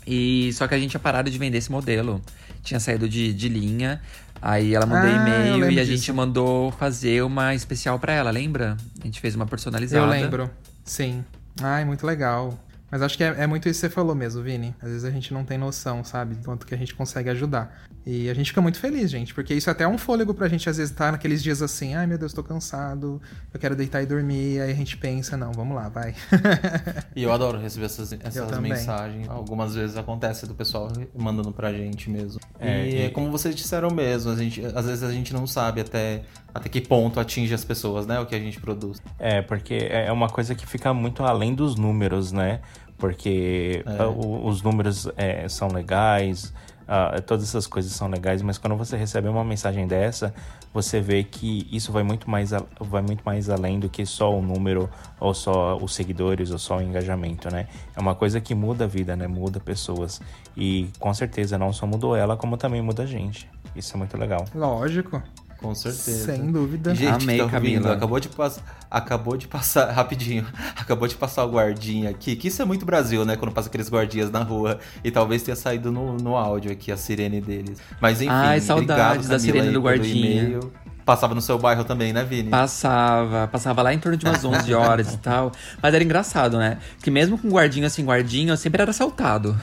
E 0.06 0.52
só 0.54 0.68
que 0.68 0.76
a 0.76 0.80
gente 0.80 0.91
tinha 0.91 0.99
parado 0.99 1.30
de 1.30 1.38
vender 1.38 1.58
esse 1.58 1.72
modelo. 1.72 2.22
Tinha 2.64 2.80
saído 2.80 3.08
de, 3.08 3.34
de 3.34 3.48
linha. 3.48 4.02
Aí 4.41 4.74
ela 4.74 4.86
mandou 4.86 5.10
Ah, 5.10 5.14
e-mail 5.16 5.72
e 5.72 5.80
a 5.80 5.84
disso. 5.84 5.95
gente 5.98 6.12
mandou 6.14 6.72
fazer 6.72 7.24
uma 7.24 7.56
especial 7.56 7.98
pra 7.98 8.14
ela, 8.14 8.30
lembra? 8.30 8.76
A 9.02 9.06
gente 9.06 9.22
fez 9.22 9.34
uma 9.36 9.45
personalizada. 9.45 10.06
Eu 10.06 10.10
lembro. 10.10 10.49
Sim. 10.84 11.24
Ai, 11.62 11.86
muito 11.86 12.06
legal. 12.06 12.58
Mas 12.89 13.01
acho 13.01 13.18
que 13.18 13.23
é, 13.23 13.35
é 13.39 13.47
muito 13.47 13.68
isso 13.68 13.81
que 13.81 13.88
você 13.88 13.93
falou 13.93 14.15
mesmo, 14.15 14.41
Vini. 14.41 14.76
Às 14.81 14.89
vezes 14.89 15.05
a 15.05 15.11
gente 15.11 15.34
não 15.34 15.43
tem 15.43 15.57
noção, 15.57 16.03
sabe? 16.03 16.35
Do 16.35 16.45
quanto 16.45 16.65
que 16.65 16.73
a 16.73 16.77
gente 16.77 16.95
consegue 16.95 17.30
ajudar. 17.30 17.84
E 18.10 18.30
a 18.30 18.34
gente 18.34 18.48
fica 18.52 18.62
muito 18.62 18.80
feliz, 18.80 19.12
gente. 19.12 19.34
Porque 19.34 19.54
isso 19.54 19.70
é 19.70 19.74
até 19.74 19.86
um 19.86 19.98
fôlego 19.98 20.34
pra 20.34 20.48
gente, 20.48 20.70
às 20.70 20.78
vezes, 20.78 20.92
estar 20.94 21.12
naqueles 21.12 21.44
dias 21.44 21.62
assim, 21.62 21.94
ai 21.94 22.08
meu 22.08 22.18
Deus, 22.18 22.32
tô 22.32 22.42
cansado, 22.42 23.22
eu 23.54 23.60
quero 23.60 23.76
deitar 23.76 24.02
e 24.02 24.06
dormir. 24.06 24.62
Aí 24.62 24.72
a 24.72 24.74
gente 24.74 24.96
pensa, 24.96 25.36
não, 25.36 25.52
vamos 25.52 25.76
lá, 25.76 25.90
vai. 25.90 26.16
E 27.14 27.24
eu 27.24 27.34
adoro 27.34 27.60
receber 27.60 27.88
essas, 27.88 28.14
essas 28.14 28.60
mensagens. 28.60 29.28
Algumas 29.28 29.76
vezes 29.76 29.98
acontece 29.98 30.46
do 30.48 30.56
pessoal 30.56 30.88
mandando 31.18 31.52
pra 31.52 31.74
gente 31.74 32.10
mesmo. 32.10 32.40
É, 32.60 32.86
e, 32.88 32.94
e- 32.96 33.02
é 33.02 33.10
como 33.10 33.30
vocês 33.30 33.54
disseram 33.54 33.90
mesmo, 33.90 34.32
a 34.32 34.36
gente, 34.38 34.64
às 34.64 34.86
vezes 34.86 35.04
a 35.04 35.12
gente 35.12 35.34
não 35.34 35.46
sabe 35.46 35.82
até, 35.82 36.22
até 36.54 36.70
que 36.70 36.80
ponto 36.80 37.20
atinge 37.20 37.54
as 37.54 37.66
pessoas, 37.66 38.06
né? 38.08 38.20
O 38.22 38.26
que 38.26 38.36
a 38.36 38.40
gente 38.40 38.58
produz. 38.62 39.02
É, 39.20 39.42
porque 39.42 39.74
é 39.90 40.10
uma 40.14 40.30
coisa 40.30 40.56
que 40.56 40.66
fica 40.66 40.94
muito 40.94 41.24
além 41.24 41.54
dos 41.54 41.76
números, 41.76 42.32
né? 42.32 42.62
Porque 42.98 43.84
É. 43.86 44.04
os 44.06 44.62
números 44.62 45.08
é, 45.18 45.48
são 45.50 45.68
legais, 45.68 46.54
ah, 46.88 47.22
todas 47.26 47.43
essas 47.43 47.68
coisas 47.68 47.91
são 47.91 48.07
legais, 48.07 48.41
mas 48.41 48.57
quando 48.57 48.76
você 48.76 48.95
recebe 48.95 49.27
uma 49.27 49.43
mensagem 49.43 49.85
dessa, 49.88 50.34
você 50.73 50.99
vê 51.01 51.23
que 51.23 51.68
isso 51.72 51.91
vai 51.91 52.03
muito 52.03 52.30
mais, 52.30 52.53
a- 52.53 52.64
vai 52.80 53.01
muito 53.01 53.22
mais 53.26 53.49
além 53.49 53.80
do 53.80 53.89
que 53.89 54.05
só 54.05 54.34
o 54.34 54.41
número, 54.41 54.89
ou 55.19 55.34
só 55.34 55.76
os 55.77 55.93
seguidores, 55.95 56.51
ou 56.51 56.57
só 56.59 56.77
o 56.77 56.81
engajamento, 56.81 57.49
né? 57.51 57.68
É 57.95 57.99
uma 57.99 58.15
coisa 58.15 58.39
que 58.39 58.53
muda 58.55 58.85
a 58.85 58.88
vida, 58.88 59.15
né? 59.15 59.27
Muda 59.27 59.59
pessoas. 59.59 60.22
E 60.55 60.89
com 60.99 61.14
certeza 61.14 61.57
não 61.57 61.73
só 61.73 61.85
mudou 61.88 62.15
ela, 62.15 62.38
como 62.38 62.57
também 62.57 62.81
muda 62.81 63.03
a 63.03 63.05
gente. 63.05 63.49
Isso 63.76 63.95
é 63.95 63.97
muito 63.97 64.18
legal. 64.18 64.45
Lógico. 64.55 65.22
Com 65.62 65.74
certeza. 65.74 66.26
Sem 66.26 66.52
dúvida. 66.52 66.92
E, 66.94 66.96
gente, 66.96 67.24
Amei, 67.24 67.38
tá 67.40 67.50
Camila. 67.50 67.94
acabou 67.94 68.20
de 68.20 68.30
passar. 68.30 68.64
Acabou 68.90 69.38
de 69.38 69.48
passar. 69.48 69.90
Rapidinho. 69.92 70.46
Acabou 70.76 71.08
de 71.08 71.16
passar 71.16 71.46
o 71.46 71.52
guardinha 71.52 72.10
aqui. 72.10 72.36
Que 72.36 72.48
isso 72.48 72.62
é 72.62 72.66
muito 72.66 72.86
Brasil, 72.86 73.26
né? 73.26 73.36
Quando 73.36 73.52
passa 73.52 73.68
aqueles 73.68 73.90
guardinhas 73.90 74.30
na 74.30 74.44
rua. 74.44 74.80
E 75.04 75.10
talvez 75.12 75.42
tenha 75.44 75.56
saído 75.56 75.92
no, 75.92 76.16
no 76.18 76.36
áudio 76.36 76.72
aqui 76.72 76.92
a 76.92 76.98
sirene 76.98 77.42
deles. 77.42 77.80
Mas 78.00 78.22
enfim. 78.22 78.32
Ai, 78.32 78.62
saudades 78.62 78.96
obrigado, 78.96 79.22
da 79.22 79.22
Camila, 79.22 79.40
sirene 79.40 79.68
aí 79.68 79.74
do 79.74 79.82
guardinha. 79.82 80.60
Passava 81.08 81.34
no 81.34 81.40
seu 81.42 81.58
bairro 81.58 81.86
também, 81.86 82.12
né, 82.12 82.22
Vini? 82.26 82.50
Passava, 82.50 83.48
passava 83.48 83.82
lá 83.82 83.94
em 83.94 83.98
torno 83.98 84.18
de 84.18 84.26
umas 84.26 84.44
11 84.44 84.74
horas 84.74 85.14
e 85.14 85.18
tal. 85.18 85.54
Mas 85.82 85.94
era 85.94 86.04
engraçado, 86.04 86.58
né? 86.58 86.80
Que 87.02 87.10
mesmo 87.10 87.38
com 87.38 87.48
guardinha 87.50 87.90
sem 87.90 88.04
guardinha, 88.04 88.52
eu 88.52 88.58
sempre 88.58 88.82
era 88.82 88.92
assaltado. 88.92 89.58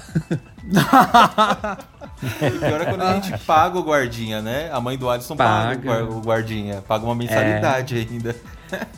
O 0.65 0.71
pior 2.59 2.81
é 2.81 2.85
quando 2.87 3.03
a 3.03 3.15
gente 3.21 3.39
paga 3.45 3.79
o 3.79 3.83
guardinha, 3.83 4.41
né? 4.41 4.71
A 4.73 4.81
mãe 4.81 4.97
do 4.97 5.11
Alisson 5.11 5.37
paga, 5.37 5.77
Paga. 5.77 5.81
o 5.81 5.83
guar- 5.83 6.17
o 6.17 6.21
guardinha. 6.23 6.81
Paga 6.81 7.05
uma 7.05 7.15
mensalidade 7.15 7.95
ainda. 8.11 8.35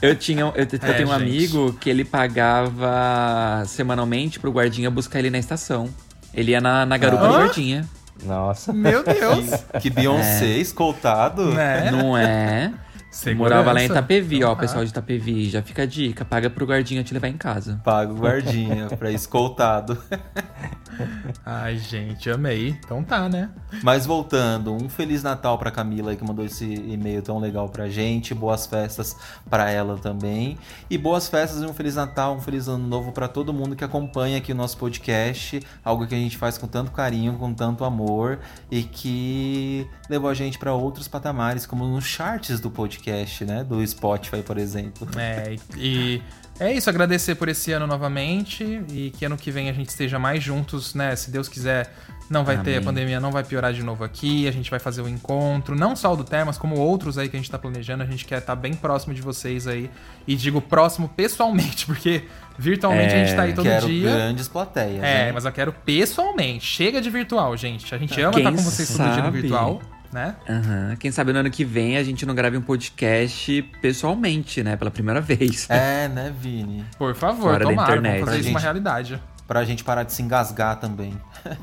Eu 0.01 0.15
tinha, 0.15 0.43
eu, 0.43 0.53
eu 0.55 0.67
tenho 0.67 1.09
um 1.09 1.13
gente. 1.13 1.13
amigo 1.13 1.73
que 1.81 1.91
ele 1.91 2.05
pagava 2.05 3.65
semanalmente 3.67 4.39
pro 4.39 4.53
guardinha 4.53 4.89
buscar 4.89 5.19
ele 5.19 5.31
na 5.31 5.39
estação. 5.39 5.89
Ele 6.33 6.53
ia 6.53 6.61
na, 6.61 6.87
na 6.87 6.97
garupa 6.97 7.27
do 7.27 7.35
Hã? 7.35 7.39
guardinha. 7.39 7.85
Nossa. 8.25 8.73
Meu 8.73 9.03
Deus. 9.05 9.51
Que, 9.73 9.81
que 9.81 9.91
Beyoncé 9.91 10.59
escoltado. 10.59 11.53
né? 11.53 11.91
Não 11.91 12.17
é? 12.17 12.73
Segurança. 13.11 13.55
Morava 13.57 13.73
lá 13.73 13.83
em 13.83 13.87
Itapevi, 13.87 14.45
ó, 14.45 14.53
Ah. 14.53 14.57
pessoal 14.57 14.85
de 14.85 14.91
Itapevi. 14.91 15.49
Já 15.49 15.63
fica 15.63 15.83
a 15.83 15.87
dica, 15.87 16.25
paga 16.25 16.51
pro 16.51 16.67
guardinha 16.67 17.03
te 17.03 17.15
levar 17.15 17.29
em 17.29 17.37
casa. 17.37 17.81
Paga 17.83 18.13
o 18.13 18.17
guardinha 18.17 18.89
pra 18.99 19.11
escoltado. 19.11 19.97
Ai, 21.45 21.79
gente, 21.79 22.31
amei. 22.31 22.69
Então 22.69 23.03
tá, 23.03 23.29
né? 23.29 23.51
Mas 23.83 24.07
voltando, 24.07 24.73
um 24.73 24.89
Feliz 24.89 25.23
Natal 25.23 25.59
pra 25.59 25.71
Camila 25.71 26.11
aí 26.11 26.17
que 26.17 26.25
mandou 26.25 26.45
esse 26.45 26.65
e-mail 26.65 27.23
tão 27.23 27.39
legal 27.39 27.69
pra 27.69 27.89
gente. 27.89 28.35
Boas 28.35 28.67
festas 28.67 29.17
pra 29.49 29.71
ela 29.71 29.97
também. 29.99 30.59
E 30.89 30.97
boas 30.97 31.29
festas 31.29 31.63
e 31.63 31.67
um 31.67 31.75
Feliz 31.75 31.95
Natal, 31.95 32.35
um 32.35 32.41
Feliz 32.41 32.69
Ano 32.69 32.87
Novo 32.87 33.13
pra 33.13 33.29
todo 33.29 33.53
mundo 33.53 33.77
que 33.77 33.85
acompanha 33.85 34.39
aqui 34.39 34.53
o 34.53 34.55
nosso 34.55 34.77
podcast. 34.77 35.61
Algo 35.85 36.07
que 36.07 36.15
a 36.15 36.19
gente 36.19 36.37
faz 36.37 36.59
com 36.59 36.67
tanto 36.67 36.93
carinho, 36.93 37.35
com 37.35 37.53
tanto 37.53 37.85
amor 37.85 38.39
e 38.71 38.83
que 38.83 39.87
levou 40.09 40.31
a 40.31 40.35
gente 40.35 40.59
pra 40.59 40.73
outros 40.73 41.09
patamares, 41.09 41.67
como 41.67 41.87
nos 41.87 42.05
charts 42.05 42.61
do 42.61 42.71
podcast, 42.71 43.45
né? 43.45 43.65
Do 43.65 43.87
Spotify, 43.87 44.43
por 44.43 44.59
exemplo. 44.59 45.09
É, 45.17 45.57
e 45.77 46.23
É 46.59 46.73
isso, 46.73 46.89
agradecer 46.89 47.35
por 47.35 47.49
esse 47.49 47.71
ano 47.73 47.87
novamente 47.87 48.65
e 48.91 49.11
que 49.11 49.27
ano 49.27 49.37
que 49.37 49.51
vem 49.51 49.69
a 49.69 49.73
gente 49.75 49.91
esteja 49.91 50.19
mais 50.19 50.43
juntos, 50.43 50.95
né? 50.95 51.15
Se 51.15 51.31
Deus 51.31 51.49
quiser, 51.49 51.93
não 52.31 52.45
vai 52.45 52.57
ter, 52.63 52.71
a 52.71 52.77
Amém. 52.77 52.85
pandemia 52.85 53.21
não 53.21 53.31
vai 53.31 53.45
piorar 53.45 53.75
de 53.75 53.83
novo 53.83 54.03
aqui, 54.03 54.49
a 54.49 54.51
gente 54.51 54.71
vai 54.71 54.81
fazer 54.81 55.03
o 55.03 55.09
encontro, 55.09 55.77
não 55.77 55.95
só 55.95 56.15
o 56.15 56.17
do 56.17 56.25
Termas, 56.25 56.57
como 56.57 56.77
outros 56.77 57.19
aí 57.19 57.29
que 57.29 57.37
a 57.37 57.39
gente 57.39 57.51
tá 57.51 57.59
planejando, 57.59 58.03
a 58.03 58.07
gente 58.07 58.25
quer 58.25 58.39
estar 58.39 58.57
bem 58.57 58.73
próximo 58.73 59.13
de 59.13 59.21
vocês 59.21 59.67
aí. 59.67 59.91
E 60.27 60.35
digo 60.35 60.63
próximo 60.63 61.11
pessoalmente, 61.11 61.85
porque 61.87 62.25
virtualmente 62.59 63.15
a 63.15 63.19
gente 63.19 63.37
tá 63.37 63.43
aí 63.43 63.53
todo 63.53 63.65
Quero 63.65 63.87
dia. 63.87 64.11
grandes 64.11 64.49
plateias. 64.49 65.05
É, 65.05 65.27
né? 65.27 65.33
mas 65.33 65.45
eu 65.45 65.53
quero 65.53 65.73
pessoalmente. 65.73 66.65
Chega 66.65 67.03
de 67.03 67.11
virtual, 67.11 67.55
gente. 67.57 67.95
A 67.95 67.99
gente 67.99 68.19
ama 68.21 68.39
estar 68.39 68.51
com 68.51 68.63
vocês 68.63 68.89
todo 68.89 69.03
dia 69.03 69.17
no 69.17 69.23
sabe? 69.25 69.41
virtual, 69.43 69.83
né? 70.13 70.35
Aham. 70.49 70.97
Quem 70.99 71.11
sabe 71.11 71.33
no 71.33 71.39
ano 71.41 71.51
que 71.51 71.65
vem 71.65 71.97
a 71.97 72.03
gente 72.03 72.25
não 72.27 72.35
grave 72.35 72.57
um 72.57 72.63
podcast 72.63 73.63
pessoalmente, 73.81 74.63
né? 74.63 74.77
Pela 74.77 74.91
primeira 74.91 75.21
vez. 75.21 75.67
É, 75.71 76.09
né, 76.09 76.33
Vini? 76.41 76.85
Por 76.99 77.15
favor, 77.15 77.53
Fora 77.53 77.59
da 77.65 77.71
tomara, 77.71 77.91
internet. 77.93 78.13
vamos 78.21 78.29
fazer 78.29 78.41
isso 78.41 78.51
uma 78.51 78.61
realidade. 78.61 79.21
Pra 79.47 79.65
gente 79.65 79.85
parar 79.85 80.03
de 80.03 80.13
se 80.13 80.21
engasgar 80.23 80.75
também. 80.81 81.13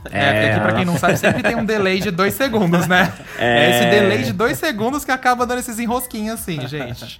É, 0.09 0.31
porque 0.31 0.45
aqui, 0.51 0.59
pra 0.61 0.73
quem 0.73 0.85
não 0.85 0.97
sabe, 0.97 1.17
sempre 1.17 1.43
tem 1.43 1.53
um 1.55 1.65
delay 1.65 1.99
de 1.99 2.11
dois 2.11 2.33
segundos, 2.33 2.87
né? 2.87 3.11
É, 3.37 3.69
esse 3.71 3.89
delay 3.89 4.23
de 4.23 4.31
dois 4.31 4.57
segundos 4.57 5.03
que 5.03 5.11
acaba 5.11 5.45
dando 5.45 5.59
esses 5.59 5.77
enrosquinhos 5.79 6.39
assim, 6.39 6.65
gente. 6.65 7.19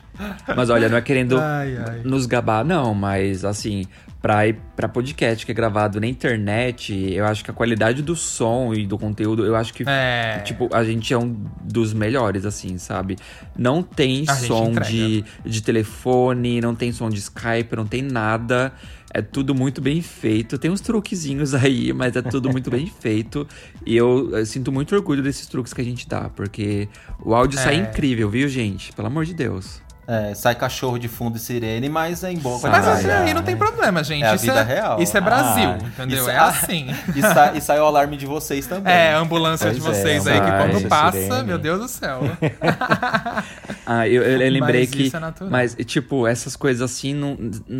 Mas 0.55 0.69
olha, 0.69 0.87
não 0.87 0.95
é 0.95 1.01
querendo 1.01 1.37
Ai, 1.37 1.77
ai. 1.85 2.01
nos 2.05 2.25
gabar, 2.25 2.63
não, 2.63 2.93
mas 2.93 3.43
assim, 3.43 3.85
pra 4.23 4.87
podcast 4.87 5.45
que 5.45 5.51
é 5.51 5.55
gravado 5.55 5.99
na 5.99 6.07
internet, 6.07 6.93
eu 7.13 7.25
acho 7.25 7.43
que 7.43 7.51
a 7.51 7.53
qualidade 7.53 8.01
do 8.01 8.15
som 8.15 8.73
e 8.73 8.87
do 8.87 8.97
conteúdo, 8.97 9.45
eu 9.45 9.53
acho 9.53 9.73
que, 9.73 9.83
É. 9.85 10.39
tipo, 10.45 10.69
a 10.73 10.81
gente 10.81 11.13
é 11.13 11.17
um 11.17 11.35
dos 11.61 11.93
melhores, 11.93 12.45
assim, 12.45 12.77
sabe? 12.77 13.17
Não 13.57 13.83
tem 13.83 14.23
A 14.25 14.33
som 14.35 14.71
de, 14.71 15.25
de 15.45 15.61
telefone, 15.61 16.61
não 16.61 16.73
tem 16.73 16.93
som 16.93 17.09
de 17.09 17.19
Skype, 17.19 17.75
não 17.75 17.85
tem 17.85 18.01
nada. 18.01 18.71
É 19.13 19.21
tudo 19.21 19.53
muito 19.53 19.79
bem 19.81 20.01
feito. 20.01 20.57
Tem 20.57 20.71
uns 20.71 20.79
truquezinhos 20.81 21.53
aí, 21.53 21.91
mas 21.93 22.15
é 22.15 22.21
tudo 22.21 22.49
muito 22.49 22.71
bem 22.71 22.87
feito. 22.87 23.45
E 23.85 23.95
eu, 23.95 24.31
eu 24.35 24.45
sinto 24.45 24.71
muito 24.71 24.95
orgulho 24.95 25.21
desses 25.21 25.45
truques 25.47 25.73
que 25.73 25.81
a 25.81 25.83
gente 25.83 26.07
dá, 26.07 26.29
porque 26.29 26.87
o 27.23 27.35
áudio 27.35 27.59
sai 27.59 27.75
É. 27.75 27.79
incrível, 27.79 28.29
viu, 28.29 28.47
gente? 28.47 28.91
Pelo 28.93 29.07
amor 29.07 29.25
de 29.25 29.33
Deus. 29.35 29.82
É, 30.05 30.34
sai 30.34 30.53
cachorro 30.55 30.97
de 30.97 31.07
fundo 31.07 31.38
e 31.38 31.39
sirene, 31.39 31.88
mas 31.88 32.23
é 32.25 32.31
em 32.31 32.38
boa 32.38 32.59
Sai. 32.59 32.71
Mas 32.71 32.84
qualidade. 32.84 33.09
até 33.09 33.27
aí 33.30 33.34
não 33.34 33.41
tem 33.41 33.55
problema, 33.55 34.03
gente. 34.03 34.23
É 34.23 34.30
a 34.31 34.35
isso, 34.35 34.43
vida 34.45 34.59
é, 34.59 34.63
real. 34.63 35.01
isso 35.01 35.17
é 35.17 35.21
Brasil, 35.21 35.69
Ah, 35.69 35.77
entendeu? 35.88 36.17
isso- 36.19 36.30
É 36.30 36.38
assim. 36.38 36.88
E, 37.15 37.21
sai, 37.21 37.57
e 37.57 37.61
sai 37.61 37.80
o 37.80 37.85
alarme 37.85 38.17
de 38.17 38.25
vocês 38.25 38.67
também. 38.67 38.91
É, 38.93 39.13
a 39.13 39.19
ambulância 39.19 39.71
de 39.71 39.80
Pois 39.80 39.97
é, 39.97 40.01
vocês 40.01 40.27
aí, 40.27 40.41
que 40.41 40.51
quando 40.51 40.88
passa, 40.89 41.17
sirene. 41.21 41.43
meu 41.43 41.57
Deus 41.57 41.80
do 41.80 41.88
céu. 41.88 42.19
Ah, 43.85 44.07
eu, 44.07 44.23
eu- 44.23 44.39
eu 44.41 44.49
lembrei 44.51 44.81
Mas 44.81 44.89
que. 44.91 45.03
isso 45.03 45.17
é 45.17 45.19
natural. 45.19 45.51
Mas, 45.51 45.75
tipo, 45.85 46.25
essas 46.25 46.55
coisas 46.55 46.81
assim, 46.81 47.13
não, 47.13 47.38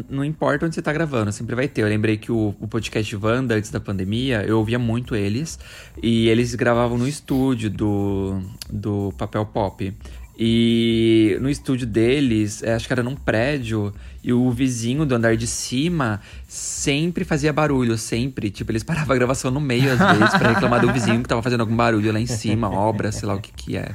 não 0.10 0.24
importa 0.26 0.66
onde 0.66 0.76
você 0.76 0.82
tá 0.82 0.92
gravando, 0.92 1.32
sempre 1.32 1.56
vai 1.56 1.68
ter. 1.68 1.82
Eu 1.82 1.88
lembrei 1.88 2.18
que 2.18 2.30
o, 2.32 2.54
o 2.60 2.68
podcast 2.68 3.16
Wanda, 3.16 3.56
antes 3.56 3.70
da 3.72 3.80
pandemia, 3.80 4.44
eu 4.46 4.58
ouvia 4.58 4.78
muito 4.78 5.16
eles. 5.16 5.58
E 6.02 6.28
eles 6.28 6.56
gravavam 6.56 6.98
no 6.98 7.08
estúdio 7.08 7.70
do, 7.70 8.42
do 8.70 9.14
Papel 9.18 9.46
Pop. 9.46 9.96
E 10.38 11.38
no 11.42 11.50
estúdio 11.50 11.86
deles, 11.86 12.64
é, 12.64 12.74
acho 12.74 12.88
que 12.88 12.94
era 12.94 13.04
num 13.04 13.16
prédio, 13.16 13.94
e 14.24 14.34
o 14.34 14.50
vizinho 14.50 15.06
do 15.06 15.14
andar 15.16 15.38
de 15.38 15.46
cima 15.46 16.20
sempre 16.48 17.24
fazia 17.24 17.54
barulho, 17.54 17.98
sempre. 17.98 18.50
Tipo, 18.50 18.72
eles 18.72 18.84
paravam 18.84 19.14
a 19.14 19.18
gravação 19.18 19.52
no 19.52 19.62
meio, 19.62 19.92
às 19.94 20.00
vezes, 20.18 20.36
pra 20.38 20.54
reclamar 20.54 20.82
do 20.82 20.92
vizinho 20.92 21.22
que 21.22 21.30
tava 21.30 21.42
fazendo 21.42 21.62
algum 21.62 21.76
barulho 21.76 22.12
lá 22.12 22.20
em 22.20 22.26
cima, 22.26 22.70
obra, 22.70 23.12
sei 23.12 23.28
lá 23.28 23.36
o 23.36 23.40
que 23.40 23.52
que 23.52 23.78
é. 23.78 23.92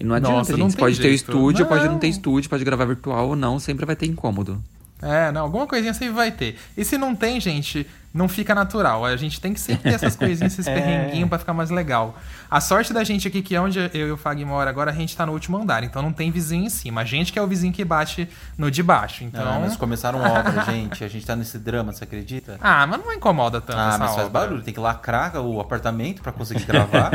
E 0.00 0.04
não 0.04 0.14
adianta, 0.14 0.36
Nossa, 0.38 0.52
gente. 0.52 0.60
não 0.60 0.70
pode 0.70 0.96
ter 0.96 1.02
jeito. 1.08 1.16
estúdio, 1.16 1.66
pode 1.66 1.86
não 1.86 1.98
ter 1.98 2.06
Não. 2.08 2.12
estúdio, 2.14 2.48
pode 2.50 2.64
gravar 2.64 2.86
virtual 2.86 3.28
ou 3.28 3.36
não, 3.36 3.58
sempre 3.58 3.84
vai 3.84 3.94
ter 3.94 4.06
incômodo. 4.06 4.62
É, 5.00 5.30
não, 5.32 5.42
alguma 5.42 5.66
coisinha 5.66 5.92
sempre 5.92 6.14
vai 6.14 6.30
ter. 6.30 6.56
E 6.76 6.84
se 6.84 6.96
não 6.96 7.14
tem, 7.14 7.40
gente, 7.40 7.86
não 8.14 8.28
fica 8.28 8.54
natural. 8.54 9.04
A 9.04 9.16
gente 9.16 9.40
tem 9.40 9.54
que 9.54 9.60
sempre 9.60 9.84
ter 9.84 9.94
essas 9.94 10.14
coisinhas, 10.16 10.52
esses 10.52 10.66
perrenguinhos 10.72 11.28
pra 11.28 11.38
ficar 11.38 11.54
mais 11.54 11.70
legal. 11.70 12.16
A 12.50 12.60
sorte 12.60 12.92
da 12.92 13.02
gente 13.04 13.26
aqui, 13.26 13.40
que 13.42 13.54
é 13.54 13.60
onde 13.60 13.78
eu 13.94 14.08
e 14.08 14.12
o 14.12 14.16
Fag 14.16 14.44
mora 14.44 14.68
agora, 14.68 14.90
a 14.90 14.94
gente 14.94 15.16
tá 15.16 15.24
no 15.24 15.32
último 15.32 15.56
andar, 15.56 15.82
então 15.82 16.02
não 16.02 16.12
tem 16.12 16.30
vizinho 16.30 16.66
em 16.66 16.70
cima. 16.70 17.00
A 17.00 17.04
gente 17.04 17.32
que 17.32 17.38
é 17.38 17.42
o 17.42 17.46
vizinho 17.46 17.72
que 17.72 17.84
bate 17.84 18.28
no 18.58 18.70
de 18.70 18.82
baixo. 18.82 19.24
Então. 19.24 19.42
Ah, 19.46 19.58
mas 19.60 19.76
começaram 19.76 20.20
obra, 20.20 20.64
gente. 20.64 21.02
A 21.04 21.08
gente 21.08 21.24
tá 21.24 21.34
nesse 21.34 21.58
drama, 21.58 21.92
você 21.92 22.04
acredita? 22.04 22.58
Ah, 22.60 22.86
mas 22.86 23.00
não 23.04 23.12
incomoda 23.12 23.60
tanto 23.60 23.78
Ah, 23.78 23.96
mas 23.98 24.14
faz 24.14 24.26
obra. 24.26 24.40
barulho. 24.40 24.62
Tem 24.62 24.74
que 24.74 24.80
lacrar 24.80 25.36
o 25.40 25.60
apartamento 25.60 26.20
pra 26.22 26.32
conseguir 26.32 26.64
gravar. 26.64 27.10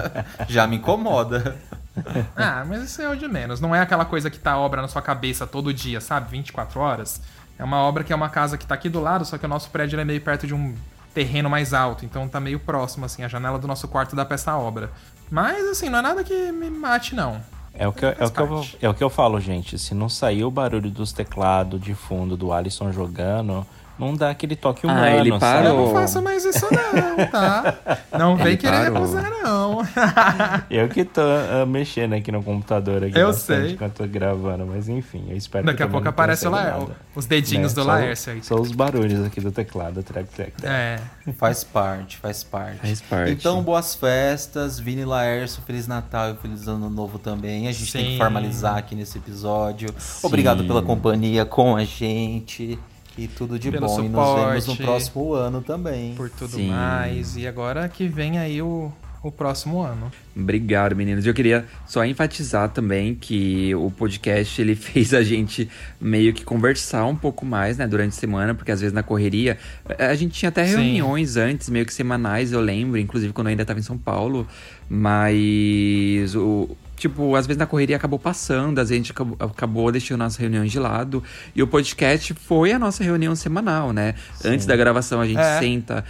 Já 0.48 0.66
me 0.66 0.76
incomoda. 0.76 1.56
Ah, 2.36 2.64
mas 2.66 2.82
isso 2.82 3.02
é 3.02 3.08
o 3.08 3.16
de 3.16 3.28
menos. 3.28 3.60
Não 3.60 3.74
é 3.74 3.80
aquela 3.80 4.04
coisa 4.04 4.30
que 4.30 4.38
tá 4.38 4.56
obra 4.56 4.80
na 4.82 4.88
sua 4.88 5.02
cabeça 5.02 5.46
todo 5.46 5.72
dia, 5.72 6.00
sabe? 6.00 6.30
24 6.30 6.80
horas. 6.80 7.20
É 7.60 7.64
uma 7.64 7.76
obra 7.82 8.02
que 8.02 8.10
é 8.10 8.16
uma 8.16 8.30
casa 8.30 8.56
que 8.56 8.64
tá 8.64 8.74
aqui 8.74 8.88
do 8.88 9.00
lado, 9.00 9.22
só 9.26 9.36
que 9.36 9.44
o 9.44 9.48
nosso 9.48 9.68
prédio 9.68 10.00
é 10.00 10.04
meio 10.04 10.20
perto 10.22 10.46
de 10.46 10.54
um 10.54 10.74
terreno 11.12 11.50
mais 11.50 11.74
alto. 11.74 12.06
Então 12.06 12.26
tá 12.26 12.40
meio 12.40 12.58
próximo, 12.58 13.04
assim. 13.04 13.22
A 13.22 13.28
janela 13.28 13.58
do 13.58 13.68
nosso 13.68 13.86
quarto 13.86 14.16
dá 14.16 14.24
pra 14.24 14.36
essa 14.36 14.56
obra. 14.56 14.90
Mas, 15.30 15.62
assim, 15.68 15.90
não 15.90 15.98
é 15.98 16.02
nada 16.02 16.24
que 16.24 16.50
me 16.52 16.70
mate, 16.70 17.14
não. 17.14 17.38
É 17.74 17.86
o, 17.86 17.92
que, 17.92 18.02
eu- 18.04 18.08
é, 18.18 18.24
o 18.24 18.30
que 18.30 18.40
eu, 18.40 18.66
é 18.82 18.88
o 18.88 18.94
que 18.94 19.04
eu 19.04 19.10
falo, 19.10 19.38
gente. 19.38 19.78
Se 19.78 19.94
não 19.94 20.08
sair 20.08 20.42
o 20.42 20.50
barulho 20.50 20.90
dos 20.90 21.12
teclados 21.12 21.78
de 21.80 21.92
fundo 21.94 22.34
do 22.36 22.50
Alisson 22.50 22.90
jogando, 22.92 23.66
não 24.00 24.14
dá 24.16 24.30
aquele 24.30 24.56
toque 24.56 24.86
Ah, 24.86 24.90
humano, 24.90 25.06
ele 25.18 25.30
Eu 25.30 25.38
parou. 25.38 25.86
não 25.86 25.92
faço 25.94 26.20
mais 26.22 26.44
isso, 26.44 26.66
não, 26.72 27.26
tá? 27.26 27.74
Não 28.18 28.36
vem 28.36 28.46
Ele 28.48 28.56
querer 28.56 28.90
parou. 28.90 28.96
acusar, 28.96 29.30
não. 29.42 29.80
Eu 30.70 30.88
que 30.88 31.04
tô 31.04 31.20
ah, 31.20 31.64
mexendo 31.66 32.14
aqui 32.14 32.32
no 32.32 32.42
computador 32.42 33.04
aqui 33.04 33.18
Eu 33.18 33.28
bastante 33.28 33.62
sei. 33.66 33.72
enquanto 33.74 33.94
tô 33.94 34.06
gravando, 34.06 34.66
mas 34.66 34.88
enfim, 34.88 35.26
eu 35.28 35.36
espero 35.36 35.64
Daqui 35.66 35.76
que 35.78 35.82
a 35.82 35.88
pouco 35.88 36.08
aparece 36.08 36.46
o 36.46 36.50
tenha 36.50 36.62
La- 36.62 36.70
saído 36.70 36.88
nada. 36.88 37.00
os 37.14 37.26
dedinhos 37.26 37.72
do 37.74 37.82
Só- 37.82 37.88
Laércio 37.88 38.32
aí. 38.32 38.42
Só 38.42 38.54
os 38.56 38.72
barulhos 38.72 39.24
aqui 39.26 39.40
do 39.40 39.52
teclado, 39.52 40.02
track, 40.02 40.28
track, 40.30 40.52
track. 40.52 40.74
É. 40.74 40.98
Faz 41.34 41.62
parte, 41.64 42.16
faz 42.18 42.42
parte. 42.42 42.78
Faz 42.78 43.00
parte. 43.02 43.32
Então, 43.32 43.62
boas 43.62 43.94
festas, 43.94 44.78
Vini 44.78 45.04
Laércio, 45.04 45.62
Feliz 45.66 45.86
Natal 45.86 46.30
e 46.32 46.36
Feliz 46.36 46.66
Ano 46.68 46.88
Novo 46.90 47.18
também. 47.18 47.68
A 47.68 47.72
gente 47.72 47.92
tem 47.92 48.04
Sim. 48.04 48.10
que 48.12 48.18
formalizar 48.18 48.76
aqui 48.76 48.94
nesse 48.94 49.18
episódio. 49.18 49.88
Obrigado 50.22 50.64
pela 50.64 50.82
companhia 50.82 51.44
com 51.44 51.76
a 51.76 51.84
gente. 51.84 52.78
E 53.18 53.26
tudo 53.28 53.58
de 53.58 53.70
Pelo 53.70 53.86
bom. 53.86 54.02
E 54.04 54.08
nos 54.08 54.34
vemos 54.34 54.54
no 54.54 54.60
suporte. 54.60 54.82
próximo 54.82 55.34
ano 55.34 55.60
também. 55.62 56.14
Por 56.14 56.30
tudo 56.30 56.56
Sim. 56.56 56.68
mais. 56.68 57.36
E 57.36 57.46
agora 57.46 57.88
que 57.88 58.06
vem 58.08 58.38
aí 58.38 58.62
o, 58.62 58.90
o 59.22 59.30
próximo 59.30 59.82
ano. 59.82 60.10
Obrigado, 60.34 60.96
meninos. 60.96 61.26
Eu 61.26 61.34
queria 61.34 61.66
só 61.86 62.04
enfatizar 62.04 62.70
também 62.70 63.14
que 63.14 63.74
o 63.74 63.90
podcast 63.90 64.60
ele 64.62 64.74
fez 64.76 65.12
a 65.12 65.22
gente 65.22 65.68
meio 66.00 66.32
que 66.32 66.44
conversar 66.44 67.04
um 67.06 67.16
pouco 67.16 67.44
mais, 67.44 67.76
né, 67.76 67.86
durante 67.86 68.10
a 68.10 68.18
semana, 68.18 68.54
porque 68.54 68.70
às 68.72 68.80
vezes 68.80 68.94
na 68.94 69.02
correria 69.02 69.58
eh, 69.88 70.06
a 70.06 70.14
gente 70.14 70.32
tinha 70.32 70.48
até 70.48 70.64
Sim. 70.64 70.76
reuniões 70.76 71.36
antes, 71.36 71.68
meio 71.68 71.84
que 71.84 71.92
semanais, 71.92 72.52
eu 72.52 72.60
lembro, 72.60 72.98
inclusive 72.98 73.32
quando 73.32 73.48
eu 73.48 73.50
ainda 73.50 73.62
estava 73.62 73.78
em 73.78 73.82
São 73.82 73.98
Paulo, 73.98 74.46
mas 74.88 76.34
o 76.34 76.70
Tipo, 77.00 77.34
às 77.34 77.46
vezes 77.46 77.56
na 77.58 77.64
correria 77.64 77.96
acabou 77.96 78.18
passando, 78.18 78.78
às 78.78 78.90
vezes 78.90 78.92
a 78.92 78.96
gente 78.96 79.12
acabou, 79.12 79.34
acabou 79.40 79.90
deixando 79.90 80.18
nossas 80.18 80.36
reuniões 80.36 80.70
de 80.70 80.78
lado. 80.78 81.24
E 81.56 81.62
o 81.62 81.66
podcast 81.66 82.34
foi 82.34 82.72
a 82.72 82.78
nossa 82.78 83.02
reunião 83.02 83.34
semanal, 83.34 83.90
né? 83.90 84.14
Antes 84.44 84.66
da 84.66 84.76
gravação 84.76 85.18
a 85.18 85.26
gente 85.26 85.40
É. 85.40 85.58
senta, 85.58 86.04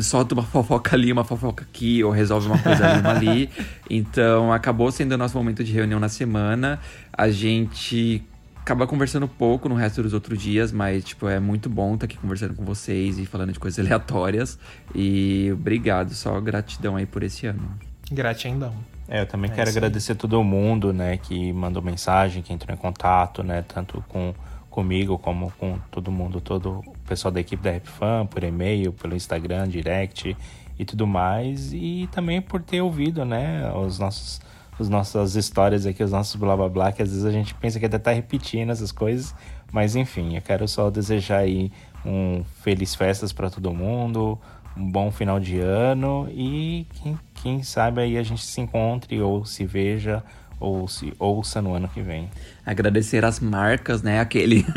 solta 0.00 0.34
uma 0.34 0.42
fofoca 0.52 0.94
ali, 0.94 1.10
uma 1.10 1.24
fofoca 1.24 1.64
aqui, 1.64 2.04
ou 2.04 2.10
resolve 2.10 2.46
uma 2.46 2.58
coisa 2.58 2.86
ali, 2.86 3.00
uma 3.00 3.10
ali. 3.10 3.50
Então 3.88 4.52
acabou 4.52 4.92
sendo 4.92 5.12
o 5.12 5.16
nosso 5.16 5.34
momento 5.34 5.64
de 5.64 5.72
reunião 5.72 5.98
na 5.98 6.10
semana. 6.10 6.78
A 7.10 7.30
gente 7.30 8.22
acaba 8.60 8.86
conversando 8.86 9.26
pouco 9.26 9.66
no 9.66 9.74
resto 9.74 10.02
dos 10.02 10.12
outros 10.12 10.38
dias, 10.42 10.72
mas, 10.72 11.04
tipo, 11.04 11.26
é 11.26 11.40
muito 11.40 11.70
bom 11.70 11.94
estar 11.94 12.04
aqui 12.04 12.18
conversando 12.18 12.52
com 12.52 12.66
vocês 12.66 13.18
e 13.18 13.24
falando 13.24 13.50
de 13.54 13.58
coisas 13.58 13.78
aleatórias. 13.84 14.58
E 14.94 15.48
obrigado, 15.54 16.12
só 16.12 16.38
gratidão 16.38 16.96
aí 16.96 17.06
por 17.06 17.22
esse 17.22 17.46
ano. 17.46 17.66
Gratidão. 18.12 18.74
É, 19.08 19.20
eu 19.20 19.26
também 19.26 19.50
É 19.50 19.54
quero 19.54 19.68
aí. 19.70 19.76
agradecer 19.76 20.14
todo 20.14 20.42
mundo, 20.42 20.92
né, 20.92 21.16
que 21.18 21.52
mandou 21.52 21.82
mensagem, 21.82 22.42
que 22.42 22.52
entrou 22.52 22.74
em 22.74 22.78
contato, 22.78 23.42
né, 23.42 23.62
tanto 23.62 24.02
com 24.08 24.34
comigo 24.70 25.16
como 25.18 25.52
com 25.52 25.78
todo 25.90 26.10
mundo, 26.10 26.40
todo 26.40 26.80
o 26.84 26.98
pessoal 27.06 27.30
da 27.30 27.38
equipe 27.40 27.62
da 27.62 27.70
RapFan, 27.70 28.26
por 28.26 28.42
e-mail, 28.42 28.92
pelo 28.92 29.14
Instagram, 29.14 29.68
direct 29.68 30.36
e 30.78 30.84
tudo 30.84 31.06
mais, 31.06 31.72
e 31.72 32.08
também 32.10 32.42
por 32.42 32.60
ter 32.62 32.80
ouvido, 32.80 33.24
né, 33.24 33.70
os 33.74 33.98
nossos 33.98 34.40
as 34.80 34.88
nossas 34.88 35.36
histórias 35.36 35.86
aqui, 35.86 36.02
os 36.02 36.10
nossos 36.10 36.34
blá 36.34 36.56
blá 36.56 36.68
blá, 36.68 36.90
que 36.90 37.00
às 37.00 37.08
vezes 37.10 37.24
a 37.24 37.30
gente 37.30 37.54
pensa 37.54 37.78
que 37.78 37.86
até 37.86 37.96
tá 37.96 38.10
repetindo 38.10 38.70
essas 38.70 38.90
coisas, 38.90 39.32
mas 39.70 39.94
enfim, 39.94 40.34
eu 40.34 40.42
quero 40.42 40.66
só 40.66 40.90
desejar 40.90 41.38
aí 41.38 41.70
um 42.04 42.42
feliz 42.60 42.92
festas 42.92 43.32
para 43.32 43.48
todo 43.48 43.72
mundo, 43.72 44.36
um 44.76 44.90
bom 44.90 45.10
final 45.10 45.38
de 45.38 45.58
ano 45.60 46.28
e 46.30 46.86
quem, 46.94 47.18
quem 47.34 47.62
sabe 47.62 48.00
aí 48.00 48.18
a 48.18 48.22
gente 48.22 48.44
se 48.44 48.60
encontre 48.60 49.20
ou 49.20 49.44
se 49.44 49.64
veja 49.64 50.22
ou 50.58 50.88
se 50.88 51.12
ouça 51.18 51.60
no 51.60 51.74
ano 51.74 51.88
que 51.88 52.00
vem. 52.00 52.30
Agradecer 52.64 53.24
as 53.24 53.38
marcas, 53.38 54.02
né? 54.02 54.20
Aquele. 54.20 54.64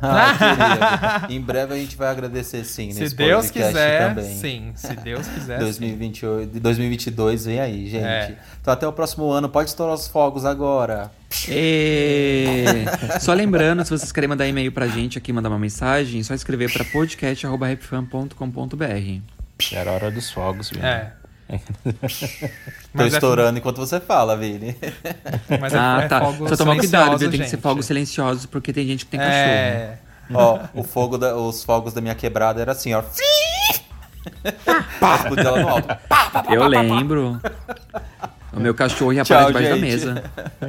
Ah, 0.00 1.26
em 1.30 1.40
breve 1.40 1.74
a 1.74 1.76
gente 1.76 1.96
vai 1.96 2.08
agradecer 2.08 2.64
sim 2.64 2.92
Se 2.92 3.14
Deus 3.14 3.46
podcast 3.46 3.52
quiser, 3.52 4.08
também. 4.08 4.36
sim. 4.36 4.72
Se 4.74 4.94
Deus 4.96 5.26
quiser, 5.28 5.58
sim. 5.58 5.64
2028, 5.64 6.60
2022 6.60 7.44
vem 7.46 7.60
aí, 7.60 7.88
gente. 7.88 8.04
É. 8.04 8.36
Então 8.60 8.72
até 8.72 8.86
o 8.86 8.92
próximo 8.92 9.30
ano. 9.30 9.48
Pode 9.48 9.70
estourar 9.70 9.94
os 9.94 10.06
fogos 10.06 10.44
agora. 10.44 11.10
E... 11.48 12.64
Só 13.20 13.32
lembrando, 13.34 13.84
se 13.84 13.90
vocês 13.90 14.10
querem 14.10 14.28
mandar 14.28 14.46
e-mail 14.46 14.72
pra 14.72 14.86
gente 14.88 15.18
aqui, 15.18 15.32
mandar 15.32 15.48
uma 15.50 15.58
mensagem, 15.58 16.20
é 16.20 16.24
só 16.24 16.34
escrever 16.34 16.72
pra 16.72 16.84
podcast.rapfan.com.br. 16.84 19.20
Era 19.72 19.92
hora 19.92 20.10
dos 20.10 20.30
fogos, 20.30 20.70
viu? 20.70 20.84
É. 20.84 21.12
Tô 21.48 21.58
Mas 22.92 23.14
é- 23.14 23.16
estourando 23.16 23.58
enquanto 23.58 23.76
você 23.78 23.98
fala, 24.00 24.36
Vini. 24.36 24.76
Mas 25.60 25.72
é, 25.72 25.78
Ah, 25.78 26.00
é 26.02 26.08
tá. 26.08 26.20
fogo 26.20 26.48
Só 26.48 26.56
tomar 26.56 26.76
cuidado, 26.76 27.04
silencioso, 27.04 27.18
viu? 27.18 27.30
Tem 27.30 27.40
que 27.40 27.48
ser 27.48 27.56
fogos 27.58 27.86
silenciosos, 27.86 28.46
porque 28.46 28.72
tem 28.72 28.86
gente 28.86 29.04
que 29.04 29.10
tem 29.12 29.20
cachorro. 29.20 29.36
É. 29.36 29.98
Ó, 30.32 30.58
o 30.74 30.82
fogo 30.84 31.16
da- 31.16 31.34
os 31.36 31.64
fogos 31.64 31.94
da 31.94 32.00
minha 32.02 32.14
quebrada 32.14 32.60
era 32.60 32.72
assim, 32.72 32.92
ó. 32.94 33.02
Eu 36.50 36.66
lembro. 36.68 37.40
O 38.58 38.60
meu 38.60 38.74
cachorro 38.74 39.12
ia 39.12 39.22
Tchau, 39.22 39.36
parar 39.36 39.46
debaixo 39.46 39.68
da 39.70 39.76
mesa. 39.76 40.24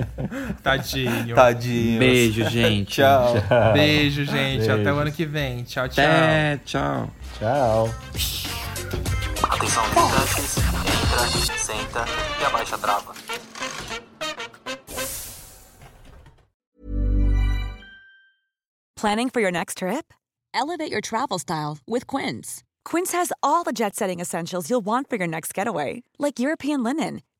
Tadinho. 0.61 1.35
Tadinho. 1.35 1.99
Beijo, 1.99 2.47
gente. 2.47 2.93
Tchau. 2.93 3.33
Beijo, 3.73 4.25
gente. 4.25 4.59
Beijo. 4.59 4.73
Até 4.73 4.93
o 4.93 4.97
ano 4.97 5.11
que 5.11 5.25
vem. 5.25 5.63
Tchau, 5.63 5.89
tchau. 5.89 6.03
Até, 6.03 6.57
tchau. 6.63 7.09
Tchau. 7.39 7.95
Atenção, 9.49 9.83
visitantes. 10.23 10.57
Entra, 10.59 11.57
senta 11.57 12.05
e 12.39 12.45
abaixa 12.45 12.75
a 12.75 12.77
trava. 12.77 13.13
Planning 18.95 19.29
for 19.29 19.39
your 19.41 19.51
next 19.51 19.77
trip? 19.79 20.13
Elevate 20.53 20.91
your 20.91 21.01
travel 21.01 21.39
style 21.39 21.79
with 21.87 22.05
Quince. 22.05 22.63
Quince 22.85 23.13
has 23.13 23.31
all 23.41 23.63
the 23.63 23.71
jet 23.71 23.95
setting 23.95 24.19
essentials 24.19 24.69
you'll 24.69 24.85
want 24.85 25.09
for 25.09 25.15
your 25.15 25.27
next 25.27 25.53
getaway, 25.53 26.03
like 26.17 26.39
European 26.39 26.83
linen, 26.83 27.21